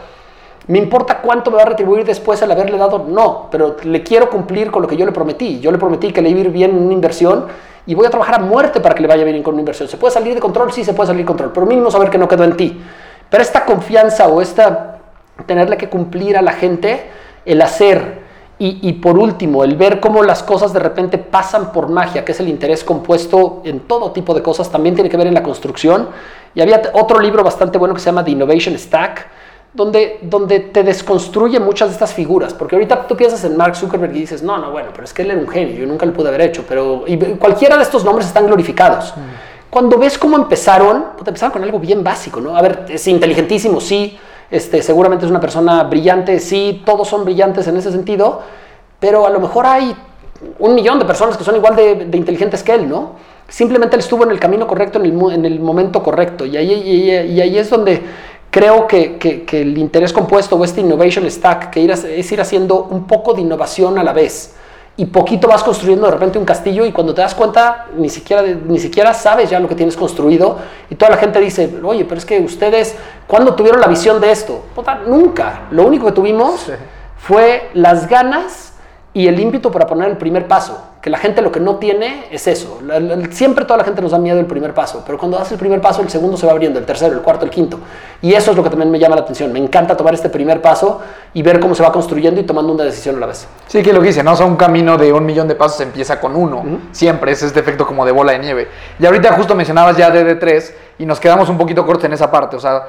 ¿Me 0.68 0.78
importa 0.78 1.22
cuánto 1.22 1.50
me 1.50 1.58
va 1.58 1.64
a 1.64 1.66
retribuir 1.66 2.06
después 2.06 2.42
el 2.42 2.52
haberle 2.52 2.78
dado? 2.78 3.06
No, 3.08 3.48
pero 3.50 3.78
le 3.84 4.04
quiero 4.04 4.30
cumplir 4.30 4.70
con 4.70 4.82
lo 4.82 4.88
que 4.88 4.96
yo 4.96 5.06
le 5.06 5.12
prometí. 5.12 5.60
Yo 5.60 5.72
le 5.72 5.78
prometí 5.78 6.12
que 6.12 6.22
le 6.22 6.30
iba 6.30 6.40
a 6.40 6.42
ir 6.44 6.50
bien 6.52 6.72
en 6.72 6.84
una 6.84 6.94
inversión 6.94 7.48
y 7.86 7.96
voy 7.96 8.06
a 8.06 8.10
trabajar 8.10 8.36
a 8.36 8.40
muerte 8.40 8.80
para 8.80 8.94
que 8.94 9.02
le 9.02 9.08
vaya 9.08 9.24
bien 9.24 9.42
con 9.42 9.56
una 9.56 9.62
inversión. 9.62 9.90
¿Se 9.90 9.98
puede 9.98 10.14
salir 10.14 10.36
de 10.36 10.40
control? 10.40 10.72
Sí, 10.72 10.84
se 10.84 10.94
puede 10.94 11.08
salir 11.08 11.24
de 11.24 11.28
control, 11.28 11.52
pero 11.54 11.66
mínimo 11.66 11.90
saber 11.90 12.10
que 12.10 12.18
no 12.18 12.28
quedó 12.28 12.44
en 12.44 12.56
ti. 12.56 12.82
Pero 13.32 13.42
esta 13.44 13.64
confianza 13.66 14.28
o 14.28 14.42
esta 14.42 15.00
tenerle 15.48 15.78
que 15.78 15.90
cumplir 15.90 16.38
a 16.38 16.42
la 16.42 16.52
gente, 16.52 17.10
el 17.46 17.62
hacer 17.62 18.22
y, 18.60 18.88
y, 18.88 18.94
por 18.94 19.18
último, 19.18 19.64
el 19.64 19.78
ver 19.78 20.02
cómo 20.02 20.22
las 20.22 20.44
cosas 20.44 20.74
de 20.74 20.80
repente 20.80 21.18
pasan 21.18 21.72
por 21.72 21.88
magia, 21.88 22.26
que 22.26 22.34
es 22.34 22.40
el 22.42 22.50
interés 22.50 22.84
compuesto 22.84 23.62
en 23.64 23.80
todo 23.80 24.12
tipo 24.12 24.36
de 24.36 24.44
cosas, 24.44 24.70
también 24.70 24.96
tiene 24.96 25.10
que 25.10 25.18
ver 25.18 25.28
en 25.28 25.34
la 25.34 25.42
construcción. 25.42 26.10
Y 26.54 26.62
había 26.62 26.82
otro 26.94 27.22
libro 27.22 27.42
bastante 27.42 27.78
bueno 27.78 27.96
que 27.96 28.02
se 28.02 28.08
llama 28.08 28.24
The 28.24 28.32
Innovation 28.32 28.78
Stack, 28.78 29.28
donde, 29.74 30.20
donde 30.24 30.60
te 30.60 30.84
desconstruye 30.84 31.58
muchas 31.62 31.88
de 31.88 31.94
estas 31.94 32.14
figuras, 32.14 32.54
porque 32.54 32.76
ahorita 32.76 33.08
tú 33.08 33.16
piensas 33.16 33.46
en 33.46 33.56
Mark 33.56 33.78
Zuckerberg 33.78 34.14
y 34.14 34.20
dices, 34.20 34.44
no, 34.44 34.58
no, 34.58 34.72
bueno, 34.72 34.90
pero 34.92 35.06
es 35.06 35.14
que 35.14 35.22
él 35.22 35.32
era 35.32 35.40
un 35.40 35.48
genio, 35.48 35.74
yo 35.80 35.88
nunca 35.88 36.06
lo 36.06 36.12
pude 36.12 36.28
haber 36.28 36.42
hecho, 36.42 36.66
pero 36.68 37.06
y 37.08 37.18
cualquiera 37.38 37.78
de 37.78 37.84
estos 37.84 38.04
nombres 38.04 38.28
están 38.28 38.46
glorificados. 38.46 39.16
Mm 39.16 39.51
cuando 39.72 39.98
ves 39.98 40.18
cómo 40.18 40.36
empezaron, 40.36 41.06
empezaron 41.26 41.54
con 41.54 41.64
algo 41.64 41.80
bien 41.80 42.04
básico, 42.04 42.42
¿no? 42.42 42.56
A 42.58 42.62
ver, 42.62 42.86
es 42.90 43.08
inteligentísimo, 43.08 43.80
sí, 43.80 44.18
este, 44.52 44.84
seguramente 44.84 45.26
es 45.26 45.32
una 45.32 45.40
persona 45.40 45.84
brillante, 45.84 46.40
sí, 46.40 46.84
todos 46.86 47.08
son 47.08 47.24
brillantes 47.24 47.66
en 47.68 47.78
ese 47.78 47.90
sentido, 47.90 48.42
pero 49.00 49.26
a 49.26 49.30
lo 49.30 49.40
mejor 49.40 49.66
hay 49.66 49.96
un 50.60 50.76
millón 50.76 51.00
de 51.00 51.06
personas 51.06 51.38
que 51.38 51.46
son 51.46 51.56
igual 51.56 51.78
de, 51.78 52.10
inteligentes 52.18 52.64
que 52.64 52.74
él, 52.74 52.90
¿no? 52.90 53.14
Simplemente 53.48 53.96
él 53.96 54.02
estuvo 54.02 54.26
en 54.26 54.32
el 54.32 54.40
camino 54.42 54.68
correcto, 54.68 55.00
en 55.00 55.06
el, 55.06 55.34
en 55.34 55.46
el 55.46 55.60
momento 55.62 56.04
correcto, 56.04 56.46
y 56.46 56.58
ahí, 56.58 56.74
y, 56.74 57.34
y 57.34 57.40
ahí 57.42 57.58
es 57.58 57.70
donde 57.70 58.02
creo 58.50 58.88
que, 58.88 59.48
el 59.54 59.78
interés 59.78 60.12
compuesto 60.12 60.58
o 60.58 60.66
este 60.66 60.82
innovation 60.82 61.32
stack, 61.32 61.70
que 61.70 61.80
ir 61.80 61.92
es 61.92 62.32
ir 62.32 62.42
haciendo 62.42 62.84
un 62.84 63.08
poco 63.08 63.34
de 63.34 63.42
innovación 63.42 63.98
a 63.98 64.04
la 64.04 64.12
vez 64.12 64.54
y 64.98 65.06
poquito 65.06 65.48
vas 65.48 65.64
construyendo 65.64 66.06
de 66.06 66.12
repente 66.12 66.38
un 66.38 66.46
castillo 66.46 66.86
y 66.86 66.92
cuando 66.92 67.14
te 67.14 67.22
das 67.22 67.34
cuenta 67.34 67.88
ni 67.96 68.10
siquiera, 68.10 68.44
ni 68.44 68.78
siquiera 68.78 69.14
sabes 69.14 69.50
ya 69.50 69.60
lo 69.60 69.68
que 69.68 69.76
tienes 69.76 69.96
construido 69.96 70.58
y 70.90 70.96
toda 70.96 71.12
la 71.12 71.18
gente 71.18 71.40
dice, 71.40 71.74
oye, 71.84 72.06
pero 72.06 72.18
es 72.18 72.26
que 72.26 72.40
ustedes, 72.40 72.96
¿cuándo 73.26 73.56
tuvieron 73.56 73.80
la 73.80 73.88
visión 73.88 74.20
de 74.20 74.32
esto? 74.32 74.66
Puta, 74.76 75.02
nunca. 75.08 75.62
Lo 75.72 75.86
único 75.86 76.08
que 76.08 76.12
tuvimos 76.12 76.62
sí. 76.62 76.74
fue 77.18 77.70
las 77.74 78.08
ganas 78.08 78.74
y 79.14 79.28
el 79.28 79.40
ímpetu 79.40 79.72
para 79.72 79.88
poner 79.88 80.10
el 80.10 80.18
primer 80.18 80.48
paso. 80.48 80.91
Que 81.02 81.10
la 81.10 81.18
gente 81.18 81.42
lo 81.42 81.52
que 81.52 81.60
no 81.60 81.78
tiene 81.78 82.28
es 82.30 82.46
eso. 82.46 82.80
La, 82.84 83.00
la, 83.00 83.32
siempre 83.32 83.66
toda 83.66 83.78
la 83.78 83.84
gente 83.84 84.04
nos 84.04 84.12
da 84.12 84.20
miedo 84.20 84.40
el 84.40 84.46
primer 84.46 84.74
paso, 84.76 85.02
pero 85.04 85.18
cuando 85.18 85.36
das 85.36 85.52
el 85.52 85.58
primer 85.58 85.82
paso, 85.82 86.04
el 86.04 86.10
segundo 86.10 86.38
se 86.38 86.46
va 86.46 86.52
abriendo, 86.52 86.78
el 86.78 86.86
tercero, 86.86 87.14
el 87.14 87.22
cuarto, 87.22 87.44
el 87.44 87.50
quinto. 87.50 87.80
Y 88.22 88.34
eso 88.34 88.52
es 88.52 88.58
lo 88.58 88.62
que 88.64 88.70
también 88.70 88.92
me 88.92 89.00
llama 89.00 89.16
la 89.16 89.24
atención. 89.24 89.52
Me 89.52 89.58
encanta 89.58 89.98
tomar 89.98 90.14
este 90.14 90.30
primer 90.30 90.62
paso 90.62 91.02
y 91.34 91.42
ver 91.42 91.60
cómo 91.60 91.74
se 91.74 91.82
va 91.82 91.92
construyendo 91.92 92.40
y 92.40 92.44
tomando 92.44 92.72
una 92.72 92.84
decisión 92.84 93.16
a 93.16 93.20
la 93.20 93.26
vez. 93.26 93.48
Sí, 93.66 93.82
que 93.82 93.92
lo 93.92 94.00
que 94.00 94.08
dice, 94.08 94.22
¿no? 94.22 94.34
O 94.34 94.36
sea, 94.36 94.46
un 94.46 94.58
camino 94.58 94.96
de 94.96 95.12
un 95.12 95.26
millón 95.26 95.48
de 95.48 95.56
pasos 95.56 95.82
empieza 95.82 96.20
con 96.20 96.36
uno. 96.36 96.60
Uh 96.60 96.64
-huh. 96.66 96.80
Siempre 96.92 97.32
es 97.32 97.42
este 97.42 97.60
efecto 97.60 97.88
como 97.88 98.06
de 98.06 98.12
bola 98.12 98.34
de 98.34 98.40
nieve. 98.40 98.68
Y 99.00 99.06
ahorita 99.06 99.34
justo 99.34 99.56
mencionabas 99.56 99.98
ya 99.98 100.14
DD3 100.14 100.72
y 101.00 101.06
nos 101.08 101.20
quedamos 101.20 101.50
un 101.50 101.58
poquito 101.58 101.84
cortos 101.84 102.06
en 102.06 102.14
esa 102.14 102.30
parte. 102.30 102.58
O 102.58 102.60
sea, 102.60 102.84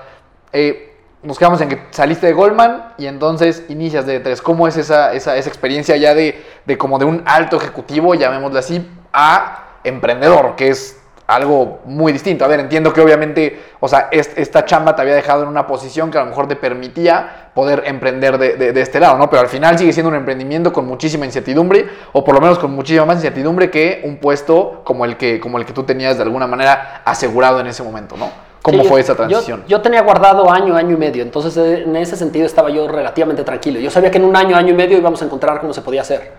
eh, 0.53 0.92
nos 1.23 1.39
quedamos 1.39 1.61
en 1.61 1.69
que 1.69 1.83
saliste 1.91 2.27
de 2.27 2.33
Goldman 2.33 2.95
y 2.99 3.07
entonces 3.07 3.65
inicias 3.69 4.07
de 4.07 4.21
tres. 4.21 4.43
¿Cómo 4.43 4.67
es 4.67 4.77
esa, 4.77 5.13
esa, 5.13 5.37
esa 5.37 5.49
experiencia 5.49 5.97
ya 5.97 6.15
de, 6.15 6.43
de, 6.67 6.79
como 6.79 6.99
de 6.99 7.05
un 7.05 7.23
alto 7.27 7.57
ejecutivo, 7.57 8.15
llamémosle 8.15 8.59
así, 8.59 8.91
a 9.13 9.79
emprendedor, 9.85 10.57
que 10.57 10.69
es 10.69 10.99
algo 11.29 11.81
muy 11.85 12.13
distinto? 12.13 12.45
A 12.45 12.49
ver, 12.49 12.59
entiendo 12.59 12.93
que 12.93 13.01
obviamente, 13.01 13.63
o 13.79 13.87
sea, 13.87 14.09
es, 14.11 14.33
esta 14.37 14.65
chamba 14.65 14.97
te 14.97 15.03
había 15.03 15.15
dejado 15.15 15.45
en 15.45 15.49
una 15.49 15.65
posición 15.65 16.11
que 16.11 16.19
a 16.19 16.23
lo 16.23 16.27
mejor 16.27 16.49
te 16.49 16.57
permitía 16.57 17.51
poder 17.55 17.85
emprender 17.87 18.37
de, 18.37 18.57
de, 18.57 18.73
de, 18.73 18.81
este 18.81 18.99
lado, 18.99 19.17
¿no? 19.17 19.31
Pero 19.31 19.43
al 19.43 19.49
final 19.49 19.79
sigue 19.79 19.93
siendo 19.93 20.09
un 20.09 20.17
emprendimiento 20.17 20.73
con 20.73 20.87
muchísima 20.87 21.25
incertidumbre, 21.25 21.89
o 22.13 22.25
por 22.25 22.35
lo 22.35 22.41
menos 22.41 22.59
con 22.59 22.73
muchísima 22.73 23.07
más 23.07 23.17
incertidumbre 23.17 23.71
que 23.71 24.03
un 24.05 24.17
puesto 24.17 24.81
como 24.83 25.05
el 25.05 25.17
que, 25.17 25.39
como 25.39 25.59
el 25.59 25.67
que 25.67 25.73
tú 25.73 25.85
tenías 25.85 26.17
de 26.17 26.25
alguna 26.25 26.49
manera 26.49 27.03
asegurado 27.05 27.61
en 27.61 27.69
ese 27.69 27.85
momento, 27.85 28.17
¿no? 28.17 28.52
¿Cómo 28.63 28.83
sí, 28.83 28.89
fue 28.89 29.01
yo, 29.01 29.05
esa 29.05 29.15
transición? 29.17 29.61
Yo, 29.63 29.67
yo, 29.67 29.81
tenía 29.81 30.03
guardado 30.03 30.49
año, 30.51 30.77
año 30.77 30.95
y 30.95 30.97
medio, 30.97 31.23
entonces 31.23 31.57
eh, 31.57 31.83
en 31.83 31.97
ese 31.97 32.17
sentido 32.17 32.47
estaba 32.47 32.71
yo 32.71 32.87
relativamente 32.87 33.43
tranquilo. 33.43 33.81
Yo 33.81 33.91
sabía 33.91 34.11
que 34.11 34.19
en 34.19 34.25
un 34.25 34.37
año, 34.37 34.57
año 34.57 34.71
y 34.71 34.77
medio 34.77 34.97
íbamos 34.97 35.21
a 35.21 35.25
encontrar 35.25 35.61
cómo 35.61 35.75
se 35.75 35.83
podía 35.83 36.03
hacer. 36.03 36.33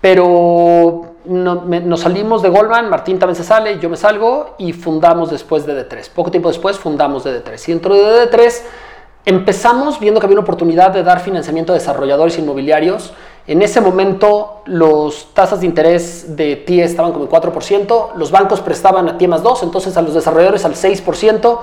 Pero 0.00 1.16
no, 1.24 1.60
me, 1.62 1.80
nos 1.80 2.00
salimos 2.00 2.42
de 2.42 2.48
Goldman, 2.48 2.88
Martín 2.88 3.18
también 3.18 3.36
se 3.36 3.44
sale, 3.44 3.78
yo 3.78 3.90
me 3.90 3.96
salgo 3.96 4.54
y 4.58 4.72
fundamos 4.72 5.30
después 5.30 5.66
de 5.66 5.86
D3. 5.86 6.10
Poco 6.10 6.30
tiempo 6.30 6.48
después 6.48 6.78
fundamos 6.78 7.24
de 7.24 7.44
D3. 7.44 7.68
Y 7.68 7.72
dentro 7.72 7.94
de 7.94 8.30
D3 8.30 8.62
empezamos 9.26 10.00
viendo 10.00 10.20
que 10.20 10.26
había 10.26 10.36
una 10.38 10.42
oportunidad 10.42 10.90
de 10.92 11.02
dar 11.02 11.20
financiamiento 11.20 11.72
a 11.72 11.74
desarrolladores 11.74 12.38
inmobiliarios. 12.38 13.12
En 13.46 13.62
ese 13.62 13.80
momento 13.80 14.62
las 14.66 15.26
tasas 15.34 15.60
de 15.60 15.66
interés 15.66 16.36
de 16.36 16.56
TIE 16.56 16.84
estaban 16.84 17.12
como 17.12 17.24
el 17.24 17.30
4%, 17.30 18.14
los 18.14 18.30
bancos 18.30 18.60
prestaban 18.60 19.08
a 19.08 19.18
TIE 19.18 19.28
más 19.28 19.42
2, 19.42 19.62
entonces 19.64 19.96
a 19.96 20.02
los 20.02 20.14
desarrolladores 20.14 20.64
al 20.64 20.74
6%, 20.74 21.58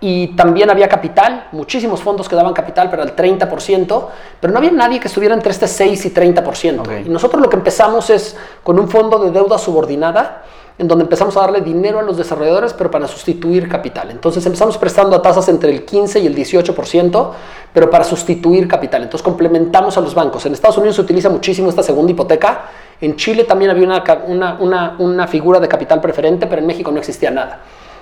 y 0.00 0.28
también 0.36 0.70
había 0.70 0.88
capital, 0.88 1.48
muchísimos 1.52 2.00
fondos 2.00 2.28
que 2.28 2.36
daban 2.36 2.54
capital, 2.54 2.88
pero 2.88 3.02
al 3.02 3.16
30%, 3.16 4.06
pero 4.40 4.52
no 4.52 4.58
había 4.58 4.70
nadie 4.70 5.00
que 5.00 5.08
estuviera 5.08 5.34
entre 5.34 5.50
este 5.50 5.66
6 5.66 6.06
y 6.06 6.10
30%. 6.14 6.80
Okay. 6.80 7.04
Y 7.06 7.08
nosotros 7.08 7.42
lo 7.42 7.48
que 7.48 7.56
empezamos 7.56 8.08
es 8.10 8.36
con 8.62 8.78
un 8.78 8.88
fondo 8.88 9.18
de 9.18 9.32
deuda 9.32 9.58
subordinada, 9.58 10.44
en 10.78 10.86
donde 10.86 11.02
empezamos 11.04 11.36
a 11.36 11.40
darle 11.40 11.60
dinero 11.60 11.98
a 11.98 12.02
los 12.02 12.16
desarrolladores, 12.16 12.72
pero 12.72 12.90
para 12.90 13.08
sustituir 13.08 13.68
capital. 13.68 14.10
Entonces 14.12 14.46
empezamos 14.46 14.78
prestando 14.78 15.16
a 15.16 15.20
tasas 15.22 15.48
entre 15.48 15.70
el 15.72 15.84
15 15.84 16.20
y 16.20 16.26
el 16.26 16.36
18%, 16.36 17.30
pero 17.72 17.90
para 17.90 18.04
sustituir 18.04 18.68
capital. 18.68 19.02
Entonces 19.02 19.24
complementamos 19.24 19.98
a 19.98 20.00
los 20.00 20.14
bancos. 20.14 20.46
En 20.46 20.52
Estados 20.52 20.78
Unidos 20.78 20.94
se 20.96 21.02
utiliza 21.02 21.28
muchísimo 21.28 21.68
esta 21.68 21.82
segunda 21.82 22.12
hipoteca 22.12 22.60
En 23.00 23.14
Chile 23.16 23.44
también 23.44 23.70
había 23.70 23.84
una, 23.86 24.02
una, 24.26 24.56
una- 24.60 24.96
una 24.98 25.26
figura 25.28 25.60
de 25.60 25.68
capital 25.68 26.00
preferente, 26.00 26.46
pero 26.48 26.60
en 26.60 26.66
México 26.66 26.90
no 26.90 26.98
existía 26.98 27.30
nada. 27.30 27.60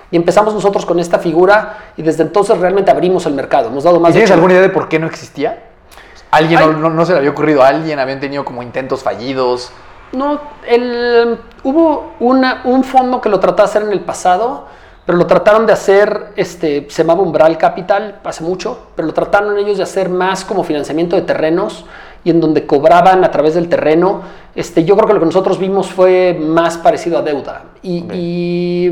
Y 0.09 0.15
empezamos 0.15 0.53
nosotros 0.53 0.85
con 0.85 0.99
esta 0.99 1.19
figura 1.19 1.91
y 1.97 2.01
desde 2.01 2.23
entonces 2.23 2.57
realmente 2.57 2.89
abrimos 2.89 3.25
el 3.27 3.33
mercado. 3.33 3.67
Hemos 3.69 3.83
dado 3.83 3.97
¿Y 3.97 3.99
más 3.99 4.09
de 4.13 4.19
tienes 4.19 4.29
ocho- 4.31 4.35
alguna 4.35 4.53
idea 4.53 4.61
de 4.63 4.69
por 4.69 4.87
qué 4.89 4.97
no 4.99 5.05
existía? 5.07 5.63
¿Alguien 6.31 6.59
no, 6.59 6.71
no- 6.73 6.89
no 6.89 7.05
se 7.05 7.11
le 7.13 7.19
había 7.19 7.29
ocurrido 7.31 7.61
a 7.61 7.67
alguien? 7.67 7.99
¿Habían 7.99 8.19
tenido 8.19 8.43
como 8.45 8.63
intentos 8.63 9.03
fallidos? 9.03 9.71
No, 10.13 10.39
el, 10.67 11.37
hubo 11.63 12.13
una, 12.19 12.61
un 12.63 12.83
fondo 12.83 13.19
que 13.19 13.29
lo 13.29 13.39
trató 13.39 13.57
de 13.57 13.69
hacer 13.69 13.81
en 13.83 13.91
el 13.91 13.99
pasado, 14.01 14.65
pero 15.05 15.17
lo 15.17 15.27
trataron 15.27 15.65
de 15.65 15.73
hacer, 15.73 16.33
este, 16.35 16.87
se 16.89 17.03
llamaba 17.03 17.21
Umbral 17.23 17.57
Capital, 17.57 18.19
hace 18.23 18.43
mucho, 18.43 18.87
pero 18.95 19.07
lo 19.07 19.13
trataron 19.13 19.57
ellos 19.57 19.77
de 19.77 19.83
hacer 19.83 20.09
más 20.09 20.43
como 20.45 20.63
financiamiento 20.63 21.15
de 21.15 21.21
terrenos 21.23 21.85
y 22.23 22.29
en 22.29 22.41
donde 22.41 22.65
cobraban 22.65 23.23
a 23.23 23.31
través 23.31 23.53
del 23.55 23.69
terreno. 23.69 24.21
Este, 24.55 24.83
yo 24.83 24.95
creo 24.95 25.07
que 25.07 25.13
lo 25.13 25.19
que 25.19 25.25
nosotros 25.27 25.59
vimos 25.59 25.91
fue 25.91 26.37
más 26.39 26.77
parecido 26.77 27.17
a 27.19 27.21
deuda. 27.21 27.63
Y, 27.83 27.99
y, 28.13 28.91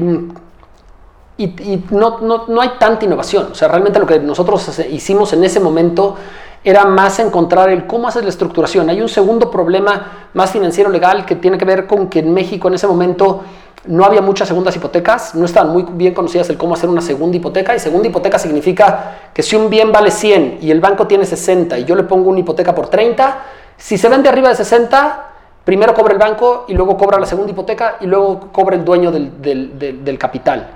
y- 1.38 1.44
y 1.44 1.84
no, 1.92 2.20
no- 2.20 2.46
no 2.48 2.62
hay 2.62 2.72
tanta 2.80 3.04
innovación. 3.06 3.50
O 3.52 3.56
sea, 3.56 3.68
realmente 3.68 4.00
lo 4.00 4.06
que 4.06 4.20
nosotros 4.20 4.80
hicimos 4.90 5.34
en 5.34 5.44
ese 5.44 5.60
momento 5.60 6.16
era 6.66 6.84
más 6.84 7.20
encontrar 7.20 7.70
el 7.70 7.86
cómo 7.86 8.08
haces 8.08 8.24
la 8.24 8.30
estructuración. 8.30 8.90
Hay 8.90 9.00
un 9.00 9.08
segundo 9.08 9.52
problema 9.52 10.30
más 10.34 10.50
financiero 10.52 10.90
legal 10.90 11.24
que 11.26 11.36
tiene 11.36 11.58
que 11.60 11.64
ver 11.64 11.86
con 11.86 12.08
que 12.10 12.20
en 12.20 12.34
México 12.34 12.68
en 12.68 12.74
ese 12.74 12.88
momento 12.88 13.44
no 13.86 14.04
había 14.04 14.20
muchas 14.22 14.48
segundas 14.48 14.76
hipotecas, 14.76 15.36
no 15.36 15.46
estaban 15.46 15.72
muy 15.72 15.84
bien 15.84 16.16
conocidas 16.16 16.50
el 16.50 16.58
cómo 16.58 16.74
hacer 16.74 16.90
una 16.90 17.02
segunda 17.02 17.38
hipoteca 17.38 17.76
y 17.76 17.80
segunda 17.80 18.08
hipoteca 18.08 18.40
significa 18.40 19.14
que 19.32 19.44
si 19.44 19.56
un 19.56 19.70
bien 19.70 19.92
vale 19.92 20.10
100 20.10 20.58
y 20.62 20.72
el 20.72 20.82
banco 20.82 21.06
tiene 21.06 21.24
60 21.24 21.78
y 21.78 21.86
yo 21.86 21.96
le 21.96 22.02
pongo 22.02 22.32
una 22.32 22.40
hipoteca 22.40 22.74
por 22.74 22.88
30, 22.90 23.38
si 23.78 24.00
se 24.00 24.10
vende 24.10 24.28
arriba 24.28 24.50
de 24.50 24.56
60, 24.56 25.26
primero 25.64 25.94
cobra 25.94 26.14
el 26.14 26.20
banco 26.20 26.66
y 26.68 26.74
luego 26.74 26.98
cobra 26.98 27.20
la 27.20 27.28
segunda 27.28 27.52
hipoteca 27.52 27.98
y 28.02 28.08
luego 28.08 28.50
cobra 28.52 28.76
el 28.76 28.84
dueño 28.84 29.12
del, 29.12 29.40
del- 29.40 29.78
del- 29.78 30.04
del 30.04 30.18
capital. 30.18 30.68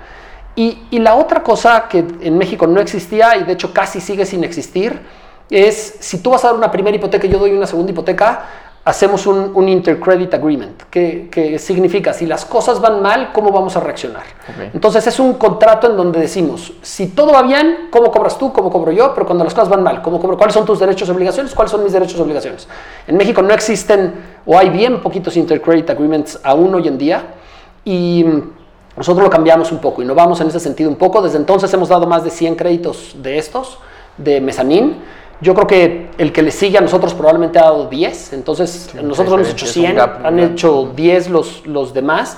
Y, 0.54 0.82
y 0.92 1.00
la 1.00 1.16
otra 1.16 1.42
cosa 1.42 1.86
que 1.88 2.04
en 2.20 2.38
México 2.38 2.68
no 2.68 2.80
existía 2.80 3.36
y 3.38 3.42
de 3.42 3.54
hecho 3.54 3.72
casi 3.72 4.00
sigue 4.00 4.24
sin 4.24 4.44
existir 4.44 5.00
es 5.58 5.96
si 6.00 6.18
tú 6.22 6.30
vas 6.30 6.44
a 6.44 6.48
dar 6.48 6.56
una 6.56 6.70
primera 6.70 6.96
hipoteca 6.96 7.26
y 7.26 7.30
yo 7.30 7.38
doy 7.38 7.52
una 7.52 7.66
segunda 7.66 7.92
hipoteca, 7.92 8.44
hacemos 8.84 9.26
un, 9.26 9.52
un 9.54 9.68
intercredit 9.68 10.32
agreement, 10.32 10.82
que, 10.90 11.28
que 11.30 11.58
significa 11.58 12.14
si 12.14 12.26
las 12.26 12.44
cosas 12.44 12.80
van 12.80 13.02
mal, 13.02 13.30
¿cómo 13.32 13.50
vamos 13.52 13.76
a 13.76 13.80
reaccionar? 13.80 14.22
Ok. 14.48 14.74
Entonces 14.74 15.06
es 15.06 15.20
un 15.20 15.34
contrato 15.34 15.90
en 15.90 15.96
donde 15.96 16.18
decimos, 16.18 16.72
si 16.80 17.08
todo 17.08 17.32
va 17.32 17.42
bien, 17.42 17.88
¿cómo 17.90 18.10
cobras 18.10 18.38
tú? 18.38 18.52
¿Cómo 18.52 18.70
cobro 18.70 18.90
yo? 18.90 19.12
Pero 19.14 19.26
cuando 19.26 19.44
las 19.44 19.52
cosas 19.54 19.68
van 19.68 19.82
mal, 19.82 20.00
¿cómo 20.02 20.18
cobro? 20.18 20.36
¿cuáles 20.36 20.54
son 20.54 20.64
tus 20.64 20.78
derechos 20.78 21.08
y 21.08 21.12
obligaciones? 21.12 21.54
¿Cuáles 21.54 21.70
son 21.70 21.84
mis 21.84 21.92
derechos 21.92 22.18
y 22.18 22.22
obligaciones? 22.22 22.66
En 23.06 23.16
México 23.16 23.42
no 23.42 23.52
existen 23.52 24.14
o 24.46 24.58
hay 24.58 24.70
bien 24.70 25.02
poquitos 25.02 25.36
intercredit 25.36 25.90
agreements 25.90 26.40
aún 26.42 26.74
hoy 26.74 26.88
en 26.88 26.96
día 26.96 27.24
y 27.84 28.24
nosotros 28.96 29.22
lo 29.22 29.30
cambiamos 29.30 29.72
un 29.72 29.78
poco, 29.78 30.02
innovamos 30.02 30.40
en 30.40 30.48
ese 30.48 30.60
sentido 30.60 30.90
un 30.90 30.96
poco. 30.96 31.22
Desde 31.22 31.36
entonces 31.36 31.72
hemos 31.74 31.88
dado 31.90 32.06
más 32.06 32.24
de 32.24 32.30
100 32.30 32.56
créditos 32.56 33.14
de 33.14 33.38
estos, 33.38 33.78
de 34.16 34.40
mezanín. 34.40 34.96
Yo 35.40 35.54
creo 35.54 35.66
que 35.66 36.10
el 36.18 36.32
que 36.32 36.42
le 36.42 36.50
sigue 36.50 36.76
a 36.76 36.80
nosotros 36.82 37.14
probablemente 37.14 37.58
ha 37.58 37.62
dado 37.62 37.86
10, 37.86 38.34
entonces 38.34 38.94
nosotros 38.94 39.34
hemos 39.34 39.48
hecho 39.48 39.64
diferencia, 39.64 39.64
es 39.64 39.76
un 39.76 39.82
100, 39.82 39.96
gap 39.96 40.26
han 40.26 40.38
hecho 40.38 40.92
10 40.94 41.30
los, 41.30 41.66
los 41.66 41.94
demás 41.94 42.36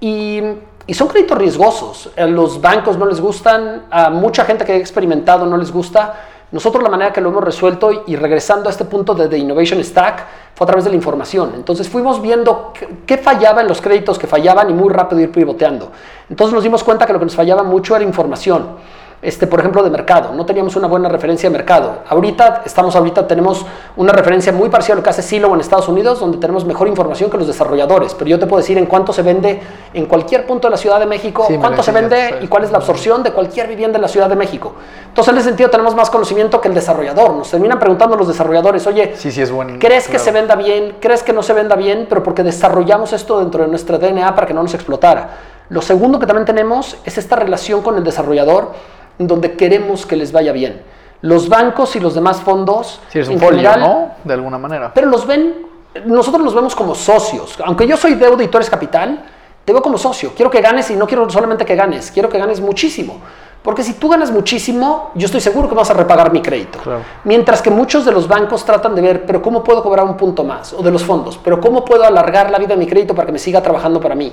y, 0.00 0.40
y 0.86 0.94
son 0.94 1.08
créditos 1.08 1.36
riesgosos. 1.36 2.10
A 2.16 2.26
los 2.26 2.60
bancos 2.60 2.96
no 2.96 3.04
les 3.04 3.20
gustan, 3.20 3.84
a 3.90 4.08
mucha 4.08 4.46
gente 4.46 4.64
que 4.64 4.72
ha 4.72 4.76
experimentado 4.76 5.44
no 5.44 5.58
les 5.58 5.70
gusta. 5.70 6.14
Nosotros 6.50 6.82
la 6.82 6.88
manera 6.88 7.12
que 7.12 7.20
lo 7.20 7.28
hemos 7.28 7.44
resuelto 7.44 8.04
y, 8.06 8.16
regresando 8.16 8.70
a 8.70 8.72
este 8.72 8.86
punto 8.86 9.14
de 9.14 9.28
The 9.28 9.36
Innovation 9.36 9.84
Stack 9.84 10.24
fue 10.54 10.64
a 10.64 10.68
través 10.68 10.84
de 10.84 10.90
la 10.90 10.96
información. 10.96 11.52
Entonces 11.54 11.86
fuimos 11.86 12.22
viendo 12.22 12.72
qué 13.04 13.18
fallaba 13.18 13.60
en 13.60 13.68
los 13.68 13.82
créditos 13.82 14.18
que 14.18 14.26
fallaban 14.26 14.70
y 14.70 14.72
muy 14.72 14.88
rápido 14.88 15.20
ir 15.20 15.30
pivoteando. 15.30 15.92
Entonces 16.30 16.54
nos 16.54 16.62
dimos 16.62 16.82
cuenta 16.82 17.04
que 17.04 17.12
lo 17.12 17.18
que 17.18 17.26
nos 17.26 17.36
fallaba 17.36 17.62
mucho 17.62 17.94
era 17.94 18.02
información 18.02 18.78
este, 19.20 19.46
por 19.46 19.58
ejemplo, 19.60 19.82
de 19.82 19.90
mercado. 19.90 20.32
No 20.32 20.46
teníamos 20.46 20.76
una 20.76 20.86
buena 20.86 21.08
referencia 21.08 21.48
de 21.48 21.56
mercado. 21.56 21.98
Ahorita, 22.08 22.62
estamos 22.64 22.94
ahorita, 22.94 23.26
tenemos 23.26 23.66
una 23.96 24.12
referencia 24.12 24.52
muy 24.52 24.68
parecida 24.68 24.92
a 24.94 24.96
lo 24.96 25.02
que 25.02 25.10
hace 25.10 25.22
Silo 25.22 25.52
en 25.54 25.60
Estados 25.60 25.88
Unidos, 25.88 26.20
donde 26.20 26.38
tenemos 26.38 26.64
mejor 26.64 26.86
información 26.88 27.30
que 27.30 27.36
los 27.36 27.46
desarrolladores. 27.46 28.14
Pero 28.14 28.30
yo 28.30 28.38
te 28.38 28.46
puedo 28.46 28.60
decir 28.60 28.78
en 28.78 28.86
cuánto 28.86 29.12
se 29.12 29.22
vende 29.22 29.60
en 29.92 30.06
cualquier 30.06 30.46
punto 30.46 30.68
de 30.68 30.72
la 30.72 30.76
Ciudad 30.76 31.00
de 31.00 31.06
México, 31.06 31.44
Sí, 31.48 31.58
cuánto 31.58 31.82
se 31.82 31.90
vende 31.90 32.38
y 32.42 32.46
cuál 32.46 32.64
es 32.64 32.70
la 32.70 32.78
absorción 32.78 33.22
de 33.22 33.32
cualquier 33.32 33.66
vivienda 33.66 33.98
en 33.98 34.02
la 34.02 34.08
Ciudad 34.08 34.28
de 34.28 34.36
México. 34.36 34.74
Entonces, 35.08 35.32
en 35.32 35.38
ese 35.38 35.48
sentido, 35.48 35.68
tenemos 35.70 35.94
más 35.94 36.10
conocimiento 36.10 36.60
que 36.60 36.68
el 36.68 36.74
desarrollador. 36.74 37.34
Nos 37.34 37.50
terminan 37.50 37.78
preguntando 37.78 38.16
los 38.16 38.28
desarrolladores, 38.28 38.86
oye, 38.86 39.14
Sí, 39.16 39.32
sí, 39.32 39.42
es 39.42 39.50
buen. 39.50 39.78
¿Crees 39.78 40.06
que 40.08 40.18
se 40.18 40.30
venda 40.30 40.54
bien? 40.54 40.96
¿Crees 41.00 41.22
que 41.22 41.32
no 41.32 41.42
se 41.42 41.52
venda 41.52 41.74
bien? 41.74 42.06
Pero 42.08 42.22
porque 42.22 42.42
desarrollamos 42.44 43.12
esto 43.12 43.40
dentro 43.40 43.64
de 43.64 43.68
nuestra 43.68 43.98
DNA 43.98 44.34
para 44.34 44.46
que 44.46 44.54
no 44.54 44.62
nos 44.62 44.74
explotara. 44.74 45.30
Lo 45.68 45.82
segundo 45.82 46.18
que 46.18 46.26
también 46.26 46.46
tenemos 46.46 46.96
es 47.04 47.18
esta 47.18 47.36
relación 47.36 47.82
con 47.82 47.96
el 47.96 48.04
desarrollador, 48.04 48.72
donde 49.18 49.52
queremos 49.54 50.06
que 50.06 50.16
les 50.16 50.32
vaya 50.32 50.52
bien. 50.52 50.82
Los 51.20 51.48
bancos 51.48 51.96
y 51.96 52.00
los 52.00 52.14
demás 52.14 52.40
fondos, 52.40 53.00
Sí, 53.08 53.18
es 53.18 53.28
un 53.28 53.34
en 53.34 53.40
folio, 53.40 53.58
general, 53.58 53.80
¿no? 53.80 54.10
De 54.24 54.34
alguna 54.34 54.56
manera. 54.58 54.92
pero 54.94 55.08
los 55.08 55.26
ven, 55.26 55.66
nosotros 56.06 56.42
los 56.42 56.54
vemos 56.54 56.74
como 56.76 56.94
socios. 56.94 57.58
Aunque 57.64 57.86
yo 57.86 57.96
soy 57.96 58.14
deuda 58.14 58.42
y 58.44 58.48
tú 58.48 58.56
eres 58.58 58.70
capital, 58.70 59.24
te 59.64 59.72
veo 59.72 59.82
como 59.82 59.98
socio. 59.98 60.32
Quiero 60.34 60.50
que 60.50 60.60
ganes 60.60 60.90
y 60.90 60.96
no 60.96 61.06
quiero 61.06 61.28
solamente 61.28 61.64
que 61.64 61.74
ganes, 61.74 62.10
quiero 62.10 62.28
que 62.28 62.38
ganes 62.38 62.60
muchísimo. 62.60 63.20
Porque 63.62 63.82
si 63.82 63.94
tú 63.94 64.08
ganas 64.08 64.30
muchísimo, 64.30 65.10
yo 65.16 65.26
estoy 65.26 65.40
seguro 65.40 65.68
que 65.68 65.74
vas 65.74 65.90
a 65.90 65.94
repagar 65.94 66.32
mi 66.32 66.40
crédito. 66.40 66.78
Claro. 66.78 67.00
Mientras 67.24 67.60
que 67.60 67.68
muchos 67.70 68.04
de 68.04 68.12
los 68.12 68.28
bancos 68.28 68.64
tratan 68.64 68.94
de 68.94 69.02
ver, 69.02 69.26
pero 69.26 69.42
¿cómo 69.42 69.64
puedo 69.64 69.82
cobrar 69.82 70.06
un 70.06 70.16
punto 70.16 70.44
más? 70.44 70.72
O 70.72 70.82
de 70.82 70.90
los 70.92 71.02
fondos, 71.02 71.38
pero 71.42 71.60
¿cómo 71.60 71.84
puedo 71.84 72.04
alargar 72.04 72.50
la 72.50 72.58
vida 72.58 72.68
de 72.68 72.76
mi 72.76 72.86
crédito 72.86 73.14
para 73.14 73.26
que 73.26 73.32
me 73.32 73.38
siga 73.40 73.60
trabajando 73.60 74.00
para 74.00 74.14
mí? 74.14 74.32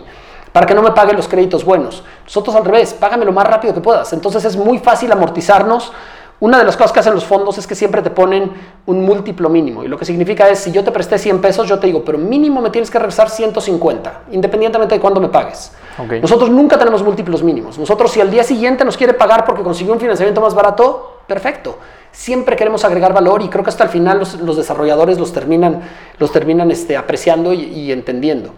Para 0.55 0.65
que 0.65 0.73
no 0.73 0.81
me 0.81 0.91
pague 0.91 1.11
los 1.11 1.27
créditos 1.27 1.65
buenos. 1.65 2.01
Nosotros 2.23 2.55
al 2.55 2.63
revés, 2.63 2.93
págame 2.93 3.25
lo 3.25 3.33
más 3.33 3.45
rápido 3.45 3.73
que 3.73 3.81
puedas. 3.81 4.13
Entonces 4.13 4.45
es 4.45 4.55
muy 4.55 4.77
fácil 4.77 5.11
amortizarnos. 5.11 5.91
Una 6.39 6.57
de 6.57 6.63
las 6.63 6.77
cosas 6.77 6.93
que 6.93 7.01
hacen 7.01 7.13
los 7.13 7.25
fondos 7.25 7.57
es 7.57 7.67
que 7.67 7.75
siempre 7.75 8.01
te 8.01 8.09
ponen 8.09 8.53
un 8.85 9.03
múltiplo 9.03 9.49
mínimo. 9.49 9.83
Y 9.83 9.89
lo 9.89 9.97
que 9.99 10.05
significa 10.05 10.47
es, 10.47 10.59
si 10.59 10.71
yo 10.71 10.81
te 10.81 10.93
presté 10.93 11.17
100 11.17 11.41
pesos, 11.41 11.67
yo 11.67 11.77
te 11.77 11.87
digo, 11.87 12.05
pero 12.05 12.17
mínimo 12.17 12.61
me 12.61 12.69
tienes 12.69 12.89
que 12.89 12.97
regresar 12.97 13.29
150, 13.29 14.21
independientemente 14.31 14.95
de 14.95 15.01
cuándo 15.01 15.19
me 15.19 15.27
pagues. 15.27 15.73
Nosotros 16.21 16.49
nunca 16.49 16.79
tenemos 16.79 17.03
múltiplos 17.03 17.43
mínimos. 17.43 17.77
Nosotros 17.77 18.09
si 18.09 18.21
al 18.21 18.31
día 18.31 18.45
siguiente 18.45 18.85
nos 18.85 18.95
quiere 18.95 19.13
pagar 19.13 19.43
porque 19.43 19.61
consiguió 19.61 19.91
un 19.91 19.99
financiamiento 19.99 20.39
más 20.39 20.53
barato, 20.55 21.19
perfecto. 21.27 21.79
Siempre 22.13 22.55
queremos 22.55 22.85
agregar 22.85 23.13
valor 23.13 23.41
y 23.41 23.49
creo 23.49 23.61
que 23.61 23.71
hasta 23.71 23.83
el 23.83 23.89
final 23.89 24.19
los, 24.19 24.35
los 24.35 24.55
desarrolladores 24.55 25.19
los 25.19 25.33
terminan, 25.33 25.81
los 26.17 26.31
terminan 26.31 26.71
este, 26.71 26.95
apreciando 26.95 27.51
y, 27.51 27.61
y 27.63 27.91
entendiendo. 27.91 28.51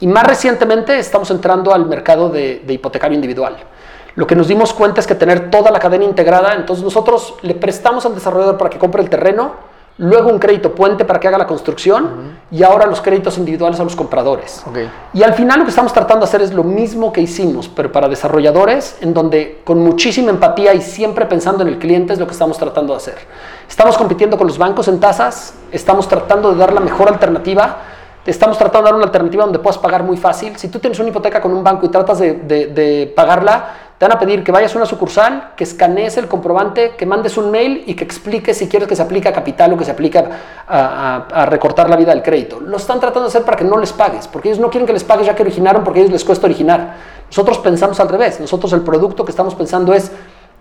Y 0.00 0.06
más 0.06 0.26
recientemente 0.26 0.98
estamos 0.98 1.30
entrando 1.30 1.72
al 1.72 1.86
mercado 1.86 2.28
de, 2.30 2.62
de 2.66 2.72
hipotecario 2.72 3.14
individual. 3.14 3.56
Lo 4.16 4.26
que 4.26 4.34
nos 4.34 4.48
dimos 4.48 4.72
cuenta 4.72 5.00
es 5.00 5.06
que 5.06 5.14
tener 5.14 5.50
toda 5.50 5.70
la 5.70 5.78
cadena 5.78 6.04
integrada, 6.04 6.54
entonces 6.54 6.84
nosotros 6.84 7.34
le 7.42 7.54
prestamos 7.54 8.04
al 8.06 8.14
desarrollador 8.14 8.58
para 8.58 8.70
que 8.70 8.78
compre 8.78 9.02
el 9.02 9.08
terreno, 9.08 9.52
luego 10.00 10.30
un 10.30 10.38
crédito 10.38 10.74
puente 10.74 11.04
para 11.04 11.20
que 11.20 11.28
haga 11.28 11.36
la 11.36 11.46
construcción 11.46 12.38
y 12.50 12.62
ahora 12.62 12.86
los 12.86 13.02
créditos 13.02 13.36
individuales 13.36 13.78
a 13.80 13.84
los 13.84 13.94
compradores. 13.94 14.62
Ok. 14.66 14.78
Y 15.12 15.22
al 15.22 15.34
final 15.34 15.58
lo 15.58 15.64
que 15.64 15.70
estamos 15.70 15.92
tratando 15.92 16.24
de 16.24 16.28
hacer 16.28 16.40
es 16.40 16.54
lo 16.54 16.64
mismo 16.64 17.12
que 17.12 17.20
hicimos, 17.20 17.68
pero 17.68 17.92
para 17.92 18.08
desarrolladores, 18.08 18.96
en 19.02 19.12
donde 19.12 19.60
con 19.62 19.78
muchísima 19.78 20.30
empatía 20.30 20.72
y 20.72 20.80
siempre 20.80 21.26
pensando 21.26 21.62
en 21.62 21.68
el 21.68 21.78
cliente 21.78 22.14
es 22.14 22.18
lo 22.18 22.26
que 22.26 22.32
estamos 22.32 22.56
tratando 22.56 22.94
de 22.94 22.96
hacer. 22.96 23.18
Estamos 23.68 23.98
compitiendo 23.98 24.38
con 24.38 24.46
los 24.46 24.56
bancos 24.56 24.88
en 24.88 25.00
tasas, 25.00 25.54
estamos 25.70 26.08
tratando 26.08 26.50
de 26.52 26.58
dar 26.58 26.72
la 26.72 26.80
mejor 26.80 27.08
alternativa, 27.08 27.76
estamos 28.30 28.56
tratando 28.58 28.86
de 28.86 28.90
dar 28.90 28.94
una 28.96 29.04
alternativa 29.06 29.44
donde 29.44 29.58
puedas 29.58 29.78
pagar 29.78 30.02
muy 30.02 30.16
fácil. 30.16 30.56
Si 30.56 30.68
tú 30.68 30.78
tienes 30.78 30.98
una 30.98 31.08
hipoteca 31.08 31.40
con 31.40 31.52
un 31.52 31.62
banco 31.64 31.86
y 31.86 31.88
tratas 31.88 32.18
de, 32.18 32.32
de- 32.34 33.12
pagarla, 33.14 33.64
te 33.98 34.06
van 34.06 34.16
a 34.16 34.18
pedir 34.18 34.42
que 34.42 34.50
vayas 34.50 34.74
a 34.74 34.78
una 34.78 34.86
sucursal, 34.86 35.52
que 35.56 35.64
escanees 35.64 36.16
el 36.16 36.26
comprobante, 36.26 36.92
que 36.96 37.04
mandes 37.04 37.36
un 37.36 37.50
mail 37.50 37.84
y 37.86 37.94
que 37.94 38.04
expliques 38.04 38.56
si 38.56 38.66
quieres 38.68 38.88
que 38.88 38.96
se 38.96 39.02
aplique 39.02 39.28
a 39.28 39.32
capital 39.32 39.72
o 39.74 39.76
que 39.76 39.84
se 39.84 39.90
aplique 39.90 40.18
a, 40.18 40.28
a- 40.66 41.16
a 41.42 41.46
recortar 41.46 41.90
la 41.90 41.96
vida 41.96 42.12
del 42.12 42.22
crédito. 42.22 42.60
Lo 42.60 42.76
están 42.78 42.98
tratando 43.00 43.22
de 43.22 43.28
hacer 43.28 43.42
para 43.42 43.56
que 43.58 43.64
no 43.64 43.76
les 43.76 43.92
pagues, 43.92 44.26
porque 44.28 44.48
ellos 44.48 44.60
no 44.60 44.70
quieren 44.70 44.86
que 44.86 44.92
les 44.94 45.04
pagues 45.04 45.26
ya 45.26 45.34
que 45.34 45.42
originaron, 45.42 45.84
porque 45.84 46.00
a 46.00 46.02
ellos 46.02 46.12
les 46.12 46.24
cuesta 46.24 46.46
originar. 46.46 46.94
Nosotros 47.26 47.58
pensamos 47.58 48.00
al 48.00 48.08
revés. 48.08 48.40
Nosotros 48.40 48.72
el 48.72 48.80
producto 48.80 49.24
que 49.24 49.30
estamos 49.32 49.54
pensando 49.54 49.92
es, 49.92 50.10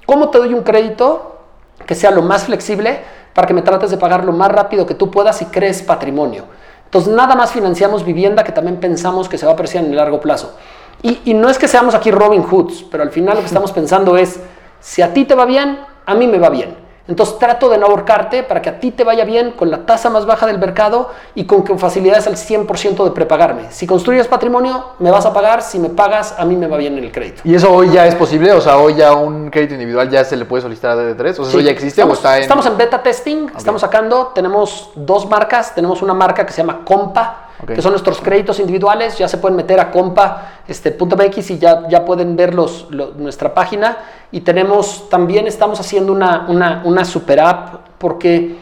¿cómo 0.06 0.30
te 0.30 0.38
doy 0.38 0.54
un 0.54 0.64
crédito 0.64 1.38
que 1.86 1.96
sea 1.96 2.12
lo 2.12 2.22
más 2.22 2.44
flexible 2.44 3.00
para 3.34 3.48
que 3.48 3.54
me 3.54 3.62
trates 3.62 3.90
de 3.92 3.98
pagar 3.98 4.26
lo 4.26 4.34
más 4.34 4.52
rápido 4.52 4.86
que 4.86 4.96
tú 4.96 5.10
puedas 5.10 5.42
y 5.42 5.46
crees 5.46 5.82
patrimonio? 5.82 6.44
Entonces, 6.90 7.14
nada 7.14 7.36
más 7.36 7.52
financiamos 7.52 8.04
vivienda 8.04 8.44
que 8.44 8.52
también 8.52 8.80
pensamos 8.80 9.30
que 9.30 9.38
se 9.38 9.46
va 9.46 9.52
a 9.52 9.54
apreciar 9.54 9.84
en 9.84 9.92
el 9.92 9.98
largo 9.98 10.20
plazo. 10.20 10.56
Y, 11.04 11.20
y 11.26 11.36
no 11.36 11.48
es 11.48 11.60
que 11.60 11.68
seamos 11.68 11.94
aquí 11.94 12.10
Robin 12.10 12.42
Hoods, 12.42 12.84
pero 12.90 13.04
al 13.04 13.12
final 13.12 13.36
lo 13.36 13.42
que 13.42 13.48
estamos 13.48 13.72
pensando 13.80 14.18
es, 14.18 14.40
si 14.80 15.04
a 15.04 15.14
ti 15.14 15.26
te 15.26 15.36
va 15.36 15.46
bien, 15.46 15.78
a 16.06 16.16
mí 16.16 16.28
me 16.28 16.40
va 16.40 16.50
bien. 16.50 16.89
Entonces 17.10 17.40
trato 17.40 17.70
de 17.70 17.80
no 17.80 17.88
ahorcarte 17.88 18.44
para 18.44 18.62
que 18.62 18.70
a 18.70 18.80
ti 18.80 18.92
te 18.92 19.04
vaya 19.04 19.26
bien 19.26 19.52
con 19.52 19.72
la 19.72 19.80
tasa 19.88 20.12
más 20.12 20.28
baja 20.28 20.46
del 20.46 20.60
mercado 20.60 21.10
y 21.34 21.46
con 21.46 21.64
que 21.64 21.76
facilidades 21.76 22.28
al 22.28 22.36
100% 22.36 23.04
de 23.04 23.12
prepagarme. 23.12 23.64
Si 23.72 23.88
construyes 23.88 24.28
patrimonio, 24.28 24.86
me 25.00 25.10
vas 25.10 25.26
a 25.26 25.34
pagar. 25.34 25.64
Si 25.64 25.80
me 25.80 25.90
pagas, 25.90 26.36
a 26.38 26.46
mí 26.46 26.56
me 26.56 26.68
va 26.68 26.78
bien 26.78 27.00
en 27.00 27.04
el 27.04 27.12
crédito. 27.12 27.42
¿Y 27.44 27.56
eso 27.56 27.74
hoy 27.74 27.90
ya 27.90 28.06
es 28.06 28.14
posible? 28.14 28.54
O 28.54 28.62
sea, 28.62 28.78
hoy 28.78 28.94
ya 28.94 29.14
un 29.14 29.50
crédito 29.50 29.74
individual 29.74 30.08
ya 30.08 30.24
se 30.24 30.38
le 30.38 30.46
puede 30.46 30.62
solicitar 30.62 30.92
a 30.92 31.02
DD3. 31.02 31.32
O 31.32 31.34
sea, 31.34 31.46
¿eso 31.46 31.60
ya 31.60 31.72
existe 31.72 32.02
estamos, 32.02 32.18
o 32.18 32.20
está 32.20 32.38
en...? 32.38 32.44
Estamos 32.44 32.66
en 32.68 32.78
beta 32.78 33.02
testing, 33.02 33.48
estamos 33.58 33.82
sacando, 33.82 34.28
tenemos 34.28 34.92
dos 34.94 35.28
marcas, 35.28 35.74
tenemos 35.74 36.04
una 36.04 36.14
marca 36.14 36.46
que 36.46 36.54
se 36.54 36.62
llama 36.62 36.82
Compa, 36.86 37.49
Ok. 37.62 37.74
que 37.74 37.82
son 37.82 37.92
nuestros 37.92 38.20
créditos 38.22 38.60
individuales. 38.60 39.18
Ya 39.18 39.28
se 39.28 39.38
pueden 39.38 39.56
meter 39.58 39.80
a 39.80 39.92
compa.mx 39.92 40.70
este, 40.70 41.54
y 41.54 41.58
ya, 41.58 41.88
ya 41.90 42.06
pueden 42.06 42.36
ver 42.36 42.54
los, 42.54 42.88
lo- 42.90 43.12
nuestra 43.14 43.54
página. 43.54 43.98
Y 44.32 44.42
tenemos, 44.42 45.10
también 45.10 45.48
estamos 45.48 45.80
haciendo 45.80 46.14
una, 46.14 46.46
una, 46.48 46.82
una 46.86 47.04
super 47.06 47.40
app 47.40 47.76
porque 47.98 48.58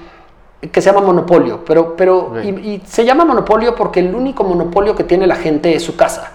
que 0.72 0.82
se 0.82 0.90
llama 0.92 1.06
Monopolio, 1.06 1.64
pero, 1.64 1.96
pero 1.96 2.18
Ok. 2.18 2.38
y, 2.44 2.48
y 2.50 2.84
se 2.86 3.06
llama 3.06 3.24
Monopolio 3.26 3.76
porque 3.76 4.00
el 4.00 4.14
único 4.16 4.44
monopolio 4.44 4.96
que 4.96 5.04
tiene 5.04 5.28
la 5.28 5.36
gente 5.36 5.76
es 5.76 5.84
su 5.84 5.96
casa. 5.96 6.32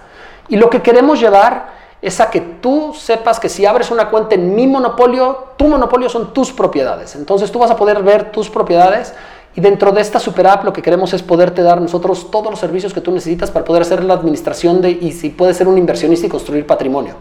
Y 0.48 0.56
lo 0.56 0.70
que 0.70 0.80
queremos 0.80 1.18
llevar 1.20 1.70
es 2.00 2.20
a 2.20 2.30
que 2.30 2.40
tú 2.40 2.94
sepas 2.96 3.40
que 3.40 3.48
si 3.48 3.66
abres 3.66 3.90
una 3.90 4.08
cuenta 4.10 4.34
en 4.36 4.54
mi 4.54 4.66
monopolio, 4.68 5.48
tu 5.56 5.66
monopolio 5.66 6.08
son 6.08 6.32
tus 6.32 6.52
propiedades. 6.52 7.16
Entonces 7.16 7.50
tú 7.50 7.58
vas 7.58 7.70
a 7.72 7.76
poder 7.76 8.02
ver 8.02 8.30
tus 8.30 8.48
propiedades 8.48 9.12
y 9.54 9.60
dentro 9.60 9.92
de 9.92 10.00
esta 10.00 10.18
super 10.18 10.46
app 10.46 10.64
lo 10.64 10.72
que 10.72 10.82
queremos 10.82 11.12
es 11.12 11.22
poderte 11.22 11.62
dar 11.62 11.80
nosotros 11.80 12.30
todos 12.30 12.50
los 12.50 12.58
servicios 12.58 12.94
que 12.94 13.00
tú 13.00 13.12
necesitas 13.12 13.50
para 13.50 13.64
poder 13.64 13.82
hacer 13.82 14.02
la 14.02 14.14
administración 14.14 14.80
de 14.80 14.90
y 14.90 15.12
si 15.12 15.30
puedes 15.30 15.56
ser 15.56 15.68
un 15.68 15.76
inversionista 15.76 16.26
y 16.26 16.30
construir 16.30 16.66
patrimonio. 16.66 17.14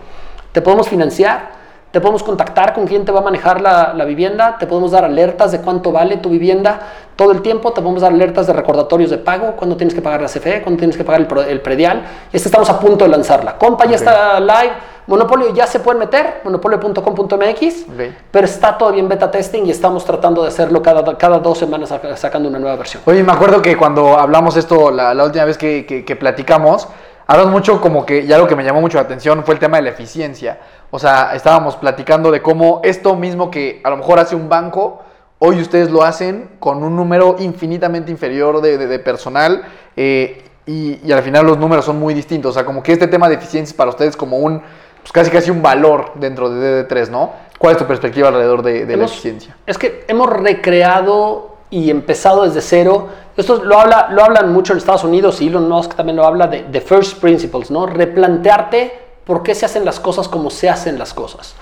Te 0.52 0.62
podemos 0.62 0.88
financiar, 0.88 1.61
te 1.92 2.00
podemos 2.00 2.24
contactar 2.24 2.74
con 2.74 2.88
quién 2.88 3.04
te 3.04 3.12
va 3.12 3.20
a 3.20 3.24
manejar 3.24 3.60
la, 3.62 3.94
la 3.94 4.06
vivienda, 4.06 4.56
te 4.58 4.66
podemos 4.66 4.92
dar 4.92 5.04
alertas 5.04 5.52
de 5.52 5.60
cuánto 5.60 5.92
vale 5.92 6.18
tu 6.18 6.30
vivienda 6.30 6.80
todo 7.18 7.32
el 7.32 7.42
tiempo, 7.42 7.72
te 7.74 7.82
podemos 7.82 8.02
dar 8.02 8.14
alertas 8.14 8.48
de 8.48 8.54
recordatorios 8.54 9.10
de 9.12 9.18
pago, 9.18 9.54
cuándo 9.58 9.76
tienes 9.76 9.94
que 9.94 10.02
pagar 10.02 10.22
la 10.22 10.28
CFE, 10.28 10.62
cuándo 10.62 10.80
tienes 10.80 10.96
que 10.98 11.04
pagar 11.04 11.22
el, 11.30 11.38
el 11.50 11.62
predial. 11.62 12.02
Y 12.32 12.38
esta 12.38 12.48
estamos 12.48 12.70
a 12.70 12.80
punto 12.80 13.04
de 13.06 13.12
lanzarla. 13.12 13.58
Compa 13.58 13.86
ya 13.86 13.96
está 13.98 14.40
live, 14.40 14.72
Monopolio 15.08 15.54
ya 15.54 15.68
se 15.68 15.80
pueden 15.82 16.00
meter, 16.00 16.42
monopolio.com.mx, 16.46 17.82
Ok. 17.90 18.14
pero 18.32 18.46
está 18.46 18.78
todavía 18.78 19.02
en 19.02 19.10
beta 19.10 19.30
testing 19.30 19.66
y 19.66 19.72
estamos 19.72 20.06
tratando 20.06 20.42
de 20.44 20.48
hacerlo 20.50 20.82
cada, 20.82 21.18
cada 21.18 21.40
dos 21.40 21.58
semanas 21.58 21.90
saca- 21.90 22.16
sacando 22.16 22.50
una 22.50 22.60
nueva 22.60 22.76
versión. 22.78 23.02
Oye, 23.06 23.24
me 23.24 23.32
acuerdo 23.34 23.62
que 23.62 23.76
cuando 23.76 24.18
hablamos 24.18 24.56
esto 24.58 24.92
la, 24.92 25.14
la 25.14 25.24
última 25.26 25.46
vez 25.46 25.58
que, 25.58 25.86
que- 25.86 26.06
que 26.06 26.16
platicamos, 26.16 26.88
hablamos 27.28 27.52
mucho 27.52 27.82
como 27.82 28.06
que, 28.06 28.26
ya 28.26 28.38
lo 28.38 28.48
que 28.48 28.56
me 28.56 28.64
llamó 28.64 28.82
mucho 28.82 28.98
la 28.98 29.04
atención 29.04 29.44
fue 29.44 29.56
el 29.56 29.60
tema 29.60 29.78
de 29.78 29.84
la 29.84 29.90
eficiencia. 29.90 30.60
O 30.92 31.00
sea, 31.00 31.32
estábamos 31.34 31.76
platicando 31.78 32.30
de 32.32 32.42
cómo 32.42 32.82
esto 32.84 33.16
mismo 33.16 33.50
que 33.50 33.82
a 33.84 33.90
lo 33.90 33.98
mejor 33.98 34.20
hace 34.20 34.36
un 34.36 34.50
banco, 34.50 35.02
hoy 35.40 35.60
ustedes 35.62 35.90
lo 35.90 36.04
hacen 36.04 36.52
con 36.60 36.84
un 36.84 36.96
número 36.96 37.38
infinitamente 37.40 38.12
inferior 38.12 38.62
de, 38.62 38.78
de- 38.78 38.88
de 38.88 39.00
personal 39.00 39.64
eh, 39.96 40.44
y, 40.66 41.00
y 41.04 41.12
al 41.12 41.24
final 41.24 41.46
los 41.46 41.58
números 41.58 41.86
son 41.86 41.98
muy 42.00 42.14
distintos. 42.14 42.52
O 42.52 42.54
sea, 42.54 42.66
como 42.66 42.84
que 42.84 42.92
este 42.94 43.08
tema 43.08 43.28
de 43.30 43.36
eficiencia 43.36 43.72
es 43.72 43.74
para 43.74 43.90
ustedes 43.90 44.16
como 44.18 44.38
un, 44.38 44.60
pues 45.02 45.12
casi 45.12 45.32
casi 45.32 45.50
un 45.50 45.62
valor 45.64 46.12
dentro 46.16 46.50
de 46.50 46.88
DD3, 46.88 47.10
¿no? 47.10 47.32
¿Cuál 47.58 47.74
es 47.74 47.78
tu 47.80 47.86
perspectiva 47.86 48.28
alrededor 48.28 48.62
de, 48.62 48.86
de 48.86 48.98
la 48.98 49.06
eficiencia? 49.06 49.56
Es 49.66 49.78
que 49.78 50.04
hemos 50.08 50.30
recreado 50.30 51.56
y 51.70 51.90
empezado 51.90 52.44
desde 52.44 52.62
cero. 52.62 53.08
Esto 53.38 53.64
lo, 53.64 53.80
habla, 53.80 54.10
lo 54.12 54.24
hablan 54.24 54.52
mucho 54.52 54.74
en 54.74 54.78
Estados 54.80 55.04
Unidos 55.06 55.42
y 55.42 55.48
Elon 55.48 55.70
Musk 55.70 55.96
también 55.96 56.18
lo 56.18 56.26
habla 56.26 56.48
de, 56.48 56.64
de 56.64 56.82
first 56.82 57.20
principles, 57.22 57.72
¿no? 57.72 57.86
Replantearte 57.86 59.11
por 59.26 59.44
qué 59.44 59.56
se 59.56 59.66
hacen 59.66 59.86
las 59.86 60.00
cosas 60.00 60.28
como 60.28 60.50
se 60.50 60.70
hacen 60.70 60.98
las 61.00 61.14
cosas. 61.14 61.54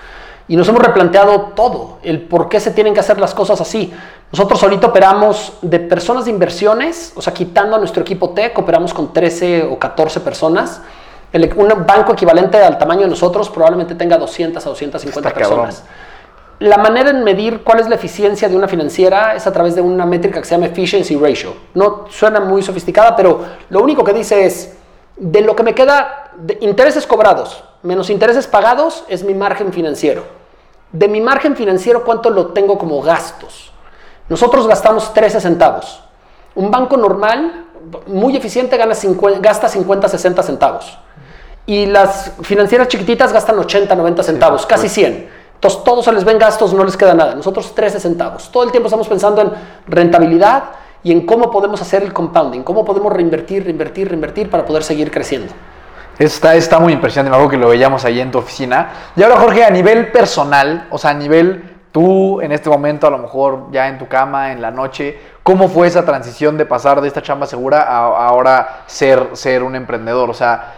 Y 0.47 0.55
nos 0.55 0.67
hemos 0.67 0.81
replanteado 0.81 1.51
todo, 1.55 1.99
el 2.01 2.21
por 2.21 2.49
qué 2.49 2.59
se 2.59 2.71
tienen 2.71 2.93
que 2.95 2.99
hacer 2.99 3.19
las 3.19 3.35
cosas 3.35 3.61
así. 3.61 3.93
Nosotros 4.31 4.61
ahorita 4.63 4.87
operamos 4.87 5.53
de 5.61 5.79
personas 5.79 6.25
de 6.25 6.31
inversiones, 6.31 7.13
o 7.15 7.21
sea, 7.21 7.33
quitando 7.33 7.75
a 7.75 7.79
nuestro 7.79 8.01
equipo 8.01 8.31
tech, 8.31 8.57
operamos 8.57 8.93
con 8.93 9.13
13 9.13 9.63
o 9.63 9.77
14 9.77 10.19
personas. 10.21 10.81
El- 11.31 11.53
un 11.55 11.67
banco 11.85 12.13
equivalente 12.13 12.57
al 12.57 12.79
tamaño 12.79 13.01
de 13.01 13.09
nosotros 13.09 13.47
probablemente 13.51 13.93
tenga 13.93 14.17
200 14.17 14.65
a 14.65 14.69
250 14.69 15.29
Está 15.29 15.39
cabrón. 15.39 15.65
personas. 15.67 15.83
La 16.57 16.77
manera 16.77 17.11
en 17.11 17.23
medir 17.23 17.61
cuál 17.63 17.79
es 17.79 17.87
la 17.87 17.95
eficiencia 17.95 18.49
de 18.49 18.55
una 18.55 18.67
financiera 18.67 19.35
es 19.35 19.45
a 19.47 19.53
través 19.53 19.75
de 19.75 19.81
una 19.81 20.05
métrica 20.07 20.39
que 20.39 20.45
se 20.45 20.55
llama 20.55 20.65
efficiency 20.65 21.15
ratio. 21.15 21.53
No 21.75 22.05
suena 22.09 22.39
muy 22.39 22.63
sofisticada, 22.63 23.15
pero 23.15 23.45
lo 23.69 23.81
único 23.81 24.03
que 24.03 24.13
dice 24.13 24.45
es, 24.45 24.73
de 25.19 25.41
lo 25.41 25.55
que 25.55 25.63
me 25.63 25.75
queda 25.75 26.31
de 26.37 26.57
intereses 26.61 27.05
cobrados 27.05 27.63
menos 27.81 28.09
intereses 28.09 28.47
pagados 28.47 29.03
es 29.07 29.23
mi 29.23 29.33
margen 29.33 29.71
financiero. 29.71 30.23
De 30.91 31.07
mi 31.07 31.21
margen 31.21 31.55
financiero, 31.55 32.03
¿cuánto 32.03 32.29
lo 32.29 32.47
tengo 32.47 32.77
como 32.77 33.01
gastos? 33.01 33.71
Nosotros 34.27 34.67
gastamos 34.67 35.13
13 35.13 35.39
centavos. 35.39 36.01
Un 36.55 36.71
banco 36.71 36.97
normal, 36.97 37.65
muy 38.07 38.35
eficiente, 38.35 38.75
gana 38.75 38.95
50 38.95 39.39
gasta 39.39 39.69
50, 39.69 40.09
60 40.09 40.43
centavos. 40.43 40.97
Y 41.65 41.85
las 41.85 42.31
financieras 42.41 42.87
chiquititas 42.87 43.31
gastan 43.31 43.59
80, 43.59 43.95
90 43.95 44.23
centavos, 44.23 44.65
casi 44.65 44.89
100. 44.89 45.29
Entonces, 45.55 45.83
todos 45.83 46.05
se 46.05 46.11
les 46.11 46.23
ven 46.23 46.39
gastos, 46.39 46.73
no 46.73 46.83
les 46.83 46.97
queda 46.97 47.13
nada. 47.13 47.35
Nosotros 47.35 47.75
13 47.75 47.99
centavos. 47.99 48.49
Todo 48.51 48.63
el 48.63 48.71
tiempo 48.71 48.87
estamos 48.87 49.07
pensando 49.07 49.41
en 49.41 49.51
rentabilidad 49.87 50.63
y 51.03 51.11
en 51.11 51.25
cómo 51.25 51.49
podemos 51.51 51.81
hacer 51.81 52.03
el 52.03 52.13
compounding, 52.13 52.63
cómo 52.63 52.83
podemos 52.83 53.13
reinvertir, 53.13 53.63
reinvertir, 53.63 54.09
reinvertir 54.09 54.49
para 54.49 54.65
poder 54.65 54.83
seguir 54.83 55.11
creciendo. 55.11 55.53
Está, 56.17 56.55
está 56.55 56.79
muy 56.79 56.91
impresionante, 56.91 57.33
acuerdo 57.33 57.51
que 57.51 57.57
lo 57.57 57.69
veíamos 57.69 58.03
ahí 58.03 58.19
en 58.19 58.29
tu 58.29 58.39
oficina. 58.39 58.89
Y 59.15 59.23
ahora, 59.23 59.37
Jorge, 59.37 59.63
a 59.63 59.69
nivel 59.69 60.11
personal, 60.11 60.87
o 60.91 60.97
sea, 60.97 61.11
a 61.11 61.13
nivel 61.13 61.77
tú 61.93 62.41
en 62.41 62.51
este 62.51 62.69
momento, 62.69 63.07
a 63.07 63.09
lo 63.09 63.17
mejor 63.17 63.67
ya 63.71 63.87
en 63.87 63.97
tu 63.97 64.07
cama, 64.09 64.51
en 64.51 64.61
la 64.61 64.69
noche, 64.69 65.17
¿cómo 65.43 65.69
fue 65.69 65.87
esa 65.87 66.03
transición 66.03 66.57
de 66.57 66.65
pasar 66.65 66.99
de 66.99 67.07
esta 67.07 67.21
chamba 67.21 67.47
segura 67.47 67.83
a, 67.83 68.27
ahora 68.27 68.81
ser, 68.87 69.29
ser 69.33 69.63
un 69.63 69.77
emprendedor? 69.77 70.29
O 70.29 70.33
sea, 70.33 70.73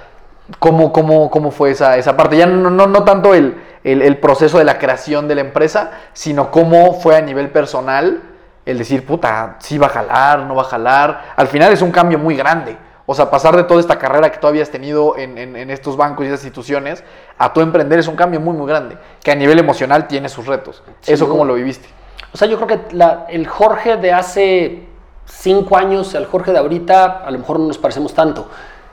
¿cómo, 0.60 0.93
cómo, 0.93 1.31
cómo 1.31 1.49
fue 1.49 1.72
esa, 1.72 1.98
esa 1.98 2.15
parte? 2.15 2.38
Ya 2.38 2.45
no, 2.45 2.69
no, 2.69 2.85
no 2.85 3.03
tanto 3.03 3.34
el, 3.34 3.60
el 3.84 4.18
proceso 4.19 4.60
de 4.60 4.64
la 4.64 4.77
creación 4.77 5.27
de 5.27 5.34
la 5.34 5.41
empresa, 5.41 5.89
sino 6.14 6.52
cómo 6.52 6.93
fue 6.93 7.15
a 7.15 7.22
nivel 7.22 7.49
personal 7.49 8.22
el 8.66 8.78
decir, 8.78 9.06
puta, 9.06 9.56
sí 9.60 9.78
va 9.78 9.88
a 9.88 9.90
jalar, 9.90 10.40
no 10.42 10.56
va 10.56 10.62
a 10.64 10.66
jalar. 10.66 11.22
Al 11.36 11.48
final 11.48 11.72
es 11.74 11.82
un 11.82 11.92
cambio 11.92 12.20
muy 12.20 12.36
grande. 12.36 12.78
O 13.08 13.14
sea, 13.16 13.30
pasar 13.30 13.56
de 13.56 13.64
toda 13.64 13.80
esta 13.82 13.98
carrera 13.98 14.32
que 14.32 14.38
tú 14.38 14.48
habías 14.48 14.70
tenido 14.70 15.18
en, 15.18 15.38
en- 15.38 15.56
en 15.56 15.70
estos 15.70 15.98
bancos 15.98 16.24
y 16.26 16.28
esas 16.30 16.44
instituciones 16.44 17.04
a 17.38 17.52
tú 17.52 17.60
emprender 17.62 18.00
es 18.00 18.08
un 18.08 18.16
cambio 18.16 18.40
muy, 18.40 18.56
muy 18.56 18.68
grande, 18.68 18.98
que 19.24 19.32
a 19.32 19.36
nivel 19.36 19.60
emocional 19.60 20.08
tiene 20.08 20.30
sus 20.30 20.46
retos. 20.46 20.84
¿Eso 21.06 21.28
cómo 21.28 21.44
lo 21.44 21.56
viviste? 21.56 21.90
O 22.34 22.38
sea, 22.38 22.48
yo 22.48 22.56
creo 22.58 22.68
que 22.68 22.96
la- 22.96 23.26
el 23.28 23.48
Jorge 23.48 23.98
de 23.98 24.14
hace 24.14 24.88
cinco 25.26 25.76
años, 25.76 26.16
al 26.16 26.26
Jorge 26.28 26.52
de 26.52 26.60
ahorita, 26.60 27.24
a 27.26 27.32
lo 27.32 27.40
mejor 27.40 27.60
no 27.60 27.68
nos 27.68 27.78
parecemos 27.78 28.14
tanto. 28.14 28.48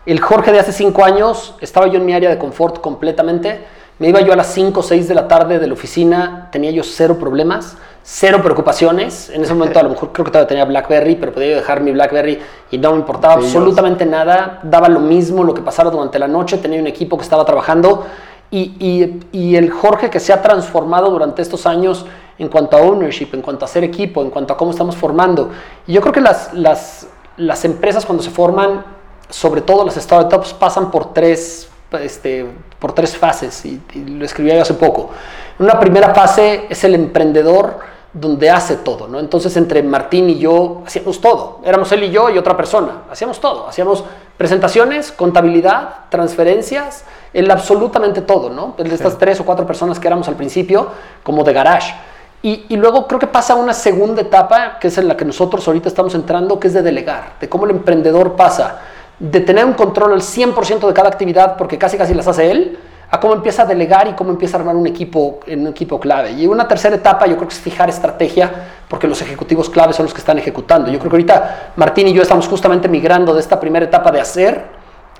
El 0.06 0.20
Jorge 0.20 0.50
de 0.52 0.60
hace 0.60 0.72
cinco 0.72 1.04
años, 1.04 1.54
estaba 1.60 1.86
yo 1.86 1.98
en 1.98 2.06
mi 2.06 2.14
área 2.14 2.30
de 2.30 2.38
confort 2.38 2.80
completamente. 2.80 3.66
Me 3.98 4.08
iba 4.08 4.20
yo 4.20 4.32
a 4.32 4.36
las 4.36 4.52
5 4.52 4.78
o 4.78 4.82
6 4.82 5.08
de 5.08 5.14
la 5.14 5.26
tarde 5.26 5.58
de 5.58 5.66
la 5.66 5.72
oficina, 5.72 6.48
tenía 6.52 6.70
yo 6.70 6.84
cero 6.84 7.16
problemas, 7.18 7.76
cero 8.04 8.38
preocupaciones. 8.42 9.28
En 9.30 9.42
ese 9.42 9.54
momento 9.54 9.80
a 9.80 9.82
lo 9.82 9.88
mejor 9.90 10.12
creo 10.12 10.24
que 10.24 10.30
todavía 10.30 10.46
tenía 10.48 10.64
BlackBerry, 10.64 11.16
pero 11.16 11.32
podía 11.32 11.48
yo 11.50 11.56
dejar 11.56 11.80
mi 11.80 11.90
BlackBerry 11.90 12.38
y 12.70 12.78
no 12.78 12.92
me 12.92 12.98
importaba 12.98 13.34
absolutamente 13.34 14.06
nada. 14.06 14.60
Daba 14.62 14.88
lo 14.88 15.00
mismo 15.00 15.42
lo 15.42 15.52
que 15.52 15.62
pasara 15.62 15.90
durante 15.90 16.18
la 16.20 16.28
noche, 16.28 16.58
tenía 16.58 16.80
un 16.80 16.86
equipo 16.86 17.16
que 17.16 17.24
estaba 17.24 17.44
trabajando. 17.44 18.04
Y, 18.50 18.76
y- 18.78 19.20
y 19.32 19.56
el 19.56 19.70
Jorge 19.70 20.08
que 20.10 20.20
se 20.20 20.32
ha 20.32 20.40
transformado 20.42 21.10
durante 21.10 21.42
estos 21.42 21.66
años 21.66 22.06
en 22.38 22.48
cuanto 22.48 22.76
a 22.76 22.80
ownership, 22.80 23.28
en 23.32 23.42
cuanto 23.42 23.64
a 23.64 23.68
ser 23.68 23.82
equipo, 23.84 24.22
en 24.22 24.30
cuanto 24.30 24.54
a 24.54 24.56
cómo 24.56 24.70
estamos 24.70 24.94
formando. 24.96 25.50
Y 25.88 25.92
yo 25.92 26.00
creo 26.00 26.12
que 26.12 26.20
las, 26.20 26.54
las, 26.54 27.08
las 27.36 27.64
empresas 27.64 28.06
cuando 28.06 28.22
se 28.22 28.30
forman, 28.30 28.84
sobre 29.28 29.60
todo 29.60 29.84
las 29.84 29.96
startups, 29.96 30.54
pasan 30.54 30.90
por 30.92 31.12
tres, 31.12 31.68
este, 31.92 32.46
por 32.78 32.92
tres 32.92 33.16
fases, 33.16 33.64
y, 33.64 33.80
y 33.94 34.04
lo 34.04 34.24
escribí 34.24 34.50
hace 34.52 34.74
poco. 34.74 35.10
Una 35.58 35.78
primera 35.80 36.14
fase 36.14 36.66
es 36.68 36.84
el 36.84 36.94
emprendedor 36.94 37.78
donde 38.12 38.50
hace 38.50 38.76
todo, 38.76 39.06
¿no? 39.06 39.20
Entonces 39.20 39.56
entre 39.56 39.82
Martín 39.82 40.30
y 40.30 40.38
yo 40.38 40.82
hacíamos 40.86 41.20
todo. 41.20 41.60
Éramos 41.64 41.92
él 41.92 42.04
y 42.04 42.10
yo 42.10 42.30
y 42.30 42.38
otra 42.38 42.56
persona. 42.56 43.02
Hacíamos 43.10 43.40
todo. 43.40 43.68
Hacíamos 43.68 44.04
presentaciones, 44.36 45.12
contabilidad, 45.12 46.06
transferencias, 46.08 47.04
el 47.32 47.50
absolutamente 47.50 48.22
todo, 48.22 48.50
¿no? 48.50 48.74
De 48.78 48.94
estas 48.94 49.18
tres 49.18 49.40
o 49.40 49.44
cuatro 49.44 49.66
personas 49.66 50.00
que 50.00 50.06
éramos 50.06 50.26
al 50.28 50.36
principio, 50.36 50.88
como 51.22 51.44
de 51.44 51.52
garage. 51.52 51.94
Y, 52.40 52.66
y 52.68 52.76
luego 52.76 53.06
creo 53.06 53.18
que 53.18 53.26
pasa 53.26 53.54
una 53.56 53.74
segunda 53.74 54.22
etapa, 54.22 54.78
que 54.78 54.88
es 54.88 54.96
en 54.98 55.08
la 55.08 55.16
que 55.16 55.24
nosotros 55.24 55.66
ahorita 55.66 55.88
estamos 55.88 56.14
entrando, 56.14 56.58
que 56.58 56.68
es 56.68 56.74
de 56.74 56.82
delegar, 56.82 57.34
de 57.40 57.48
cómo 57.48 57.64
el 57.64 57.72
emprendedor 57.72 58.36
pasa 58.36 58.80
de 59.18 59.40
tener 59.40 59.64
un 59.64 59.72
control 59.72 60.12
al 60.12 60.20
100% 60.20 60.86
de 60.86 60.94
cada 60.94 61.08
actividad, 61.08 61.56
porque 61.56 61.78
casi 61.78 61.96
casi 61.96 62.14
las 62.14 62.28
hace 62.28 62.50
él, 62.50 62.78
a 63.10 63.18
cómo 63.20 63.34
empieza 63.34 63.62
a 63.62 63.66
delegar 63.66 64.06
y 64.06 64.12
cómo 64.12 64.30
empieza 64.30 64.56
a 64.56 64.60
armar 64.60 64.76
un 64.76 64.86
equipo, 64.86 65.40
un 65.46 65.66
equipo 65.68 65.98
clave. 65.98 66.32
Y 66.32 66.46
una 66.46 66.68
tercera 66.68 66.94
etapa 66.94 67.26
yo 67.26 67.36
creo 67.36 67.48
que 67.48 67.54
es 67.54 67.60
fijar 67.60 67.88
estrategia, 67.88 68.50
porque 68.88 69.08
los 69.08 69.20
ejecutivos 69.22 69.70
clave 69.70 69.92
son 69.92 70.04
los 70.04 70.12
que 70.12 70.20
están 70.20 70.38
ejecutando. 70.38 70.90
Yo 70.90 70.98
creo 70.98 71.10
que 71.10 71.16
ahorita 71.16 71.72
Martín 71.76 72.08
y 72.08 72.12
yo 72.12 72.22
estamos 72.22 72.46
justamente 72.46 72.88
migrando 72.88 73.32
de 73.32 73.40
esta 73.40 73.58
primera 73.58 73.86
etapa 73.86 74.10
de 74.12 74.20
hacer 74.20 74.66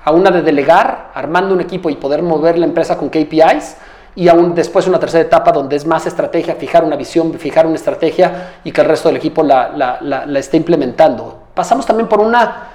a 0.03 0.11
una 0.11 0.31
de 0.31 0.43
delegar, 0.43 1.11
armando 1.13 1.53
un 1.53 1.61
equipo 1.61 1.89
y 1.89 1.95
poder 1.95 2.21
mover 2.21 2.57
la 2.57 2.65
empresa 2.65 2.97
con 2.97 3.09
KPIs, 3.09 3.77
y 4.15 4.27
aún 4.27 4.53
después 4.53 4.87
una 4.87 4.99
tercera 4.99 5.23
etapa 5.23 5.51
donde 5.51 5.75
es 5.75 5.85
más 5.85 6.05
estrategia, 6.05 6.55
fijar 6.55 6.83
una 6.83 6.95
visión, 6.95 7.33
fijar 7.33 7.65
una 7.65 7.75
estrategia 7.75 8.53
y 8.63 8.71
que 8.71 8.81
el 8.81 8.87
resto 8.87 9.09
del 9.09 9.17
equipo 9.17 9.43
la, 9.43 9.69
la, 9.69 9.97
la, 10.01 10.25
la 10.25 10.39
esté 10.39 10.57
implementando. 10.57 11.43
Pasamos 11.53 11.85
también 11.85 12.07
por 12.07 12.19
una 12.19 12.69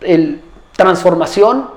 el, 0.00 0.40
transformación 0.78 1.70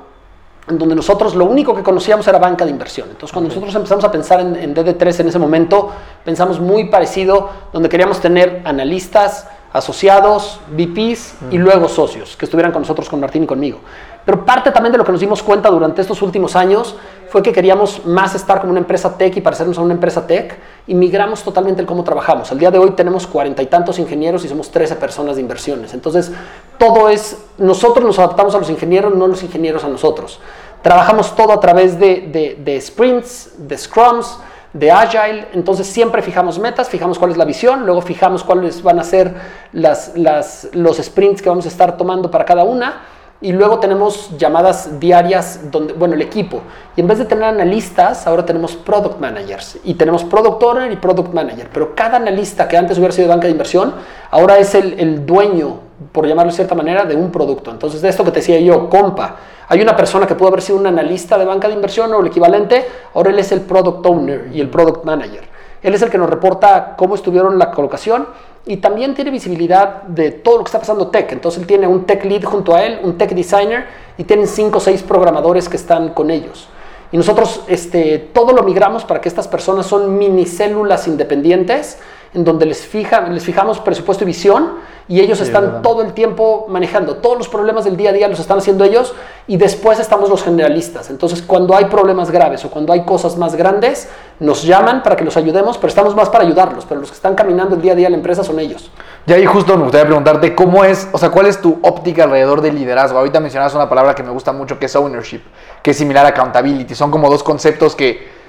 en 0.69 0.77
donde 0.77 0.95
nosotros 0.95 1.33
lo 1.33 1.45
único 1.45 1.75
que 1.75 1.81
conocíamos 1.81 2.27
era 2.27 2.37
banca 2.37 2.65
de 2.65 2.71
inversión. 2.71 3.09
Entonces, 3.09 3.33
cuando 3.33 3.49
nosotros 3.49 3.73
empezamos 3.73 4.05
a 4.05 4.11
pensar 4.11 4.39
en, 4.41 4.55
en 4.55 4.75
DD3 4.75 5.21
en 5.21 5.27
ese 5.29 5.39
momento, 5.39 5.89
pensamos 6.23 6.59
muy 6.59 6.85
parecido, 6.85 7.49
donde 7.73 7.89
queríamos 7.89 8.19
tener 8.19 8.61
analistas, 8.63 9.47
asociados, 9.73 10.59
VPs 10.69 11.35
y 11.49 11.57
luego 11.57 11.89
socios 11.89 12.37
que 12.37 12.45
estuvieran 12.45 12.71
con 12.71 12.83
nosotros, 12.83 13.09
con 13.09 13.19
Martín 13.19 13.43
y 13.43 13.47
conmigo. 13.47 13.79
Pero 14.25 14.45
parte 14.45 14.71
también 14.71 14.91
de 14.91 14.97
lo 14.97 15.03
que 15.03 15.11
nos 15.11 15.21
dimos 15.21 15.41
cuenta 15.41 15.69
durante 15.69 16.01
estos 16.01 16.21
últimos 16.21 16.55
años 16.55 16.95
fue 17.29 17.41
que 17.41 17.51
queríamos 17.51 18.05
más 18.05 18.35
estar 18.35 18.59
como 18.59 18.71
una 18.71 18.79
empresa 18.79 19.17
tech 19.17 19.35
y 19.35 19.41
parecernos 19.41 19.77
a 19.77 19.81
una 19.81 19.93
empresa 19.93 20.27
tech 20.27 20.59
y 20.85 20.93
migramos 20.93 21.43
totalmente 21.43 21.81
el 21.81 21.87
cómo 21.87 22.03
trabajamos. 22.03 22.51
Al 22.51 22.59
día 22.59 22.69
de 22.69 22.77
hoy 22.77 22.91
tenemos 22.91 23.25
cuarenta 23.25 23.63
y 23.63 23.67
tantos 23.67 23.97
ingenieros 23.99 24.45
y 24.45 24.47
somos 24.47 24.69
13 24.69 24.95
personas 24.97 25.37
de 25.37 25.41
inversiones. 25.41 25.93
Entonces, 25.93 26.31
todo 26.77 27.09
es, 27.09 27.37
nosotros 27.57 28.05
nos 28.05 28.19
adaptamos 28.19 28.53
a 28.53 28.59
los 28.59 28.69
ingenieros, 28.69 29.15
no 29.15 29.27
los 29.27 29.41
ingenieros 29.43 29.83
a 29.83 29.87
nosotros. 29.87 30.39
Trabajamos 30.83 31.35
todo 31.35 31.53
a 31.53 31.59
través 31.59 31.99
de, 31.99 32.57
de 32.59 32.81
sprints, 32.81 33.53
de 33.57 33.77
scrums, 33.77 34.37
de 34.73 34.89
Agile, 34.89 35.47
entonces 35.53 35.87
siempre 35.87 36.21
fijamos 36.21 36.57
metas, 36.57 36.89
fijamos 36.89 37.19
cuál 37.19 37.31
es 37.31 37.37
la 37.37 37.45
visión, 37.45 37.85
luego 37.85 38.01
fijamos 38.01 38.43
cuáles 38.43 38.81
van 38.81 38.99
a 38.99 39.03
ser 39.03 39.33
las, 39.73 40.13
las, 40.15 40.69
los 40.73 40.97
sprints 40.97 41.41
que 41.41 41.49
vamos 41.49 41.65
a 41.65 41.67
estar 41.67 41.97
tomando 41.97 42.31
para 42.31 42.45
cada 42.45 42.63
una 42.63 43.01
y 43.41 43.51
luego 43.53 43.79
tenemos 43.79 44.37
llamadas 44.37 44.99
diarias 44.99 45.71
donde, 45.71 45.93
bueno, 45.93 46.13
el 46.13 46.21
equipo. 46.21 46.61
Y 46.95 47.01
en 47.01 47.07
vez 47.07 47.17
de 47.17 47.25
tener 47.25 47.43
analistas, 47.43 48.27
ahora 48.27 48.45
tenemos 48.45 48.75
product 48.75 49.19
managers. 49.19 49.79
Y 49.83 49.95
tenemos 49.95 50.23
product 50.23 50.61
owner 50.61 50.91
y 50.91 50.95
product 50.95 51.33
manager. 51.33 51.67
Pero 51.73 51.95
cada 51.95 52.17
analista 52.17 52.67
que 52.67 52.77
antes 52.77 52.99
hubiera 52.99 53.13
sido 53.13 53.27
banca 53.27 53.47
de 53.47 53.51
inversión, 53.51 53.95
ahora 54.29 54.59
es 54.59 54.75
el, 54.75 54.99
el 54.99 55.25
dueño, 55.25 55.79
por 56.11 56.27
llamarlo 56.27 56.51
de 56.51 56.55
cierta 56.55 56.75
manera, 56.75 57.03
de 57.03 57.15
un 57.15 57.31
producto. 57.31 57.71
Entonces, 57.71 58.03
de 58.03 58.09
esto 58.09 58.23
que 58.23 58.29
te 58.29 58.41
decía 58.41 58.59
yo, 58.59 58.87
compa, 58.87 59.37
hay 59.67 59.81
una 59.81 59.95
persona 59.95 60.27
que 60.27 60.35
pudo 60.35 60.49
haber 60.49 60.61
sido 60.61 60.77
un 60.77 60.85
analista 60.85 61.37
de 61.39 61.45
banca 61.45 61.67
de 61.67 61.73
inversión 61.73 62.13
o 62.13 62.19
el 62.19 62.27
equivalente, 62.27 62.85
ahora 63.15 63.31
él 63.31 63.39
es 63.39 63.51
el 63.51 63.61
product 63.61 64.05
owner 64.05 64.49
y 64.53 64.61
el 64.61 64.69
product 64.69 65.03
manager. 65.03 65.49
Él 65.83 65.93
es 65.93 66.01
el 66.01 66.09
que 66.09 66.17
nos 66.17 66.29
reporta 66.29 66.95
cómo 66.97 67.15
estuvieron 67.15 67.57
la 67.57 67.71
colocación 67.71 68.27
y 68.65 68.77
también 68.77 69.15
tiene 69.15 69.31
visibilidad 69.31 70.03
de 70.03 70.31
todo 70.31 70.57
lo 70.57 70.63
que 70.63 70.67
está 70.67 70.79
pasando 70.79 71.07
tech. 71.07 71.31
Entonces 71.31 71.61
él 71.61 71.67
tiene 71.67 71.87
un 71.87 72.05
tech 72.05 72.23
lead 72.25 72.43
junto 72.43 72.75
a 72.75 72.83
él, 72.83 72.99
un 73.03 73.17
tech 73.17 73.31
designer 73.31 73.85
y 74.17 74.23
tienen 74.23 74.47
cinco 74.47 74.77
o 74.77 74.81
seis 74.81 75.01
programadores 75.01 75.67
que 75.67 75.77
están 75.77 76.09
con 76.09 76.29
ellos. 76.29 76.67
Y 77.11 77.17
nosotros 77.17 77.63
este, 77.67 78.19
todo 78.33 78.53
lo 78.53 78.63
migramos 78.63 79.03
para 79.03 79.19
que 79.19 79.27
estas 79.27 79.47
personas 79.47 79.85
son 79.85 80.17
mini 80.17 80.45
células 80.45 81.07
independientes 81.07 81.99
en 82.33 82.43
donde 82.43 82.65
les, 82.65 82.85
fija, 82.85 83.21
les 83.21 83.43
fijamos 83.43 83.79
presupuesto 83.79 84.23
y 84.23 84.27
visión 84.27 84.79
y 85.07 85.19
ellos 85.19 85.41
están 85.41 85.81
todo 85.81 86.01
el 86.01 86.13
tiempo 86.13 86.67
manejando. 86.69 87.17
Todos 87.17 87.37
los 87.37 87.49
problemas 87.49 87.83
del 87.83 87.97
día 87.97 88.11
a 88.11 88.13
día 88.13 88.29
los 88.29 88.39
están 88.39 88.59
haciendo 88.59 88.85
ellos 88.85 89.13
y 89.45 89.57
después 89.57 89.99
estamos 89.99 90.29
los 90.29 90.41
generalistas. 90.41 91.09
Entonces, 91.09 91.41
cuando 91.41 91.75
hay 91.75 91.85
problemas 91.85 92.31
graves 92.31 92.63
o 92.63 92.69
cuando 92.69 92.93
hay 92.93 93.03
cosas 93.03 93.35
más 93.35 93.55
grandes, 93.55 94.07
nos 94.39 94.63
llaman 94.63 95.03
para 95.03 95.17
que 95.17 95.25
los 95.25 95.35
ayudemos, 95.35 95.77
pero 95.77 95.89
estamos 95.89 96.15
más 96.15 96.29
para 96.29 96.45
ayudarlos. 96.45 96.85
Pero 96.85 97.01
los 97.01 97.09
que 97.09 97.15
están 97.15 97.35
caminando 97.35 97.75
el 97.75 97.81
día 97.81 97.91
a 97.91 97.95
día 97.95 98.09
la 98.09 98.15
empresa 98.15 98.41
son 98.45 98.57
ellos. 98.59 98.89
Y 99.25 99.33
ahí 99.33 99.45
justo 99.45 99.75
me 99.75 99.83
gustaría 99.83 100.05
preguntarte 100.05 100.55
cómo 100.55 100.85
es, 100.85 101.09
o 101.11 101.17
sea, 101.17 101.29
cuál 101.29 101.47
es 101.47 101.59
tu 101.59 101.77
óptica 101.81 102.23
alrededor 102.23 102.61
del 102.61 102.75
liderazgo. 102.75 103.19
Ahorita 103.19 103.41
mencionabas 103.41 103.75
una 103.75 103.89
palabra 103.89 104.15
que 104.15 104.23
me 104.23 104.31
gusta 104.31 104.53
mucho 104.53 104.79
que 104.79 104.85
es 104.85 104.95
ownership, 104.95 105.41
que 105.83 105.91
es 105.91 105.97
similar 105.97 106.25
a 106.25 106.29
accountability. 106.29 106.95
Son 106.95 107.11
como 107.11 107.29
dos 107.29 107.43
conceptos 107.43 107.95
que 107.97 108.40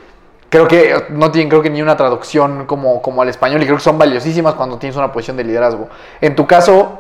creo 0.53 0.69
que 0.69 1.07
no 1.09 1.31
tienen 1.31 1.49
creo 1.49 1.63
que 1.63 1.71
ni 1.71 1.81
una 1.81 1.97
traducción 1.97 2.67
como, 2.67 3.01
como 3.01 3.23
al 3.23 3.29
español 3.31 3.63
y 3.63 3.65
creo 3.65 3.79
que 3.79 3.83
son 3.83 3.97
valiosísimas 3.97 4.53
cuando 4.53 4.77
tienes 4.77 4.99
una 4.99 5.11
posición 5.11 5.39
de 5.39 5.45
liderazgo. 5.45 5.89
En 6.21 6.37
tu 6.37 6.47
caso, 6.47 6.91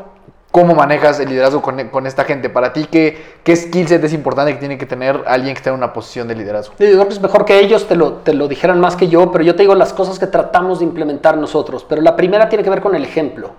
¿cómo 0.51 0.74
manejas 0.74 1.20
el 1.20 1.29
liderazgo 1.29 1.61
con, 1.61 1.89
con 1.91 2.07
esta 2.07 2.24
gente? 2.24 2.49
Para 2.49 2.73
ti, 2.73 2.87
¿qué, 2.91 3.37
¿qué 3.45 3.55
skill 3.55 3.87
set 3.87 4.03
es 4.05 4.15
importante 4.15 4.55
que 4.55 4.59
tiene 4.59 4.79
que 4.79 4.87
tener 4.87 5.23
alguien 5.27 5.53
que 5.53 5.59
esté 5.59 5.69
en 5.69 5.77
una 5.77 5.93
posición 5.93 6.29
de 6.29 6.35
liderazgo? 6.35 6.73
Yo 6.79 6.87
creo 6.87 7.07
que 7.07 7.12
es 7.12 7.20
mejor 7.20 7.45
que 7.45 7.61
ellos 7.61 7.87
te 7.87 7.95
lo, 7.95 8.15
te 8.15 8.33
lo 8.33 8.49
dijeran 8.49 8.81
más 8.81 8.97
que 8.97 9.09
yo, 9.09 9.31
pero 9.31 9.45
yo 9.45 9.55
te 9.55 9.65
digo 9.65 9.74
las 9.74 9.93
cosas 9.93 10.19
que 10.19 10.27
tratamos 10.27 10.79
de 10.79 10.87
implementar 10.87 11.37
nosotros. 11.37 11.85
Pero 11.87 12.01
la 12.01 12.16
primera 12.16 12.49
tiene 12.49 12.65
que 12.65 12.70
ver 12.70 12.81
con 12.81 12.95
el 12.95 13.05
ejemplo 13.05 13.51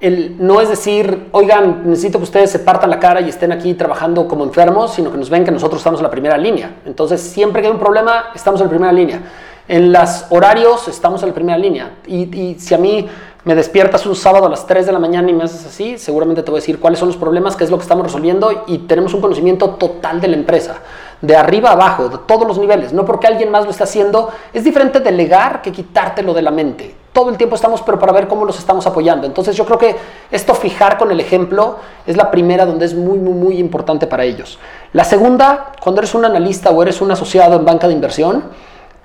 no 0.00 0.60
es 0.62 0.68
decir, 0.70 1.28
oigan, 1.32 1.82
necesito 1.84 2.18
que 2.18 2.24
ustedes 2.24 2.50
se 2.50 2.58
partan 2.60 2.88
la 2.88 2.98
cara 2.98 3.20
y 3.20 3.28
estén 3.28 3.52
aquí 3.52 3.74
trabajando 3.74 4.26
como 4.26 4.44
enfermos, 4.44 4.94
sino 4.94 5.12
que 5.12 5.18
nos 5.18 5.28
ven 5.28 5.44
que 5.44 5.50
nosotros 5.50 5.80
estamos 5.80 6.00
en 6.00 6.04
la 6.04 6.10
primera 6.10 6.38
línea. 6.38 6.76
Entonces, 6.86 7.20
siempre 7.20 7.60
que 7.60 7.68
hay 7.68 7.74
un 7.74 7.78
problema, 7.78 8.30
estamos 8.34 8.60
en 8.60 8.66
la 8.66 8.70
primera 8.70 8.92
línea. 8.92 9.20
En 9.68 9.92
los 9.92 10.24
horarios, 10.30 10.88
estamos 10.88 11.22
en 11.22 11.28
la 11.28 11.34
primera 11.34 11.58
línea. 11.58 11.98
Y, 12.06 12.56
si 12.58 12.74
a 12.74 12.78
mí 12.78 13.06
me 13.44 13.54
despiertas 13.54 14.06
un 14.06 14.16
sábado 14.16 14.46
a 14.46 14.48
las 14.48 14.66
3 14.66 14.86
de 14.86 14.92
la 14.92 14.98
mañana 14.98 15.30
y 15.30 15.34
me 15.34 15.44
haces 15.44 15.66
así, 15.66 15.98
seguramente 15.98 16.42
te 16.42 16.50
voy 16.50 16.58
a 16.58 16.62
decir 16.62 16.80
cuáles 16.80 16.98
son 16.98 17.08
los 17.08 17.16
problemas, 17.16 17.54
qué 17.54 17.64
es 17.64 17.70
lo 17.70 17.76
que 17.76 17.82
estamos 17.82 18.04
resolviendo 18.04 18.64
y 18.66 18.78
tenemos 18.78 19.12
un 19.12 19.20
conocimiento 19.20 19.70
total 19.70 20.20
de 20.20 20.28
la 20.28 20.36
empresa 20.36 20.78
de 21.20 21.36
arriba 21.36 21.72
abajo, 21.72 22.08
de 22.08 22.18
todos 22.26 22.46
los 22.46 22.58
niveles. 22.58 22.92
No 22.92 23.04
porque 23.04 23.26
alguien 23.26 23.50
más 23.50 23.64
lo 23.64 23.70
está 23.70 23.84
haciendo, 23.84 24.30
es 24.52 24.64
diferente 24.64 25.00
delegar 25.00 25.60
que 25.62 25.72
quitártelo 25.72 26.32
de 26.32 26.42
la 26.42 26.50
mente. 26.50 26.99
Todo 27.12 27.30
el 27.30 27.36
tiempo 27.36 27.56
estamos, 27.56 27.82
pero 27.82 27.98
para 27.98 28.12
ver 28.12 28.28
cómo 28.28 28.44
los 28.44 28.58
estamos 28.58 28.86
apoyando. 28.86 29.26
Entonces 29.26 29.56
yo 29.56 29.64
creo 29.64 29.78
que 29.78 29.96
esto 30.30 30.54
fijar 30.54 30.96
con 30.96 31.10
el 31.10 31.18
ejemplo 31.18 31.76
es 32.06 32.16
la 32.16 32.30
primera 32.30 32.64
donde 32.64 32.86
es 32.86 32.94
muy, 32.94 33.18
muy, 33.18 33.34
muy 33.34 33.58
importante 33.58 34.06
para 34.06 34.24
ellos. 34.24 34.58
La 34.92 35.04
segunda, 35.04 35.72
cuando 35.80 36.00
eres 36.00 36.14
un 36.14 36.24
analista 36.24 36.70
o 36.70 36.82
eres 36.82 37.00
un 37.00 37.10
asociado 37.10 37.56
en 37.56 37.64
banca 37.64 37.88
de 37.88 37.94
inversión, 37.94 38.44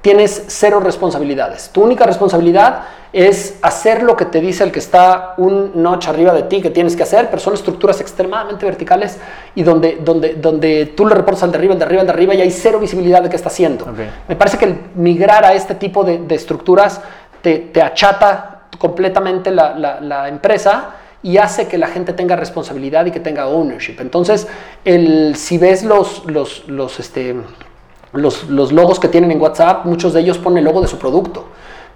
tienes 0.02 0.44
cero 0.49 0.80
responsabilidades. 0.80 1.72
Tu 1.72 1.82
única 1.82 2.06
responsabilidad 2.06 2.84
es 3.11 3.57
hacer 3.61 4.03
lo 4.03 4.15
que 4.18 4.26
te 4.26 4.41
dice 4.41 4.64
el 4.64 4.72
que 4.72 4.77
está 4.80 5.34
un 5.38 5.72
notch 5.73 6.10
arriba 6.10 6.34
de 6.34 6.44
ti 6.44 6.61
que 6.61 6.69
tienes 6.69 6.98
que 6.98 7.02
hacer, 7.02 7.30
pero 7.30 7.40
son 7.40 7.53
estructuras 7.53 8.02
extremadamente 8.02 8.65
verticales 8.65 9.18
y 9.56 9.64
donde, 9.64 9.99
donde, 10.03 10.34
donde 10.34 10.94
tú 10.95 11.07
le 11.07 11.15
reportas 11.15 11.44
al 11.44 11.52
de 11.52 11.57
arriba, 11.57 11.73
al 11.73 11.80
de 11.80 11.86
arriba, 11.86 12.02
al 12.02 12.07
de 12.07 12.14
arriba 12.14 12.36
y 12.36 12.41
hay 12.41 12.52
cero 12.52 12.77
visibilidad 12.77 13.23
de 13.23 13.30
qué 13.30 13.36
está 13.38 13.48
haciendo. 13.48 13.88
Me 14.27 14.36
parece 14.36 14.57
que 14.57 14.65
el 14.65 14.77
migrar 14.95 15.44
a 15.45 15.53
este 15.53 15.73
tipo 15.73 16.03
de, 16.03 16.23
estructuras 16.36 17.02
te, 17.45 17.59
te, 17.59 17.80
achata 17.80 18.61
completamente 18.80 19.51
la, 19.51 19.99
la, 20.01 20.27
empresa 20.27 20.95
y 21.22 21.38
hace 21.38 21.67
que 21.67 21.77
la 21.77 21.89
gente 21.89 22.11
tenga 22.13 22.35
responsabilidad 22.35 23.05
y 23.05 23.11
que 23.11 23.19
tenga 23.19 23.45
ownership. 23.45 23.97
Entonces, 23.99 24.47
el, 24.84 25.35
si 25.35 25.59
ves 25.59 25.84
los, 25.84 26.26
los, 26.26 26.67
los 26.67 26.99
este, 26.99 27.35
los, 28.13 28.49
logos 28.49 28.99
que 28.99 29.09
tienen 29.09 29.30
en 29.30 29.39
WhatsApp, 29.39 29.85
muchos 29.85 30.13
de 30.13 30.22
ellos 30.22 30.39
ponen 30.39 30.57
el 30.57 30.63
logo 30.65 30.81
de 30.81 30.88
su 30.88 30.97
producto, 30.97 31.45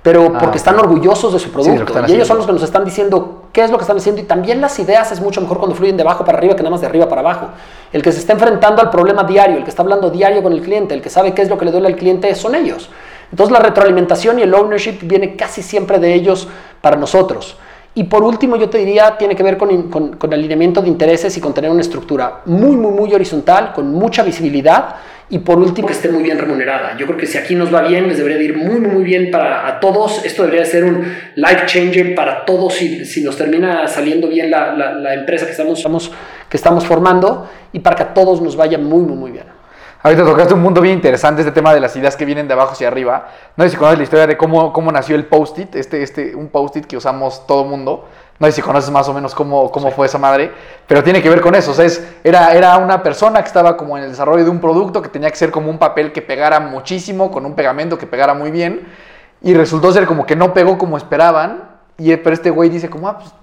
pero 0.03 0.31
ah, 0.35 0.37
porque 0.39 0.57
están 0.59 0.77
orgullosos 0.77 1.33
de 1.33 1.39
su 1.39 1.49
producto. 1.49 1.93
y 2.07 2.13
ellos 2.13 2.27
son 2.27 2.37
los 2.37 2.45
que 2.45 2.53
nos 2.53 2.61
están 2.61 2.85
diciendo 2.85 3.45
qué 3.51 3.63
es 3.63 3.71
lo 3.71 3.77
que 3.79 3.85
están 3.85 3.97
haciendo. 3.97 4.21
Y 4.21 4.25
también 4.25 4.61
las 4.61 4.77
ideas 4.77 5.11
es 5.11 5.19
mucho 5.19 5.41
mejor 5.41 5.57
cuando 5.57 5.75
fluyen 5.75 5.97
de 5.97 6.03
abajo 6.03 6.23
para 6.23 6.37
arriba 6.37 6.55
que 6.55 6.61
nada 6.61 6.69
más 6.69 6.81
de 6.81 6.85
arriba 6.85 7.09
para 7.09 7.21
abajo. 7.21 7.47
El 7.91 8.03
que 8.03 8.11
se 8.11 8.19
está 8.19 8.33
enfrentando 8.33 8.83
al 8.83 8.91
problema 8.91 9.23
diario, 9.23 9.57
el 9.57 9.63
que 9.63 9.71
está 9.71 9.81
hablando 9.81 10.11
diario 10.11 10.43
con 10.43 10.53
el 10.53 10.61
cliente, 10.61 10.93
el 10.93 11.01
que 11.01 11.09
sabe 11.09 11.33
qué 11.33 11.41
es 11.41 11.49
lo 11.49 11.57
que 11.57 11.65
le 11.65 11.71
duele 11.71 11.87
al 11.87 11.95
cliente, 11.95 12.35
son 12.35 12.53
ellos. 12.53 12.91
Entonces 13.31 13.51
la 13.51 13.59
retroalimentación 13.59 14.39
y 14.39 14.43
el 14.43 14.53
ownership 14.53 14.99
viene 15.03 15.35
casi 15.35 15.61
siempre 15.61 15.99
de 15.99 16.13
ellos 16.13 16.47
para 16.81 16.95
nosotros. 16.95 17.57
Y 17.95 18.03
por 18.05 18.23
último, 18.23 18.55
yo 18.55 18.69
te 18.69 18.77
diría, 18.77 19.17
tiene 19.17 19.35
que 19.35 19.43
ver 19.43 19.57
con, 19.57 19.89
con, 19.89 20.15
con, 20.15 20.33
alineamiento 20.33 20.81
de 20.81 20.87
intereses 20.87 21.35
y 21.37 21.41
con 21.41 21.53
tener 21.53 21.71
una 21.71 21.81
estructura 21.81 22.41
muy, 22.45 22.77
muy, 22.77 22.91
muy 22.91 23.13
horizontal, 23.13 23.73
con 23.73 23.91
mucha 23.91 24.23
visibilidad 24.23 24.95
y 25.31 25.39
por 25.39 25.59
último, 25.59 25.87
que 25.87 25.93
esté 25.93 26.09
muy 26.09 26.23
bien 26.23 26.39
remunerada. 26.39 26.97
Yo 26.97 27.05
creo 27.05 27.17
que 27.17 27.27
si 27.27 27.37
aquí 27.37 27.53
nos 27.53 27.73
va 27.73 27.83
bien, 27.83 28.07
les 28.07 28.17
debería 28.17 28.41
ir 28.41 28.57
muy, 28.57 28.79
muy, 28.79 28.89
muy 28.89 29.03
bien 29.03 29.29
para 29.29 29.67
a 29.67 29.79
todos. 29.79 30.25
Esto 30.25 30.43
debería 30.43 30.65
ser 30.65 30.83
un 30.83 31.03
life 31.35 31.65
changer 31.67 32.15
para 32.15 32.45
todos 32.45 32.73
si, 32.73 33.05
si 33.05 33.21
nos 33.23 33.37
termina 33.37 33.87
saliendo 33.87 34.27
bien 34.27 34.49
la, 34.49 34.73
la, 34.73 35.13
empresa 35.13 35.45
que 35.45 35.51
estamos, 35.51 35.77
estamos, 35.77 36.11
que 36.49 36.57
estamos 36.57 36.83
formando 36.85 37.47
y 37.71 37.79
para 37.79 37.95
que 37.95 38.03
a 38.03 38.13
todos 38.13 38.41
nos 38.41 38.55
vaya 38.55 38.79
muy, 38.79 39.03
muy, 39.03 39.15
muy 39.15 39.31
bien. 39.31 39.45
Ahorita 40.01 40.23
tocaste 40.23 40.53
un 40.53 40.61
mundo 40.61 40.79
bien 40.79 40.95
interesante, 40.95 41.41
este 41.41 41.51
tema 41.51 41.73
de 41.73 41.81
las 41.81 41.93
ideas 41.97 42.15
que 42.15 42.23
vienen 42.23 42.47
de 42.47 42.53
abajo 42.53 42.71
hacia 42.71 42.87
arriba. 42.87 43.27
No 43.57 43.65
sé 43.65 43.71
si 43.71 43.75
conoces 43.75 43.97
la 43.97 44.03
historia 44.05 44.27
de 44.27 44.37
cómo, 44.37 44.71
cómo 44.71 44.93
nació 44.93 45.17
el 45.17 45.25
post-it, 45.25 45.75
este, 45.75 46.01
este, 46.01 46.33
un 46.37 46.47
post-it 46.47 46.85
que 46.85 46.95
usamos 46.95 47.45
todo 47.45 47.65
mundo. 47.65 48.07
No 48.39 48.47
sé 48.47 48.53
si 48.53 48.61
conoces 48.61 48.89
más 48.91 49.09
o 49.09 49.13
menos 49.13 49.35
cómo, 49.35 49.69
cómo 49.69 49.91
fue 49.91 50.05
esa 50.05 50.17
madre, 50.17 50.53
pero 50.87 51.03
tiene 51.03 51.21
que 51.21 51.29
ver 51.29 51.41
con 51.41 51.53
eso. 51.53 51.71
O 51.71 51.73
sea, 51.73 51.83
es, 51.83 52.01
era, 52.23 52.53
era 52.53 52.77
una 52.77 53.03
persona 53.03 53.41
que 53.41 53.47
estaba 53.47 53.75
como 53.75 53.97
en 53.97 54.05
el 54.05 54.11
desarrollo 54.11 54.45
de 54.45 54.49
un 54.49 54.61
producto 54.61 55.01
que 55.01 55.09
tenía 55.09 55.29
que 55.29 55.35
ser 55.35 55.51
como 55.51 55.69
un 55.69 55.77
papel 55.77 56.13
que 56.13 56.21
pegara 56.21 56.61
muchísimo, 56.61 57.29
con 57.29 57.45
un 57.45 57.53
pegamento 57.53 57.97
que 57.97 58.07
pegara 58.07 58.33
muy 58.33 58.51
bien, 58.51 58.87
y 59.41 59.53
resultó 59.53 59.91
ser 59.91 60.05
como 60.05 60.25
que 60.25 60.37
no 60.37 60.53
pegó 60.53 60.77
como 60.77 60.95
esperaban, 60.95 61.71
y, 61.97 62.15
pero 62.15 62.33
este 62.33 62.51
güey 62.51 62.69
dice 62.69 62.89
como, 62.89 63.09
ah, 63.09 63.17
pues, 63.17 63.33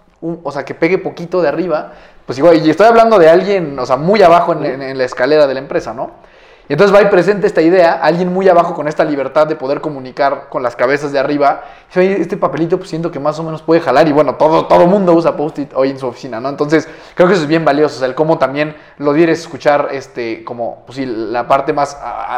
o 0.43 0.51
sea, 0.51 0.65
que 0.65 0.75
pegue 0.75 0.97
poquito 0.97 1.43
de 1.43 1.49
arriba, 1.49 1.93
pues 2.25 2.39
igual, 2.39 2.57
y 2.65 2.71
estoy 2.71 2.87
hablando 2.87 3.19
de 3.19 3.29
alguien, 3.29 3.79
o 3.79 3.85
sea, 3.85 3.97
muy 3.97 4.23
abajo 4.23 4.55
en, 4.55 4.81
en 4.81 4.97
la 4.97 5.05
escalera 5.05 5.47
de 5.47 5.53
la 5.53 5.61
empresa, 5.61 5.93
¿no? 5.93 6.25
Y 6.69 6.73
entonces 6.73 6.95
va 6.95 7.01
y 7.01 7.07
presenta 7.07 7.47
esta 7.47 7.63
idea, 7.63 8.01
alguien 8.03 8.33
muy 8.33 8.49
abajo 8.49 8.75
con 8.75 8.89
esta 8.89 9.05
libertad 9.05 9.47
de 9.47 9.55
poder 9.55 9.81
comunicar 9.81 10.49
con 10.49 10.65
las 10.65 10.75
cabezas 10.75 11.13
de 11.13 11.19
arriba. 11.19 11.63
Y 11.95 12.01
este 12.01 12.37
papelito 12.37 12.77
pues 12.77 12.91
siento 12.91 13.11
que 13.13 13.21
más 13.21 13.39
o 13.39 13.45
menos 13.45 13.63
puede 13.63 13.81
jalar 13.81 14.09
y 14.09 14.13
bueno, 14.13 14.35
todo 14.35 14.67
todo 14.67 14.87
mundo 14.87 15.15
usa 15.15 15.37
post-it 15.37 15.73
hoy 15.75 15.91
en 15.91 15.99
su 15.99 16.07
oficina, 16.07 16.41
¿no? 16.41 16.49
Entonces 16.49 16.89
creo 17.15 17.29
que 17.29 17.35
eso 17.35 17.43
es 17.43 17.49
bien 17.49 17.65
valioso, 17.65 17.97
o 17.97 17.99
sea, 18.01 18.09
el 18.09 18.15
cómo 18.15 18.39
también 18.39 18.77
lo 18.99 19.13
dieres 19.13 19.41
escuchar, 19.41 19.89
este, 19.93 20.43
como, 20.45 20.83
pues 20.87 20.99
la 20.99 21.47
parte 21.47 21.73
más 21.73 21.97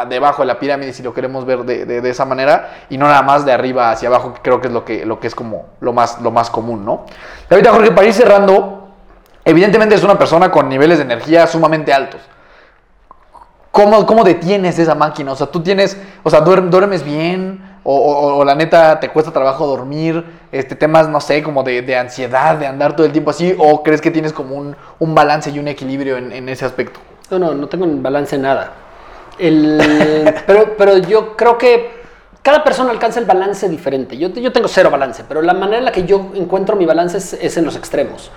debajo 0.09 0.43
de 0.43 0.47
la 0.47 0.59
pirámide, 0.59 0.93
si 0.93 1.01
lo 1.01 1.13
queremos 1.13 1.45
ver 1.45 1.63
de, 1.63 1.85
de, 1.85 2.09
esa 2.09 2.25
manera, 2.25 2.85
y 2.89 2.97
no 2.97 3.07
nada 3.07 3.21
más 3.23 3.45
de 3.45 3.51
arriba 3.51 3.91
hacia 3.91 4.09
abajo, 4.09 4.33
que 4.33 4.41
creo 4.41 4.61
que 4.61 4.67
es 4.67 4.73
lo 4.73 4.85
que, 4.85 5.05
lo 5.05 5.19
que 5.19 5.27
es 5.27 5.35
como 5.35 5.65
lo 5.81 5.93
más, 5.93 6.21
lo 6.21 6.31
más 6.31 6.49
común, 6.49 6.85
¿no? 6.85 7.05
Ahorita, 7.49 7.71
Jorge, 7.71 7.91
para 7.91 8.07
ir 8.07 8.13
cerrando, 8.13 8.89
evidentemente 9.43 9.95
es 9.95 10.03
una 10.03 10.17
persona 10.17 10.51
con 10.51 10.69
niveles 10.69 10.99
de 10.99 11.05
energía 11.05 11.47
sumamente 11.47 11.93
altos. 11.93 12.21
¿Cómo, 13.79 14.05
¿Cómo 14.05 14.25
detienes 14.25 14.77
esa 14.77 14.93
máquina? 14.93 15.31
O 15.31 15.37
sea, 15.37 15.47
tú 15.47 15.61
tienes, 15.61 15.95
o 16.21 16.29
sea, 16.29 16.41
duermes 16.41 17.01
bien, 17.01 17.61
o, 17.83 18.43
la 18.43 18.53
neta 18.53 18.99
te 18.99 19.07
cuesta 19.07 19.31
trabajo 19.31 19.65
dormir, 19.65 20.25
este, 20.51 20.75
temas, 20.75 21.07
no 21.07 21.21
sé, 21.21 21.41
como 21.41 21.63
de, 21.63 21.95
ansiedad, 21.95 22.57
de 22.57 22.67
andar 22.67 22.93
todo 22.97 23.05
el 23.05 23.13
tiempo 23.13 23.31
así, 23.31 23.55
o 23.57 23.81
crees 23.81 24.01
que 24.01 24.11
tienes 24.11 24.33
como 24.33 24.55
un, 24.55 24.75
un 24.99 25.15
balance 25.15 25.49
y 25.49 25.59
un 25.59 25.69
equilibrio 25.69 26.17
en, 26.17 26.33
en 26.33 26.49
ese 26.49 26.65
aspecto? 26.65 26.99
No, 27.31 27.39
no, 27.39 27.53
no 27.53 27.67
tengo 27.67 27.85
en 27.85 28.03
balance 28.03 28.37
nada. 28.37 28.73
El- 29.37 29.79
pero, 30.45 30.75
pero 30.77 30.97
yo 30.97 31.37
creo 31.37 31.57
que 31.57 32.01
cada 32.41 32.65
persona 32.65 32.91
alcanza 32.91 33.21
el 33.21 33.25
balance 33.27 33.69
diferente. 33.69 34.17
Yo, 34.17 34.27
yo 34.27 34.51
tengo 34.51 34.67
cero 34.67 34.89
balance, 34.91 35.23
pero 35.25 35.41
la 35.41 35.53
manera 35.53 35.77
en 35.77 35.85
la 35.85 35.93
que 35.93 36.03
yo 36.03 36.31
encuentro 36.35 36.75
mi 36.75 36.85
balance 36.85 37.17
es 37.17 37.55
en 37.55 37.63
los 37.63 37.77
extremos. 37.77 38.29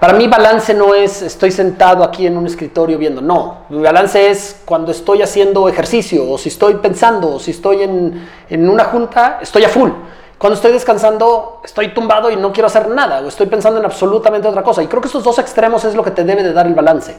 Para 0.00 0.12
mí 0.14 0.28
balance 0.28 0.74
no 0.74 0.94
es 0.94 1.22
estoy 1.22 1.50
sentado 1.50 2.04
aquí 2.04 2.26
en 2.26 2.36
un 2.36 2.46
escritorio 2.46 2.98
viendo, 2.98 3.22
no. 3.22 3.58
Mi 3.70 3.80
balance 3.82 4.28
es 4.30 4.60
cuando 4.66 4.90
estoy 4.92 5.22
haciendo 5.22 5.66
ejercicio, 5.68 6.28
o 6.30 6.36
si 6.36 6.50
estoy 6.50 6.74
pensando, 6.74 7.36
o 7.36 7.38
si 7.40 7.52
estoy 7.52 7.82
en, 7.82 8.28
en 8.50 8.68
una 8.68 8.84
junta, 8.84 9.38
estoy 9.40 9.64
a 9.64 9.68
full. 9.70 9.90
Cuando 10.36 10.56
estoy 10.56 10.72
descansando, 10.72 11.60
estoy 11.64 11.94
tumbado 11.94 12.30
y 12.30 12.36
no 12.36 12.52
quiero 12.52 12.66
hacer 12.66 12.88
nada, 12.90 13.20
o 13.20 13.28
estoy 13.28 13.46
pensando 13.46 13.78
en 13.80 13.86
absolutamente 13.86 14.46
otra 14.46 14.62
cosa. 14.62 14.82
Y 14.82 14.88
creo 14.88 15.00
que 15.00 15.06
estos 15.06 15.24
dos 15.24 15.38
extremos 15.38 15.84
es 15.86 15.94
lo 15.94 16.02
que 16.04 16.10
te 16.10 16.22
debe 16.24 16.42
de 16.42 16.52
dar 16.52 16.66
el 16.66 16.74
balance. 16.74 17.16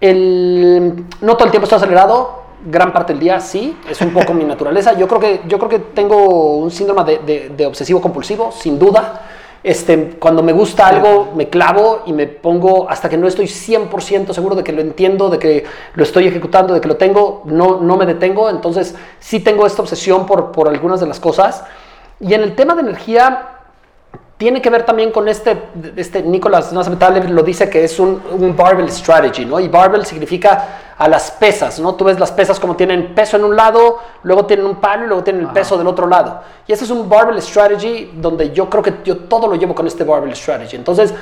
El, 0.00 1.04
no 1.22 1.34
todo 1.36 1.44
el 1.46 1.50
tiempo 1.50 1.64
estoy 1.64 1.76
acelerado, 1.78 2.40
gran 2.66 2.92
parte 2.92 3.14
del 3.14 3.20
día 3.20 3.40
sí, 3.40 3.78
es 3.88 3.98
un 4.02 4.12
poco 4.12 4.34
mi 4.34 4.44
naturaleza. 4.54 4.92
Yo 4.92 5.08
creo 5.08 5.20
que, 5.20 5.40
yo 5.46 5.56
creo 5.58 5.70
que 5.70 5.78
tengo 5.78 6.56
un 6.56 6.70
síndrome 6.70 7.04
de, 7.04 7.18
de- 7.18 7.48
de 7.50 7.66
obsesivo 7.66 8.00
compulsivo, 8.02 8.52
sin 8.52 8.78
duda. 8.78 9.22
Este, 9.62 10.16
cuando 10.18 10.42
me 10.42 10.52
gusta 10.52 10.86
algo, 10.86 11.32
me 11.34 11.50
clavo 11.50 12.02
y 12.06 12.14
me 12.14 12.26
pongo 12.26 12.88
hasta 12.88 13.10
que 13.10 13.18
no 13.18 13.26
estoy 13.28 13.44
100% 13.44 14.32
seguro 14.32 14.54
de 14.54 14.64
que 14.64 14.72
lo 14.72 14.80
entiendo, 14.80 15.28
de 15.28 15.38
que 15.38 15.64
lo 15.94 16.02
estoy 16.02 16.26
ejecutando, 16.26 16.72
de 16.72 16.80
que 16.80 16.88
lo 16.88 16.96
tengo, 16.96 17.42
no, 17.44 17.78
no 17.80 17.96
me 17.98 18.06
detengo. 18.06 18.48
Entonces, 18.48 18.94
sí 19.18 19.40
tengo 19.40 19.66
esta 19.66 19.82
obsesión 19.82 20.24
por, 20.24 20.50
por 20.50 20.68
algunas 20.68 21.00
de 21.00 21.06
las 21.06 21.20
cosas. 21.20 21.62
Y 22.20 22.32
en 22.32 22.40
el 22.42 22.54
tema 22.54 22.74
de 22.74 22.80
energía, 22.80 23.59
tiene 24.40 24.62
que 24.62 24.70
ver 24.70 24.84
también 24.84 25.10
con 25.10 25.28
este, 25.28 25.54
este 25.96 26.22
Nicolás 26.22 26.72
Nassim 26.72 26.96
Taleb 26.96 27.28
lo 27.28 27.42
dice 27.42 27.68
que 27.68 27.84
es 27.84 28.00
un, 28.00 28.22
un 28.38 28.56
barbell 28.56 28.90
strategy, 28.90 29.44
¿no? 29.44 29.60
Y 29.60 29.68
barbell 29.68 30.06
significa 30.06 30.94
a 30.96 31.08
las 31.08 31.30
pesas, 31.30 31.78
¿no? 31.78 31.94
Tú 31.94 32.04
ves 32.04 32.18
las 32.18 32.32
pesas 32.32 32.58
como 32.58 32.74
tienen 32.74 33.14
peso 33.14 33.36
en 33.36 33.44
un 33.44 33.54
lado, 33.54 33.98
luego 34.22 34.46
tienen 34.46 34.64
un 34.64 34.76
palo 34.76 35.04
y 35.04 35.08
luego 35.08 35.22
tienen 35.22 35.42
el 35.42 35.48
peso 35.50 35.76
del 35.76 35.86
otro 35.86 36.06
lado. 36.06 36.40
Y 36.66 36.72
ese 36.72 36.84
es 36.84 36.90
un 36.90 37.06
barbell 37.06 37.42
strategy 37.42 38.12
donde 38.14 38.50
yo 38.50 38.70
creo 38.70 38.82
que 38.82 38.94
yo 39.04 39.18
todo 39.18 39.46
lo 39.46 39.56
llevo 39.56 39.74
con 39.74 39.86
este 39.86 40.04
barbell 40.04 40.34
strategy. 40.34 40.74
Entonces, 40.74 41.12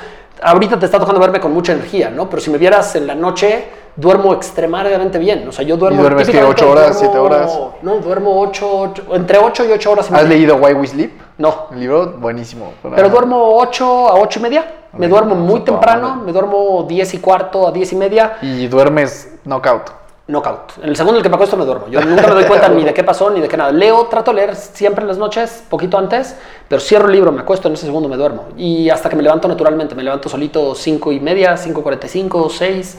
ahorita 0.41 0.79
te 0.79 0.85
está 0.85 0.97
tocando 0.97 1.19
verme 1.19 1.41
con 1.41 1.53
mucha 1.53 1.73
energía, 1.73 2.09
¿no? 2.09 2.29
Pero 2.29 2.41
si 2.41 2.49
me 2.49 2.57
vieras 2.57 2.95
en 2.95 3.05
la 3.05 3.15
noche, 3.15 3.65
duermo 3.95 4.33
extremadamente 4.33 5.17
bien. 5.19 5.47
O 5.47 5.51
sea, 5.51 5.65
yo 5.65 5.77
duermo... 5.77 5.99
¿Y 5.99 6.01
duermes 6.01 6.27
típicamente 6.27 6.61
ocho 6.63 6.71
horas, 6.71 6.85
duermo- 6.87 6.99
siete 6.99 7.17
horas? 7.17 7.59
No, 7.81 7.95
duermo 7.99 8.39
ocho, 8.41 8.69
ocho- 8.81 9.03
entre 9.13 9.37
8 9.37 9.65
y 9.65 9.71
8 9.71 9.91
horas. 9.91 10.09
y 10.09 10.13
¿Has 10.13 10.23
media. 10.23 10.35
leído 10.37 10.55
Why 10.57 10.73
We 10.73 10.87
Sleep? 10.87 11.11
No, 11.37 11.67
El 11.71 11.79
libro, 11.79 12.13
buenísimo. 12.19 12.73
pero 12.95 13.09
duermo 13.09 13.57
8 13.57 14.09
a 14.09 14.15
8 14.15 14.39
y 14.39 14.41
media. 14.41 14.73
Me 14.93 15.05
Ok, 15.05 15.09
duermo 15.11 15.35
muy 15.35 15.59
temprano. 15.61 16.21
Me 16.25 16.31
duermo 16.31 16.83
10 16.87 17.13
y 17.13 17.17
cuarto 17.19 17.67
a 17.67 17.71
10 17.71 17.93
y 17.93 17.95
media. 17.95 18.37
Y 18.41 18.67
duermes 18.67 19.35
knockout. 19.45 19.91
Knockout. 20.27 20.77
En 20.83 20.89
el 20.89 20.95
segundo 20.95 21.13
en 21.15 21.17
el 21.17 21.23
que 21.23 21.29
me 21.29 21.35
acuesto 21.35 21.57
me 21.57 21.65
duermo. 21.65 21.87
Yo 21.87 22.01
nunca 22.01 22.27
me 22.27 22.33
doy 22.35 22.43
cuenta 22.45 22.69
ni 22.69 22.83
de 22.83 22.93
qué 22.93 23.03
pasó 23.03 23.29
ni 23.31 23.39
de 23.41 23.47
qué 23.47 23.57
nada. 23.57 23.71
Leo, 23.71 24.05
trato 24.07 24.29
de 24.31 24.35
leer 24.37 24.55
siempre 24.55 25.01
en 25.01 25.07
las 25.07 25.17
noches, 25.17 25.63
poquito 25.69 25.97
antes, 25.97 26.35
pero 26.67 26.79
cierro 26.79 27.07
el 27.07 27.13
libro, 27.13 27.31
me 27.31 27.41
acuesto, 27.41 27.67
en 27.67 27.73
ese 27.73 27.85
segundo 27.87 28.07
me 28.09 28.15
duermo. 28.15 28.45
Y 28.57 28.89
hasta 28.91 29.09
que 29.09 29.15
me 29.15 29.23
levanto 29.23 29.47
naturalmente. 29.47 29.95
Me 29.95 30.03
levanto 30.03 30.29
solito 30.29 30.75
5 30.75 31.11
y 31.13 31.19
media, 31.19 31.55
5.45, 31.55 32.49
6. 32.51 32.97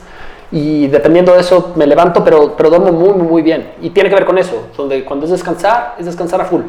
Y 0.53 0.89
dependiendo 0.89 1.33
de 1.35 1.41
eso 1.41 1.73
me 1.77 1.87
levanto, 1.87 2.25
pero, 2.25 2.57
pero 2.57 2.71
duermo 2.71 2.93
muy, 2.93 3.15
muy, 3.15 3.27
muy 3.27 3.43
bien. 3.43 3.73
Y 3.81 3.91
tiene 3.91 4.09
que 4.09 4.15
ver 4.15 4.25
con 4.25 4.39
eso. 4.39 4.69
Donde 4.77 5.05
cuando 5.05 5.27
es 5.27 5.33
descansar, 5.33 5.95
es 5.99 6.07
descansar 6.07 6.41
a 6.41 6.45
full. 6.45 6.63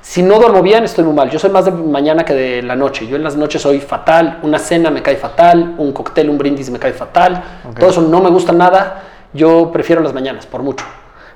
Si 0.00 0.22
no 0.22 0.38
duermo 0.38 0.62
bien, 0.62 0.84
estoy 0.84 1.04
muy 1.04 1.14
mal. 1.14 1.30
Yo 1.30 1.38
soy 1.38 1.50
más 1.50 1.64
de 1.64 1.72
mañana 1.72 2.24
que 2.24 2.32
de 2.32 2.62
la 2.62 2.76
noche. 2.76 3.06
Yo 3.06 3.16
en 3.16 3.24
las 3.24 3.36
noches 3.36 3.60
soy 3.60 3.80
fatal. 3.80 4.38
Una 4.42 4.58
cena 4.58 4.90
me 4.90 5.02
cae 5.02 5.16
fatal. 5.16 5.74
Un 5.78 5.92
cóctel, 5.92 6.30
un 6.30 6.38
brindis 6.38 6.70
me 6.70 6.78
cae 6.78 6.92
fatal. 6.92 7.42
Todo 7.78 7.90
eso 7.90 8.00
no 8.02 8.20
me 8.20 8.30
gusta 8.30 8.52
nada. 8.52 9.02
Yo 9.32 9.70
prefiero 9.72 10.00
las 10.00 10.14
mañanas, 10.14 10.46
por 10.46 10.62
mucho. 10.62 10.84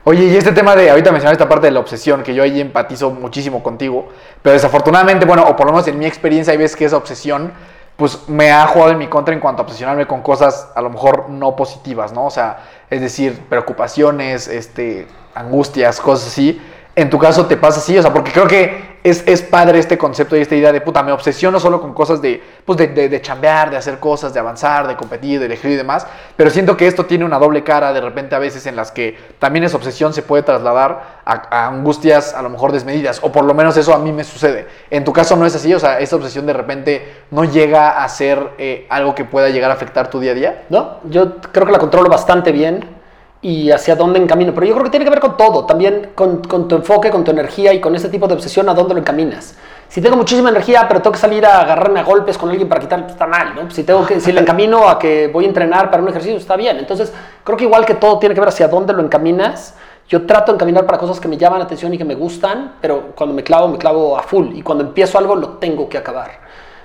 Oye, 0.05 0.25
y 0.25 0.37
este 0.37 0.53
tema 0.53 0.75
de, 0.75 0.89
ahorita 0.89 1.13
mencionaste 1.13 1.43
esta 1.43 1.49
parte 1.49 1.67
de 1.67 1.73
la 1.73 1.81
obsesión, 1.81 2.23
que 2.23 2.33
yo 2.33 2.43
ahí 2.43 2.59
empatizo 2.59 3.11
muchísimo 3.11 3.63
contigo, 3.63 4.09
pero 4.41 4.55
desafortunadamente, 4.55 5.27
bueno, 5.27 5.45
o 5.47 5.55
por 5.57 5.67
lo 5.67 5.73
menos 5.73 5.87
en 5.89 5.99
mi 5.99 6.07
experiencia 6.07 6.53
hay 6.53 6.57
veces 6.57 6.75
que 6.75 6.87
esa 6.87 6.97
obsesión, 6.97 7.53
pues 8.01 8.31
me 8.31 8.51
ha 8.51 8.67
jugado 8.67 8.93
en 8.93 8.99
mi 8.99 9.09
contra 9.09 9.35
en 9.35 9.41
cuanto 9.41 9.61
a 9.61 9.65
obsesionarme 9.67 10.07
con 10.07 10.23
cosas 10.23 10.71
a 10.75 10.81
lo 10.81 10.89
mejor 10.89 11.29
no 11.29 11.55
positivas, 11.55 12.15
¿no? 12.15 12.25
O 12.25 12.31
sea, 12.31 12.61
es 12.89 13.03
decir, 13.03 13.39
preocupaciones, 13.47 14.49
este, 14.49 15.07
angustias, 15.35 16.01
cosas 16.01 16.29
así. 16.29 16.63
En 17.01 17.09
tu 17.09 17.19
caso 17.19 17.47
te 17.47 17.57
pasa 17.57 17.81
así, 17.81 17.97
o 17.97 18.03
sea, 18.03 18.13
porque 18.13 18.31
creo 18.31 18.47
que 18.47 18.99
es, 19.03 19.27
es 19.27 19.41
padre 19.41 19.79
este 19.79 19.97
concepto 19.97 20.37
y 20.37 20.43
esta 20.43 20.55
idea 20.55 20.71
de 20.71 20.83
puta, 20.83 21.03
me 21.03 21.13
obsesiono 21.13 21.59
solo 21.59 21.81
con 21.81 21.95
cosas 21.95 22.21
de, 22.21 22.43
pues 22.67 22.77
de, 22.77 22.89
de, 22.89 23.09
de 23.09 23.23
chambear, 23.23 23.71
de 23.71 23.79
hacer 23.79 23.99
cosas, 23.99 24.35
de 24.35 24.41
avanzar, 24.41 24.87
de 24.87 24.97
competir, 24.97 25.41
de 25.41 25.47
elegir 25.47 25.71
y 25.71 25.77
demás, 25.77 26.07
pero 26.37 26.51
siento 26.51 26.77
que 26.77 26.87
esto 26.87 27.07
tiene 27.07 27.25
una 27.25 27.39
doble 27.39 27.65
cara 27.65 27.95
de 27.95 28.03
repente 28.03 28.35
a 28.35 28.39
veces 28.39 28.67
en 28.67 28.77
las 28.77 28.93
que 28.93 29.17
también 29.39 29.65
esa 29.65 29.79
obsesión 29.79 30.13
se 30.13 30.21
puede 30.21 30.43
trasladar 30.43 31.23
a, 31.25 31.69
angustias 31.69 32.35
a 32.35 32.43
lo 32.43 32.51
mejor 32.51 32.71
desmedidas, 32.71 33.21
o 33.23 33.33
por 33.33 33.45
lo 33.45 33.55
menos 33.55 33.79
eso 33.79 33.95
a 33.95 33.99
mí 33.99 34.13
me 34.13 34.23
sucede. 34.23 34.67
En 34.91 35.03
tu 35.03 35.15
caso 35.15 35.37
no 35.37 35.47
es 35.47 35.55
así, 35.55 35.73
o 35.73 35.81
sea, 35.81 36.01
esa 36.01 36.17
obsesión 36.17 36.45
de 36.45 36.53
repente 36.53 37.15
no 37.31 37.45
llega 37.45 38.05
a 38.05 38.09
ser 38.11 38.47
eh, 38.59 38.87
algo 38.91 39.15
que 39.15 39.25
pueda 39.25 39.49
llegar 39.49 39.71
a 39.71 39.75
afectar 39.75 40.11
tu 40.11 40.21
día 40.21 40.33
a 40.33 40.35
día. 40.35 40.63
¿no? 40.69 40.99
Yo 41.05 41.39
creo 41.41 41.65
que 41.65 41.73
la 41.73 41.79
controlo 41.79 42.11
bastante 42.11 42.53
bien 42.53 43.00
y 43.43 43.71
hacia 43.71 43.97
dónde 43.97 44.19
encamino. 44.19 44.53
Pero 44.55 44.67
yo 44.67 44.75
creo 44.75 44.85
que 44.85 44.91
tiene 44.91 45.05
que 45.05 45.11
ver 45.11 45.21
con 45.21 45.37
todo, 45.37 45.65
también 45.65 46.13
con, 46.15 46.43
con 46.43 46.69
tu 46.69 46.75
enfoque, 46.75 47.11
con 47.11 47.25
tu 47.25 47.31
energía 47.31 47.73
y 47.73 47.81
con 47.81 47.95
este 47.95 48.09
tipo 48.09 48.29
de 48.29 48.35
obsesión, 48.35 48.69
a 48.69 48.75
dónde 48.75 48.95
lo 48.95 49.01
encaminas. 49.01 49.57
Si 49.89 50.01
tengo 50.01 50.17
muchísima 50.17 50.51
energía, 50.51 50.87
pero 50.87 51.03
tengo 51.03 51.15
que 51.15 51.19
salir 51.19 51.45
a 51.45 51.63
agarrarme 51.63 51.99
a 51.99 52.05
golpes 52.05 52.39
con 52.39 52.49
alguien 52.49 52.69
para 52.69 52.81
quitar, 52.81 53.07
está 53.09 53.27
mal, 53.27 53.57
¿no? 53.57 53.69
Si, 53.73 53.83
tengo 53.83 54.07
que, 54.07 54.21
si 54.21 54.31
le 54.31 54.41
encamino 54.43 54.89
a 54.89 55.01
que 55.01 55.27
voy 55.27 55.47
a 55.47 55.49
entrenar 55.49 55.91
para 55.91 56.01
un 56.01 56.09
ejercicio, 56.09 56.39
está 56.39 56.55
bien. 56.55 56.79
Entonces, 56.79 57.13
creo 57.43 57.57
que 57.59 57.65
igual 57.65 57.85
que 57.85 57.95
todo 57.95 58.19
tiene 58.21 58.35
que 58.35 58.41
ver 58.41 58.51
hacia 58.51 58.69
dónde 58.69 58.93
lo 58.93 59.03
encaminas. 59.03 59.75
Yo 60.09 60.27
trato 60.27 60.53
de 60.53 60.57
encaminar 60.57 60.87
para 60.87 60.99
cosas 60.99 61.19
que 61.19 61.27
me 61.27 61.37
llaman 61.37 61.61
la 61.61 61.65
atención 61.65 61.93
y 61.95 61.99
que 61.99 62.05
me 62.05 62.15
gustan, 62.15 62.75
pero 62.81 63.13
cuando 63.17 63.35
me 63.35 63.43
clavo, 63.43 63.67
me 63.67 63.79
clavo 63.79 64.17
a 64.17 64.23
full. 64.23 64.55
Y 64.55 64.63
cuando 64.63 64.85
empiezo 64.85 65.19
algo, 65.19 65.35
lo 65.35 65.51
tengo 65.59 65.89
que 65.89 65.99
acabar. 65.99 66.41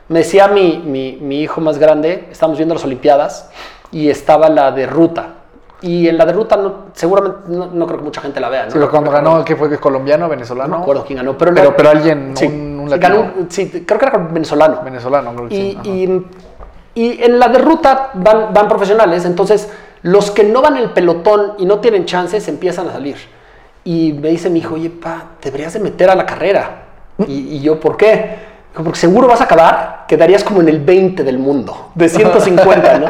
Me 0.07 0.19
decía 0.19 0.47
mi, 0.47 0.81
mi, 0.83 1.17
mi 1.21 1.41
hijo 1.41 1.61
más 1.61 1.77
grande, 1.77 2.27
estábamos 2.31 2.57
viendo 2.57 2.75
las 2.75 2.83
Olimpiadas 2.85 3.51
y 3.91 4.09
estaba 4.09 4.49
la 4.49 4.71
de 4.71 4.87
ruta. 4.87 5.34
Y 5.81 6.07
en 6.07 6.17
la 6.17 6.25
de 6.25 6.33
ruta 6.33 6.55
no, 6.55 6.73
seguramente 6.93 7.39
no, 7.47 7.67
no 7.67 7.85
creo 7.85 7.99
que 7.99 8.05
mucha 8.05 8.21
gente 8.21 8.39
la 8.39 8.49
vea. 8.49 8.63
¿no? 8.65 8.71
Sí, 8.71 8.75
pero 8.75 8.89
cuando 8.89 9.11
ganó, 9.11 9.43
¿qué 9.43 9.55
fue? 9.55 9.77
¿Colombiano, 9.79 10.27
venezolano? 10.29 10.69
No 10.69 10.77
me 10.77 10.81
acuerdo 10.83 11.03
quién 11.05 11.17
ganó, 11.17 11.37
pero, 11.37 11.53
Pero, 11.53 11.69
la- 11.71 11.75
pero 11.77 11.89
alguien, 11.89 12.31
sí, 12.35 12.45
un, 12.47 12.79
un 12.81 12.89
latino, 12.89 13.09
ganó 13.09 13.31
sí, 13.49 13.83
creo 13.85 13.99
que 13.99 14.05
era 14.05 14.17
venezolano. 14.17 14.81
venezolano, 14.83 15.33
creo 15.35 15.49
que 15.49 15.55
Y, 15.55 15.79
sí. 15.83 15.89
y- 16.95 17.01
y 17.03 17.23
en 17.23 17.39
la 17.39 17.49
de 17.49 17.59
ruta 17.59 18.11
van, 18.13 18.53
van 18.53 18.67
profesionales, 18.69 19.25
entonces 19.25 19.69
los 20.01 20.31
que 20.31 20.43
no 20.45 20.61
van 20.61 20.77
el 20.77 20.91
pelotón 20.91 21.53
y 21.57 21.65
no 21.65 21.79
tienen 21.79 22.05
chances 22.05 22.47
empiezan 22.47 22.87
a 22.87 22.93
salir. 22.93 23.17
Y 23.83 24.13
me 24.13 24.29
dice 24.29 24.49
mi 24.49 24.59
hijo, 24.59 24.75
oye, 24.75 24.89
pa, 24.89 25.25
deberías 25.43 25.73
de 25.73 25.79
meter 25.81 26.09
a 26.09 26.15
la 26.15 26.25
carrera. 26.25 26.83
Y, 27.27 27.33
y 27.57 27.61
yo, 27.61 27.79
¿por 27.79 27.97
qué? 27.97 28.37
Porque 28.73 28.97
seguro 28.99 29.27
vas 29.27 29.41
a 29.41 29.43
acabar, 29.43 30.05
quedarías 30.07 30.43
como 30.43 30.61
en 30.61 30.69
el 30.69 30.79
20 30.79 31.23
del 31.23 31.37
mundo, 31.37 31.91
de 31.95 32.09
150, 32.09 32.97
¿no? 32.99 33.07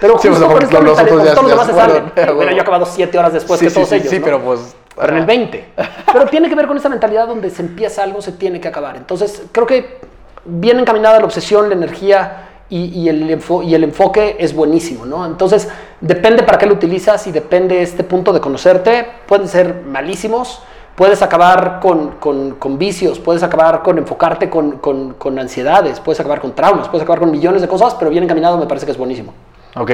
Pero 0.00 0.18
Sí, 0.18 0.28
justo 0.28 0.46
por 0.46 0.62
los 0.62 0.98
otros 0.98 1.34
todos 1.34 1.42
los 1.42 1.50
demás 1.50 1.66
se 1.66 1.72
salen. 1.74 2.12
Bueno, 2.34 2.50
yo 2.52 2.58
he 2.58 2.60
acabado 2.60 2.84
7 2.86 3.18
horas 3.18 3.32
después 3.32 3.58
sí, 3.60 3.66
que 3.66 3.72
todos 3.72 3.88
sí, 3.88 3.94
ellos, 3.96 4.08
sí, 4.10 4.18
¿no? 4.18 4.24
pero 4.24 4.40
pues... 4.42 4.76
pero 4.94 5.08
en 5.08 5.14
el 5.16 5.22
ajá. 5.22 5.26
20. 5.26 5.64
Pero 6.12 6.26
tiene 6.26 6.48
que 6.48 6.54
ver 6.54 6.66
con 6.66 6.76
esa 6.76 6.88
mentalidad 6.88 7.26
donde 7.26 7.48
se 7.50 7.62
empieza 7.62 8.02
algo, 8.02 8.20
se 8.20 8.32
tiene 8.32 8.60
que 8.60 8.68
acabar. 8.68 8.96
Entonces, 8.96 9.42
creo 9.52 9.66
que 9.66 9.98
bien 10.44 10.78
encaminada 10.78 11.18
la 11.18 11.24
obsesión, 11.24 11.68
la 11.70 11.74
energía 11.74 12.42
y, 12.68 12.86
y 13.00 13.08
el, 13.08 13.28
enfo- 13.30 13.64
y 13.64 13.74
el 13.74 13.84
enfoque 13.84 14.36
es 14.38 14.54
buenísimo, 14.54 15.06
¿no? 15.06 15.24
Entonces, 15.24 15.68
depende 16.00 16.42
para 16.42 16.58
qué 16.58 16.66
lo 16.66 16.74
utilizas 16.74 17.26
y 17.26 17.32
depende 17.32 17.80
este 17.80 18.04
punto 18.04 18.32
de 18.34 18.40
conocerte. 18.40 19.06
Pueden 19.26 19.48
ser 19.48 19.82
malísimos, 19.86 20.60
puedes 20.94 21.22
acabar 21.22 21.80
con, 21.80 22.12
con- 22.20 22.56
con 22.56 22.76
vicios, 22.76 23.18
puedes 23.18 23.42
acabar 23.42 23.82
con 23.82 23.96
enfocarte 23.98 24.50
con- 24.50 24.72
con 24.78 25.38
ansiedades, 25.38 26.00
puedes 26.00 26.20
acabar 26.20 26.40
con 26.40 26.54
traumas, 26.54 26.88
puedes 26.88 27.02
acabar 27.04 27.20
con 27.20 27.30
millones 27.30 27.62
de 27.62 27.68
cosas, 27.68 27.94
pero 27.94 28.10
bien 28.10 28.24
encaminado 28.24 28.58
me 28.58 28.66
parece 28.66 28.84
que 28.84 28.92
es 28.92 28.98
buenísimo. 28.98 29.32
Ok, 29.78 29.90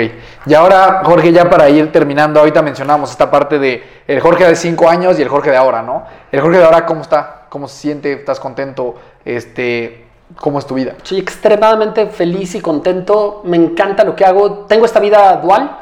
y 0.47 0.55
ahora 0.55 1.03
Jorge, 1.05 1.33
ya 1.33 1.51
para 1.51 1.69
ir 1.69 1.91
terminando, 1.91 2.39
ahorita 2.39 2.63
mencionamos 2.63 3.11
esta 3.11 3.29
parte 3.29 3.59
de 3.59 3.83
el 4.07 4.21
Jorge 4.21 4.47
de 4.47 4.55
5 4.55 4.89
años 4.89 5.19
y 5.19 5.23
el 5.23 5.29
Jorge 5.29 5.51
de 5.51 5.57
ahora, 5.57 5.83
¿no? 5.83 6.05
El 6.31 6.41
Jorge 6.41 6.59
de 6.59 6.65
ahora, 6.65 6.87
¿cómo 6.87 7.03
está? 7.03 7.47
¿Cómo 7.49 7.67
se 7.67 7.81
siente? 7.81 8.13
¿Estás 8.13 8.39
contento? 8.39 8.95
Este, 9.25 10.07
¿Cómo 10.41 10.61
es 10.61 10.67
tu 10.67 10.75
vida? 10.75 10.95
Soy 11.03 11.19
extremadamente 11.19 12.07
feliz 12.07 12.55
y 12.55 12.61
contento. 12.61 13.43
Me 13.45 13.57
encanta 13.57 14.05
lo 14.05 14.15
que 14.15 14.25
hago. 14.25 14.67
Tengo 14.69 14.87
esta 14.87 15.01
vida 15.01 15.37
dual, 15.39 15.79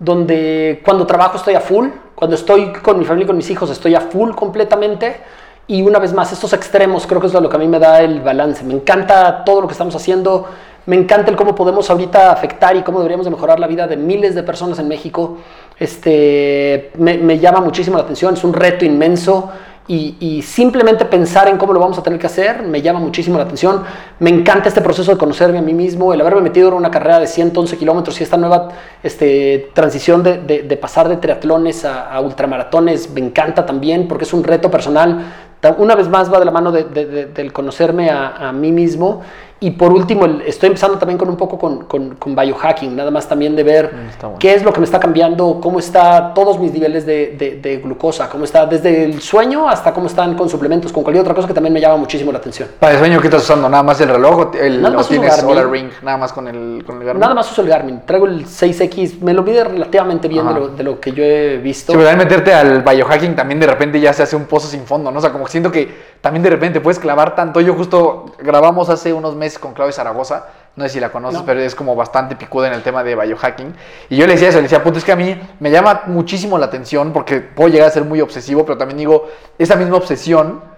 donde 0.00 0.82
cuando 0.84 1.06
trabajo 1.06 1.36
estoy 1.36 1.54
a 1.54 1.60
full, 1.60 1.88
cuando 2.16 2.34
estoy 2.34 2.72
con 2.72 2.98
mi 2.98 3.04
familia 3.04 3.24
y 3.24 3.26
con 3.28 3.36
mis 3.36 3.50
hijos 3.50 3.70
estoy 3.70 3.94
a 3.94 4.00
full 4.00 4.32
completamente. 4.32 5.20
Y 5.66 5.80
una 5.82 5.98
vez 5.98 6.12
más, 6.12 6.32
estos 6.32 6.52
extremos 6.52 7.06
creo 7.06 7.20
que 7.20 7.28
es 7.28 7.32
lo 7.32 7.48
que 7.48 7.56
a 7.56 7.58
mí 7.58 7.68
me 7.68 7.78
da 7.78 8.02
el 8.02 8.20
balance. 8.20 8.64
Me 8.64 8.74
encanta 8.74 9.44
todo 9.44 9.62
lo 9.62 9.66
que 9.66 9.72
estamos 9.72 9.94
haciendo. 9.94 10.48
Me 10.86 10.96
encanta 10.96 11.30
el 11.30 11.36
cómo 11.36 11.54
podemos 11.54 11.88
ahorita 11.88 12.30
afectar 12.30 12.76
y 12.76 12.82
cómo 12.82 12.98
deberíamos 12.98 13.24
de 13.24 13.30
mejorar 13.30 13.58
la 13.58 13.66
vida 13.66 13.86
de 13.86 13.96
miles 13.96 14.34
de 14.34 14.42
personas 14.42 14.78
en 14.78 14.88
México. 14.88 15.38
Este, 15.78 16.90
me, 16.98 17.38
llama 17.38 17.60
muchísimo 17.60 17.96
la 17.96 18.02
atención. 18.02 18.34
Es 18.34 18.44
un 18.44 18.52
reto 18.52 18.84
inmenso 18.84 19.50
y, 19.86 20.42
simplemente 20.42 21.04
pensar 21.06 21.48
en 21.48 21.56
cómo 21.56 21.72
lo 21.72 21.80
vamos 21.80 21.98
a 21.98 22.02
tener 22.02 22.18
que 22.18 22.26
hacer 22.26 22.62
me 22.62 22.80
llama 22.82 23.00
muchísimo 23.00 23.38
la 23.38 23.44
atención. 23.44 23.82
Me 24.18 24.28
encanta 24.28 24.68
este 24.68 24.82
proceso 24.82 25.12
de 25.12 25.18
conocerme 25.18 25.58
a 25.58 25.62
mí 25.62 25.72
mismo, 25.72 26.12
el 26.12 26.20
haberme 26.20 26.42
metido 26.42 26.68
en 26.68 26.74
una 26.74 26.90
carrera 26.90 27.18
de 27.18 27.26
111 27.26 27.78
kilómetros 27.78 28.20
y 28.20 28.24
esta 28.24 28.36
nueva 28.36 28.68
este, 29.02 29.70
transición 29.74 30.22
de, 30.22 30.78
pasar 30.80 31.08
de 31.08 31.16
triatlones 31.16 31.84
a, 31.86 32.10
a, 32.12 32.20
ultramaratones 32.20 33.10
me 33.10 33.20
encanta 33.20 33.64
también 33.64 34.06
porque 34.06 34.24
es 34.24 34.32
un 34.34 34.44
reto 34.44 34.70
personal. 34.70 35.32
Una 35.78 35.94
vez 35.94 36.08
más 36.08 36.30
va 36.30 36.38
de 36.38 36.44
la 36.44 36.50
mano 36.50 36.72
de, 36.72 36.84
del 36.84 37.52
conocerme 37.52 38.10
a 38.10 38.52
mí 38.52 38.70
mismo 38.70 39.22
y 39.64 39.70
por 39.70 39.94
último, 39.94 40.26
estoy 40.44 40.66
empezando 40.66 40.98
también 40.98 41.16
con 41.16 41.26
un 41.30 41.38
poco 41.38 41.58
con, 41.58 41.84
con, 41.86 42.16
con 42.16 42.36
biohacking, 42.36 42.94
nada 42.94 43.10
más 43.10 43.26
también 43.26 43.56
de 43.56 43.62
ver 43.62 43.86
mm, 43.86 44.20
bueno. 44.20 44.38
qué 44.38 44.52
es 44.52 44.62
lo 44.62 44.74
que 44.74 44.80
me 44.80 44.84
está 44.84 45.00
cambiando, 45.00 45.58
cómo 45.62 45.78
está 45.78 46.34
todos 46.34 46.58
mis 46.58 46.70
niveles 46.70 47.06
de, 47.06 47.34
de, 47.38 47.60
de, 47.62 47.78
glucosa, 47.78 48.28
cómo 48.28 48.44
está 48.44 48.66
desde 48.66 49.04
el 49.04 49.22
sueño 49.22 49.66
hasta 49.66 49.94
cómo 49.94 50.06
están 50.06 50.36
con 50.36 50.50
suplementos, 50.50 50.92
con 50.92 51.02
cualquier 51.02 51.22
otra 51.22 51.34
cosa 51.34 51.48
que 51.48 51.54
también 51.54 51.72
me 51.72 51.80
llama 51.80 51.96
muchísimo 51.96 52.30
la 52.30 52.40
atención. 52.40 52.68
Para 52.78 52.92
el 52.92 52.98
sueño, 52.98 53.22
¿qué 53.22 53.28
estás 53.28 53.42
usando? 53.44 53.66
¿Nada 53.70 53.82
más 53.82 53.98
el 54.02 54.10
reloj 54.10 54.38
o, 54.38 54.52
el, 54.52 54.82
nada 54.82 54.96
más 54.96 55.08
tienes 55.08 55.42
Ring? 55.42 55.88
Nada 56.02 56.18
más 56.18 56.34
con 56.34 56.46
el, 56.46 56.84
con 56.84 56.98
el 56.98 57.04
Garmin. 57.04 57.20
Nada 57.22 57.34
más 57.34 57.50
uso 57.50 57.62
el 57.62 57.68
Garmin. 57.68 58.02
Traigo 58.04 58.26
el 58.26 58.44
6X, 58.44 59.20
me 59.22 59.32
lo 59.32 59.42
mide 59.42 59.64
relativamente 59.64 60.28
bien 60.28 60.46
de 60.46 60.52
lo, 60.52 60.68
de 60.68 60.82
lo, 60.82 61.00
que 61.00 61.12
yo 61.12 61.24
he 61.24 61.56
visto. 61.56 61.92
Sí, 61.92 61.98
pero 61.98 62.14
meterte 62.18 62.52
al 62.52 62.82
biohacking 62.82 63.34
también 63.34 63.60
de 63.60 63.66
repente 63.66 63.98
ya 63.98 64.12
se 64.12 64.24
hace 64.24 64.36
un 64.36 64.44
pozo 64.44 64.68
sin 64.68 64.84
fondo, 64.84 65.10
¿no? 65.10 65.20
O 65.20 65.22
sea, 65.22 65.32
como 65.32 65.48
siento 65.48 65.72
que 65.72 66.12
también 66.20 66.42
de 66.42 66.50
repente 66.50 66.82
puedes 66.82 66.98
clavar 66.98 67.34
tanto. 67.34 67.62
Yo 67.62 67.72
justo 67.72 68.26
grabamos 68.42 68.90
hace 68.90 69.14
unos 69.14 69.34
meses 69.34 69.53
con 69.58 69.74
Claudia 69.74 69.92
Zaragoza, 69.92 70.46
no 70.76 70.84
sé 70.84 70.90
si 70.90 71.00
la 71.00 71.10
conoces, 71.10 71.40
no. 71.40 71.46
pero 71.46 71.60
es 71.60 71.74
como 71.74 71.94
bastante 71.94 72.36
picuda 72.36 72.68
en 72.68 72.74
el 72.74 72.82
tema 72.82 73.04
de 73.04 73.14
biohacking. 73.14 73.74
Y 74.10 74.16
yo 74.16 74.26
le 74.26 74.32
decía 74.32 74.48
eso, 74.48 74.58
le 74.58 74.64
decía, 74.64 74.82
puto, 74.82 74.98
es 74.98 75.04
que 75.04 75.12
a 75.12 75.16
mí 75.16 75.40
me 75.60 75.70
llama 75.70 76.02
muchísimo 76.06 76.58
la 76.58 76.66
atención 76.66 77.12
porque 77.12 77.40
puedo 77.40 77.70
llegar 77.70 77.88
a 77.88 77.90
ser 77.90 78.04
muy 78.04 78.20
obsesivo, 78.20 78.64
pero 78.64 78.78
también 78.78 78.98
digo, 78.98 79.28
esa 79.58 79.76
misma 79.76 79.96
obsesión 79.96 80.74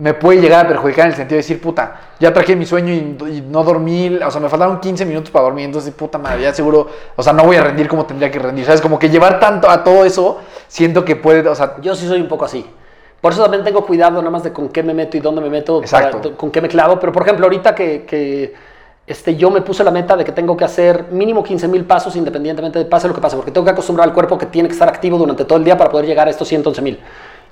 me 0.00 0.14
puede 0.14 0.40
llegar 0.40 0.64
a 0.64 0.68
perjudicar 0.68 1.04
en 1.04 1.10
el 1.10 1.16
sentido 1.16 1.36
de 1.36 1.42
decir, 1.42 1.60
puta, 1.60 2.00
ya 2.18 2.32
traje 2.32 2.56
mi 2.56 2.64
sueño 2.64 2.92
y, 2.92 3.18
y, 3.30 3.40
no 3.42 3.62
dormí, 3.62 4.16
o 4.16 4.30
sea, 4.30 4.40
me 4.40 4.48
faltaron 4.48 4.80
15 4.80 5.04
minutos 5.04 5.30
para 5.30 5.44
dormir, 5.44 5.66
entonces, 5.66 5.92
puta 5.92 6.16
madre, 6.16 6.42
ya 6.42 6.54
seguro, 6.54 6.88
o 7.14 7.22
sea, 7.22 7.34
no 7.34 7.44
voy 7.44 7.56
a 7.56 7.62
rendir 7.62 7.86
como 7.86 8.06
tendría 8.06 8.30
que 8.30 8.38
rendir, 8.38 8.64
¿sabes? 8.64 8.80
Como 8.80 8.98
que 8.98 9.10
llevar 9.10 9.38
tanto 9.38 9.68
a 9.68 9.84
todo 9.84 10.06
eso, 10.06 10.40
siento 10.68 11.04
que 11.04 11.16
puede, 11.16 11.46
o 11.46 11.54
sea... 11.54 11.76
Yo 11.82 11.94
sí 11.94 12.08
soy 12.08 12.22
un 12.22 12.28
poco 12.28 12.46
así. 12.46 12.64
Por 13.20 13.32
eso 13.32 13.42
también 13.42 13.62
tengo 13.62 13.84
cuidado 13.84 14.18
nada 14.18 14.30
más 14.30 14.42
de 14.42 14.52
con 14.52 14.68
qué 14.70 14.82
me 14.82 14.94
meto 14.94 15.16
y 15.16 15.20
dónde 15.20 15.40
me 15.40 15.50
meto, 15.50 15.82
para, 15.90 16.10
con 16.10 16.50
qué 16.50 16.60
me 16.60 16.68
clavo. 16.68 16.98
Pero 16.98 17.12
por 17.12 17.22
ejemplo, 17.22 17.46
ahorita 17.46 17.74
que, 17.74 18.04
que, 18.06 18.54
este, 19.06 19.36
yo 19.36 19.50
me 19.50 19.60
puse 19.60 19.82
la 19.82 19.90
meta 19.90 20.16
de 20.16 20.24
que 20.24 20.32
tengo 20.32 20.56
que 20.56 20.64
hacer 20.64 21.06
mínimo 21.10 21.42
15 21.42 21.68
mil 21.68 21.84
pasos 21.84 22.14
independientemente 22.16 22.78
de 22.78 22.84
pase 22.84 23.08
lo 23.08 23.14
que 23.14 23.20
pase, 23.20 23.36
porque 23.36 23.50
tengo 23.50 23.64
que 23.64 23.72
acostumbrar 23.72 24.08
al 24.08 24.14
cuerpo 24.14 24.38
que 24.38 24.46
tiene 24.46 24.68
que 24.68 24.72
estar 24.72 24.88
activo 24.88 25.18
durante 25.18 25.44
todo 25.44 25.58
el 25.58 25.64
día 25.64 25.76
para 25.76 25.90
poder 25.90 26.06
llegar 26.06 26.28
a 26.28 26.30
estos 26.30 26.46
111 26.48 26.80
mil. 26.80 27.00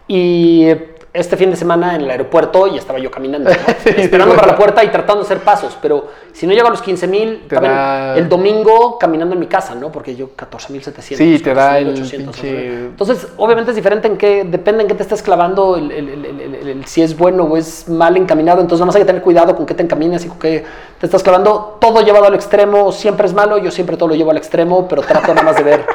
Y 0.09 0.67
este 1.13 1.37
fin 1.37 1.51
de 1.51 1.57
semana 1.57 1.95
en 1.95 2.03
el 2.03 2.11
aeropuerto 2.11 2.67
y 2.67 2.77
estaba 2.77 2.99
yo 2.99 3.11
caminando, 3.11 3.51
¿no? 3.51 3.57
esperando 3.97 4.35
para 4.35 4.49
la 4.49 4.57
puerta 4.57 4.85
y 4.85 4.89
tratando 4.89 5.23
de 5.23 5.27
hacer 5.27 5.39
pasos, 5.39 5.77
pero 5.81 6.09
si 6.33 6.47
no 6.47 6.53
llego 6.53 6.69
a 6.69 6.71
los 6.71 6.83
15 6.83 7.07
mil, 7.09 7.49
da... 7.49 8.17
el 8.17 8.29
domingo 8.29 8.99
caminando 8.99 9.35
en 9.35 9.41
mi 9.41 9.47
casa, 9.47 9.75
¿no? 9.75 9.91
Porque 9.91 10.15
yo 10.15 10.31
14 10.37 10.73
mil 10.73 10.83
700. 10.83 11.19
Sí, 11.19 11.43
te 11.43 11.55
da 11.55 11.79
el 11.79 11.95
pinche... 11.95 12.85
Entonces, 12.87 13.27
obviamente 13.37 13.71
es 13.71 13.77
diferente 13.77 14.07
en 14.07 14.17
qué, 14.17 14.45
depende 14.45 14.83
en 14.83 14.89
qué 14.89 14.95
te 14.95 15.03
estés 15.03 15.23
clavando, 15.23 15.77
el, 15.77 15.91
el, 15.91 16.69
el, 16.69 16.85
si 16.87 17.03
es 17.03 17.17
bueno 17.17 17.45
o 17.45 17.57
es 17.57 17.89
mal 17.89 18.17
encaminado, 18.17 18.61
entonces 18.61 18.81
nada 18.81 18.87
más 18.87 18.97
hay 18.97 19.03
que 19.03 19.07
tener 19.07 19.23
cuidado 19.23 19.57
con 19.57 19.67
qué 19.67 19.75
te 19.75 19.83
encaminas 19.83 20.25
y 20.25 20.29
con 20.29 20.39
qué 20.39 20.65
te 21.01 21.07
estás 21.07 21.23
clavando. 21.23 21.79
Todo 21.81 22.03
llevado 22.03 22.27
al 22.27 22.35
extremo 22.35 22.93
siempre 22.93 23.27
es 23.27 23.35
malo, 23.35 23.59
yo 23.59 23.71
siempre 23.71 23.97
todo 23.97 24.11
lo 24.11 24.15
llevo 24.15 24.31
al 24.31 24.37
extremo, 24.37 24.87
pero 24.87 25.03
trato 25.03 25.35
nada 25.35 25.43
más 25.43 25.57
de 25.57 25.63
ver 25.63 25.87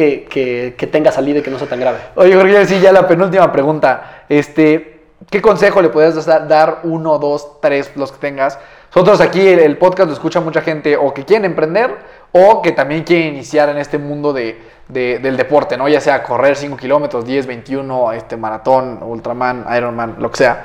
que, 0.00 0.24
que, 0.24 0.74
que, 0.78 0.86
tenga 0.86 1.12
salida 1.12 1.40
y 1.40 1.42
que 1.42 1.50
no 1.50 1.58
sea 1.58 1.68
tan 1.68 1.78
grave. 1.78 1.98
Oye, 2.14 2.34
Jorge, 2.34 2.64
sí, 2.64 2.80
ya 2.80 2.90
la 2.90 3.06
penúltima 3.06 3.52
pregunta. 3.52 4.24
Este, 4.30 5.02
¿Qué 5.28 5.42
consejo 5.42 5.82
le 5.82 5.90
podrías 5.90 6.24
dar? 6.24 6.80
Uno, 6.84 7.18
dos, 7.18 7.60
tres, 7.60 7.92
los 7.96 8.10
que 8.10 8.16
tengas. 8.16 8.58
Nosotros 8.94 9.20
aquí 9.20 9.46
el, 9.46 9.58
el, 9.58 9.76
podcast 9.76 10.08
lo 10.08 10.14
escucha 10.14 10.40
mucha 10.40 10.62
gente 10.62 10.96
o 10.96 11.12
que 11.12 11.26
quieren 11.26 11.44
emprender 11.44 11.94
o 12.32 12.62
que 12.62 12.72
también 12.72 13.04
quieren 13.04 13.34
iniciar 13.34 13.68
en 13.68 13.76
este 13.76 13.98
mundo 13.98 14.32
de, 14.32 14.58
de, 14.88 15.18
del 15.18 15.36
deporte, 15.36 15.76
¿no? 15.76 15.86
Ya 15.86 16.00
sea 16.00 16.22
correr 16.22 16.56
5 16.56 16.78
kilómetros, 16.78 17.26
10, 17.26 17.46
21, 17.46 18.12
este, 18.12 18.38
maratón, 18.38 19.00
ultraman, 19.02 19.66
Ironman, 19.76 20.16
lo 20.18 20.30
que 20.30 20.38
sea. 20.38 20.64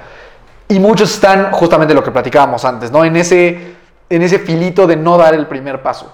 Y 0.69 0.79
muchos 0.79 1.13
están 1.13 1.51
justamente 1.51 1.93
lo 1.93 2.01
que 2.01 2.11
platicábamos 2.11 2.63
antes, 2.63 2.89
¿no? 2.89 3.03
En 3.03 3.17
ese, 3.17 3.75
en 4.09 4.21
ese 4.21 4.39
filito 4.39 4.87
de 4.87 4.95
no 4.95 5.17
dar 5.17 5.33
el 5.33 5.45
primer 5.45 5.81
paso. 5.81 6.13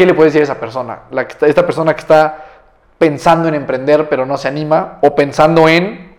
¿Qué 0.00 0.06
le 0.06 0.14
puedes 0.14 0.32
decir 0.32 0.48
a 0.48 0.50
esa 0.50 0.58
persona? 0.58 1.00
La 1.10 1.26
que 1.26 1.34
está, 1.34 1.46
esta 1.46 1.66
persona 1.66 1.92
que 1.92 2.00
está 2.00 2.46
pensando 2.96 3.48
en 3.48 3.54
emprender 3.54 4.08
pero 4.08 4.24
no 4.24 4.38
se 4.38 4.48
anima 4.48 4.98
o 5.02 5.14
pensando 5.14 5.68
en 5.68 6.16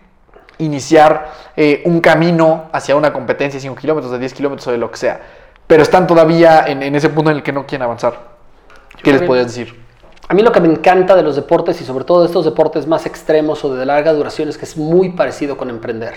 iniciar 0.58 1.32
eh, 1.56 1.82
un 1.86 2.00
camino 2.00 2.66
hacia 2.70 2.94
una 2.94 3.12
competencia 3.12 3.58
de 3.58 3.62
5 3.62 3.74
kilómetros, 3.74 4.12
de 4.12 4.20
10 4.20 4.34
kilómetros 4.34 4.68
o 4.68 4.70
de 4.70 4.78
lo 4.78 4.88
que 4.88 4.98
sea, 4.98 5.20
pero 5.66 5.82
están 5.82 6.06
todavía 6.06 6.64
en, 6.68 6.80
en, 6.80 6.94
ese 6.94 7.08
punto 7.08 7.32
en 7.32 7.38
el 7.38 7.42
que 7.42 7.50
no 7.50 7.66
quieren 7.66 7.82
avanzar. 7.82 8.14
¿Qué 9.02 9.10
les 9.10 9.22
puedes 9.22 9.48
decir? 9.48 9.82
A 10.28 10.34
mí 10.34 10.42
lo 10.42 10.52
que 10.52 10.60
me 10.60 10.68
encanta 10.68 11.16
de 11.16 11.24
los 11.24 11.34
deportes 11.34 11.80
y 11.80 11.84
sobre 11.84 12.04
todo 12.04 12.20
de 12.20 12.26
estos 12.28 12.44
deportes 12.44 12.86
más 12.86 13.04
extremos 13.04 13.64
o 13.64 13.74
de 13.74 13.84
larga 13.84 14.12
duración 14.12 14.48
es 14.48 14.58
que 14.58 14.64
es 14.64 14.76
muy 14.76 15.08
parecido 15.10 15.56
con 15.56 15.70
emprender. 15.70 16.14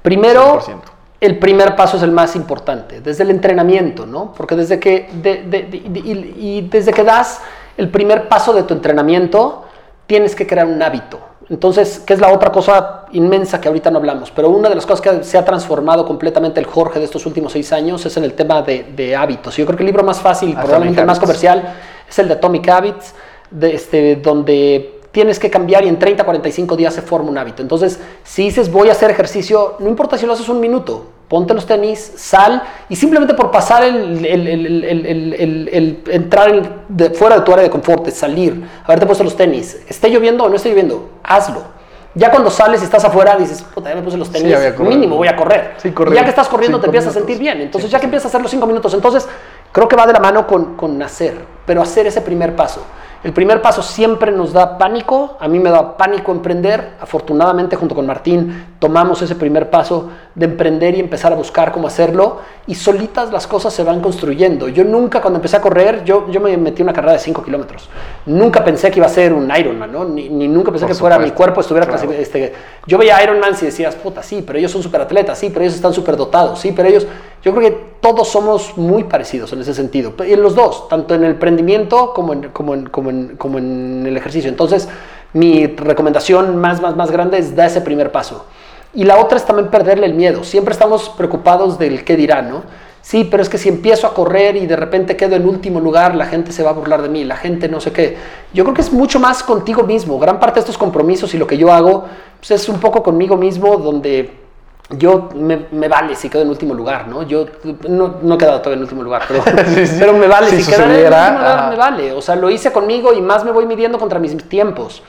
Primero, 0.00 0.60
100% 0.60 0.93
el 1.24 1.38
primer 1.38 1.76
paso 1.76 1.96
es 1.96 2.02
el 2.02 2.12
más 2.12 2.36
importante, 2.36 3.00
desde 3.00 3.22
el 3.24 3.30
entrenamiento, 3.30 4.06
¿no? 4.06 4.32
Porque 4.36 4.56
desde 4.56 4.78
que, 4.78 5.08
de, 5.12 5.42
de, 5.42 5.62
de, 5.64 5.98
y, 5.98 6.34
y 6.38 6.68
desde 6.70 6.92
que 6.92 7.02
das 7.02 7.40
el 7.76 7.88
primer 7.88 8.28
paso 8.28 8.52
de 8.52 8.62
tu 8.64 8.74
entrenamiento, 8.74 9.64
tienes 10.06 10.34
que 10.34 10.46
crear 10.46 10.66
un 10.66 10.82
hábito. 10.82 11.18
Entonces, 11.50 12.00
¿qué 12.06 12.14
es 12.14 12.20
la 12.20 12.32
otra 12.32 12.50
cosa 12.50 13.04
inmensa 13.12 13.60
que 13.60 13.68
ahorita 13.68 13.90
no 13.90 13.98
hablamos? 13.98 14.30
Pero 14.30 14.48
una 14.48 14.68
de 14.68 14.74
las 14.74 14.86
cosas 14.86 15.00
que 15.00 15.24
se 15.24 15.36
ha 15.36 15.44
transformado 15.44 16.06
completamente 16.06 16.60
el 16.60 16.66
Jorge 16.66 16.98
de 16.98 17.04
estos 17.04 17.26
últimos 17.26 17.52
seis 17.52 17.72
años 17.72 18.04
es 18.06 18.16
en 18.16 18.24
el 18.24 18.34
tema 18.34 18.62
de, 18.62 18.92
de 18.94 19.14
hábitos. 19.14 19.56
Yo 19.56 19.66
creo 19.66 19.76
que 19.76 19.82
el 19.82 19.88
libro 19.88 20.04
más 20.04 20.20
fácil, 20.20 20.50
Atomic 20.50 20.64
probablemente 20.64 21.00
el 21.00 21.06
más 21.06 21.18
comercial, 21.18 21.74
es 22.08 22.18
el 22.18 22.28
de 22.28 22.34
Atomic 22.34 22.68
Habits, 22.68 23.14
de 23.50 23.74
este, 23.74 24.16
donde 24.16 25.00
tienes 25.12 25.38
que 25.38 25.50
cambiar 25.50 25.84
y 25.84 25.88
en 25.88 25.98
30, 25.98 26.24
45 26.24 26.76
días 26.76 26.94
se 26.94 27.02
forma 27.02 27.30
un 27.30 27.38
hábito. 27.38 27.62
Entonces, 27.62 28.00
si 28.24 28.44
dices 28.44 28.72
voy 28.72 28.88
a 28.88 28.92
hacer 28.92 29.10
ejercicio, 29.10 29.76
no 29.78 29.88
importa 29.88 30.18
si 30.18 30.26
lo 30.26 30.32
haces 30.32 30.48
un 30.48 30.60
minuto, 30.60 31.06
ponte 31.28 31.54
los 31.54 31.66
tenis, 31.66 32.12
sal 32.16 32.62
y 32.88 32.96
simplemente 32.96 33.34
por 33.34 33.50
pasar 33.50 33.84
el, 33.84 34.24
el, 34.24 34.46
el, 34.46 35.68
el 35.72 36.04
entrar 36.08 36.84
de, 36.88 37.10
fuera 37.10 37.36
de 37.36 37.42
tu 37.42 37.52
área 37.52 37.64
de 37.64 37.70
confort, 37.70 38.08
salir, 38.10 38.66
haberte 38.84 39.06
puesto 39.06 39.24
los 39.24 39.36
tenis, 39.36 39.80
esté 39.88 40.10
lloviendo 40.10 40.44
o 40.44 40.48
no 40.48 40.56
esté 40.56 40.70
lloviendo, 40.70 41.10
hazlo. 41.22 41.74
Ya 42.16 42.30
cuando 42.30 42.48
sales 42.48 42.80
y 42.80 42.84
estás 42.84 43.04
afuera, 43.04 43.34
dices, 43.36 43.60
puta, 43.62 43.88
ya 43.90 43.96
me 43.96 44.02
puse 44.02 44.16
los 44.16 44.30
tenis, 44.30 44.56
sí, 44.56 44.82
mínimo 44.84 45.16
voy 45.16 45.26
a 45.26 45.34
correr. 45.34 45.74
Sí, 45.78 45.88
y 45.88 46.14
ya 46.14 46.22
que 46.22 46.30
estás 46.30 46.48
corriendo, 46.48 46.78
te 46.78 46.86
empiezas 46.86 47.12
minutos. 47.12 47.24
a 47.24 47.26
sentir 47.26 47.38
bien. 47.40 47.60
Entonces, 47.60 47.90
ya 47.90 47.98
que 47.98 48.04
empiezas 48.04 48.26
a 48.26 48.28
hacer 48.28 48.40
los 48.40 48.52
cinco 48.52 48.68
minutos, 48.68 48.94
entonces 48.94 49.28
creo 49.72 49.88
que 49.88 49.96
va 49.96 50.06
de 50.06 50.12
la 50.12 50.20
mano 50.20 50.46
con, 50.46 50.76
con 50.76 51.02
hacer, 51.02 51.36
pero 51.66 51.82
hacer 51.82 52.06
ese 52.06 52.20
primer 52.20 52.54
paso. 52.54 52.82
El 53.24 53.32
primer 53.32 53.62
paso 53.62 53.82
siempre 53.82 54.30
nos 54.30 54.52
da 54.52 54.76
pánico, 54.76 55.38
a 55.40 55.48
mí 55.48 55.58
me 55.58 55.70
da 55.70 55.96
pánico 55.96 56.30
emprender, 56.30 56.90
afortunadamente 57.00 57.74
junto 57.74 57.94
con 57.94 58.06
Martín 58.06 58.66
tomamos 58.78 59.22
ese 59.22 59.34
primer 59.34 59.70
paso 59.70 60.10
de 60.34 60.44
emprender 60.44 60.94
y 60.94 61.00
empezar 61.00 61.32
a 61.32 61.36
buscar 61.36 61.72
cómo 61.72 61.86
hacerlo 61.86 62.40
y 62.66 62.74
solitas 62.74 63.32
las 63.32 63.46
cosas 63.46 63.72
se 63.72 63.82
van 63.82 64.02
construyendo. 64.02 64.68
Yo 64.68 64.84
nunca 64.84 65.22
cuando 65.22 65.38
empecé 65.38 65.56
a 65.56 65.62
correr, 65.62 66.04
yo, 66.04 66.30
yo 66.30 66.38
me 66.38 66.54
metí 66.58 66.82
una 66.82 66.92
carrera 66.92 67.14
de 67.14 67.18
5 67.18 67.42
kilómetros, 67.42 67.88
nunca 68.26 68.62
pensé 68.62 68.90
que 68.90 68.98
iba 68.98 69.06
a 69.06 69.10
ser 69.10 69.32
un 69.32 69.50
Ironman, 69.56 69.90
¿no? 69.90 70.04
ni, 70.04 70.28
ni 70.28 70.46
nunca 70.46 70.70
pensé 70.70 70.84
Por 70.84 70.90
que 70.90 70.94
supuesto. 70.94 71.16
fuera 71.16 71.18
mi 71.18 71.30
cuerpo 71.30 71.62
estuviera 71.62 71.86
claro. 71.86 72.12
este, 72.12 72.52
yo 72.86 72.98
veía 72.98 73.22
Ironman 73.22 73.54
y 73.58 73.64
decías, 73.64 73.94
puta, 73.94 74.22
sí, 74.22 74.44
pero 74.46 74.58
ellos 74.58 74.70
son 74.70 74.82
súper 74.82 75.00
atletas, 75.00 75.38
sí, 75.38 75.48
pero 75.48 75.62
ellos 75.62 75.74
están 75.74 75.94
súper 75.94 76.18
dotados, 76.18 76.60
sí, 76.60 76.72
pero 76.76 76.90
ellos, 76.90 77.06
yo 77.44 77.54
creo 77.54 77.70
que 77.70 77.76
todos 78.00 78.28
somos 78.28 78.76
muy 78.78 79.04
parecidos 79.04 79.52
en 79.52 79.60
ese 79.60 79.74
sentido, 79.74 80.14
en 80.18 80.42
los 80.42 80.54
dos, 80.54 80.88
tanto 80.88 81.14
en 81.14 81.24
el 81.24 81.32
emprendimiento 81.32 82.14
como 82.14 82.32
en, 82.32 82.48
como 82.48 82.72
en, 82.72 82.86
como 82.86 83.10
en, 83.10 83.36
como 83.36 83.58
en 83.58 84.04
el 84.06 84.16
ejercicio. 84.16 84.48
Entonces, 84.48 84.88
mi 85.34 85.66
recomendación 85.66 86.56
más, 86.56 86.80
más, 86.80 86.96
más 86.96 87.10
grande 87.10 87.38
es 87.38 87.54
dar 87.54 87.66
ese 87.66 87.82
primer 87.82 88.10
paso. 88.10 88.46
Y 88.94 89.04
la 89.04 89.18
otra 89.18 89.36
es 89.36 89.44
también 89.44 89.68
perderle 89.68 90.06
el 90.06 90.14
miedo. 90.14 90.42
Siempre 90.42 90.72
estamos 90.72 91.10
preocupados 91.10 91.78
del 91.78 92.04
qué 92.04 92.16
dirán, 92.16 92.48
¿no? 92.48 92.62
Sí, 93.02 93.28
pero 93.30 93.42
es 93.42 93.50
que 93.50 93.58
si 93.58 93.68
empiezo 93.68 94.06
a 94.06 94.14
correr 94.14 94.56
y 94.56 94.66
de 94.66 94.76
repente 94.76 95.14
quedo 95.14 95.36
en 95.36 95.46
último 95.46 95.78
lugar, 95.78 96.14
la 96.14 96.24
gente 96.24 96.52
se 96.52 96.62
va 96.62 96.70
a 96.70 96.72
burlar 96.72 97.02
de 97.02 97.10
mí, 97.10 97.24
la 97.24 97.36
gente 97.36 97.68
no 97.68 97.78
sé 97.78 97.92
qué. 97.92 98.16
Yo 98.54 98.64
creo 98.64 98.74
que 98.74 98.80
es 98.80 98.90
mucho 98.90 99.20
más 99.20 99.42
contigo 99.42 99.82
mismo. 99.82 100.18
Gran 100.18 100.40
parte 100.40 100.54
de 100.54 100.60
estos 100.60 100.78
compromisos 100.78 101.34
y 101.34 101.38
lo 101.38 101.46
que 101.46 101.58
yo 101.58 101.70
hago 101.70 102.06
pues 102.38 102.52
es 102.52 102.68
un 102.70 102.80
poco 102.80 103.02
conmigo 103.02 103.36
mismo, 103.36 103.76
donde 103.76 104.43
yo 104.90 105.30
me, 105.34 105.66
me, 105.70 105.88
vale 105.88 106.14
si 106.14 106.28
quedo 106.28 106.42
en 106.42 106.50
último 106.50 106.74
lugar, 106.74 107.08
¿no? 107.08 107.22
Yo 107.22 107.46
no, 107.88 108.16
no 108.20 108.34
he 108.34 108.38
quedado 108.38 108.58
todavía 108.58 108.76
en 108.76 108.82
último 108.82 109.02
lugar, 109.02 109.22
pero, 109.26 109.42
sí, 109.74 109.86
sí. 109.86 109.96
pero 109.98 110.12
me 110.12 110.26
vale 110.26 110.50
si, 110.50 110.62
si 110.62 110.70
quedar 110.70 110.90
en 110.90 110.90
último 110.90 111.08
lugar, 111.08 111.38
ah. 111.40 111.70
me 111.70 111.76
vale. 111.76 112.12
O 112.12 112.20
sea, 112.20 112.36
lo 112.36 112.50
hice 112.50 112.70
conmigo 112.70 113.12
y 113.12 113.22
más 113.22 113.44
me 113.44 113.50
voy 113.50 113.66
midiendo 113.66 113.98
contra 113.98 114.18
mis 114.18 114.36
tiempos. 114.48 115.02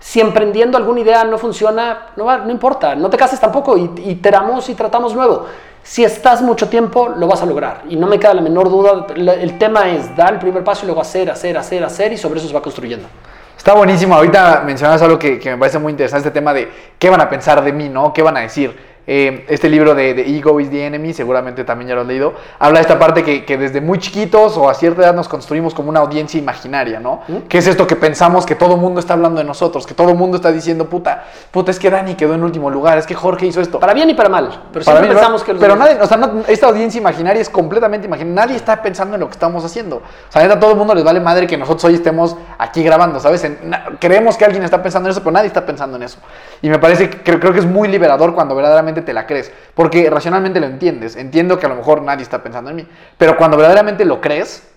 Si 0.00 0.20
emprendiendo 0.20 0.76
alguna 0.76 1.00
idea 1.00 1.24
no 1.24 1.38
funciona, 1.38 2.08
no, 2.16 2.24
va, 2.24 2.38
no 2.38 2.50
importa, 2.50 2.94
no 2.94 3.08
te 3.08 3.16
cases 3.16 3.40
tampoco, 3.40 3.78
y, 3.78 3.90
iteramos 4.04 4.68
y 4.68 4.74
tratamos 4.74 5.14
nuevo. 5.14 5.46
Si 5.82 6.04
estás 6.04 6.42
mucho 6.42 6.68
tiempo, 6.68 7.08
lo 7.08 7.26
vas 7.26 7.40
a 7.42 7.46
lograr. 7.46 7.82
Y 7.88 7.96
no 7.96 8.06
me 8.06 8.18
queda 8.18 8.34
la 8.34 8.42
menor 8.42 8.68
duda, 8.68 9.06
el 9.16 9.58
tema 9.58 9.88
es 9.88 10.14
dar 10.14 10.34
el 10.34 10.38
primer 10.40 10.62
paso 10.62 10.82
y 10.82 10.86
luego 10.86 11.00
hacer, 11.00 11.30
hacer, 11.30 11.56
hacer, 11.56 11.82
hacer, 11.82 12.12
y 12.12 12.18
sobre 12.18 12.38
eso 12.38 12.48
se 12.48 12.54
va 12.54 12.60
construyendo. 12.60 13.08
Está 13.56 13.74
buenísimo. 13.74 14.14
Ahorita 14.14 14.62
mencionas 14.66 15.00
algo 15.02 15.18
que, 15.18 15.38
que 15.38 15.50
me 15.50 15.56
parece 15.56 15.78
muy 15.78 15.92
interesante, 15.92 16.28
este 16.28 16.38
tema 16.38 16.52
de 16.52 16.68
qué 16.98 17.08
van 17.08 17.20
a 17.20 17.28
pensar 17.28 17.62
de 17.62 17.72
mí, 17.72 17.88
¿no? 17.88 18.12
¿Qué 18.12 18.22
van 18.22 18.36
a 18.36 18.40
decir? 18.40 18.91
Eh, 19.06 19.46
este 19.48 19.68
libro 19.68 19.96
de, 19.96 20.14
de, 20.14 20.36
Ego 20.36 20.60
is 20.60 20.70
the 20.70 20.86
Enemy, 20.86 21.12
seguramente 21.12 21.64
también 21.64 21.88
ya 21.88 21.94
lo 21.96 22.02
has 22.02 22.06
leído, 22.06 22.34
habla 22.60 22.78
de 22.78 22.82
esta 22.82 23.00
parte 23.00 23.24
que, 23.24 23.44
que, 23.44 23.58
desde 23.58 23.80
muy 23.80 23.98
chiquitos 23.98 24.56
o 24.56 24.70
a 24.70 24.74
cierta 24.74 25.02
edad 25.02 25.14
nos 25.14 25.28
construimos 25.28 25.74
como 25.74 25.88
una 25.88 25.98
audiencia 25.98 26.38
imaginaria, 26.38 27.00
¿no? 27.00 27.22
¿Mm? 27.26 27.36
Que 27.48 27.58
es 27.58 27.66
esto 27.66 27.84
que 27.86 27.96
pensamos 27.96 28.46
que 28.46 28.54
todo 28.54 28.74
el 28.74 28.80
mundo 28.80 29.00
está 29.00 29.14
hablando 29.14 29.38
de 29.38 29.44
nosotros, 29.44 29.88
que 29.88 29.94
todo 29.94 30.10
el 30.10 30.16
mundo 30.16 30.36
está 30.36 30.52
diciendo, 30.52 30.88
puta, 30.88 31.24
puta, 31.50 31.72
es 31.72 31.80
que 31.80 31.90
Dani 31.90 32.14
quedó 32.14 32.34
en 32.34 32.44
último 32.44 32.70
lugar, 32.70 32.96
es 32.96 33.06
que 33.06 33.16
Jorge 33.16 33.46
hizo 33.46 33.60
esto. 33.60 33.80
Para 33.80 33.92
bien 33.92 34.08
y 34.08 34.14
para 34.14 34.28
mal, 34.28 34.66
pero 34.72 34.84
para 34.84 34.98
siempre 34.98 35.16
pensamos 35.16 35.42
que... 35.42 35.54
Pero 35.54 35.74
nadie, 35.74 36.00
o 36.00 36.06
sea, 36.06 36.16
no, 36.16 36.42
esta 36.46 36.68
audiencia 36.68 37.00
imaginaria 37.00 37.42
es 37.42 37.50
completamente 37.50 38.06
imaginaria, 38.06 38.34
nadie 38.34 38.56
está 38.56 38.80
pensando 38.82 39.14
en 39.14 39.20
lo 39.20 39.26
que 39.26 39.32
estamos 39.32 39.64
haciendo. 39.64 39.96
O 39.96 40.32
sea, 40.32 40.42
a 40.42 40.60
todo 40.60 40.70
el 40.70 40.76
mundo 40.76 40.94
les 40.94 41.02
vale 41.02 41.18
madre 41.18 41.48
que 41.48 41.56
nosotros 41.56 41.84
hoy 41.84 41.94
estemos 41.94 42.36
aquí 42.58 42.84
grabando, 42.84 43.18
¿sabes? 43.18 43.42
En, 43.42 43.58
na, 43.64 43.84
creemos 43.98 44.36
que 44.36 44.44
alguien 44.44 44.62
está 44.62 44.80
pensando 44.80 45.08
en 45.08 45.12
eso, 45.12 45.20
pero 45.20 45.32
nadie 45.32 45.48
está 45.48 45.66
pensando 45.66 45.96
en 45.96 46.04
eso. 46.04 46.18
Y 46.60 46.68
me 46.68 46.78
parece, 46.78 47.10
que, 47.10 47.38
creo 47.38 47.52
que 47.52 47.58
es 47.58 47.66
muy 47.66 47.88
liberador 47.88 48.34
cuando 48.34 48.54
verdaderamente 48.54 48.91
te 49.00 49.14
la 49.14 49.26
crees. 49.26 49.50
Porque 49.74 50.10
racionalmente 50.10 50.60
lo 50.60 50.66
entiendes. 50.66 51.16
Entiendo 51.16 51.58
que 51.58 51.66
a 51.66 51.68
lo 51.70 51.76
mejor 51.76 52.02
nadie 52.02 52.22
está 52.22 52.42
pensando 52.42 52.70
en 52.70 52.76
mí. 52.76 52.88
Pero 53.16 53.36
cuando 53.36 53.56
verdaderamente 53.56 54.04
lo 54.04 54.20
crees, 54.20 54.68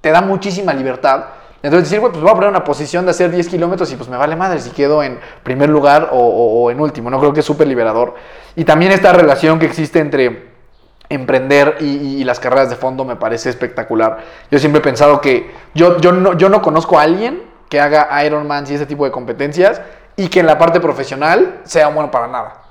te 0.00 0.10
da 0.10 0.20
muchísima 0.20 0.72
libertad. 0.72 1.24
Entonces 1.62 1.90
decir, 1.90 2.00
pues 2.00 2.22
voy 2.22 2.30
a 2.30 2.34
poner 2.34 2.50
una 2.50 2.62
posición 2.62 3.06
de 3.06 3.10
hacer 3.10 3.30
10 3.30 3.48
kilómetros 3.48 3.90
y 3.90 3.96
pues 3.96 4.08
me 4.08 4.16
vale 4.16 4.36
madre 4.36 4.60
si 4.60 4.70
quedo 4.70 5.02
en 5.02 5.18
primer 5.42 5.70
lugar 5.70 6.10
o 6.12 6.70
en 6.70 6.78
último. 6.78 7.10
No 7.10 7.18
creo 7.18 7.32
que 7.32 7.40
es 7.40 7.46
súper 7.46 7.66
liberador. 7.66 8.14
Y 8.54 8.64
también 8.64 8.92
esta 8.92 9.12
relación 9.12 9.58
que 9.58 9.66
existe 9.66 9.98
entre 9.98 10.54
emprender 11.08 11.76
y, 11.80 12.20
y, 12.20 12.24
las 12.24 12.40
carreras 12.40 12.70
de 12.70 12.76
fondo 12.76 13.04
me 13.04 13.16
parece 13.16 13.50
espectacular. 13.50 14.18
Yo 14.50 14.58
siempre 14.58 14.80
he 14.80 14.82
pensado 14.82 15.20
que 15.20 15.50
yo, 15.74 15.98
yo, 15.98 16.12
no, 16.12 16.36
yo 16.36 16.48
no 16.48 16.62
conozco 16.62 16.98
a 16.98 17.02
alguien 17.02 17.42
que 17.68 17.80
haga 17.80 18.24
Ironman 18.24 18.64
y 18.68 18.74
ese 18.74 18.86
tipo 18.86 19.04
de 19.04 19.10
competencias 19.10 19.80
y 20.16 20.28
que 20.28 20.40
en 20.40 20.46
la 20.46 20.58
parte 20.58 20.80
profesional 20.80 21.60
sea 21.64 21.88
bueno 21.88 22.10
para 22.10 22.28
nada. 22.28 22.63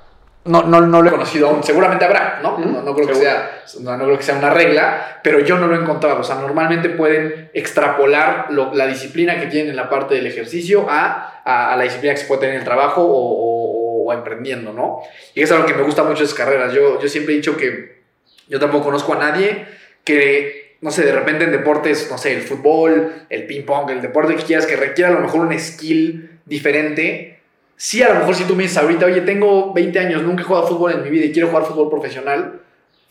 No, 0.44 0.62
no, 0.62 0.82
no 0.82 1.00
lo 1.00 1.08
he 1.08 1.12
conocido 1.12 1.48
aún. 1.48 1.64
Seguramente 1.64 2.04
habrá, 2.04 2.40
¿no? 2.42 2.58
No, 2.58 2.82
no, 2.82 2.94
creo, 2.94 3.08
que 3.08 3.14
sea, 3.14 3.62
no, 3.80 3.96
no 3.96 4.04
creo 4.04 4.18
que 4.18 4.24
sea 4.24 4.36
una 4.36 4.50
regla, 4.50 5.20
pero 5.22 5.40
yo 5.40 5.56
no 5.58 5.66
lo 5.66 5.74
he 5.74 5.78
encontrado. 5.78 6.20
O 6.20 6.24
sea, 6.24 6.36
normalmente 6.36 6.90
pueden 6.90 7.50
extrapolar 7.54 8.48
lo, 8.50 8.74
la 8.74 8.86
disciplina 8.86 9.40
que 9.40 9.46
tienen 9.46 9.70
en 9.70 9.76
la 9.76 9.88
parte 9.88 10.14
del 10.14 10.26
ejercicio 10.26 10.86
a, 10.90 11.40
a, 11.44 11.72
a, 11.72 11.76
la 11.76 11.84
disciplina 11.84 12.14
que 12.14 12.20
se 12.20 12.26
puede 12.26 12.42
tener 12.42 12.56
en 12.56 12.60
el 12.60 12.64
trabajo 12.66 13.02
o, 13.02 14.04
o, 14.04 14.04
o 14.04 14.12
emprendiendo, 14.12 14.74
¿no? 14.74 15.00
Y 15.34 15.40
eso 15.40 15.54
es 15.54 15.60
algo 15.60 15.66
que 15.66 15.74
me 15.74 15.82
gusta 15.82 16.02
mucho 16.02 16.18
de 16.18 16.24
esas 16.24 16.36
carreras. 16.36 16.74
Yo, 16.74 17.00
yo 17.00 17.08
siempre 17.08 17.32
he 17.32 17.36
dicho 17.36 17.56
que 17.56 18.02
yo 18.48 18.60
tampoco 18.60 18.84
conozco 18.84 19.14
a 19.14 19.18
nadie 19.18 19.66
que, 20.04 20.76
no 20.82 20.90
sé, 20.90 21.04
de 21.04 21.12
repente 21.12 21.44
en 21.44 21.52
deportes, 21.52 22.08
no 22.10 22.18
sé, 22.18 22.34
el 22.34 22.42
fútbol, 22.42 23.14
el 23.30 23.46
ping 23.46 23.62
pong, 23.62 23.90
el 23.90 24.02
deporte 24.02 24.36
que 24.36 24.42
quieras, 24.42 24.66
que 24.66 24.76
requiera 24.76 25.10
a 25.10 25.14
lo 25.14 25.20
mejor 25.20 25.40
un 25.40 25.58
skill 25.58 26.40
diferente 26.44 27.33
sí, 27.76 28.02
a 28.02 28.08
lo 28.12 28.20
mejor 28.20 28.34
si 28.34 28.44
tú 28.44 28.54
me 28.54 28.62
dices 28.64 28.78
ahorita, 28.78 29.06
oye, 29.06 29.20
tengo 29.22 29.72
20 29.72 29.98
años, 29.98 30.22
nunca 30.22 30.42
he 30.42 30.44
jugado 30.44 30.66
fútbol 30.68 30.92
en 30.92 31.02
mi 31.02 31.10
vida 31.10 31.26
y 31.26 31.32
quiero 31.32 31.48
jugar 31.48 31.64
fútbol 31.64 31.90
profesional, 31.90 32.60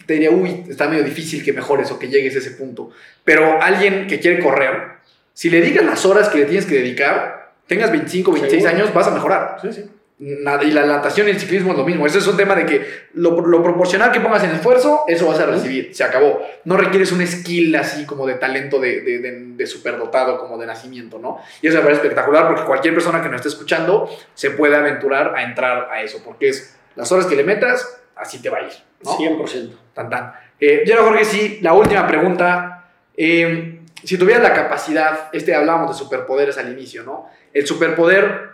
te 0.05 0.13
diría, 0.13 0.31
uy, 0.31 0.65
está 0.69 0.87
medio 0.87 1.03
difícil 1.03 1.43
que 1.43 1.53
mejores 1.53 1.91
o 1.91 1.99
que 1.99 2.09
llegues 2.09 2.35
a 2.35 2.39
ese 2.39 2.51
punto. 2.51 2.89
Pero 3.23 3.61
alguien 3.61 4.07
que 4.07 4.19
quiere 4.19 4.43
correr, 4.43 4.93
si 5.33 5.49
le 5.49 5.61
digas 5.61 5.85
las 5.85 6.05
horas 6.05 6.29
que 6.29 6.39
le 6.39 6.45
tienes 6.45 6.65
que 6.65 6.75
dedicar, 6.75 7.53
tengas 7.67 7.91
25, 7.91 8.31
26 8.31 8.63
¿Seguro? 8.63 8.77
años, 8.77 8.93
vas 8.93 9.07
a 9.07 9.11
mejorar. 9.11 9.57
Sí, 9.61 9.71
sí. 9.71 9.85
Y 10.19 10.71
la 10.71 10.85
natación 10.85 11.27
y 11.27 11.31
el 11.31 11.39
ciclismo 11.39 11.71
es 11.71 11.77
lo 11.77 11.85
mismo. 11.85 12.05
Ese 12.05 12.19
es 12.19 12.27
un 12.27 12.37
tema 12.37 12.55
de 12.55 12.65
que 12.65 12.85
lo, 13.13 13.41
lo, 13.41 13.63
proporcional 13.63 14.11
que 14.11 14.19
pongas 14.19 14.43
en 14.43 14.51
esfuerzo, 14.51 15.03
eso 15.07 15.27
vas 15.27 15.39
a 15.39 15.47
recibir. 15.47 15.93
Se 15.93 16.03
acabó. 16.03 16.39
No 16.65 16.77
requieres 16.77 17.11
un 17.11 17.25
skill 17.25 17.75
así 17.75 18.05
como 18.05 18.25
de 18.25 18.35
talento 18.35 18.79
de, 18.79 19.01
de, 19.01 19.19
de, 19.19 19.31
de 19.55 19.67
superdotado, 19.67 20.37
como 20.37 20.57
de 20.57 20.67
nacimiento, 20.67 21.19
¿no? 21.19 21.39
Y 21.61 21.67
eso 21.67 21.77
me 21.77 21.83
parece 21.83 22.01
espectacular 22.01 22.47
porque 22.47 22.63
cualquier 22.63 22.93
persona 22.93 23.21
que 23.21 23.27
nos 23.27 23.37
esté 23.37 23.49
escuchando 23.49 24.09
se 24.33 24.51
puede 24.51 24.75
aventurar 24.75 25.35
a 25.35 25.43
entrar 25.43 25.89
a 25.91 26.01
eso. 26.03 26.21
Porque 26.23 26.49
es 26.49 26.77
las 26.95 27.11
horas 27.11 27.25
que 27.25 27.35
le 27.35 27.43
metas, 27.43 28.01
así 28.15 28.41
te 28.41 28.49
va 28.49 28.59
a 28.59 28.61
ir. 28.61 28.73
¿no? 29.03 29.17
100%. 29.17 29.71
Tan, 29.93 30.09
tan. 30.09 30.33
Eh, 30.59 30.83
yo, 30.85 31.03
Jorge, 31.03 31.25
sí, 31.25 31.59
la 31.61 31.73
última 31.73 32.07
pregunta. 32.07 32.91
Eh, 33.17 33.79
si 34.03 34.17
tuvieras 34.17 34.43
la 34.43 34.53
capacidad, 34.53 35.29
este 35.33 35.55
hablábamos 35.55 35.91
de 35.97 36.03
superpoderes 36.03 36.57
al 36.57 36.71
inicio, 36.71 37.03
¿no? 37.03 37.29
El 37.53 37.65
superpoder 37.65 38.52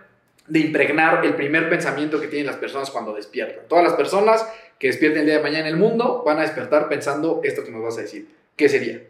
de 0.50 0.60
impregnar 0.60 1.24
el 1.24 1.36
primer 1.36 1.70
pensamiento 1.70 2.20
que 2.20 2.28
tienen 2.28 2.48
las 2.48 2.58
personas 2.58 2.90
cuando 2.90 3.14
despiertan. 3.14 3.66
Todas 3.68 3.84
las 3.84 3.94
personas 3.94 4.46
que 4.80 4.88
despierten 4.88 5.22
el 5.22 5.26
día 5.28 5.38
de 5.38 5.44
mañana 5.44 5.68
en 5.68 5.76
el 5.76 5.78
mundo 5.78 6.24
van 6.26 6.40
a 6.40 6.42
despertar 6.42 6.90
pensando 6.90 7.42
esto 7.44 7.64
que 7.64 7.72
nos 7.72 7.84
vas 7.84 7.98
a 7.98 8.02
decir. 8.02 8.28
¿Qué 8.56 8.68
sería? 8.68 9.02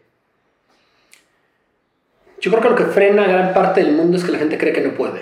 Yo 2.40 2.50
creo 2.50 2.62
que 2.62 2.68
lo 2.70 2.76
que 2.76 2.84
frena 2.84 3.24
a 3.24 3.28
gran 3.28 3.54
parte 3.54 3.82
del 3.82 3.92
mundo 3.92 4.16
es 4.16 4.24
que 4.24 4.32
la 4.32 4.38
gente 4.38 4.58
cree 4.58 4.72
que 4.72 4.82
no 4.82 4.94
puede. 4.94 5.20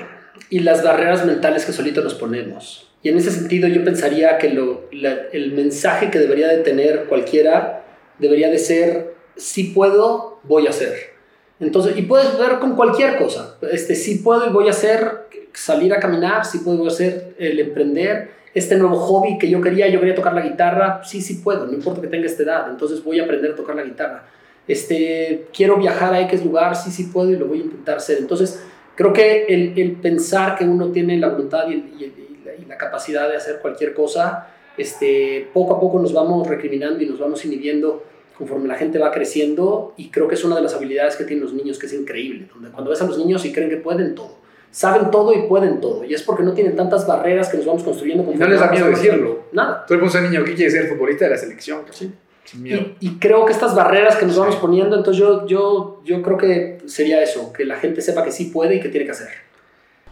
Y 0.50 0.60
las 0.60 0.82
barreras 0.82 1.24
mentales 1.24 1.64
que 1.64 1.72
solito 1.72 2.02
nos 2.02 2.14
ponemos. 2.14 2.90
Y 3.02 3.10
en 3.10 3.16
ese 3.16 3.30
sentido 3.30 3.68
yo 3.68 3.84
pensaría 3.84 4.38
que 4.38 4.50
lo, 4.50 4.88
la, 4.90 5.12
el 5.32 5.52
mensaje 5.52 6.10
que 6.10 6.18
debería 6.18 6.48
de 6.48 6.58
tener 6.58 7.04
cualquiera 7.04 7.84
debería 8.18 8.50
de 8.50 8.58
ser, 8.58 9.14
si 9.36 9.64
puedo, 9.64 10.40
voy 10.42 10.66
a 10.66 10.70
hacer. 10.70 11.18
Entonces, 11.60 11.96
y 11.96 12.02
puedes 12.02 12.38
ver 12.38 12.58
con 12.58 12.76
cualquier 12.76 13.18
cosa. 13.18 13.56
Este, 13.70 13.94
si 13.94 14.16
puedo 14.16 14.46
y 14.46 14.52
voy 14.52 14.68
a 14.68 14.70
hacer 14.70 15.28
salir 15.52 15.92
a 15.92 16.00
caminar, 16.00 16.44
si 16.44 16.58
puedo 16.58 16.86
hacer 16.86 17.34
el 17.38 17.58
emprender, 17.60 18.30
este 18.54 18.76
nuevo 18.76 18.96
hobby 18.96 19.38
que 19.38 19.48
yo 19.48 19.60
quería, 19.60 19.88
yo 19.88 20.00
quería 20.00 20.14
tocar 20.14 20.34
la 20.34 20.42
guitarra, 20.42 21.02
sí, 21.04 21.20
sí 21.20 21.34
puedo, 21.34 21.66
no 21.66 21.72
importa 21.72 22.00
que 22.00 22.08
tenga 22.08 22.26
esta 22.26 22.42
edad, 22.42 22.70
entonces 22.70 23.02
voy 23.04 23.20
a 23.20 23.24
aprender 23.24 23.52
a 23.52 23.54
tocar 23.54 23.76
la 23.76 23.82
guitarra. 23.82 24.24
Este, 24.66 25.46
quiero 25.52 25.76
viajar 25.76 26.12
a 26.12 26.20
X 26.22 26.44
lugar, 26.44 26.76
sí, 26.76 26.90
sí 26.90 27.04
puedo 27.04 27.30
y 27.30 27.36
lo 27.36 27.46
voy 27.46 27.60
a 27.60 27.64
intentar 27.64 27.96
hacer. 27.96 28.18
Entonces, 28.18 28.62
creo 28.94 29.12
que 29.12 29.46
el, 29.46 29.92
pensar 30.02 30.58
que 30.58 30.64
uno 30.64 30.90
tiene 30.90 31.16
la 31.16 31.28
voluntad 31.28 31.68
y, 31.68 31.76
la, 31.76 32.54
y, 32.54 32.64
la, 32.66 32.76
capacidad 32.76 33.28
de 33.28 33.36
hacer 33.36 33.60
cualquier 33.60 33.94
cosa, 33.94 34.48
este, 34.76 35.48
poco 35.54 35.74
a 35.74 35.80
poco 35.80 36.00
nos 36.00 36.12
vamos 36.12 36.46
recriminando 36.46 37.02
y 37.02 37.06
nos 37.06 37.18
vamos 37.18 37.44
inhibiendo 37.44 38.04
conforme 38.36 38.68
la 38.68 38.76
gente 38.76 38.98
va 38.98 39.10
creciendo 39.10 39.94
y 39.96 40.10
creo 40.10 40.28
que 40.28 40.36
es 40.36 40.44
una 40.44 40.54
de 40.54 40.62
las 40.62 40.74
habilidades 40.74 41.16
que 41.16 41.24
tienen 41.24 41.44
los 41.44 41.52
niños 41.52 41.78
que 41.78 41.86
es 41.86 41.92
increíble, 41.92 42.48
donde 42.52 42.70
cuando 42.70 42.90
ves 42.90 43.02
a 43.02 43.06
los 43.06 43.18
niños 43.18 43.44
y 43.44 43.52
creen 43.52 43.68
que 43.68 43.78
pueden 43.78 44.14
todo, 44.14 44.37
saben 44.70 45.10
todo 45.10 45.32
y 45.32 45.48
pueden 45.48 45.80
todo, 45.80 46.04
y 46.04 46.14
es 46.14 46.22
porque 46.22 46.42
no 46.42 46.52
tienen 46.52 46.76
tantas 46.76 47.06
barreras 47.06 47.48
que 47.48 47.56
nos 47.56 47.66
vamos 47.66 47.82
construyendo. 47.82 48.30
Y 48.32 48.36
no 48.36 48.48
les 48.48 48.60
da 48.60 48.70
miedo 48.70 48.86
decirlo. 48.86 49.44
Nada. 49.52 49.84
Tú 49.86 49.94
eres 49.94 50.14
un 50.14 50.22
niño 50.22 50.44
que 50.44 50.54
quiere 50.54 50.70
ser 50.70 50.88
futbolista 50.88 51.24
de 51.24 51.30
la 51.32 51.38
selección. 51.38 51.82
Sí. 51.90 52.12
Sin 52.44 52.62
miedo. 52.62 52.80
Y, 53.00 53.08
y, 53.08 53.18
creo 53.18 53.44
que 53.44 53.52
estas 53.52 53.74
barreras 53.74 54.16
que 54.16 54.24
nos 54.24 54.34
sí. 54.34 54.40
vamos 54.40 54.56
poniendo, 54.56 54.96
entonces 54.96 55.20
yo, 55.20 55.46
yo, 55.46 56.00
yo 56.04 56.22
creo 56.22 56.38
que 56.38 56.78
sería 56.86 57.22
eso, 57.22 57.52
que 57.52 57.64
la 57.66 57.76
gente 57.76 58.00
sepa 58.00 58.24
que 58.24 58.32
sí 58.32 58.46
puede 58.46 58.76
y 58.76 58.80
que 58.80 58.88
tiene 58.88 59.04
que 59.04 59.12
hacer. 59.12 59.28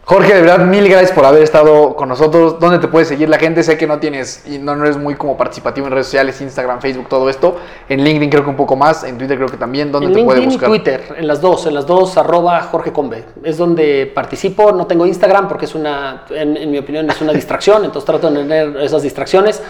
Jorge, 0.09 0.33
de 0.33 0.39
verdad, 0.39 0.59
mil 0.59 0.87
gracias 0.87 1.11
por 1.11 1.25
haber 1.25 1.43
estado 1.43 1.93
con 1.93 2.07
nosotros. 2.07 2.61
¿Dónde 2.61 2.79
te 2.79 2.87
puede 2.87 3.03
seguir 3.03 3.27
la 3.27 3.37
gente? 3.37 3.61
Sé 3.61 3.77
que 3.77 3.85
no 3.85 3.99
tienes 3.99 4.41
y 4.47 4.57
no, 4.57 4.73
no 4.73 4.85
eres 4.85 4.95
muy 4.95 5.15
como 5.15 5.35
participativo 5.35 5.85
en 5.87 5.91
redes 5.91 6.05
sociales, 6.05 6.39
Instagram, 6.39 6.79
Facebook, 6.79 7.09
todo 7.09 7.29
esto. 7.29 7.57
En 7.89 8.01
LinkedIn 8.01 8.29
creo 8.29 8.43
que 8.45 8.49
un 8.49 8.55
poco 8.55 8.77
más, 8.77 9.03
en 9.03 9.17
Twitter 9.17 9.35
creo 9.35 9.49
que 9.49 9.57
también. 9.57 9.91
¿Dónde 9.91 10.07
en 10.07 10.13
te 10.13 10.19
LinkedIn 10.19 10.37
puede 10.37 10.45
buscar? 10.45 10.69
y 10.69 10.71
Twitter, 10.71 11.15
en 11.17 11.27
las 11.27 11.41
dos, 11.41 11.65
en 11.65 11.73
las 11.73 11.85
dos, 11.85 12.15
arroba 12.15 12.61
Jorge 12.61 12.93
Combe. 12.93 13.25
Es 13.43 13.57
donde 13.57 14.09
participo. 14.15 14.71
No 14.71 14.87
tengo 14.87 15.05
Instagram 15.05 15.49
porque 15.49 15.65
es 15.65 15.75
una, 15.75 16.23
en, 16.29 16.55
en 16.55 16.71
mi 16.71 16.77
opinión, 16.77 17.09
es 17.09 17.19
una 17.19 17.33
distracción, 17.41 17.83
entonces 17.83 18.05
trato 18.05 18.31
de 18.31 18.43
tener 18.43 18.77
esas 18.77 19.01
distracciones. 19.01 19.61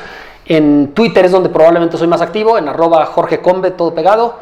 En 0.45 0.93
Twitter 0.93 1.25
es 1.25 1.31
donde 1.31 1.49
probablemente 1.49 1.97
soy 1.97 2.07
más 2.07 2.21
activo, 2.21 2.59
en 2.59 2.69
arroba 2.69 3.07
Jorge 3.07 3.41
Combe, 3.41 3.71
todo 3.71 3.95
pegado 3.95 4.35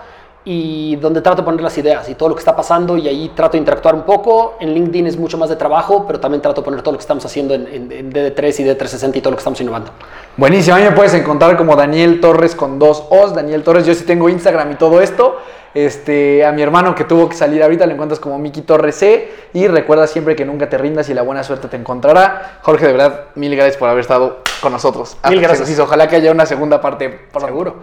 y 0.47 0.95
donde 0.97 1.21
trato 1.21 1.41
de 1.41 1.45
poner 1.45 1.61
las 1.61 1.75
ideas 1.79 2.07
y 2.07 2.13
todo 2.13 2.29
lo 2.29 2.35
que 2.35 2.39
está 2.39 2.55
pasando 2.55 2.97
y 2.97 3.07
ahí 3.07 3.31
trato 3.35 3.53
de 3.53 3.57
interactuar 3.57 3.95
un 3.95 4.03
poco. 4.03 4.55
En 4.59 4.73
LinkedIn 4.73 5.07
es 5.07 5.17
mucho 5.17 5.39
más 5.39 5.49
de 5.49 5.55
trabajo, 5.55 6.05
pero 6.05 6.19
también 6.19 6.41
trato 6.41 6.61
de 6.61 6.65
poner 6.65 6.81
todo 6.83 6.91
lo 6.91 6.99
que 6.99 7.01
estamos 7.03 7.25
haciendo 7.25 7.55
en, 7.55 7.67
en, 7.67 7.91
en 7.91 8.13
DD3 8.13 8.59
y 8.59 8.63
D360 8.63 9.15
y 9.15 9.21
todo 9.21 9.31
lo 9.31 9.37
que 9.37 9.41
estamos 9.41 9.59
innovando. 9.59 9.91
Buenísimo, 10.37 10.75
a 10.75 10.79
mí 10.79 10.85
me 10.85 10.91
puedes 10.91 11.15
encontrar 11.15 11.57
como 11.57 11.75
Daniel 11.75 12.21
Torres 12.21 12.55
con 12.55 12.77
dos 12.77 13.03
O's, 13.09 13.33
Daniel 13.33 13.63
Torres, 13.63 13.87
yo 13.87 13.95
sí 13.95 14.05
tengo 14.05 14.29
Instagram 14.29 14.71
y 14.71 14.75
todo 14.75 15.01
esto. 15.01 15.37
Este, 15.73 16.45
a 16.45 16.53
mi 16.53 16.61
hermano 16.61 16.95
que 16.95 17.03
tuvo 17.03 17.27
que 17.27 17.35
salir 17.35 17.61
ahorita 17.61 17.85
lo 17.85 17.91
encuentras 17.91 18.21
como 18.21 18.39
Miki 18.39 18.61
Torres 18.61 18.95
C 18.95 19.29
y 19.51 19.67
recuerda 19.67 20.07
siempre 20.07 20.33
que 20.33 20.45
nunca 20.45 20.69
te 20.69 20.77
rindas 20.77 21.09
y 21.09 21.13
la 21.13 21.21
buena 21.21 21.43
suerte 21.43 21.67
te 21.67 21.75
encontrará. 21.75 22.59
Jorge, 22.61 22.85
de 22.85 22.93
verdad, 22.93 23.25
mil 23.35 23.53
gracias 23.55 23.75
por 23.75 23.89
haber 23.89 24.01
estado 24.01 24.37
con 24.61 24.71
nosotros. 24.71 25.17
Mil 25.29 25.41
gracias. 25.41 25.77
Ojalá 25.79 26.07
que 26.07 26.15
haya 26.15 26.31
una 26.31 26.45
segunda 26.45 26.79
parte. 26.79 27.09
Por 27.09 27.41
Seguro. 27.41 27.75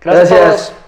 Gracias. 0.00 0.30
gracias. 0.30 0.87